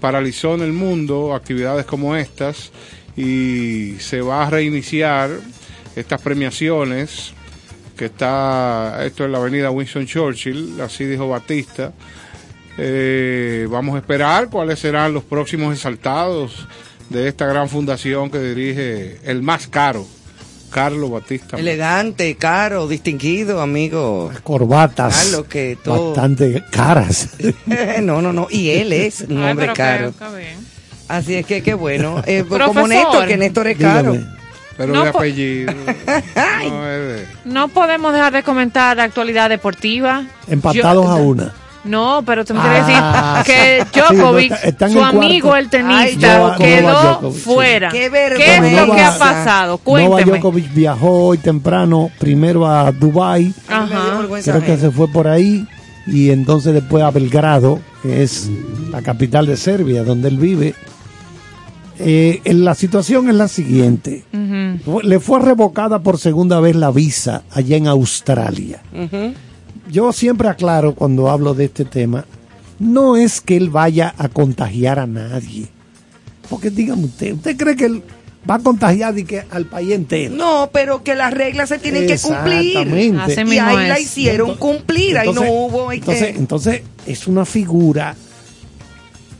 paralizó 0.00 0.54
en 0.54 0.62
el 0.62 0.72
mundo 0.72 1.34
actividades 1.34 1.86
como 1.86 2.16
estas 2.16 2.72
y 3.16 3.94
se 4.00 4.20
va 4.22 4.46
a 4.46 4.50
reiniciar 4.50 5.30
estas 5.96 6.20
premiaciones 6.20 7.32
que 7.96 8.06
está 8.06 9.04
esto 9.04 9.24
en 9.24 9.32
la 9.32 9.38
avenida 9.38 9.70
Winston 9.70 10.06
Churchill, 10.06 10.80
así 10.80 11.04
dijo 11.04 11.28
Batista. 11.28 11.92
Eh, 12.78 13.66
vamos 13.70 13.94
a 13.94 13.98
esperar 13.98 14.48
cuáles 14.48 14.78
serán 14.78 15.12
los 15.12 15.24
próximos 15.24 15.74
exaltados 15.74 16.66
de 17.10 17.28
esta 17.28 17.46
gran 17.46 17.68
fundación 17.68 18.30
que 18.30 18.38
dirige 18.40 19.18
el 19.24 19.42
más 19.42 19.66
caro, 19.66 20.06
Carlos 20.70 21.10
Batista. 21.10 21.58
Elegante, 21.58 22.34
caro, 22.36 22.88
distinguido, 22.88 23.60
amigo. 23.60 24.32
corbatas 24.42 25.26
Claro 25.28 25.46
que 25.46 25.76
todo. 25.84 26.08
bastante 26.12 26.64
caras. 26.70 27.28
no, 28.00 28.22
no, 28.22 28.32
no. 28.32 28.46
Y 28.50 28.70
él 28.70 28.94
es 28.94 29.20
un 29.28 29.42
Ay, 29.42 29.50
hombre 29.50 29.66
pero 29.66 29.74
caro. 29.74 30.12
que- 30.12 30.18
que. 30.40 30.54
Así 31.08 31.34
es 31.34 31.44
que 31.44 31.62
qué 31.62 31.74
bueno. 31.74 32.22
Eh, 32.26 32.42
pues 32.48 32.62
como. 32.62 32.88
Néstor, 32.88 33.26
que 33.26 33.36
Néstor 33.36 33.66
es 33.66 33.76
caro. 33.76 34.12
Dígame. 34.12 34.41
Pero 34.76 34.92
No, 34.94 35.02
de 35.04 35.08
apellido. 35.10 35.72
no 35.86 36.88
es 36.88 37.08
de- 37.08 37.26
No 37.44 37.68
podemos 37.68 38.12
dejar 38.12 38.32
de 38.32 38.42
comentar 38.42 38.96
la 38.96 39.04
actualidad 39.04 39.48
deportiva. 39.50 40.24
Empatados 40.48 41.04
Yo- 41.06 41.10
a 41.10 41.16
una. 41.16 41.52
No, 41.84 42.22
pero 42.24 42.44
tú 42.44 42.54
me 42.54 42.60
Ah, 42.62 43.42
quieres 43.44 43.46
decir 43.46 43.56
que 43.56 43.84
sí, 43.92 44.00
Djokovic, 44.16 44.52
no, 44.80 44.88
su 44.88 45.02
amigo 45.02 45.56
el 45.56 45.64
Ay, 45.64 45.68
tenista, 45.68 46.38
Nova- 46.38 46.56
quedó 46.56 46.88
Nova 46.88 47.02
Djokovic, 47.14 47.34
sí. 47.34 47.40
fuera. 47.42 47.88
Qué 47.90 48.10
¿Qué 48.36 48.54
es 48.56 48.62
lo 48.86 48.94
que 48.94 49.00
ha 49.00 49.10
Nova- 49.10 49.18
pasado? 49.18 49.78
Cuénteme. 49.78 50.32
Djokovic 50.38 50.72
viajó 50.72 51.10
hoy 51.26 51.38
temprano 51.38 52.08
primero 52.20 52.68
a 52.68 52.92
Dubai, 52.92 53.52
Ajá. 53.68 54.20
creo 54.44 54.64
que 54.64 54.76
se 54.76 54.92
fue 54.92 55.08
por 55.08 55.26
ahí 55.26 55.66
y 56.06 56.30
entonces 56.30 56.72
después 56.72 57.02
a 57.02 57.10
Belgrado, 57.10 57.80
que 58.00 58.22
es 58.22 58.48
la 58.92 59.02
capital 59.02 59.46
de 59.46 59.56
Serbia, 59.56 60.04
donde 60.04 60.28
él 60.28 60.36
vive. 60.36 60.76
Eh, 61.98 62.40
en 62.44 62.64
la 62.64 62.74
situación 62.74 63.28
es 63.28 63.34
la 63.34 63.48
siguiente. 63.48 64.24
Le 65.02 65.20
fue 65.20 65.40
revocada 65.40 66.00
por 66.00 66.18
segunda 66.18 66.60
vez 66.60 66.76
la 66.76 66.90
visa 66.90 67.42
allá 67.50 67.76
en 67.76 67.86
Australia. 67.86 68.82
Yo 69.90 70.12
siempre 70.12 70.48
aclaro 70.48 70.94
cuando 70.94 71.30
hablo 71.30 71.54
de 71.54 71.66
este 71.66 71.84
tema, 71.84 72.24
no 72.78 73.16
es 73.16 73.40
que 73.40 73.56
él 73.56 73.70
vaya 73.70 74.14
a 74.16 74.28
contagiar 74.28 74.98
a 74.98 75.06
nadie. 75.06 75.68
Porque 76.48 76.70
dígame 76.70 77.04
usted, 77.04 77.34
¿usted 77.34 77.56
cree 77.56 77.76
que 77.76 77.84
él 77.84 78.02
va 78.48 78.56
a 78.56 78.58
contagiar 78.58 79.16
y 79.18 79.24
que 79.24 79.44
al 79.50 79.66
país 79.66 79.92
entero? 79.92 80.34
No, 80.34 80.70
pero 80.72 81.02
que 81.02 81.14
las 81.14 81.32
reglas 81.32 81.68
se 81.68 81.78
tienen 81.78 82.06
que 82.06 82.18
cumplir. 82.18 82.78
Exactamente. 82.78 83.54
Y 83.54 83.58
ahí 83.58 83.88
la 83.88 84.00
hicieron 84.00 84.56
cumplir, 84.56 85.18
ahí 85.18 85.32
no 85.32 85.42
hubo. 85.42 85.92
entonces, 85.92 86.36
entonces 86.36 86.82
es 87.06 87.26
una 87.26 87.44
figura 87.44 88.16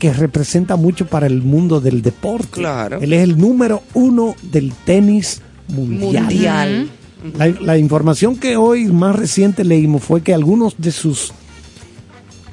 que 0.03 0.11
representa 0.11 0.75
mucho 0.75 1.05
para 1.05 1.27
el 1.27 1.41
mundo 1.41 1.79
del 1.79 2.01
deporte. 2.01 2.49
Claro. 2.51 2.99
Él 2.99 3.13
es 3.13 3.23
el 3.23 3.37
número 3.37 3.83
uno 3.93 4.35
del 4.41 4.73
tenis 4.83 5.41
mundial. 5.69 6.23
Mundial. 6.25 6.89
La, 7.37 7.47
la 7.47 7.77
información 7.77 8.35
que 8.35 8.57
hoy 8.57 8.87
más 8.87 9.15
reciente 9.15 9.63
leímos 9.63 10.03
fue 10.03 10.21
que 10.21 10.33
algunos 10.33 10.75
de 10.77 10.91
sus 10.91 11.31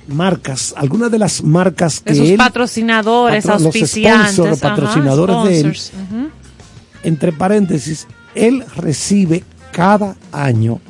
marcas, 0.06 0.74
algunas 0.76 1.10
de 1.10 1.18
las 1.18 1.42
marcas 1.42 1.98
que 1.98 2.12
De 2.12 2.18
sus 2.20 2.28
él, 2.28 2.36
patrocinadores, 2.36 3.44
patro- 3.44 3.58
los 3.58 3.66
auspiciantes. 3.66 4.32
sponsors, 4.34 4.50
los 4.50 4.62
ajá, 4.64 4.76
patrocinadores 4.76 5.36
de 5.44 5.60
él, 5.60 5.74
sponsors, 5.74 5.92
entre 7.02 7.32
paréntesis, 7.32 8.06
él 8.36 8.64
recibe 8.76 9.42
cada 9.72 10.14
año 10.30 10.80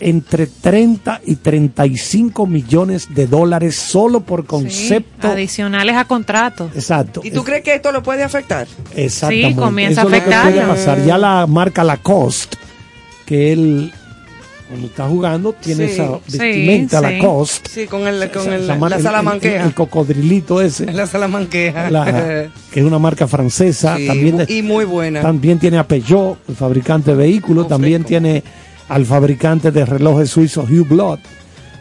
entre 0.00 0.46
30 0.46 1.20
y 1.26 1.36
35 1.36 2.46
millones 2.46 3.08
de 3.14 3.26
dólares 3.26 3.76
solo 3.76 4.20
por 4.20 4.46
concepto. 4.46 5.28
Sí, 5.28 5.32
adicionales 5.34 5.96
a 5.96 6.04
contratos. 6.06 6.70
Exacto. 6.74 7.20
¿Y 7.24 7.30
tú 7.30 7.44
crees 7.44 7.62
que 7.62 7.74
esto 7.74 7.92
lo 7.92 8.02
puede 8.02 8.22
afectar? 8.22 8.66
Exactamente. 8.96 9.48
Sí, 9.50 9.54
comienza 9.54 10.00
Eso 10.02 10.08
a 10.10 10.16
es 10.16 10.18
lo 10.22 10.28
que 10.28 10.34
afectarlo. 10.34 10.52
puede 10.52 10.66
pasar. 10.66 11.04
Ya 11.04 11.18
la 11.18 11.46
marca 11.46 11.84
Lacoste, 11.84 12.56
que 13.26 13.52
él 13.52 13.92
cuando 14.68 14.86
está 14.86 15.08
jugando 15.08 15.52
tiene 15.52 15.86
Sí, 15.88 15.92
esa 15.94 16.10
vestimenta 16.28 16.98
sí. 17.00 17.04
Lacoste. 17.16 17.70
Sí, 17.70 17.86
con 17.88 18.06
el, 18.06 18.30
con 18.30 18.52
el- 18.52 18.66
la 18.68 18.74
el- 18.76 18.92
el- 18.92 19.02
salamanqueja. 19.02 19.64
El, 19.64 19.74
cocodrilito 19.74 20.60
ese. 20.60 20.86
La 20.92 21.06
salamanqueja. 21.08 21.90
la- 21.90 22.48
que 22.72 22.78
es 22.80 22.86
una 22.86 23.00
marca 23.00 23.26
francesa. 23.26 23.96
Sí, 23.96 24.06
también, 24.06 24.44
y 24.48 24.62
muy 24.62 24.84
buena. 24.84 25.22
también 25.22 25.58
tiene 25.58 25.76
a 25.78 25.86
Peugeot, 25.88 26.38
el 26.48 26.54
fabricante 26.54 27.10
de 27.10 27.16
vehículos. 27.16 27.66
También 27.66 28.04
tiene 28.04 28.44
al 28.90 29.06
fabricante 29.06 29.70
de 29.70 29.86
relojes 29.86 30.30
suizo 30.30 30.62
Hugh 30.62 30.86
Blood. 30.86 31.20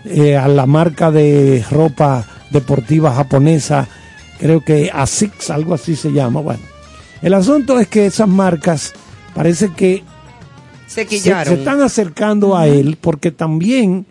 eh, 0.06 0.38
a 0.38 0.48
la 0.48 0.66
marca 0.66 1.12
de 1.12 1.64
ropa 1.70 2.26
deportiva 2.52 3.14
japonesa, 3.14 3.88
creo 4.40 4.64
que 4.64 4.90
ASICS, 4.94 5.50
algo 5.50 5.74
así 5.74 5.96
se 5.96 6.12
llama. 6.12 6.40
Bueno, 6.40 6.62
el 7.22 7.34
asunto 7.34 7.78
es 7.80 7.88
que 7.88 8.06
esas 8.06 8.28
marcas 8.28 8.94
parece 9.36 9.74
que 9.74 10.04
Se 10.88 11.06
se, 11.06 11.54
están 11.54 11.82
acercando 11.82 12.56
a 12.56 12.68
él 12.68 12.98
porque 13.00 13.32
también 13.32 14.06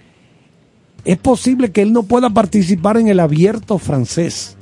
es 1.05 1.17
posible 1.17 1.71
que 1.73 1.83
él 1.83 1.93
no 1.93 2.03
pueda 2.03 2.29
participar 2.31 2.99
en 2.99 3.09
el 3.09 3.19
abierto 3.19 3.79
francés, 3.79 4.57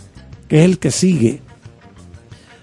que 0.49 0.61
es 0.61 0.65
el 0.65 0.79
que 0.79 0.93
sigue. 0.93 1.41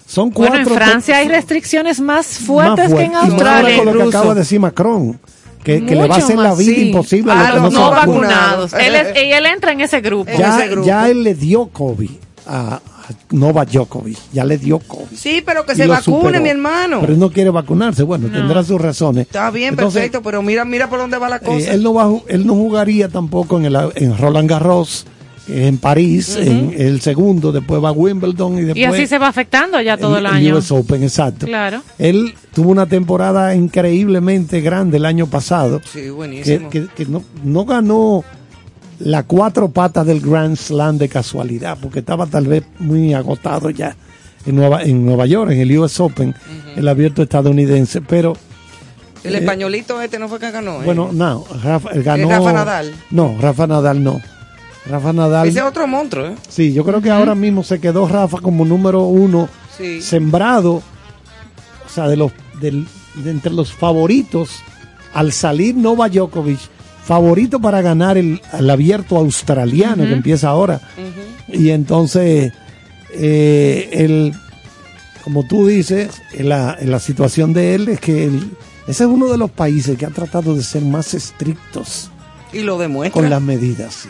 Son 0.07 0.29
Bueno, 0.29 0.55
cuatro 0.55 0.73
en 0.73 0.79
Francia 0.79 1.17
hay 1.17 1.27
restricciones 1.27 1.99
más 1.99 2.37
fuertes 2.39 2.91
más 2.91 2.99
que 2.99 3.05
en. 3.05 3.11
Y 3.11 3.15
más 3.15 3.23
Australia 3.25 3.57
ahora 3.57 3.77
con 3.77 3.85
lo 3.85 3.93
que 3.93 4.09
acaba 4.09 4.33
de 4.35 4.39
decir 4.41 4.59
Macron, 4.59 5.19
que, 5.63 5.85
que 5.85 5.95
le 5.95 6.07
va 6.07 6.15
a 6.15 6.17
hacer 6.19 6.37
la 6.37 6.53
vida 6.55 6.75
sí. 6.75 6.87
imposible 6.89 7.31
a 7.31 7.47
a 7.49 7.55
los 7.55 7.73
no 7.73 7.89
vacunados. 7.91 8.73
él, 8.73 8.95
es- 8.95 9.15
y 9.15 9.31
él 9.31 9.45
entra 9.45 9.71
en 9.71 9.81
ese 9.81 10.01
grupo. 10.01 10.31
Ya, 10.37 10.67
ya 10.83 11.09
él 11.09 11.23
le 11.23 11.33
dio 11.35 11.67
COVID 11.67 12.09
a, 12.45 12.75
a 12.75 12.81
Novak 13.31 13.69
Djokovic, 13.69 14.17
ya 14.33 14.43
le 14.45 14.57
dio 14.57 14.79
COVID. 14.79 15.15
Sí, 15.15 15.41
pero 15.45 15.65
que 15.65 15.73
Y 15.73 15.75
se 15.75 15.87
vacune, 15.87 16.17
superó. 16.19 16.41
mi 16.41 16.49
hermano. 16.49 16.99
Pero 17.01 17.13
él 17.13 17.19
no 17.19 17.31
quiere 17.31 17.49
vacunarse, 17.49 18.03
bueno, 18.03 18.27
tendrá 18.29 18.63
sus 18.63 18.79
razones. 18.81 19.27
Está 19.27 19.49
bien, 19.51 19.69
Entonces, 19.69 19.93
perfecto, 19.93 20.21
pero 20.21 20.41
mira, 20.41 20.65
mira 20.65 20.89
por 20.89 20.99
dónde 20.99 21.17
va 21.17 21.29
la 21.29 21.37
Eh, 21.37 21.41
cosa. 21.41 21.71
él, 21.73 21.83
no 21.83 21.93
va, 21.93 22.09
él 22.27 22.45
no 22.45 22.53
jugaría 22.55 23.07
tampoco 23.09 23.57
en, 23.57 23.65
el, 23.65 23.77
en 23.95 24.17
Roland 24.17 24.49
Garros, 24.49 25.05
en 25.47 25.77
París, 25.77 26.37
en 26.37 26.73
el 26.77 27.01
segundo, 27.01 27.51
después 27.51 27.83
va 27.83 27.89
a 27.89 27.91
Wimbledon 27.91 28.59
y 28.59 28.61
después 28.61 28.77
Y 28.77 28.83
así 28.85 29.07
se 29.07 29.17
va 29.17 29.27
afectando 29.27 29.81
ya 29.81 29.97
todo 29.97 30.17
el, 30.17 30.25
año. 30.25 30.57
US 30.57 30.71
Open, 30.71 31.03
exacto. 31.03 31.45
Claro. 31.45 31.81
Él 31.97 32.33
tuvo 32.53 32.71
una 32.71 32.85
temporada 32.85 33.53
increíblemente 33.55 34.61
grande 34.61 34.97
el 34.97 35.05
año 35.05 35.27
pasado. 35.27 35.81
Sí, 35.83 36.01
que, 36.01 36.11
buenísimo. 36.11 36.69
que- 36.69 36.87
que 36.87 37.05
no, 37.05 37.23
no 37.43 37.65
ganó 37.65 38.23
la 38.99 39.23
cuatro 39.23 39.69
patas 39.69 40.05
del 40.05 40.21
Grand 40.21 40.55
Slam 40.55 40.97
de 40.97 41.09
casualidad, 41.09 41.77
porque 41.81 41.99
estaba 41.99 42.25
tal 42.25 42.47
vez 42.47 42.63
muy 42.79 43.13
agotado 43.13 43.69
ya 43.69 43.97
en 44.45 44.55
Nueva, 44.55 44.83
en 44.83 45.05
Nueva 45.05 45.25
York, 45.25 45.51
en 45.51 45.59
el 45.59 45.77
US 45.77 45.99
Open, 45.99 46.33
el 46.75 46.87
abierto 46.87 47.21
estadounidense. 47.21 48.01
Pero 48.01 48.37
el 49.23 49.35
eh, 49.35 49.39
españolito 49.39 50.01
este 50.01 50.19
no 50.19 50.29
fue 50.29 50.39
que 50.39 50.51
ganó. 50.51 50.81
¿eh? 50.81 50.85
bueno, 50.85 51.09
no, 51.11 51.45
Rafa, 51.63 51.89
ganó. 51.95 52.29
Rafa 52.29 52.53
Nadal? 52.53 52.93
No, 53.11 53.35
Rafa 53.39 53.67
Nadal 53.67 54.03
no. 54.03 54.21
Rafa 54.85 55.13
Nadal. 55.13 55.47
Ese 55.47 55.59
es 55.59 55.65
otro 55.65 55.87
monstruo, 55.87 56.27
¿eh? 56.27 56.35
Sí, 56.49 56.73
yo 56.73 56.83
creo 56.83 57.01
que 57.01 57.09
ahora 57.09 57.35
mismo 57.35 57.63
se 57.63 57.79
quedó 57.79 58.07
Rafa 58.07 58.39
como 58.39 58.65
número 58.65 59.03
uno, 59.03 59.47
Sí. 59.77 60.01
sembrado, 60.01 60.73
o 61.85 61.89
sea, 61.93 62.07
de 62.07 62.17
los 62.17 62.31
del- 62.59 62.87
de 63.15 63.31
entre 63.31 63.53
los 63.53 63.73
favoritos 63.73 64.49
al 65.13 65.31
salir 65.31 65.75
Novak 65.75 66.11
Djokovic, 66.13 66.59
favorito 67.05 67.59
para 67.59 67.81
ganar 67.81 68.17
el, 68.17 68.41
el 68.57 68.69
abierto 68.69 69.17
australiano 69.17 70.03
que 70.05 70.13
empieza 70.13 70.49
ahora. 70.49 70.79
Y 71.47 71.69
entonces, 71.69 72.51
eh, 73.13 73.89
el, 73.91 74.33
como 75.23 75.45
tú 75.47 75.67
dices, 75.67 76.09
en 76.33 76.49
la, 76.49 76.75
en 76.79 76.91
la 76.91 76.99
situación 76.99 77.53
de 77.53 77.75
él 77.75 77.87
es 77.89 77.99
que 77.99 78.25
él- 78.25 78.51
ese 78.87 79.03
es 79.03 79.09
uno 79.09 79.27
de 79.27 79.37
los 79.37 79.51
países 79.51 79.97
que 79.97 80.05
ha 80.05 80.09
tratado 80.09 80.55
de 80.55 80.63
ser 80.63 80.81
más 80.83 81.13
estrictos 81.13 82.09
Y 82.51 82.59
lo 82.61 82.77
demuestra. 82.77 83.21
con 83.21 83.29
las 83.29 83.41
medidas. 83.41 83.93
sí. 83.93 84.09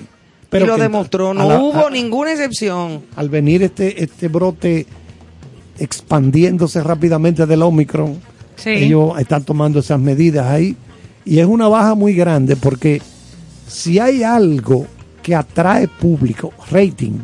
Y 0.62 0.66
lo 0.66 0.78
demostró. 0.78 1.34
No 1.34 1.48
la- 1.48 1.60
hubo 1.60 1.88
a- 1.88 1.90
ninguna 1.90 2.32
excepción. 2.32 3.02
al 3.16 3.30
venir 3.30 3.64
este, 3.64 4.04
este 4.04 4.28
brote 4.28 4.86
expandiéndose 5.80 6.82
rápidamente 6.84 7.46
del 7.46 7.62
Omicron, 7.64 8.18
Sí. 8.56 8.70
ellos 8.70 9.20
están 9.20 9.44
tomando 9.44 9.80
esas 9.80 10.00
medidas 10.00 10.48
ahí. 10.48 10.76
Y 11.26 11.40
es 11.40 11.46
una 11.48 11.68
baja 11.68 11.96
muy 11.96 12.14
grande 12.14 12.56
porque 12.56 13.02
si 13.68 13.98
hay 14.00 14.24
algo 14.24 14.86
que 15.22 15.36
atrae 15.36 15.88
público, 15.88 16.52
rating, 16.70 17.20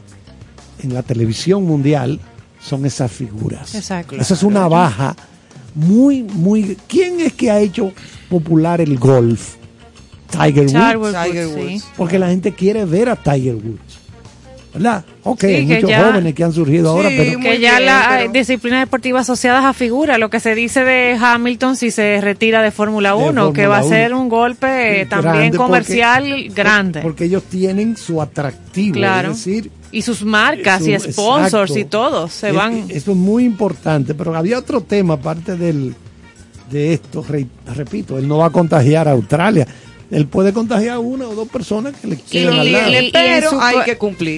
en 0.82 0.94
la 0.94 1.04
televisión 1.04 1.64
mundial, 1.66 2.20
son 2.62 2.86
esas 2.86 3.12
figuras. 3.12 3.76
Exacto. 3.76 4.16
Esa 4.16 4.34
es 4.34 4.44
una 4.44 4.68
baja 4.68 5.16
muy, 5.76 6.24
muy... 6.24 6.78
¿Quién 6.88 7.20
es 7.20 7.34
que 7.34 7.52
ha 7.52 7.60
hecho 7.60 7.92
popular 8.30 8.80
el 8.82 8.98
golf? 8.98 9.56
Tiger 10.32 10.64
Woods. 10.66 10.74
Tiger 10.74 10.98
Woods, 10.98 11.24
Tiger 11.26 11.48
sí. 11.80 11.84
Porque 11.98 12.20
la 12.20 12.30
gente 12.30 12.54
quiere 12.54 12.86
ver 12.86 13.10
a 13.10 13.16
Tiger 13.16 13.56
Woods. 13.56 14.00
¿Verdad? 14.72 15.04
Ok, 15.24 15.42
Sí, 15.42 15.66
muchos 15.68 15.90
ya- 15.90 16.04
jóvenes 16.06 16.36
que 16.36 16.44
han 16.44 16.54
surgido 16.54 16.92
ahora, 16.92 17.10
pero... 17.10 17.40
que 17.40 17.60
ya 17.60 17.80
la 17.80 18.24
eh, 18.24 18.30
disciplina 18.32 18.80
deportiva 18.80 19.22
asociadas 19.22 19.66
a 19.66 19.74
figura, 19.74 20.20
lo 20.20 20.30
que 20.30 20.40
se 20.40 20.54
dice 20.54 20.84
de 20.84 21.18
Hamilton 21.20 21.76
si 21.76 21.90
se 21.90 22.22
retira 22.22 22.62
de 22.62 22.70
Fórmula 22.70 23.16
1, 23.16 23.52
que 23.52 23.66
va 23.66 23.80
a 23.80 23.84
1. 23.84 23.90
ser 23.90 24.14
un 24.14 24.30
golpe 24.30 25.08
también 25.10 25.34
Grande 25.36 25.58
comercial 25.58 26.24
porque- 26.30 26.50
grande. 26.54 27.02
Porque 27.02 27.24
ellos 27.26 27.44
tienen 27.50 27.98
su 27.98 28.22
atractivo. 28.22 28.94
Claro. 28.94 29.32
Es 29.32 29.44
decir, 29.44 29.72
y 29.92 30.04
sus 30.04 30.24
marcas 30.24 30.84
su- 30.84 30.92
y 30.92 31.00
sponsors 31.00 31.72
exacto. 31.72 31.80
y 31.80 31.86
todos 31.86 32.32
se 32.32 32.50
Es- 32.50 32.56
van. 32.56 32.86
Eso 32.90 33.12
es 33.12 33.18
muy 33.18 33.46
importante, 33.46 34.14
pero 34.14 34.36
había 34.38 34.60
otro 34.60 34.82
tema 34.82 35.16
aparte 35.16 35.56
del, 35.58 35.96
de 36.70 36.94
esto. 36.94 37.26
re- 37.28 37.48
repito, 37.76 38.20
él 38.20 38.28
no 38.28 38.38
va 38.38 38.46
a 38.46 38.52
contagiar 38.52 39.08
a 39.08 39.12
Australia. 39.14 39.66
Él 40.12 40.26
puede 40.26 40.54
contagiar 40.54 40.96
a 40.96 41.00
una 41.00 41.28
o 41.28 41.36
dos 41.36 41.48
personas 41.50 41.94
que 41.96 42.08
le 42.08 42.16
quieran 42.18 42.60
al 42.60 42.72
lado. 42.72 42.90
y 42.92 42.96
en 42.96 43.44
su 43.48 43.58
pa- 43.60 43.86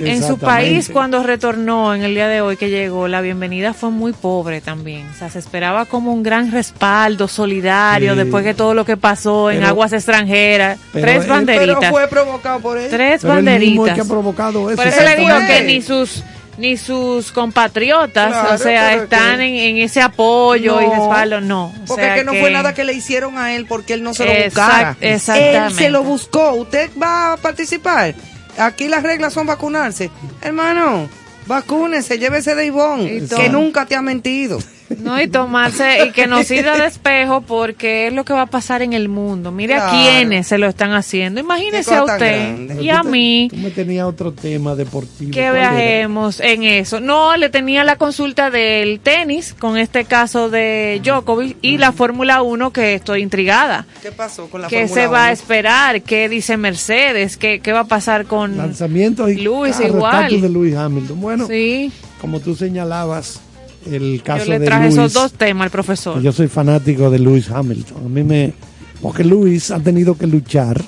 En 0.05 0.21
su 0.23 0.37
país, 0.37 0.89
cuando 0.91 1.23
retornó 1.23 1.95
en 1.95 2.03
el 2.03 2.13
día 2.13 2.27
de 2.27 2.41
hoy 2.41 2.57
que 2.57 2.69
llegó, 2.69 3.07
la 3.07 3.21
bienvenida 3.21 3.73
fue 3.73 3.89
muy 3.89 4.11
pobre 4.11 4.59
también. 4.59 5.07
O 5.09 5.17
sea, 5.17 5.29
se 5.29 5.39
esperaba 5.39 5.85
como 5.85 6.11
un 6.13 6.23
gran 6.23 6.51
respaldo 6.51 7.29
solidario 7.29 8.13
Sí. 8.13 8.17
después 8.19 8.43
de 8.43 8.53
todo 8.53 8.73
lo 8.73 8.83
que 8.83 8.97
todo 8.97 9.49
en 9.49 9.57
Pero- 9.59 9.69
aguas 9.69 9.93
extranjeras. 9.93 10.77
pero 10.91 11.05
Tres 11.07 11.27
banderitas. 11.27 11.77
Pero 11.79 11.91
fue 11.91 12.07
provocado 12.09 12.59
por 12.59 12.77
él. 12.77 12.89
Tres 12.89 13.21
Pero 13.21 13.37
él 13.37 13.43
mismo 13.43 13.51
es 13.51 13.55
banderitas. 13.55 13.95
que 13.95 14.01
ha 14.01 14.05
provocado 14.05 14.69
eso. 14.71 14.75
Por 14.75 14.87
eso 14.87 15.03
le 15.03 15.15
digo 15.15 15.35
que 15.47 15.63
ni 15.63 15.81
sus 15.81 16.23
ni 16.57 16.77
sus 16.77 17.31
compatriotas, 17.31 18.27
Claro, 18.31 18.55
o 18.55 18.57
sea, 18.57 18.93
están 18.95 19.37
que- 19.39 19.45
en, 19.69 19.77
en 19.77 19.83
ese 19.83 20.01
apoyo 20.01 20.81
y 20.81 20.85
respaldo, 20.85 21.41
no. 21.41 21.65
O 21.67 21.85
Porque 21.87 22.03
sea 22.03 22.15
que 22.15 22.23
no 22.23 22.33
fue 22.33 22.51
nada 22.51 22.73
que 22.73 22.83
le 22.83 22.93
hicieron 22.93 23.37
a 23.37 23.53
él 23.55 23.65
porque 23.67 23.93
él 23.93 24.03
no 24.03 24.13
se 24.13 24.25
lo 24.25 24.31
Exact- 24.31 24.45
buscara. 24.45 24.97
exactamente. 25.01 25.57
Él 25.67 25.73
se 25.73 25.89
lo 25.89 26.03
buscó. 26.03 26.51
¿Usted 26.53 26.89
va 27.01 27.33
a 27.33 27.37
participar? 27.37 28.13
Aquí 28.57 28.87
las 28.89 29.01
reglas 29.03 29.33
son 29.33 29.47
vacunarse. 29.47 30.11
Hermano, 30.41 31.09
vacúnese, 31.47 32.19
llévese 32.19 32.53
de 32.55 32.65
Ivonne, 32.65 33.21
todo. 33.21 33.39
que 33.39 33.49
nunca 33.49 33.85
te 33.85 33.95
ha 33.95 34.01
mentido. 34.01 34.59
No, 35.03 35.21
y 35.21 35.27
tomarse, 35.27 36.05
y 36.07 36.11
que 36.11 36.27
nos 36.27 36.45
sirva 36.47 36.77
de 36.77 36.85
espejo 36.85 37.41
porque 37.41 38.07
es 38.07 38.13
lo 38.13 38.23
que 38.25 38.33
va 38.33 38.43
a 38.43 38.45
pasar 38.47 38.81
en 38.81 38.93
el 38.93 39.09
mundo. 39.09 39.51
Mire 39.51 39.75
Claro. 39.75 39.91
a 39.91 39.91
quiénes 39.91 40.47
se 40.47 40.57
lo 40.57 40.67
están 40.67 40.93
haciendo. 40.93 41.39
Imagínese 41.39 41.95
a 41.95 42.03
usted 42.03 42.79
y 42.79 42.89
a 42.89 43.03
mí 43.03 43.47
Tú 43.49 43.57
me 43.57 43.71
tenías 43.71 44.05
otro 44.05 44.31
tema 44.33 44.75
deportivo. 44.75 45.31
que 45.31 45.51
viajemos 45.51 46.39
en 46.39 46.63
eso. 46.63 46.99
No, 46.99 47.35
le 47.37 47.49
tenía 47.49 47.83
la 47.83 47.95
consulta 47.95 48.49
del 48.49 48.99
tenis, 48.99 49.55
con 49.57 49.77
este 49.77 50.05
caso 50.05 50.49
de 50.49 51.01
Djokovic, 51.03 51.57
y 51.61 51.77
la 51.77 51.91
Fórmula 51.91 52.41
1 52.41 52.71
que 52.71 52.95
estoy 52.95 53.21
intrigada. 53.21 53.85
¿Qué 54.01 54.11
pasó 54.11 54.49
con 54.49 54.61
la 54.61 54.67
¿Qué 54.67 54.87
Fórmula 54.87 55.01
se 55.01 55.07
va 55.07 55.23
a 55.23 55.27
1? 55.27 55.33
esperar? 55.33 56.01
¿Qué 56.01 56.29
dice 56.29 56.57
Mercedes? 56.57 57.37
¿Qué, 57.37 57.59
qué 57.59 57.73
va 57.73 57.81
a 57.81 57.85
pasar 57.85 58.25
con 58.25 58.57
Lanzamientos 58.57 59.29
y 59.31 59.37
Luis 59.41 59.75
carro, 59.77 59.87
igual? 59.87 60.41
de 60.41 60.49
Luis 60.49 60.75
Hamilton. 60.75 61.21
Bueno, 61.21 61.47
Sí, 61.47 61.91
como 62.19 62.39
tú 62.39 62.55
señalabas, 62.55 63.39
el 63.85 64.21
caso 64.23 64.45
yo 64.45 64.51
le 64.51 64.59
de 64.59 64.65
traje 64.65 64.85
Luis, 64.85 64.97
esos 64.97 65.13
dos 65.13 65.33
temas 65.33 65.65
al 65.65 65.71
profesor. 65.71 66.21
Yo 66.21 66.31
soy 66.31 66.47
fanático 66.47 67.09
de 67.09 67.19
Lewis 67.19 67.49
Hamilton. 67.49 68.05
A 68.05 68.09
mí 68.09 68.23
me. 68.23 68.53
Porque 69.01 69.23
Luis 69.23 69.71
ha 69.71 69.79
tenido 69.79 70.15
que 70.17 70.27
luchar. 70.27 70.81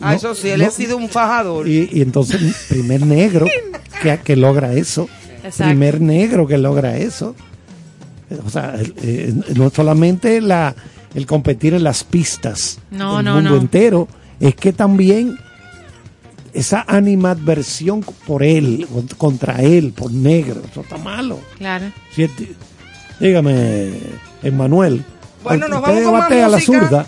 Ah, 0.00 0.10
No, 0.10 0.16
eso 0.16 0.34
sí, 0.34 0.48
él 0.48 0.60
no. 0.60 0.66
ha 0.66 0.70
sido 0.70 0.96
un 0.96 1.08
fajador. 1.08 1.68
Y, 1.68 1.88
y 1.92 2.02
entonces, 2.02 2.66
primer 2.68 3.04
negro 3.06 3.46
que, 4.02 4.18
que 4.24 4.36
logra 4.36 4.72
eso. 4.74 5.08
Exacto. 5.44 5.64
Primer 5.70 6.00
negro 6.00 6.46
que 6.46 6.58
logra 6.58 6.96
eso. 6.98 7.34
O 8.46 8.50
sea, 8.50 8.76
el- 8.80 8.94
eh, 9.02 9.34
no 9.56 9.70
solamente 9.70 10.40
la, 10.40 10.74
el 11.14 11.26
competir 11.26 11.74
en 11.74 11.84
las 11.84 12.02
pistas 12.04 12.78
No, 12.90 13.16
del 13.16 13.24
no, 13.26 13.34
mundo 13.34 13.50
no. 13.50 13.56
entero, 13.56 14.08
es 14.40 14.54
que 14.54 14.72
también 14.72 15.36
esa 16.52 16.84
animadversión 16.86 18.04
por 18.26 18.42
él, 18.42 18.86
contra 19.18 19.62
él, 19.62 19.92
por 19.92 20.12
negro, 20.12 20.60
eso 20.70 20.82
está 20.82 20.98
malo. 20.98 21.40
Claro. 21.58 21.86
Si 22.14 22.24
es- 22.24 22.30
dígame, 23.20 23.90
Emmanuel. 24.42 25.04
Bueno, 25.42 25.68
nos 25.68 25.80
vamos 25.82 26.02
con 26.02 26.12
más 26.12 26.22
batea 26.22 26.46
a 26.46 26.48
la 26.48 26.56
música. 26.58 26.80
zurda. 26.80 27.06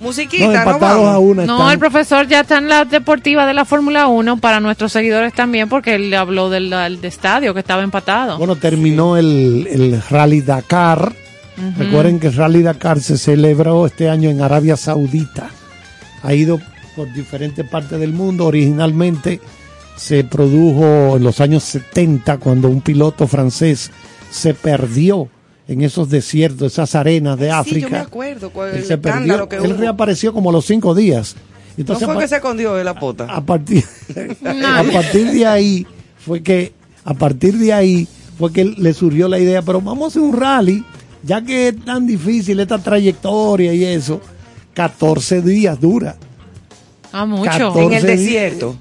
Musiquita, 0.00 0.64
No, 0.64 0.78
no, 0.78 0.86
a 1.08 1.18
una 1.18 1.44
No, 1.44 1.56
están. 1.56 1.72
el 1.72 1.78
profesor 1.80 2.28
ya 2.28 2.40
está 2.40 2.58
en 2.58 2.68
la 2.68 2.84
deportiva 2.84 3.46
de 3.46 3.54
la 3.54 3.64
Fórmula 3.64 4.06
1 4.06 4.36
para 4.36 4.60
nuestros 4.60 4.92
seguidores 4.92 5.32
también, 5.34 5.68
porque 5.68 5.96
él 5.96 6.08
le 6.08 6.16
habló 6.16 6.50
del, 6.50 6.70
del 6.70 7.00
de 7.00 7.08
estadio 7.08 7.52
que 7.52 7.60
estaba 7.60 7.82
empatado. 7.82 8.38
Bueno, 8.38 8.54
terminó 8.54 9.16
el, 9.16 9.66
el 9.68 10.00
Rally 10.08 10.40
Dakar. 10.40 11.12
Recuerden 11.78 12.20
que 12.20 12.28
el 12.28 12.34
Rally 12.36 12.62
Dakar 12.62 13.00
se 13.00 13.18
celebró 13.18 13.84
este 13.86 14.08
año 14.08 14.30
en 14.30 14.40
Arabia 14.40 14.76
Saudita. 14.76 15.50
Ha 16.22 16.32
ido 16.32 16.60
por 16.96 17.12
diferentes 17.12 17.66
partes 17.68 17.98
del 17.98 18.12
mundo. 18.12 18.46
Originalmente 18.46 19.40
se 19.96 20.24
produjo 20.24 21.16
en 21.16 21.22
los 21.24 21.40
años 21.40 21.62
70 21.64 22.38
cuando 22.38 22.68
un 22.68 22.80
piloto 22.80 23.26
francés 23.26 23.90
se 24.30 24.54
perdió 24.54 25.28
en 25.68 25.82
esos 25.82 26.08
desiertos, 26.10 26.72
esas 26.72 26.94
arenas 26.94 27.38
de 27.38 27.46
Sí, 27.46 27.52
África. 27.52 27.86
yo 27.88 27.90
me 27.90 27.98
acuerdo 27.98 28.50
cuál 28.50 28.74
Él 28.74 28.84
se 28.84 28.98
perdió. 28.98 29.48
que 29.48 29.56
Él 29.56 29.76
reapareció 29.78 30.32
como 30.32 30.50
a 30.50 30.52
los 30.52 30.64
cinco 30.66 30.94
días. 30.94 31.34
No 31.36 31.80
Entonces, 31.82 32.06
fue 32.06 32.16
a 32.16 32.18
que 32.20 32.28
se 32.28 32.36
escondió 32.36 32.74
de 32.74 32.84
la 32.84 32.94
pota. 32.98 33.24
a 33.24 33.40
partir, 33.44 33.84
a 34.44 34.82
partir 34.92 35.30
de 35.30 35.46
ahí 35.46 35.86
fue 36.18 36.42
que 36.42 36.72
a 37.04 37.14
partir 37.14 37.56
de 37.58 37.72
ahí 37.72 38.06
fue 38.38 38.52
que 38.52 38.64
le 38.64 38.92
surgió 38.92 39.28
la 39.28 39.38
idea, 39.38 39.62
pero 39.62 39.80
vamos 39.80 40.04
a 40.04 40.06
hacer 40.08 40.22
un 40.22 40.38
rally, 40.38 40.84
ya 41.22 41.42
que 41.42 41.68
es 41.68 41.84
tan 41.84 42.06
difícil 42.06 42.60
esta 42.60 42.78
trayectoria 42.78 43.72
y 43.72 43.84
eso, 43.84 44.20
14 44.74 45.42
días 45.42 45.80
dura. 45.80 46.16
Ah, 47.12 47.26
mucho. 47.26 47.50
14 47.50 47.82
En 47.84 47.92
el 47.92 48.02
desierto. 48.04 48.76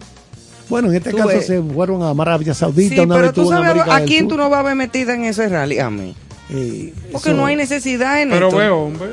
Bueno, 0.70 0.90
en 0.90 0.96
este 0.96 1.12
Tú 1.12 1.18
caso 1.18 1.30
ves. 1.30 1.46
se 1.48 1.62
fueron 1.62 2.02
a 2.02 2.12
Arabia 2.22 2.54
Saudita, 2.54 2.96
Sí, 2.96 3.00
una 3.02 3.16
pero 3.16 3.28
vez 3.28 3.34
tú 3.36 3.42
en 3.42 3.48
sabes 3.50 3.84
a 3.88 4.02
quién 4.06 4.28
tú 4.30 4.38
no 4.38 4.50
vas 4.50 4.62
a 4.62 4.64
ver 4.64 4.76
metida 4.76 5.14
en 5.14 5.26
ese 5.26 5.50
rally. 5.50 5.80
A 5.80 5.90
mí. 5.90 6.16
Eh, 6.50 6.94
Porque 7.12 7.30
eso- 7.30 7.38
no 7.38 7.46
hay 7.46 7.56
necesidad 7.58 8.22
en 8.22 8.30
Pero 8.30 8.48
esto. 8.48 8.58
veo, 8.58 8.78
hombre. 8.80 9.10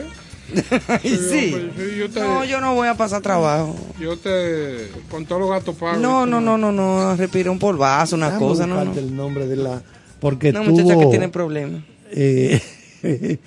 Ay, 0.89 1.01
sí. 1.31 1.55
hombre, 1.55 1.97
yo 1.99 2.09
te, 2.11 2.21
No, 2.21 2.45
yo 2.45 2.61
no 2.61 2.75
voy 2.75 2.89
a 2.89 2.95
pasar 2.95 3.21
trabajo. 3.21 3.75
yo 4.01 4.17
te. 4.17 4.89
Con 5.11 5.27
todos 5.27 5.41
los 5.43 5.51
gatos 5.51 5.75
pagos. 5.77 5.99
No, 5.99 6.25
no, 6.27 6.41
no, 6.41 6.57
no, 6.57 6.73
no. 6.73 7.17
Respira 7.17 7.51
un 7.51 7.59
polvazo, 7.59 8.17
una 8.17 8.27
Déjame 8.31 8.47
cosa, 8.47 8.67
no, 8.67 8.83
no. 8.85 8.93
el 8.95 9.15
nombre 9.17 9.47
de 9.47 9.57
la 9.57 9.83
porque 10.21 10.51
Una 10.51 10.65
tuvo 10.65 10.71
muchacha 10.81 10.99
que 10.99 11.07
tiene 11.07 11.29
problemas. 11.29 11.83
eh, 12.13 12.61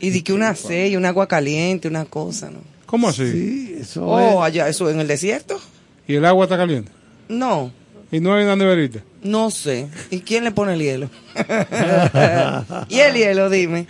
Y 0.00 0.10
di 0.10 0.22
que 0.22 0.32
una 0.32 0.54
sella, 0.54 0.98
un 0.98 1.04
agua 1.06 1.26
caliente, 1.26 1.88
una 1.88 2.04
cosa, 2.04 2.50
¿no? 2.50 2.58
¿Cómo 2.86 3.08
así? 3.08 3.30
sí, 3.30 3.76
eso 3.80 4.06
Oh, 4.06 4.18
es- 4.44 4.46
allá, 4.52 4.68
eso 4.68 4.88
en 4.90 5.00
el 5.00 5.08
desierto. 5.08 5.58
¿Y 6.06 6.14
el 6.14 6.24
agua 6.24 6.44
está 6.44 6.56
caliente? 6.56 6.90
No, 7.28 7.70
¿Y 8.12 8.20
no 8.20 8.34
hay 8.34 8.44
una 8.44 8.54
neverita? 8.56 9.00
no 9.22 9.50
sé. 9.50 9.88
¿Y 10.10 10.20
quién 10.20 10.44
le 10.44 10.52
pone 10.52 10.74
el 10.74 10.80
hielo? 10.80 11.10
y 12.88 12.98
el 13.00 13.14
hielo, 13.14 13.50
dime. 13.50 13.86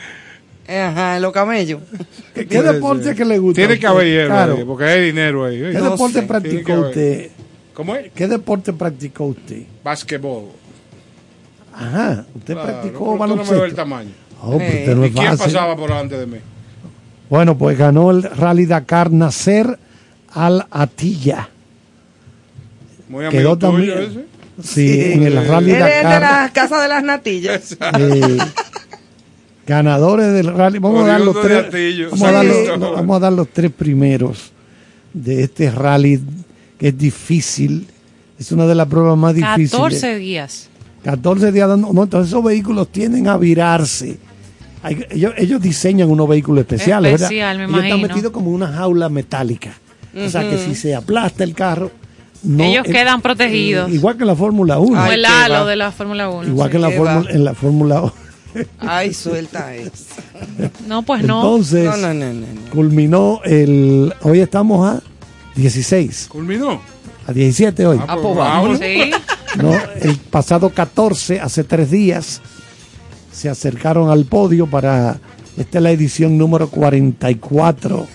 Ajá, 0.68 1.16
en 1.16 1.22
los 1.22 1.32
camellos. 1.32 1.80
¿Qué, 2.34 2.46
qué 2.46 2.62
deporte 2.62 3.14
que 3.14 3.24
le 3.24 3.38
gusta? 3.38 3.60
Tiene 3.60 3.78
que 3.78 3.86
haber 3.86 4.06
hielo 4.06 4.28
Claro. 4.28 4.56
ahí, 4.56 4.64
porque 4.64 4.84
hay 4.84 5.04
dinero 5.06 5.44
ahí. 5.44 5.60
¿Qué. 5.60 5.72
No 5.78 5.90
deporte 5.90 6.20
sé. 6.20 6.26
Practicó 6.26 6.72
usted? 6.80 7.30
¿Cómo 7.74 7.94
es? 7.94 8.10
¿Qué 8.12 8.26
deporte 8.26 8.72
practicó 8.72 9.26
usted? 9.26 9.62
Basquetbol. 9.84 10.46
Ajá, 11.74 12.24
usted 12.34 12.54
Claro, 12.54 12.68
practicó 12.68 12.98
pero 13.18 13.18
tú 13.18 13.18
no 13.18 13.36
me 13.36 13.42
ves 13.42 13.50
el 13.50 13.54
baloncesto. 13.56 13.76
tamaño. 13.76 14.10
Oh, 14.42 14.52
pues 14.52 14.62
Eh, 14.88 14.94
no 14.96 15.06
¿Y 15.06 15.10
quién 15.12 15.36
pasaba 15.36 15.76
por 15.76 15.90
delante 15.90 16.16
de 16.18 16.26
mí? 16.26 16.38
Bueno, 17.30 17.56
pues 17.58 17.76
ganó 17.76 18.10
el 18.10 18.22
Rally 18.22 18.66
Dakar 18.66 19.10
Nacer 19.10 19.78
Al 20.32 20.66
Atilla. 20.70 21.48
Muy 23.08 23.24
amigo 23.26 23.30
Quedó 23.40 23.56
tuyo 23.58 23.94
también. 23.94 23.98
ese. 23.98 24.24
Sí, 24.62 25.12
en 25.12 25.22
el 25.24 25.46
Rally 25.46 25.72
es 25.72 25.78
de 25.78 25.84
Dakar. 26.02 26.22
la 26.22 26.50
casa 26.52 26.80
de 26.80 26.88
las 26.88 27.02
natillas. 27.04 27.76
eh, 27.98 28.38
ganadores 29.66 30.32
del 30.32 30.46
rally. 30.54 30.78
Vamos 30.78 31.04
a 31.04 31.08
dar 31.08 31.20
los 31.20 31.40
tres. 31.40 31.66
Vamos 32.10 32.22
a 32.22 32.32
dar 32.32 32.44
los, 32.44 32.78
no, 32.78 32.92
vamos 32.92 33.16
a 33.16 33.20
dar 33.20 33.32
los 33.32 33.48
tres 33.48 33.70
primeros 33.72 34.52
de 35.12 35.42
este 35.44 35.70
rally 35.70 36.20
que 36.78 36.88
es 36.88 36.98
difícil 36.98 37.86
Es 38.38 38.52
una 38.52 38.66
de 38.66 38.74
las 38.74 38.86
pruebas 38.86 39.16
más 39.16 39.34
difíciles. 39.34 39.70
14 39.72 40.16
días. 40.18 40.68
14 41.04 41.52
días 41.52 41.68
dando. 41.68 41.92
No, 41.92 42.02
entonces 42.04 42.28
esos 42.30 42.44
vehículos 42.44 42.88
tienden 42.90 43.28
a 43.28 43.36
virarse. 43.36 44.18
Hay- 44.82 45.04
ellos, 45.10 45.32
ellos 45.36 45.60
diseñan 45.60 46.10
unos 46.10 46.28
vehículos 46.28 46.60
especiales, 46.62 47.14
Especial, 47.14 47.58
¿verdad? 47.58 47.72
me 47.72 47.78
Ellos 47.78 47.84
están 47.96 48.02
metidos 48.08 48.32
como 48.32 48.50
una 48.50 48.68
jaula 48.68 49.08
metálica. 49.08 49.72
O 50.16 50.28
sea 50.30 50.48
que 50.48 50.56
si 50.58 50.74
se 50.74 50.94
aplasta 50.94 51.44
el 51.44 51.54
carro, 51.54 51.90
no. 52.42 52.62
Ellos 52.64 52.86
eh, 52.86 52.92
quedan 52.92 53.20
protegidos. 53.20 53.90
eh, 53.90 53.94
igual 53.94 54.16
que 54.16 54.22
en 54.22 54.28
la 54.28 54.36
Fórmula 54.36 54.78
1. 54.78 54.96
Como 54.98 55.12
el 55.12 55.24
halo 55.24 55.66
de 55.66 55.76
la 55.76 55.90
Fórmula 55.92 56.28
1. 56.30 56.48
Igual 56.48 56.70
que 56.70 56.76
en 56.76 56.82
la 56.82 56.90
Fórmula 56.90 57.30
en 57.30 57.44
la 57.44 57.54
Fórmula 57.54 58.00
1. 58.02 58.12
Ay, 58.78 59.12
suelta 59.12 59.74
eso. 59.74 59.90
No, 60.86 61.02
pues 61.02 61.22
no. 61.24 61.40
Entonces, 61.42 61.84
No, 61.84 61.96
no, 61.96 62.14
no, 62.14 62.32
no, 62.32 62.40
no. 62.40 62.70
culminó 62.70 63.40
el. 63.44 64.14
Hoy 64.22 64.40
estamos 64.40 64.86
a 64.88 65.02
16. 65.56 66.26
¿Culminó? 66.28 66.80
A 67.26 67.32
17 67.32 67.86
hoy. 67.86 67.98
Ah, 68.06 68.16
pues 68.22 68.36
vámonos. 68.36 68.78
Sí. 68.78 69.10
No, 69.60 69.72
el 70.00 70.16
pasado 70.30 70.70
14, 70.70 71.40
hace 71.40 71.64
tres 71.64 71.90
días, 71.90 72.40
se 73.36 73.48
acercaron 73.50 74.08
al 74.10 74.24
podio 74.24 74.66
para. 74.66 75.18
Esta 75.58 75.78
es 75.78 75.82
la 75.84 75.90
edición 75.90 76.38
número 76.38 76.68
44. 76.68 78.06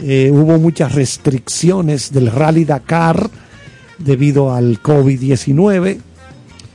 Eh, 0.00 0.30
hubo 0.32 0.58
muchas 0.58 0.94
restricciones 0.94 2.12
del 2.12 2.30
Rally 2.30 2.64
Dakar 2.64 3.30
debido 3.98 4.52
al 4.52 4.82
COVID-19. 4.82 6.00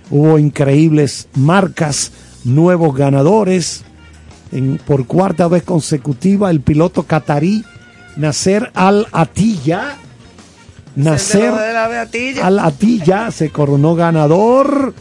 Hubo 0.10 0.40
increíbles 0.40 1.28
marcas, 1.36 2.12
nuevos 2.46 2.96
ganadores. 2.96 3.84
En- 4.52 4.78
por 4.86 5.06
cuarta 5.06 5.48
vez 5.48 5.64
consecutiva, 5.64 6.50
el 6.52 6.62
piloto 6.62 7.04
catarí 7.04 7.64
Nasser 8.18 8.72
Al-Attiyah. 8.74 9.98
Nasser 10.96 11.54
de 11.54 11.74
la 11.74 11.88
Beatilla. 11.88 12.46
Al-Attiyah 12.48 13.32
se 13.32 13.50
coronó 13.50 13.96
ganador. 13.96 14.94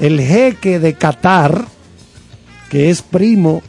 El 0.00 0.20
jeque 0.20 0.78
de 0.78 0.94
Qatar, 0.94 1.64
que 2.70 2.90
es 2.90 3.02
primo 3.02 3.62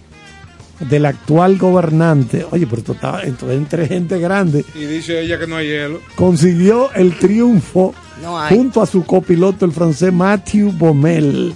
del 0.80 1.06
actual 1.06 1.58
gobernante, 1.58 2.46
oye, 2.52 2.66
pero 2.66 2.80
esto 2.80 2.94
está 2.94 3.22
esto 3.24 3.52
es 3.52 3.58
entre 3.58 3.86
gente 3.88 4.18
grande, 4.20 4.64
Y 4.76 4.86
dice 4.86 5.20
ella 5.22 5.38
que 5.38 5.46
no 5.46 5.58
hay 5.58 5.68
hielo. 5.68 6.00
consiguió 6.16 6.90
el 6.94 7.18
triunfo 7.20 7.94
No 8.24 8.40
junto 8.48 8.82
a 8.82 8.86
su 8.86 9.04
copiloto, 9.04 9.66
el 9.66 9.74
francés 9.74 10.14
Mathieu 10.14 10.72
Baumel. 10.72 11.54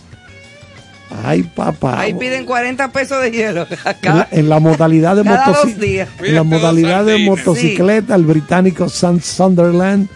Ay, 1.24 1.44
papá. 1.44 2.00
Ahí 2.00 2.14
piden 2.14 2.46
40 2.46 2.92
pesos 2.92 3.22
de 3.22 3.32
hielo. 3.32 3.68
En 3.70 3.78
la, 3.84 3.90
Acá. 3.92 4.28
en 4.32 4.50
la 4.50 4.60
modalidad 4.60 5.16
de 5.16 5.24
Cada 5.24 5.46
motoci- 5.46 5.68
dos 5.74 5.80
días. 5.80 6.10
en 6.24 6.36
la 6.36 6.44
modalidad 6.44 7.06
de 7.06 7.20
motocicleta, 7.20 8.16
el 8.16 8.26
británico 8.26 8.90
Sam 8.90 9.20
Sunderland 9.22 10.08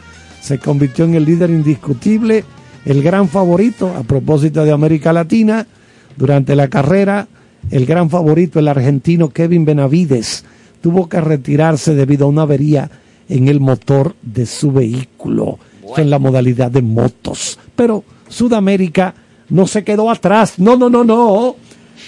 se 0.42 0.58
convirtió 0.60 1.06
en 1.06 1.16
el 1.16 1.26
líder 1.26 1.50
indiscutible, 1.50 2.44
el 2.86 3.04
gran 3.04 3.28
favorito 3.30 3.94
a 3.96 4.04
propósito 4.04 4.64
de 4.64 4.72
América 4.72 5.12
Latina 5.14 5.68
durante 6.16 6.56
la 6.56 6.68
carrera. 6.70 7.28
El 7.70 7.86
gran 7.86 8.10
favorito, 8.10 8.60
el 8.60 8.68
argentino 8.70 9.30
Kevin 9.30 9.66
Benavides, 9.66 10.46
tuvo 10.82 11.10
que 11.10 11.20
retirarse 11.20 11.96
debido 11.96 12.26
a 12.26 12.30
una 12.30 12.44
avería 12.44 12.90
en 13.28 13.50
el 13.50 13.60
motor 13.60 14.16
de 14.22 14.46
su 14.46 14.72
vehículo. 14.72 15.60
En 15.98 16.10
la 16.10 16.20
modalidad 16.20 16.70
de 16.72 16.82
motos. 16.82 17.58
Pero 17.76 18.04
Sudamérica 18.28 19.14
no 19.50 19.68
se 19.68 19.84
quedó 19.84 20.10
atrás. 20.10 20.54
No, 20.58 20.76
no, 20.76 20.90
no, 20.90 21.04
no. 21.04 21.56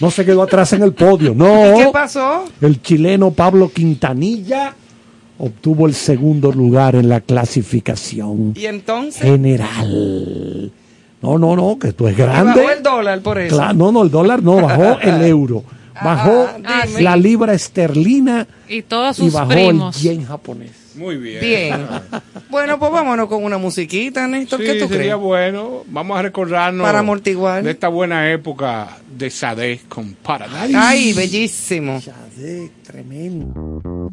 No 0.01 0.11
se 0.11 0.23
quedó 0.25 0.43
atrás 0.43 0.71
en 0.73 0.83
el 0.83 0.93
podio. 0.93 1.33
No. 1.33 1.45
¿Qué 1.77 1.89
pasó? 1.91 2.45
El 2.61 2.81
chileno 2.81 3.31
Pablo 3.31 3.69
Quintanilla 3.71 4.73
obtuvo 5.37 5.87
el 5.87 5.93
segundo 5.93 6.51
lugar 6.51 6.95
en 6.95 7.07
la 7.09 7.21
clasificación 7.21 8.53
Y 8.57 8.65
entonces. 8.65 9.21
general. 9.21 10.71
No, 11.21 11.37
no, 11.37 11.55
no, 11.55 11.77
que 11.79 11.89
esto 11.89 12.07
es 12.07 12.15
grande. 12.15 12.61
Bajó 12.61 12.71
el 12.71 12.83
dólar 12.83 13.21
por 13.21 13.39
eso. 13.39 13.55
Claro, 13.55 13.73
no, 13.73 13.91
no, 13.91 14.03
el 14.03 14.11
dólar 14.11 14.41
no, 14.41 14.55
bajó 14.61 14.99
el 15.01 15.21
euro. 15.25 15.63
Bajó 16.01 16.47
Ah, 16.63 16.83
dime. 16.87 17.01
la 17.01 17.17
libra 17.17 17.53
esterlina 17.53 18.47
Y 18.69 18.83
todos 18.83 19.19
y 19.19 19.23
sus 19.23 19.33
bajó 19.33 19.49
primos. 19.49 19.97
el 19.97 20.01
yen 20.01 20.25
japonés. 20.25 20.71
Muy 20.99 21.15
bien. 21.17 21.39
Bien. 21.41 21.87
Bueno, 22.49 22.79
pues 22.79 22.91
vámonos 22.91 23.27
con 23.29 23.43
una 23.43 23.59
musiquita, 23.59 24.27
Néstor. 24.27 24.59
Sí, 24.59 24.65
¿Qué 24.65 24.73
tú 24.73 24.87
sería 24.87 25.13
crees? 25.13 25.17
bueno. 25.17 25.83
Vamos 25.85 26.17
a 26.17 26.23
recordarnos 26.23 26.83
Para 26.83 26.99
amortiguar. 26.99 27.61
de 27.63 27.69
esta 27.69 27.89
buena 27.89 28.31
época 28.31 28.97
de 29.07 29.29
Sade 29.29 29.81
con 29.87 30.13
Paradise. 30.15 30.75
Ay, 30.75 31.13
bellísimo. 31.13 32.01
Sade, 32.01 32.71
tremendo. 32.83 34.09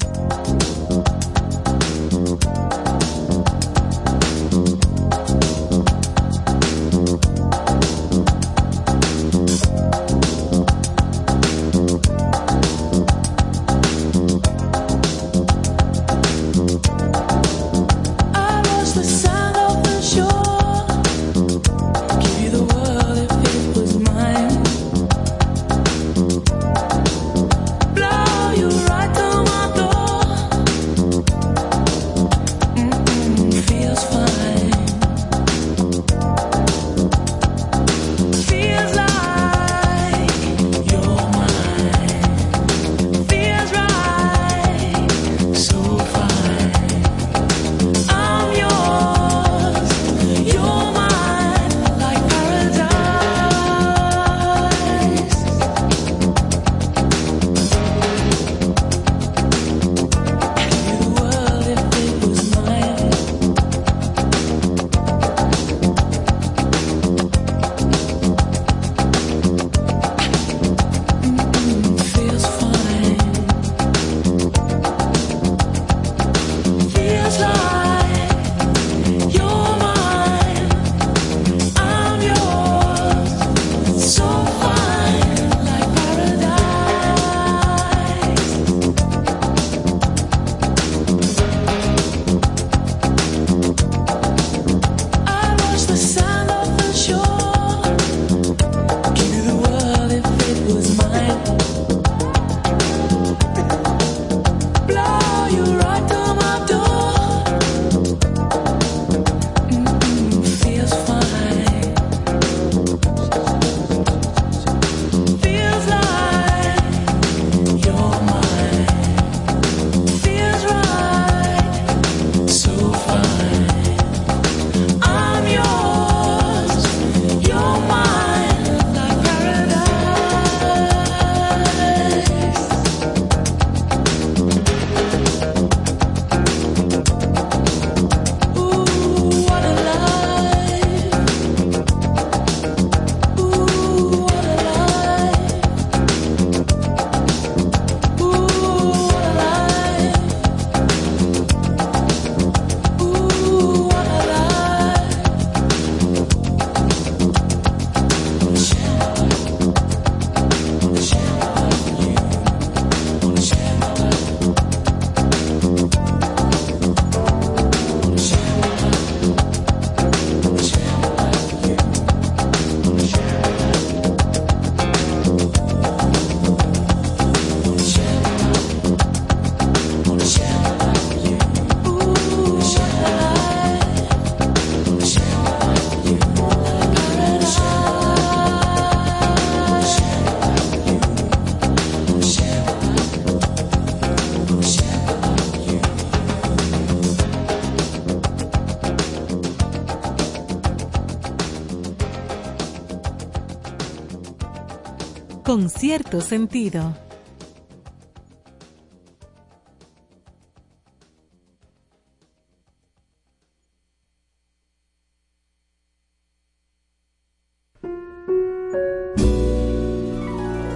Con 205.57 205.71
cierto 205.71 206.21
sentido. 206.21 206.95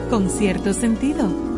Con 0.08 0.30
cierto 0.30 0.72
sentido. 0.72 1.49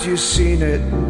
Haven't 0.00 0.12
you 0.12 0.16
seen 0.16 0.62
it? 0.62 1.09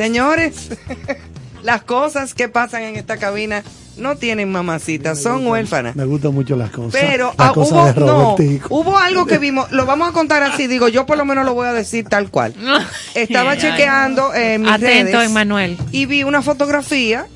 Señores, 0.00 0.70
las 1.62 1.82
cosas 1.82 2.32
que 2.32 2.48
pasan 2.48 2.84
en 2.84 2.96
esta 2.96 3.18
cabina 3.18 3.62
no 3.98 4.16
tienen 4.16 4.50
mamacita, 4.50 5.14
son 5.14 5.46
huérfanas. 5.46 5.94
Me 5.94 6.06
gustan 6.06 6.32
mucho 6.32 6.56
las 6.56 6.70
cosas. 6.70 6.98
Pero 6.98 7.34
las 7.36 7.50
ah, 7.50 7.52
cosas 7.52 7.94
hubo, 7.98 8.06
no, 8.06 8.36
hubo 8.70 8.96
algo 8.96 9.26
que 9.26 9.36
vimos, 9.36 9.70
lo 9.72 9.84
vamos 9.84 10.08
a 10.08 10.12
contar 10.12 10.42
así, 10.42 10.68
digo, 10.68 10.88
yo 10.88 11.04
por 11.04 11.18
lo 11.18 11.26
menos 11.26 11.44
lo 11.44 11.52
voy 11.52 11.66
a 11.66 11.74
decir 11.74 12.06
tal 12.08 12.30
cual. 12.30 12.54
Estaba 13.14 13.58
chequeando 13.58 14.32
en 14.32 14.62
mis 14.62 14.70
Atento, 14.70 15.18
redes 15.18 15.30
Emanuel. 15.30 15.76
y 15.92 16.06
vi 16.06 16.22
una 16.22 16.40
fotografía 16.40 17.26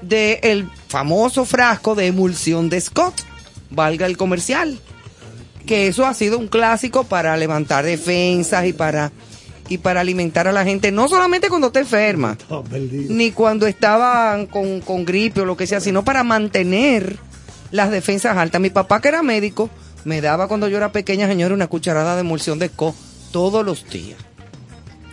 del 0.00 0.66
famoso 0.88 1.44
frasco 1.44 1.94
de 1.94 2.06
emulsión 2.06 2.70
de 2.70 2.80
Scott, 2.80 3.16
valga 3.68 4.06
el 4.06 4.16
comercial, 4.16 4.78
que 5.66 5.88
eso 5.88 6.06
ha 6.06 6.14
sido 6.14 6.38
un 6.38 6.48
clásico 6.48 7.04
para 7.04 7.36
levantar 7.36 7.84
defensas 7.84 8.64
y 8.64 8.72
para 8.72 9.12
y 9.68 9.78
para 9.78 10.00
alimentar 10.00 10.46
a 10.46 10.52
la 10.52 10.64
gente, 10.64 10.92
no 10.92 11.08
solamente 11.08 11.48
cuando 11.48 11.68
está 11.68 11.80
enferma, 11.80 12.36
ni 13.08 13.30
cuando 13.30 13.66
estaban 13.66 14.46
con, 14.46 14.80
con 14.80 15.04
gripe 15.04 15.40
o 15.40 15.44
lo 15.44 15.56
que 15.56 15.66
sea, 15.66 15.80
sino 15.80 16.04
para 16.04 16.22
mantener 16.22 17.16
las 17.70 17.90
defensas 17.90 18.36
altas. 18.36 18.60
Mi 18.60 18.70
papá, 18.70 19.00
que 19.00 19.08
era 19.08 19.22
médico, 19.22 19.70
me 20.04 20.20
daba 20.20 20.48
cuando 20.48 20.68
yo 20.68 20.76
era 20.76 20.92
pequeña, 20.92 21.26
señora, 21.26 21.54
una 21.54 21.66
cucharada 21.66 22.14
de 22.14 22.20
emulsión 22.20 22.58
de 22.58 22.68
co 22.68 22.94
todos 23.32 23.64
los 23.64 23.88
días. 23.88 24.18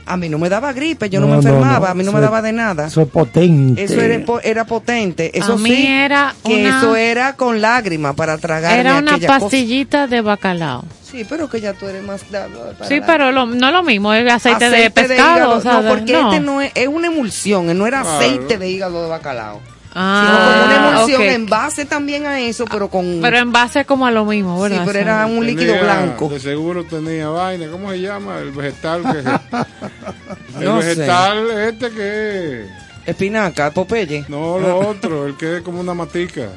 A 0.05 0.17
mí 0.17 0.29
no 0.29 0.37
me 0.39 0.49
daba 0.49 0.73
gripe, 0.73 1.09
yo 1.09 1.19
no, 1.19 1.27
me 1.27 1.35
enfermaba, 1.35 1.91
a 1.91 1.93
mí 1.93 2.03
no 2.03 2.09
eso 2.09 2.11
me 2.13 2.19
es- 2.19 2.23
daba 2.25 2.41
de 2.41 2.51
nada. 2.53 2.87
Eso 2.87 3.01
es 3.01 3.07
potente. 3.07 3.83
Eso 3.83 4.01
era, 4.01 4.23
era 4.43 4.65
potente. 4.65 5.37
Eso 5.37 5.53
A 5.53 5.57
mí 5.57 5.69
sí, 5.69 5.87
era 5.87 6.33
que 6.43 6.61
una- 6.61 6.79
eso 6.79 6.95
era 6.95 7.35
con 7.35 7.61
lágrimas 7.61 8.15
para 8.15 8.37
tragar 8.37 8.77
Era 8.79 8.97
una 8.97 9.17
pastillita 9.17 10.07
de 10.07 10.21
bacalao. 10.21 10.83
Sí, 11.03 11.25
pero 11.29 11.49
que 11.49 11.59
ya 11.61 11.73
tú 11.73 11.87
eres 11.87 12.03
más 12.03 12.21
Sí, 12.21 12.27
la- 12.31 13.05
pero 13.05 13.31
lo- 13.31 13.45
no 13.45 13.71
lo 13.71 13.83
mismo, 13.83 14.13
es 14.13 14.31
aceite, 14.31 14.69
de 14.69 14.89
pescado. 14.91 15.35
hígado. 15.37 15.57
o 15.57 15.61
sea, 15.61 15.81
no, 15.81 15.89
porque 15.89 16.13
no. 16.13 16.31
este 16.31 16.39
no 16.39 16.61
es, 16.61 16.71
es 16.73 16.87
una 16.87 17.07
emulsión, 17.07 17.77
no 17.77 17.85
era 17.85 18.01
Claro. 18.01 18.17
aceite 18.17 18.57
de 18.57 18.69
hígado 18.69 19.03
de 19.03 19.09
bacalao. 19.09 19.61
Ah, 19.93 20.23
sino 20.25 20.37
como 20.39 20.65
una 20.65 20.89
emulsión 20.97 21.21
en 21.23 21.45
base 21.47 21.85
también 21.85 22.25
a 22.25 22.39
eso, 22.39 22.65
pero 22.65 22.89
con... 22.89 23.19
Pero 23.21 23.37
en 23.37 23.51
base 23.51 23.83
como 23.85 24.05
a 24.05 24.11
lo 24.11 24.23
mismo, 24.25 24.59
¿verdad? 24.61 24.77
Sí, 24.79 24.83
pero 24.85 24.99
era 24.99 25.25
un 25.25 25.45
líquido 25.45 25.73
Tenía- 25.73 25.83
blanco. 25.83 26.29
De 26.29 26.39
seguro 26.39 26.83
tenía 26.85 27.27
vaina. 27.29 27.67
¿Cómo 27.69 27.91
se 27.91 27.99
llama? 27.99 28.37
El 28.39 28.51
vegetal 28.51 29.01
que 29.03 29.19
El 30.59 30.65
No 30.65 30.81
sé. 30.81 30.87
vegetal 30.95 31.51
este 31.51 31.89
que 31.91 32.65
Espinaca, 33.05 33.71
Popeye. 33.71 34.25
No, 34.29 34.59
lo 34.59 34.79
otro, 34.89 35.25
el 35.27 35.35
que 35.35 35.57
es 35.57 35.61
como 35.63 35.79
una 35.81 35.93
matica. 35.93 36.49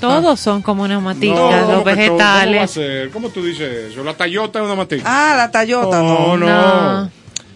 Todos 0.00 0.38
son 0.40 0.62
como 0.62 0.84
una 0.84 1.00
matica, 1.00 1.34
No, 1.34 1.50
los 1.50 1.60
¿cómo 1.66 1.84
que 1.84 1.94
todo? 1.94 2.06
¿Cómo 2.06 2.18
va 2.18 2.32
a 2.32 2.44
vegetales. 2.46 2.70
ser? 2.70 3.10
¿Cómo 3.10 3.28
tú 3.30 3.44
dices 3.44 3.90
eso? 3.92 4.02
La 4.04 4.14
tallota 4.14 4.60
es 4.60 4.64
una 4.64 4.74
matica. 4.76 5.02
Ah, 5.04 5.34
la 5.36 5.50
tallota, 5.50 5.98
no. 6.00 6.36
no. 6.36 6.46
No, 7.02 7.10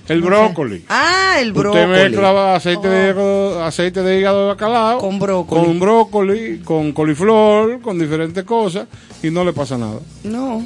El 0.08 0.22
brócoli. 0.22 0.84
Ah, 0.88 1.36
el 1.40 1.48
Usted 1.48 1.60
brócoli. 1.60 1.82
Oh. 1.84 1.88
mezcla 1.88 2.54
aceite, 2.54 2.88
de 2.88 3.10
hígado, 3.10 3.64
aceite 3.64 4.02
de 4.02 4.18
hígado 4.18 4.42
de 4.42 4.46
bacalao 4.48 4.98
Con 5.00 5.18
brócoli. 5.18 5.64
con 5.64 5.80
brócoli, 5.80 6.58
con 6.64 6.92
coliflor, 6.92 7.80
con 7.80 7.98
diferentes 7.98 8.44
cosas 8.44 8.86
y 9.22 9.30
no 9.30 9.44
le 9.44 9.52
pasa 9.52 9.76
nada. 9.76 9.98
No. 10.22 10.64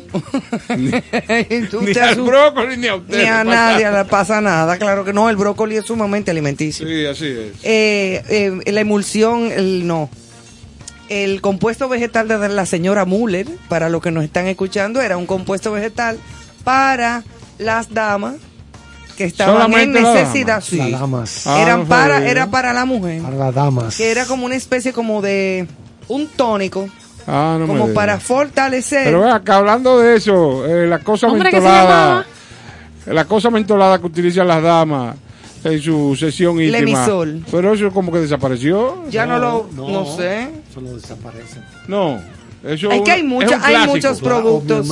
Ni, 0.77 0.91
ni 0.91 1.99
al 1.99 2.21
brócoli 2.21 2.77
ni 2.77 2.89
a 2.89 2.97
usted. 2.97 3.17
Ni 3.19 3.25
a 3.25 3.43
nadie 3.45 3.85
nada. 3.85 4.03
le 4.03 4.09
pasa 4.11 4.41
nada. 4.41 4.77
Claro 4.77 5.05
que 5.05 5.13
no, 5.15 5.31
el 5.31 5.37
brócoli 5.37 5.77
es 5.77 5.87
sumamente 5.87 6.31
alimenticio. 6.31 6.87
Sí, 6.87 7.07
así 7.07 7.27
es. 7.27 7.53
Eh, 7.63 8.23
eh, 8.65 8.73
la 8.73 8.81
emulsión, 8.81 9.51
el 9.53 9.87
no. 9.87 10.11
El 11.09 11.41
compuesto 11.41 11.89
vegetal 11.89 12.29
de 12.29 12.49
la 12.51 12.67
señora 12.67 13.05
Müller, 13.05 13.47
para 13.69 13.89
los 13.89 14.01
que 14.03 14.11
nos 14.11 14.23
están 14.23 14.47
escuchando, 14.47 15.01
era 15.01 15.17
un 15.17 15.27
compuesto 15.27 15.73
vegetal 15.73 16.19
para 16.63 17.25
las 17.59 17.93
damas 17.93 18.35
que 19.21 19.27
estaban 19.27 19.71
en 19.75 19.93
necesidad. 19.93 20.63
damas. 20.99 21.29
Sí. 21.29 21.51
Eran 21.51 21.81
Ah, 21.81 21.83
no 21.83 21.85
para, 21.85 22.27
era 22.27 22.51
para 22.51 22.73
la 22.73 22.87
mujer. 22.87 23.21
Para 23.21 23.37
las 23.37 23.55
damas. 23.55 23.95
Que 23.99 24.11
era 24.11 24.25
como 24.25 24.47
una 24.47 24.55
especie 24.55 24.95
como 24.95 25.21
de 25.21 25.67
un 26.09 26.27
tónico, 26.29 26.89
Ah, 27.27 27.59
no 27.61 27.67
como 27.67 27.83
diga. 27.89 27.95
para 27.95 28.19
fortalecer. 28.19 29.05
Pero 29.05 29.31
acá, 29.31 29.57
hablando 29.57 29.99
de 29.99 30.17
eso, 30.17 30.65
eh, 30.65 30.87
la 30.87 31.01
cosa 31.01 31.27
Hombre, 31.27 31.51
¿qué 31.51 31.57
se 31.57 31.63
mentolada, 31.63 32.27
la 33.05 33.25
cosa 33.27 33.51
mentolada 33.51 33.99
que 33.99 34.07
utilizan 34.07 34.49
las 34.49 34.63
damas 34.63 35.17
en 35.65 35.83
su 35.83 36.17
sesión 36.19 36.59
íntima. 36.59 36.79
Lemisol. 36.79 37.45
Pero 37.51 37.75
eso 37.75 37.91
como 37.91 38.11
que 38.11 38.21
desapareció. 38.21 39.05
ya 39.11 39.27
no, 39.27 39.39
lo, 39.39 39.69
no, 39.75 40.17
sé. 40.17 40.49
Solo 40.73 40.95
desaparece. 40.95 41.61
No, 41.89 42.19
eso 42.63 42.91
Es 42.91 43.01
que 43.03 43.13
hay 43.13 43.21
es 43.21 43.27
un 43.27 43.43
hay 43.43 43.47
clásico. 43.49 43.87
muchos 43.87 44.21
productos. 44.21 44.87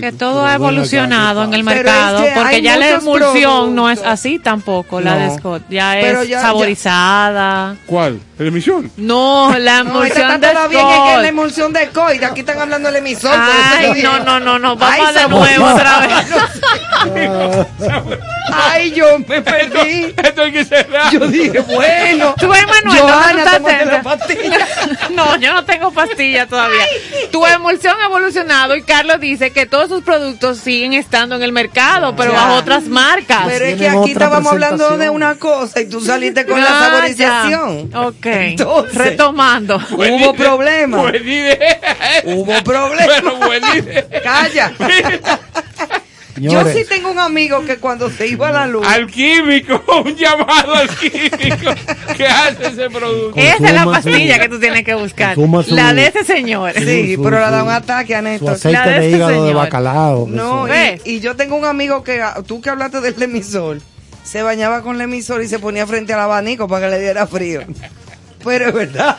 Que 0.00 0.10
todo 0.12 0.44
ha 0.44 0.54
evolucionado 0.54 1.44
en 1.44 1.54
el 1.54 1.60
es 1.60 1.66
mercado, 1.66 2.24
que 2.24 2.32
porque 2.34 2.60
ya 2.62 2.76
la 2.76 2.88
emulsión 2.90 3.74
no 3.74 3.88
es 3.90 4.02
así 4.02 4.38
tampoco, 4.38 5.00
la 5.00 5.16
de. 5.16 5.38
Scott, 5.38 5.62
ya 5.70 5.96
Pero 6.00 6.22
es 6.22 6.28
ya- 6.28 6.40
saborizada. 6.40 7.76
¿Cuál? 7.86 8.20
¿El 8.38 8.48
emisión? 8.48 8.90
No, 8.96 9.54
la 9.58 9.78
emulsión 9.78 10.30
está 10.32 10.38
de 10.38 10.48
todavía 10.54 10.80
en- 10.80 10.86
en 10.86 10.92
la 10.92 11.12
Scott. 11.14 11.24
emulsión 11.24 11.72
de 11.72 11.88
coid. 11.90 12.22
Aquí 12.24 12.40
están 12.40 12.58
hablando 12.60 12.88
del 12.88 12.96
emisor. 12.96 13.30
Ay, 13.32 14.02
no, 14.02 14.18
no, 14.20 14.40
no, 14.40 14.58
no, 14.58 14.74
vamos 14.76 15.06
Ay, 15.08 15.14
de 15.14 15.28
nuevo 15.28 15.66
otra 15.66 16.00
vez. 16.00 16.26
Ay, 18.52 18.92
yo 18.92 19.18
me 19.26 19.40
perdí. 19.42 20.14
Esto 20.16 20.42
hay 20.42 20.52
que 20.52 20.64
cerrar. 20.64 21.10
Yo 21.12 21.20
dije, 21.28 21.60
bueno. 21.60 22.34
Tú, 22.38 22.52
Emanuel, 22.52 23.00
Johanna, 23.00 23.44
¿dónde 23.44 23.44
tú 23.44 23.50
tómate 23.56 23.72
estás? 23.82 23.86
la 23.92 24.02
pastilla. 24.02 24.68
No, 25.14 25.36
yo 25.36 25.52
no 25.52 25.64
tengo 25.64 25.90
pastilla 25.92 26.46
todavía. 26.46 26.84
Tu 27.30 27.44
emulsión 27.46 27.94
ha 28.02 28.06
evolucionado 28.06 28.76
y 28.76 28.82
Carlos 28.82 29.20
dice 29.20 29.50
que 29.52 29.64
todos 29.66 29.88
sus 29.88 30.02
productos 30.02 30.58
siguen 30.58 30.92
estando 30.92 31.36
en 31.36 31.42
el 31.42 31.52
mercado, 31.52 32.14
pero 32.16 32.32
Ya. 32.32 32.38
bajo 32.40 32.54
otras 32.56 32.84
marcas. 32.84 33.42
Pero 33.46 33.64
es 33.64 33.78
que 33.78 33.88
aquí 33.88 34.10
estábamos 34.12 34.52
hablando 34.52 34.96
de 34.98 35.08
una 35.10 35.36
cosa 35.36 35.80
y 35.80 35.88
tú 35.88 36.00
saliste 36.00 36.44
con 36.46 36.60
la 36.60 36.68
saborización. 36.68 37.90
ya. 37.90 38.00
Ok. 38.00 38.26
Entonces, 38.26 38.94
Retomando. 38.94 39.80
Hubo 39.92 40.34
problemas. 40.34 41.00
Buena 41.00 41.18
idea. 41.18 41.78
Hubo 42.24 42.62
problemas. 42.64 43.06
Pero 43.22 43.36
buena 43.36 43.76
idea. 43.76 44.06
Calla. 44.22 44.72
Yo 46.36 46.64
sí 46.72 46.84
tengo 46.88 47.10
un 47.10 47.18
amigo 47.18 47.64
que 47.64 47.76
cuando 47.78 48.10
se 48.10 48.26
iba 48.26 48.48
a 48.48 48.52
la 48.52 48.66
luz. 48.66 48.86
Al 48.86 49.06
químico, 49.06 49.82
un 50.04 50.14
llamado 50.16 50.74
al 50.74 50.88
químico 50.88 51.72
que 52.16 52.26
hace 52.26 52.66
ese 52.68 52.90
producto. 52.90 53.34
Esa 53.40 53.66
es 53.68 53.72
la 53.74 53.84
su- 53.84 53.90
pastilla 53.92 54.38
que 54.38 54.48
tú 54.48 54.58
tienes 54.58 54.84
que 54.84 54.94
buscar. 54.94 55.34
su- 55.36 55.74
La 55.74 55.94
de 55.94 56.06
ese 56.08 56.24
señor. 56.24 56.72
Sí, 56.74 57.14
su- 57.16 57.22
pero 57.22 57.38
la 57.38 57.46
su- 57.48 57.52
da 57.52 57.62
un 57.64 57.70
ataque 57.70 58.14
a 58.14 58.18
Su 58.18 58.24
Néstor. 58.24 58.50
aceite 58.54 58.78
La 58.78 58.84
de 58.86 58.90
de 58.92 58.96
este 59.06 59.16
hígado 59.16 59.30
de 59.32 59.38
señor. 59.38 59.54
bacalao. 59.54 60.26
No, 60.28 60.66
y, 60.68 61.00
y 61.04 61.20
yo 61.20 61.36
tengo 61.36 61.56
un 61.56 61.64
amigo 61.64 62.02
que, 62.02 62.20
ah, 62.20 62.36
tú 62.46 62.60
que 62.60 62.70
hablaste 62.70 63.00
del 63.00 63.22
emisor, 63.22 63.80
se 64.24 64.42
bañaba 64.42 64.82
con 64.82 64.96
el 64.96 65.02
emisor 65.02 65.42
y 65.42 65.48
se 65.48 65.58
ponía 65.58 65.86
frente 65.86 66.12
al 66.14 66.20
abanico 66.20 66.66
para 66.66 66.86
que 66.86 66.96
le 66.96 67.00
diera 67.00 67.26
frío. 67.26 67.62
Pero 68.44 68.68
es 68.68 68.74
verdad. 68.74 69.16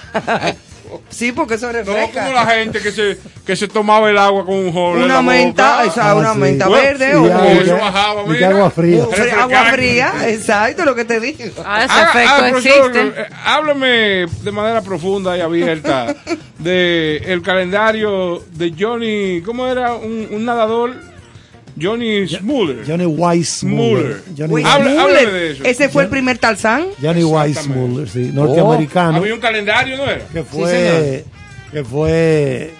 Sí, 1.10 1.32
porque 1.32 1.56
eso 1.56 1.68
No 1.68 1.74
refresca. 1.74 2.22
como 2.24 2.34
la 2.34 2.46
gente 2.48 2.80
que 2.82 2.92
se, 2.92 3.18
que 3.46 3.56
se 3.56 3.68
tomaba 3.68 4.10
el 4.10 4.18
agua 4.18 4.46
con 4.46 4.56
un 4.56 4.72
jol 4.72 4.98
en 5.00 5.04
Una 5.06 5.22
menta, 5.22 5.78
boca. 5.78 5.86
esa, 5.86 6.16
una 6.16 6.34
sí. 6.34 6.40
menta 6.40 6.68
verde 6.70 7.12
y 7.12 7.16
o 7.16 7.26
eso 7.26 7.78
bajaba, 7.78 8.24
mira. 8.28 8.50
agua 8.50 8.70
fría. 8.72 9.04
o 9.06 9.42
agua 9.42 9.66
fría, 9.72 10.14
exacto 10.28 10.86
lo 10.86 10.96
que 10.96 11.06
te 11.06 11.20
digo. 11.20 11.64
Ah, 11.66 11.84
ese 11.84 12.02
efecto 12.02 12.34
ah, 12.34 12.48
profesor, 12.50 12.96
existe. 12.96 13.22
eh, 13.22 13.26
háblame 13.46 13.88
de 14.42 14.52
manera 14.52 14.82
profunda 14.82 15.38
y 15.38 15.42
abierta 15.42 16.16
de 16.60 17.18
el 17.28 17.42
calendario 17.42 18.44
de 18.54 18.74
Johnny, 18.78 19.42
¿cómo 19.46 19.68
era? 19.68 19.94
Un, 19.96 20.28
un 20.32 20.46
nadador, 20.46 20.96
Johnny 21.78 22.28
Smuller. 22.28 22.86
Johnny 22.88 23.06
Weissmuller. 23.06 23.76
Muller. 23.76 24.24
Johnny, 24.38 24.64
Habla- 24.64 25.32
de 25.32 25.52
eso. 25.52 25.64
Ese 25.64 25.90
fue 25.90 26.04
el 26.04 26.10
primer 26.10 26.38
Tarzán. 26.38 26.86
Johnny 27.02 27.24
Weissmuller, 27.24 28.08
sí, 28.08 28.32
norteamericano. 28.34 29.18
Había 29.18 29.34
un 29.34 29.40
calendario, 29.40 29.98
¿no 29.98 30.04
era? 30.06 30.20
que 30.28 30.44
señor. 30.44 30.46
fue 30.48 31.26
que 31.72 31.84
fue 31.84 32.72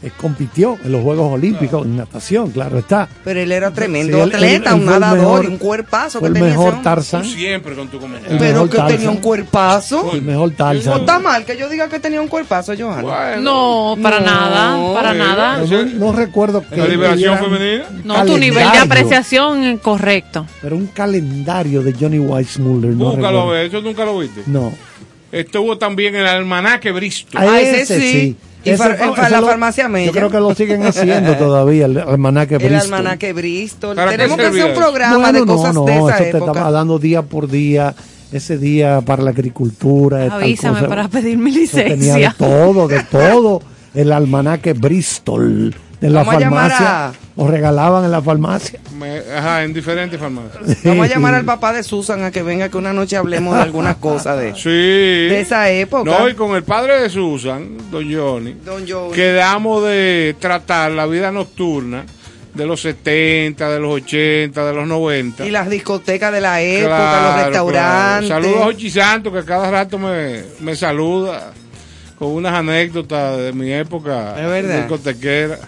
eh, 0.00 0.12
compitió 0.16 0.78
en 0.84 0.92
los 0.92 1.02
Juegos 1.02 1.32
Olímpicos 1.32 1.84
en 1.84 1.96
natación, 1.96 2.50
claro 2.52 2.78
está. 2.78 3.08
Pero 3.24 3.40
él 3.40 3.50
era 3.50 3.72
tremendo 3.72 4.16
Sí, 4.16 4.34
atleta, 4.34 4.70
él- 4.70 4.76
él 4.76 4.80
un 4.80 4.86
nadador 4.86 5.18
mejor- 5.18 5.44
y 5.44 5.46
un 5.48 5.58
cuerpazo 5.58 6.20
Fue 6.20 6.28
que 6.28 6.38
el 6.38 6.44
tenía 6.44 6.48
mejor. 6.56 6.82
Tarzan, 6.82 7.24
siempre 7.24 7.74
con 7.74 7.88
tu 7.88 7.98
comentario. 7.98 8.32
el 8.32 8.38
Pero 8.38 8.70
que 8.70 8.76
Tarzan, 8.76 8.96
tenía 8.96 9.10
un 9.10 9.16
cuerpazo. 9.16 10.10
el 10.12 10.22
mejor 10.22 10.50
No 10.50 10.56
Tarzan. 10.56 11.00
está 11.00 11.18
mal 11.18 11.44
que 11.44 11.56
yo 11.56 11.68
diga 11.68 11.88
que 11.88 11.98
tenía 11.98 12.20
un 12.20 12.28
cuerpazo. 12.28 12.74
Bueno, 12.76 13.40
No, 13.40 13.96
para 14.00 14.20
No, 14.20 14.26
nada, 14.26 14.94
para 14.94 15.14
eh, 15.14 15.18
nada. 15.18 15.58
No, 15.68 15.84
no 15.84 16.12
recuerdo 16.12 16.62
que 16.68 16.76
La 16.76 16.86
liberación 16.86 17.36
femenina. 17.38 17.84
No, 18.04 18.24
tu 18.24 18.38
nivel 18.38 18.70
de 18.70 18.78
apreciación 18.78 19.64
es 19.64 19.80
correcto. 19.80 20.46
Pero 20.62 20.76
un 20.76 20.86
calendario 20.86 21.82
de 21.82 21.92
Johnny 21.98 22.18
Weissmuller, 22.20 22.90
no 22.90 23.06
Búscalo, 23.06 23.16
recuerdo. 23.26 23.50
a 23.50 23.52
ver, 23.52 23.66
eso 23.66 23.80
nunca 23.80 24.04
lo 24.04 24.18
viste. 24.20 24.42
No. 24.46 24.72
Estuvo 25.32 25.76
también 25.76 26.14
en 26.14 26.22
el 26.22 26.26
almanaque 26.28 26.90
Bristol. 26.92 27.42
Ah, 27.44 27.60
ese 27.60 27.82
ese 27.82 28.00
sí. 28.00 28.12
sí. 28.12 28.36
Y 28.68 28.72
Ese- 28.72 28.82
far- 28.84 28.92
ese 29.22 29.30
la 29.30 29.40
lo- 29.40 29.46
farmacia 29.46 29.88
Mella. 29.88 30.06
Yo 30.06 30.12
creo 30.12 30.30
que 30.30 30.38
lo 30.38 30.54
siguen 30.54 30.82
haciendo 30.86 31.36
todavía, 31.36 31.86
el 31.86 31.98
almanaque 31.98 32.56
El 32.56 32.60
Bristol. 32.68 32.94
almanaque 32.94 33.32
Bristol. 33.32 33.96
¿Para 33.96 34.10
qué 34.10 34.16
Tenemos 34.16 34.36
que 34.38 34.46
hacer 34.46 34.64
un 34.66 34.74
programa 34.74 35.18
Bueno, 35.18 35.40
de 35.40 35.46
cosas 35.46 35.74
no, 35.74 35.80
no, 35.80 35.86
de 35.86 35.92
esa 35.94 36.08
eso 36.08 36.18
te 36.24 36.28
época. 36.36 36.52
estaba 36.52 36.70
dando 36.70 36.98
día 36.98 37.22
por 37.22 37.48
día, 37.48 37.94
ese 38.32 38.58
día 38.58 39.00
para 39.00 39.22
la 39.22 39.30
agricultura. 39.30 40.28
Avísame 40.34 40.76
cosa. 40.80 40.88
para 40.88 41.08
pedir 41.08 41.38
mi 41.38 41.50
Eso 41.56 41.76
tenía 41.78 41.88
de 41.90 41.96
licencia. 41.96 42.34
todo, 42.38 42.88
de 42.88 43.02
todo. 43.04 43.62
El 43.94 44.12
almanaque 44.12 44.74
Bristol 44.74 45.74
de 46.00 46.10
la 46.10 46.24
farmacia. 46.24 47.06
a- 47.08 47.12
Lo 47.36 47.46
regalaban 47.48 48.04
en 48.04 48.10
la 48.10 48.20
farmacia. 48.22 48.80
Me- 48.96 49.18
ajá, 49.36 49.64
en 49.64 49.72
diferentes 49.72 50.18
farmacias. 50.18 50.82
Vamos 50.84 51.06
a 51.06 51.08
llamar 51.08 51.34
al 51.34 51.44
papá 51.44 51.72
de 51.72 51.82
Susan 51.82 52.22
a 52.24 52.30
que 52.30 52.42
venga 52.42 52.68
que 52.68 52.76
una 52.76 52.92
noche 52.92 53.16
hablemos 53.16 53.54
de 53.56 53.62
algunas 53.62 53.96
cosas 54.08 54.38
de, 54.38 54.54
Sí. 54.54 54.68
de 54.70 55.40
esa 55.40 55.70
época. 55.70 56.10
No, 56.10 56.28
y 56.28 56.34
con 56.34 56.54
el 56.56 56.62
padre 56.64 57.00
de 57.00 57.08
Susan, 57.10 57.76
don 57.90 58.04
Johnny, 58.12 58.54
Don 58.64 58.84
Johnny. 58.88 59.14
quedamos 59.14 59.84
de 59.84 60.34
tratar 60.40 60.90
la 60.92 61.06
vida 61.06 61.30
nocturna 61.32 62.04
de 62.54 62.66
los 62.66 62.80
70, 62.80 63.68
de 63.70 63.78
los 63.78 63.94
80, 63.94 64.64
de 64.66 64.72
los 64.74 64.86
90. 64.88 65.46
Y 65.46 65.50
las 65.50 65.68
discotecas 65.70 66.32
de 66.32 66.40
la 66.40 66.60
época, 66.60 66.96
Claro, 66.96 67.22
los 67.22 67.32
claro. 67.34 67.46
restaurantes. 67.50 68.28
Saludos 68.28 68.60
a 68.60 68.64
Jochi 68.64 68.90
Santos, 68.90 69.32
que 69.32 69.44
cada 69.44 69.70
rato 69.70 69.96
me, 69.98 70.42
me 70.60 70.74
saluda 70.74 71.52
con 72.18 72.30
unas 72.32 72.52
anécdotas 72.54 73.38
de 73.38 73.52
mi 73.52 73.72
época 73.72 74.34
Es 74.40 74.48
verdad. 74.48 74.76
discotequera. 74.78 75.58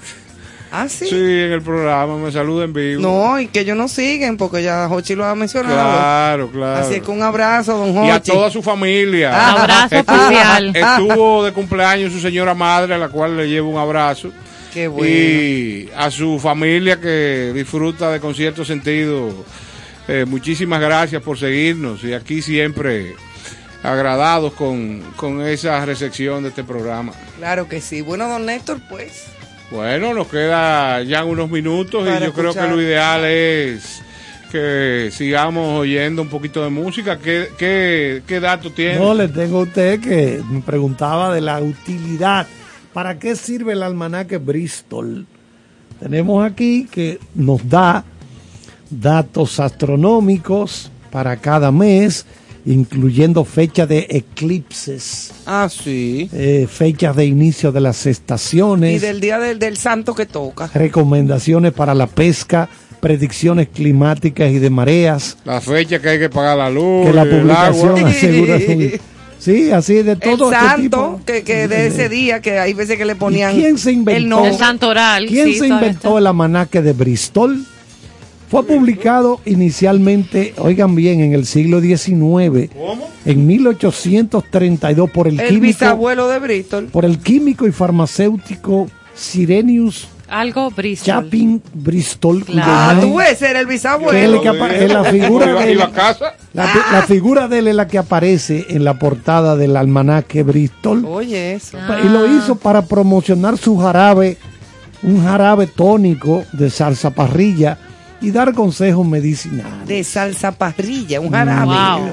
Ah, 0.73 0.89
sí. 0.89 1.07
Sí, 1.09 1.17
en 1.17 1.53
el 1.53 1.63
programa, 1.63 2.17
me 2.17 2.31
saluda 2.31 2.65
en 2.65 2.73
vivo. 2.73 3.03
No, 3.03 3.41
y 3.41 3.49
que 3.49 3.61
ellos 3.61 3.77
nos 3.77 3.91
siguen 3.91 4.37
porque 4.37 4.63
ya 4.63 4.87
Jochi 4.89 5.15
lo 5.17 5.25
ha 5.25 5.35
mencionado. 5.35 5.75
Claro, 5.75 6.51
claro. 6.51 6.87
Así 6.87 6.95
es 6.95 7.03
que 7.03 7.11
un 7.11 7.23
abrazo, 7.23 7.77
don 7.77 7.93
Jochi. 7.93 8.07
Y 8.07 8.11
a 8.11 8.23
toda 8.23 8.51
su 8.51 8.63
familia. 8.63 9.33
Ah, 9.35 9.63
abrazo 9.63 9.97
Estuvo- 9.97 10.23
especial. 10.23 10.73
Estuvo 10.77 11.45
de 11.45 11.53
cumpleaños 11.53 12.13
su 12.13 12.21
señora 12.21 12.55
madre, 12.55 12.95
a 12.95 12.99
la 12.99 13.09
cual 13.09 13.37
le 13.37 13.49
llevo 13.49 13.69
un 13.71 13.79
abrazo. 13.79 14.31
Qué 14.73 14.87
bueno. 14.87 15.09
Y 15.13 15.91
a 15.97 16.09
su 16.13 16.39
familia 16.39 17.01
que 17.01 17.51
disfruta 17.53 18.13
de 18.13 18.21
concierto 18.21 18.65
sentido. 18.65 19.45
eh, 20.07 20.25
muchísimas 20.29 20.81
gracias 20.81 21.21
por 21.23 21.37
seguirnos 21.39 22.05
y 22.05 22.13
aquí 22.13 22.43
siempre 22.43 23.17
agradados 23.83 24.53
con, 24.53 25.01
con 25.17 25.43
esa 25.43 25.85
recepción 25.85 26.43
de 26.45 26.51
este 26.51 26.63
programa. 26.65 27.13
Claro 27.39 27.67
que 27.69 27.81
sí. 27.81 28.01
Bueno, 28.03 28.29
don 28.29 28.47
Néstor, 28.47 28.79
pues. 28.89 29.25
Bueno, 29.71 30.15
nos 30.15 30.27
queda 30.27 31.03
ya 31.03 31.25
unos 31.25 31.49
minutos 31.49 32.05
Para 32.05 32.21
y 32.21 32.25
yo 32.25 32.33
creo 32.33 32.53
que 32.53 32.67
lo 32.67 32.81
ideal 32.81 33.25
es 33.25 34.03
que 34.51 35.11
sigamos 35.13 35.81
oyendo 35.81 36.23
un 36.23 36.29
poquito 36.29 36.65
de 36.65 36.71
música. 36.71 37.19
¿Qué, 37.19 37.49
qué, 37.57 38.23
qué 38.27 38.41
dato 38.41 38.73
tiene? 38.73 38.99
No, 38.99 39.15
le 39.15 39.29
tengo 39.29 39.61
a 39.61 39.63
usted 39.63 40.01
que 40.01 40.43
me 40.51 40.61
preguntaba 40.61 41.33
de 41.33 41.41
la 41.41 41.61
utilidad. 41.61 42.47
¿Para 42.93 43.19
qué 43.19 43.37
sirve 43.37 43.75
el 43.75 43.85
almanaque 43.85 44.39
Bristol? 44.39 45.27
Tenemos 46.01 46.45
aquí 46.45 46.89
que 46.91 47.21
nos 47.35 47.69
da 47.69 48.05
datos 48.91 49.61
astronómicos 49.61 50.91
para 51.13 51.37
cada 51.37 51.71
mes, 51.71 52.27
incluyendo 52.67 53.45
fecha 53.45 53.87
de 53.87 54.07
eclipses, 54.11 55.33
Ah, 55.47 55.69
sí. 55.71 56.29
eh, 56.33 56.67
fechas 56.71 57.17
de 57.17 57.25
inicio 57.27 57.73
de 57.73 57.81
las 57.81 58.05
Y 58.07 58.11
estaciones, 58.11 59.01
del 59.01 59.21
día 59.21 59.39
del, 59.39 59.59
del 59.59 59.77
santo 59.77 60.15
que 60.15 60.27
toca. 60.27 60.71
recomendaciones 60.75 61.73
para 61.73 61.95
la 61.95 62.07
pesca, 62.07 62.69
predicciones 63.01 63.69
climáticas 63.69 64.51
y 64.53 64.59
de 64.59 64.71
mareas. 64.71 65.37
La 65.45 65.61
fecha 65.61 66.01
que 66.01 66.09
hay 66.11 66.19
que 66.19 66.29
pagar 66.29 66.59
la 66.59 66.69
luz, 66.71 67.07
que 67.07 67.13
la 67.13 67.23
el 67.23 67.31
publicación 67.31 67.97
agua. 67.99 68.11
asegura 68.11 68.59
su- 68.61 68.99
Sí, 69.39 69.71
así 69.71 69.95
de 70.03 70.13
El 70.13 70.19
todo 70.21 70.53
este 70.53 70.67
santo, 70.67 70.81
tipo. 70.83 71.21
que, 71.25 71.43
que 71.45 71.67
de 71.67 71.87
ese 71.87 72.11
día, 72.11 72.43
que 72.43 72.59
hay 72.59 72.75
veces 72.75 72.99
que 72.99 73.07
le 73.07 73.15
ponían. 73.17 73.57
¿Y 73.57 73.61
quién 73.63 73.79
se 73.79 73.91
inventó? 73.91 74.19
El 74.19 74.29
nombre. 74.29 74.51
El 74.51 74.59
santoral. 74.59 75.27
¿Quién 75.29 75.47
sí, 75.47 75.55
se 75.61 75.69
inventó 75.69 76.19
el 76.19 76.27
almanaque 76.27 76.83
de 76.83 76.93
Bristol? 76.93 77.65
Fue 78.51 78.65
publicado 78.67 79.41
inicialmente, 79.47 80.55
oigan 80.59 80.95
bien, 80.97 81.21
en 81.21 81.35
el 81.35 81.47
siglo 81.47 81.81
XIX, 81.81 82.69
en 83.25 83.47
1832 83.47 85.11
por 85.11 85.29
el, 85.29 85.39
El 85.39 85.47
químico, 85.49 85.67
bisabuelo 85.67 86.29
de 86.29 86.39
Bristol. 86.41 86.87
por 86.87 87.05
el 87.05 87.19
químico 87.19 87.67
y 87.69 87.73
farmacéutico 87.73 88.89
Sirenius 89.15 90.09
Algo 90.29 90.71
Bristol. 90.71 91.07
Chapin 91.25 91.63
Bristol. 91.75 92.45
Ah, 92.57 92.97
tú 93.01 93.17
ves, 93.17 93.41
era 93.43 93.61
el 93.61 93.67
que 93.69 93.75
es 93.75 93.83
bisabuelo. 93.83 94.37
el 94.37 94.41
que 94.41 94.85
es 94.85 94.93
la 94.93 95.05
figura 95.05 95.55
de 95.55 95.73
él- 95.73 95.91
casa. 95.95 96.35
la, 96.53 96.69
la 96.93 97.03
figura 97.03 97.47
de 97.49 97.59
él 97.61 97.69
es 97.69 97.75
la 97.77 97.87
que 97.87 97.99
aparece 97.99 98.67
en 98.71 98.83
la 98.85 98.99
portada 98.99 99.57
del 99.57 99.77
almanaque 99.77 100.43
Bristol. 100.43 101.05
Oye, 101.05 101.55
eso. 101.55 101.79
Y 102.05 102.09
lo 102.09 102.27
hizo 102.37 102.57
para 102.57 102.83
promocionar 102.87 103.59
su 103.59 103.77
jarabe, 103.79 104.39
un 105.03 105.23
jarabe 105.25 105.67
tónico 105.69 106.45
de 106.53 106.69
salsa 106.71 107.11
parrilla 107.11 107.79
y 108.21 108.31
dar 108.31 108.55
consejos 108.55 109.07
medicinales. 109.07 109.87
De 109.87 110.03
salsa 110.05 110.53
parrilla, 110.53 111.21
un 111.21 111.31
jarabe. 111.31 111.67
Wow. 111.67 112.11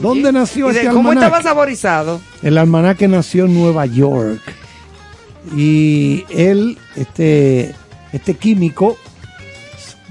¿Dónde 0.00 0.32
nació 0.32 0.70
¿Y 0.70 0.74
de 0.74 0.80
este 0.80 0.92
cómo 0.92 1.10
almanaque? 1.10 1.26
estaba 1.26 1.42
saborizado? 1.42 2.20
El 2.42 2.58
almanaque 2.58 3.08
nació 3.08 3.46
en 3.46 3.54
Nueva 3.54 3.86
York. 3.86 4.40
Y 5.56 6.24
él, 6.30 6.78
este, 6.94 7.74
este 8.12 8.34
químico, 8.34 8.96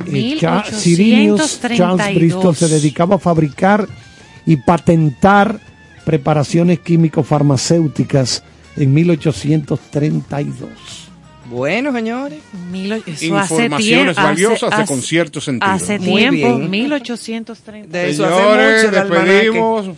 eh, 0.05 0.37
Sirenius 0.71 1.59
Charles 1.61 2.15
1832. 2.15 2.15
Bristol, 2.15 2.55
se 2.55 2.67
dedicaba 2.67 3.15
a 3.15 3.19
fabricar 3.19 3.87
y 4.45 4.57
patentar 4.57 5.59
preparaciones 6.05 6.79
químico-farmacéuticas 6.79 8.43
en 8.77 8.93
1832. 8.93 11.06
Bueno, 11.49 11.93
señores. 11.93 12.39
Informaciones 13.21 14.15
valiosas 14.15 14.63
hace- 14.63 14.75
de 14.77 14.83
hace- 14.83 14.93
concierto 14.93 15.41
sentido. 15.41 15.71
Hace 15.71 15.99
Muy 15.99 16.17
tiempo, 16.29 16.57
bien. 16.57 16.69
1830. 16.69 17.97
De 17.97 18.09
eso 18.09 18.25
hace 18.25 18.35
Señores, 18.35 18.83
mucho 18.85 18.95
despedimos. 19.15 19.97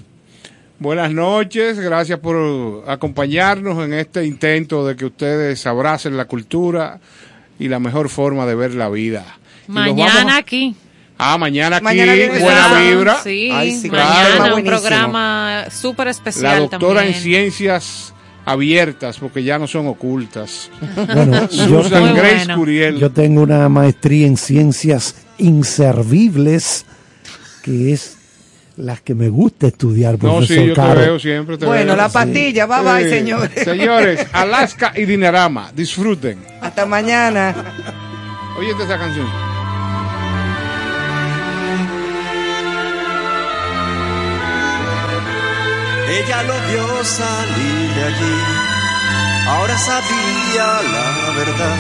Buenas 0.78 1.12
noches, 1.12 1.78
gracias 1.80 2.20
por 2.20 2.86
acompañarnos 2.88 3.84
en 3.84 3.94
este 3.94 4.26
intento 4.26 4.86
de 4.88 4.96
que 4.96 5.06
ustedes 5.06 5.66
abracen 5.68 6.16
la 6.16 6.26
cultura 6.26 7.00
y 7.60 7.68
la 7.68 7.80
mejor 7.80 8.08
forma 8.10 8.46
de 8.46 8.56
ver 8.56 8.76
la 8.76 8.88
vida. 8.90 9.26
Mañana 9.68 10.36
a- 10.36 10.38
aquí. 10.38 10.76
Ah, 11.18 11.38
mañana 11.38 11.78
aquí, 11.78 11.84
Mañana 11.84 12.14
buena 12.40 12.80
vibra. 12.80 13.20
Sí, 13.22 13.50
Ay, 13.52 13.76
sí, 13.76 13.90
claro. 13.90 14.38
mañana 14.40 14.56
un 14.56 14.64
programa 14.64 15.66
súper 15.70 16.08
especial 16.08 16.44
La 16.54 16.60
doctora 16.60 17.02
también. 17.02 17.16
en 17.18 17.22
ciencias 17.22 18.14
abiertas, 18.52 19.18
porque 19.20 19.44
ya 19.44 19.60
no 19.60 19.68
son 19.68 19.88
ocultas. 19.88 20.70
Bueno, 20.96 21.48
yo 21.52 21.84
Susan 21.84 22.04
Muy 22.04 22.14
Grace 22.18 22.36
bueno. 22.46 22.56
Curiel. 22.58 22.98
Yo 22.98 23.12
tengo 23.12 23.42
una 23.42 23.68
maestría 23.70 24.26
en 24.28 24.38
ciencias 24.38 25.16
inservibles, 25.38 26.86
que 27.64 27.94
es 27.94 28.16
las 28.78 29.02
que 29.02 29.14
me 29.14 29.28
gusta 29.30 29.68
estudiar, 29.68 30.14
no, 30.14 30.20
profesor 30.20 30.48
sí, 30.58 30.66
yo 30.68 30.74
te 30.74 30.80
Caro. 30.82 31.00
veo 31.02 31.20
siempre. 31.20 31.58
te 31.58 31.66
Bueno, 31.66 31.88
veo. 31.88 31.96
la 31.98 32.10
pastilla, 32.10 32.66
bye 32.66 32.82
bye, 32.82 33.04
Sí. 33.04 33.10
señores. 33.18 33.64
Señores, 33.64 34.28
Alaska 34.32 34.94
y 34.96 35.04
Dinarama, 35.06 35.72
disfruten. 35.76 36.40
Hasta 36.62 36.86
mañana. 36.86 37.54
Oye 38.58 38.72
esta 38.72 38.98
canción. 38.98 39.49
Ella 46.18 46.44
lo 46.44 46.60
vio 46.68 47.06
salir 47.06 47.94
de 47.96 48.04
allí, 48.04 48.38
ahora 49.48 49.78
sabía 49.78 50.82
la 50.96 51.32
verdad. 51.38 51.78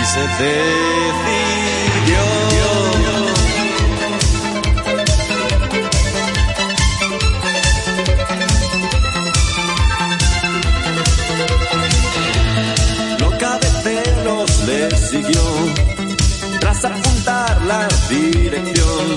Y 0.00 0.04
se 0.04 0.20
decidió. 0.20 1.60
Le 14.66 14.90
siguió, 14.96 15.42
tras 16.60 16.84
apuntar 16.84 17.62
la 17.62 17.88
dirección, 18.08 19.16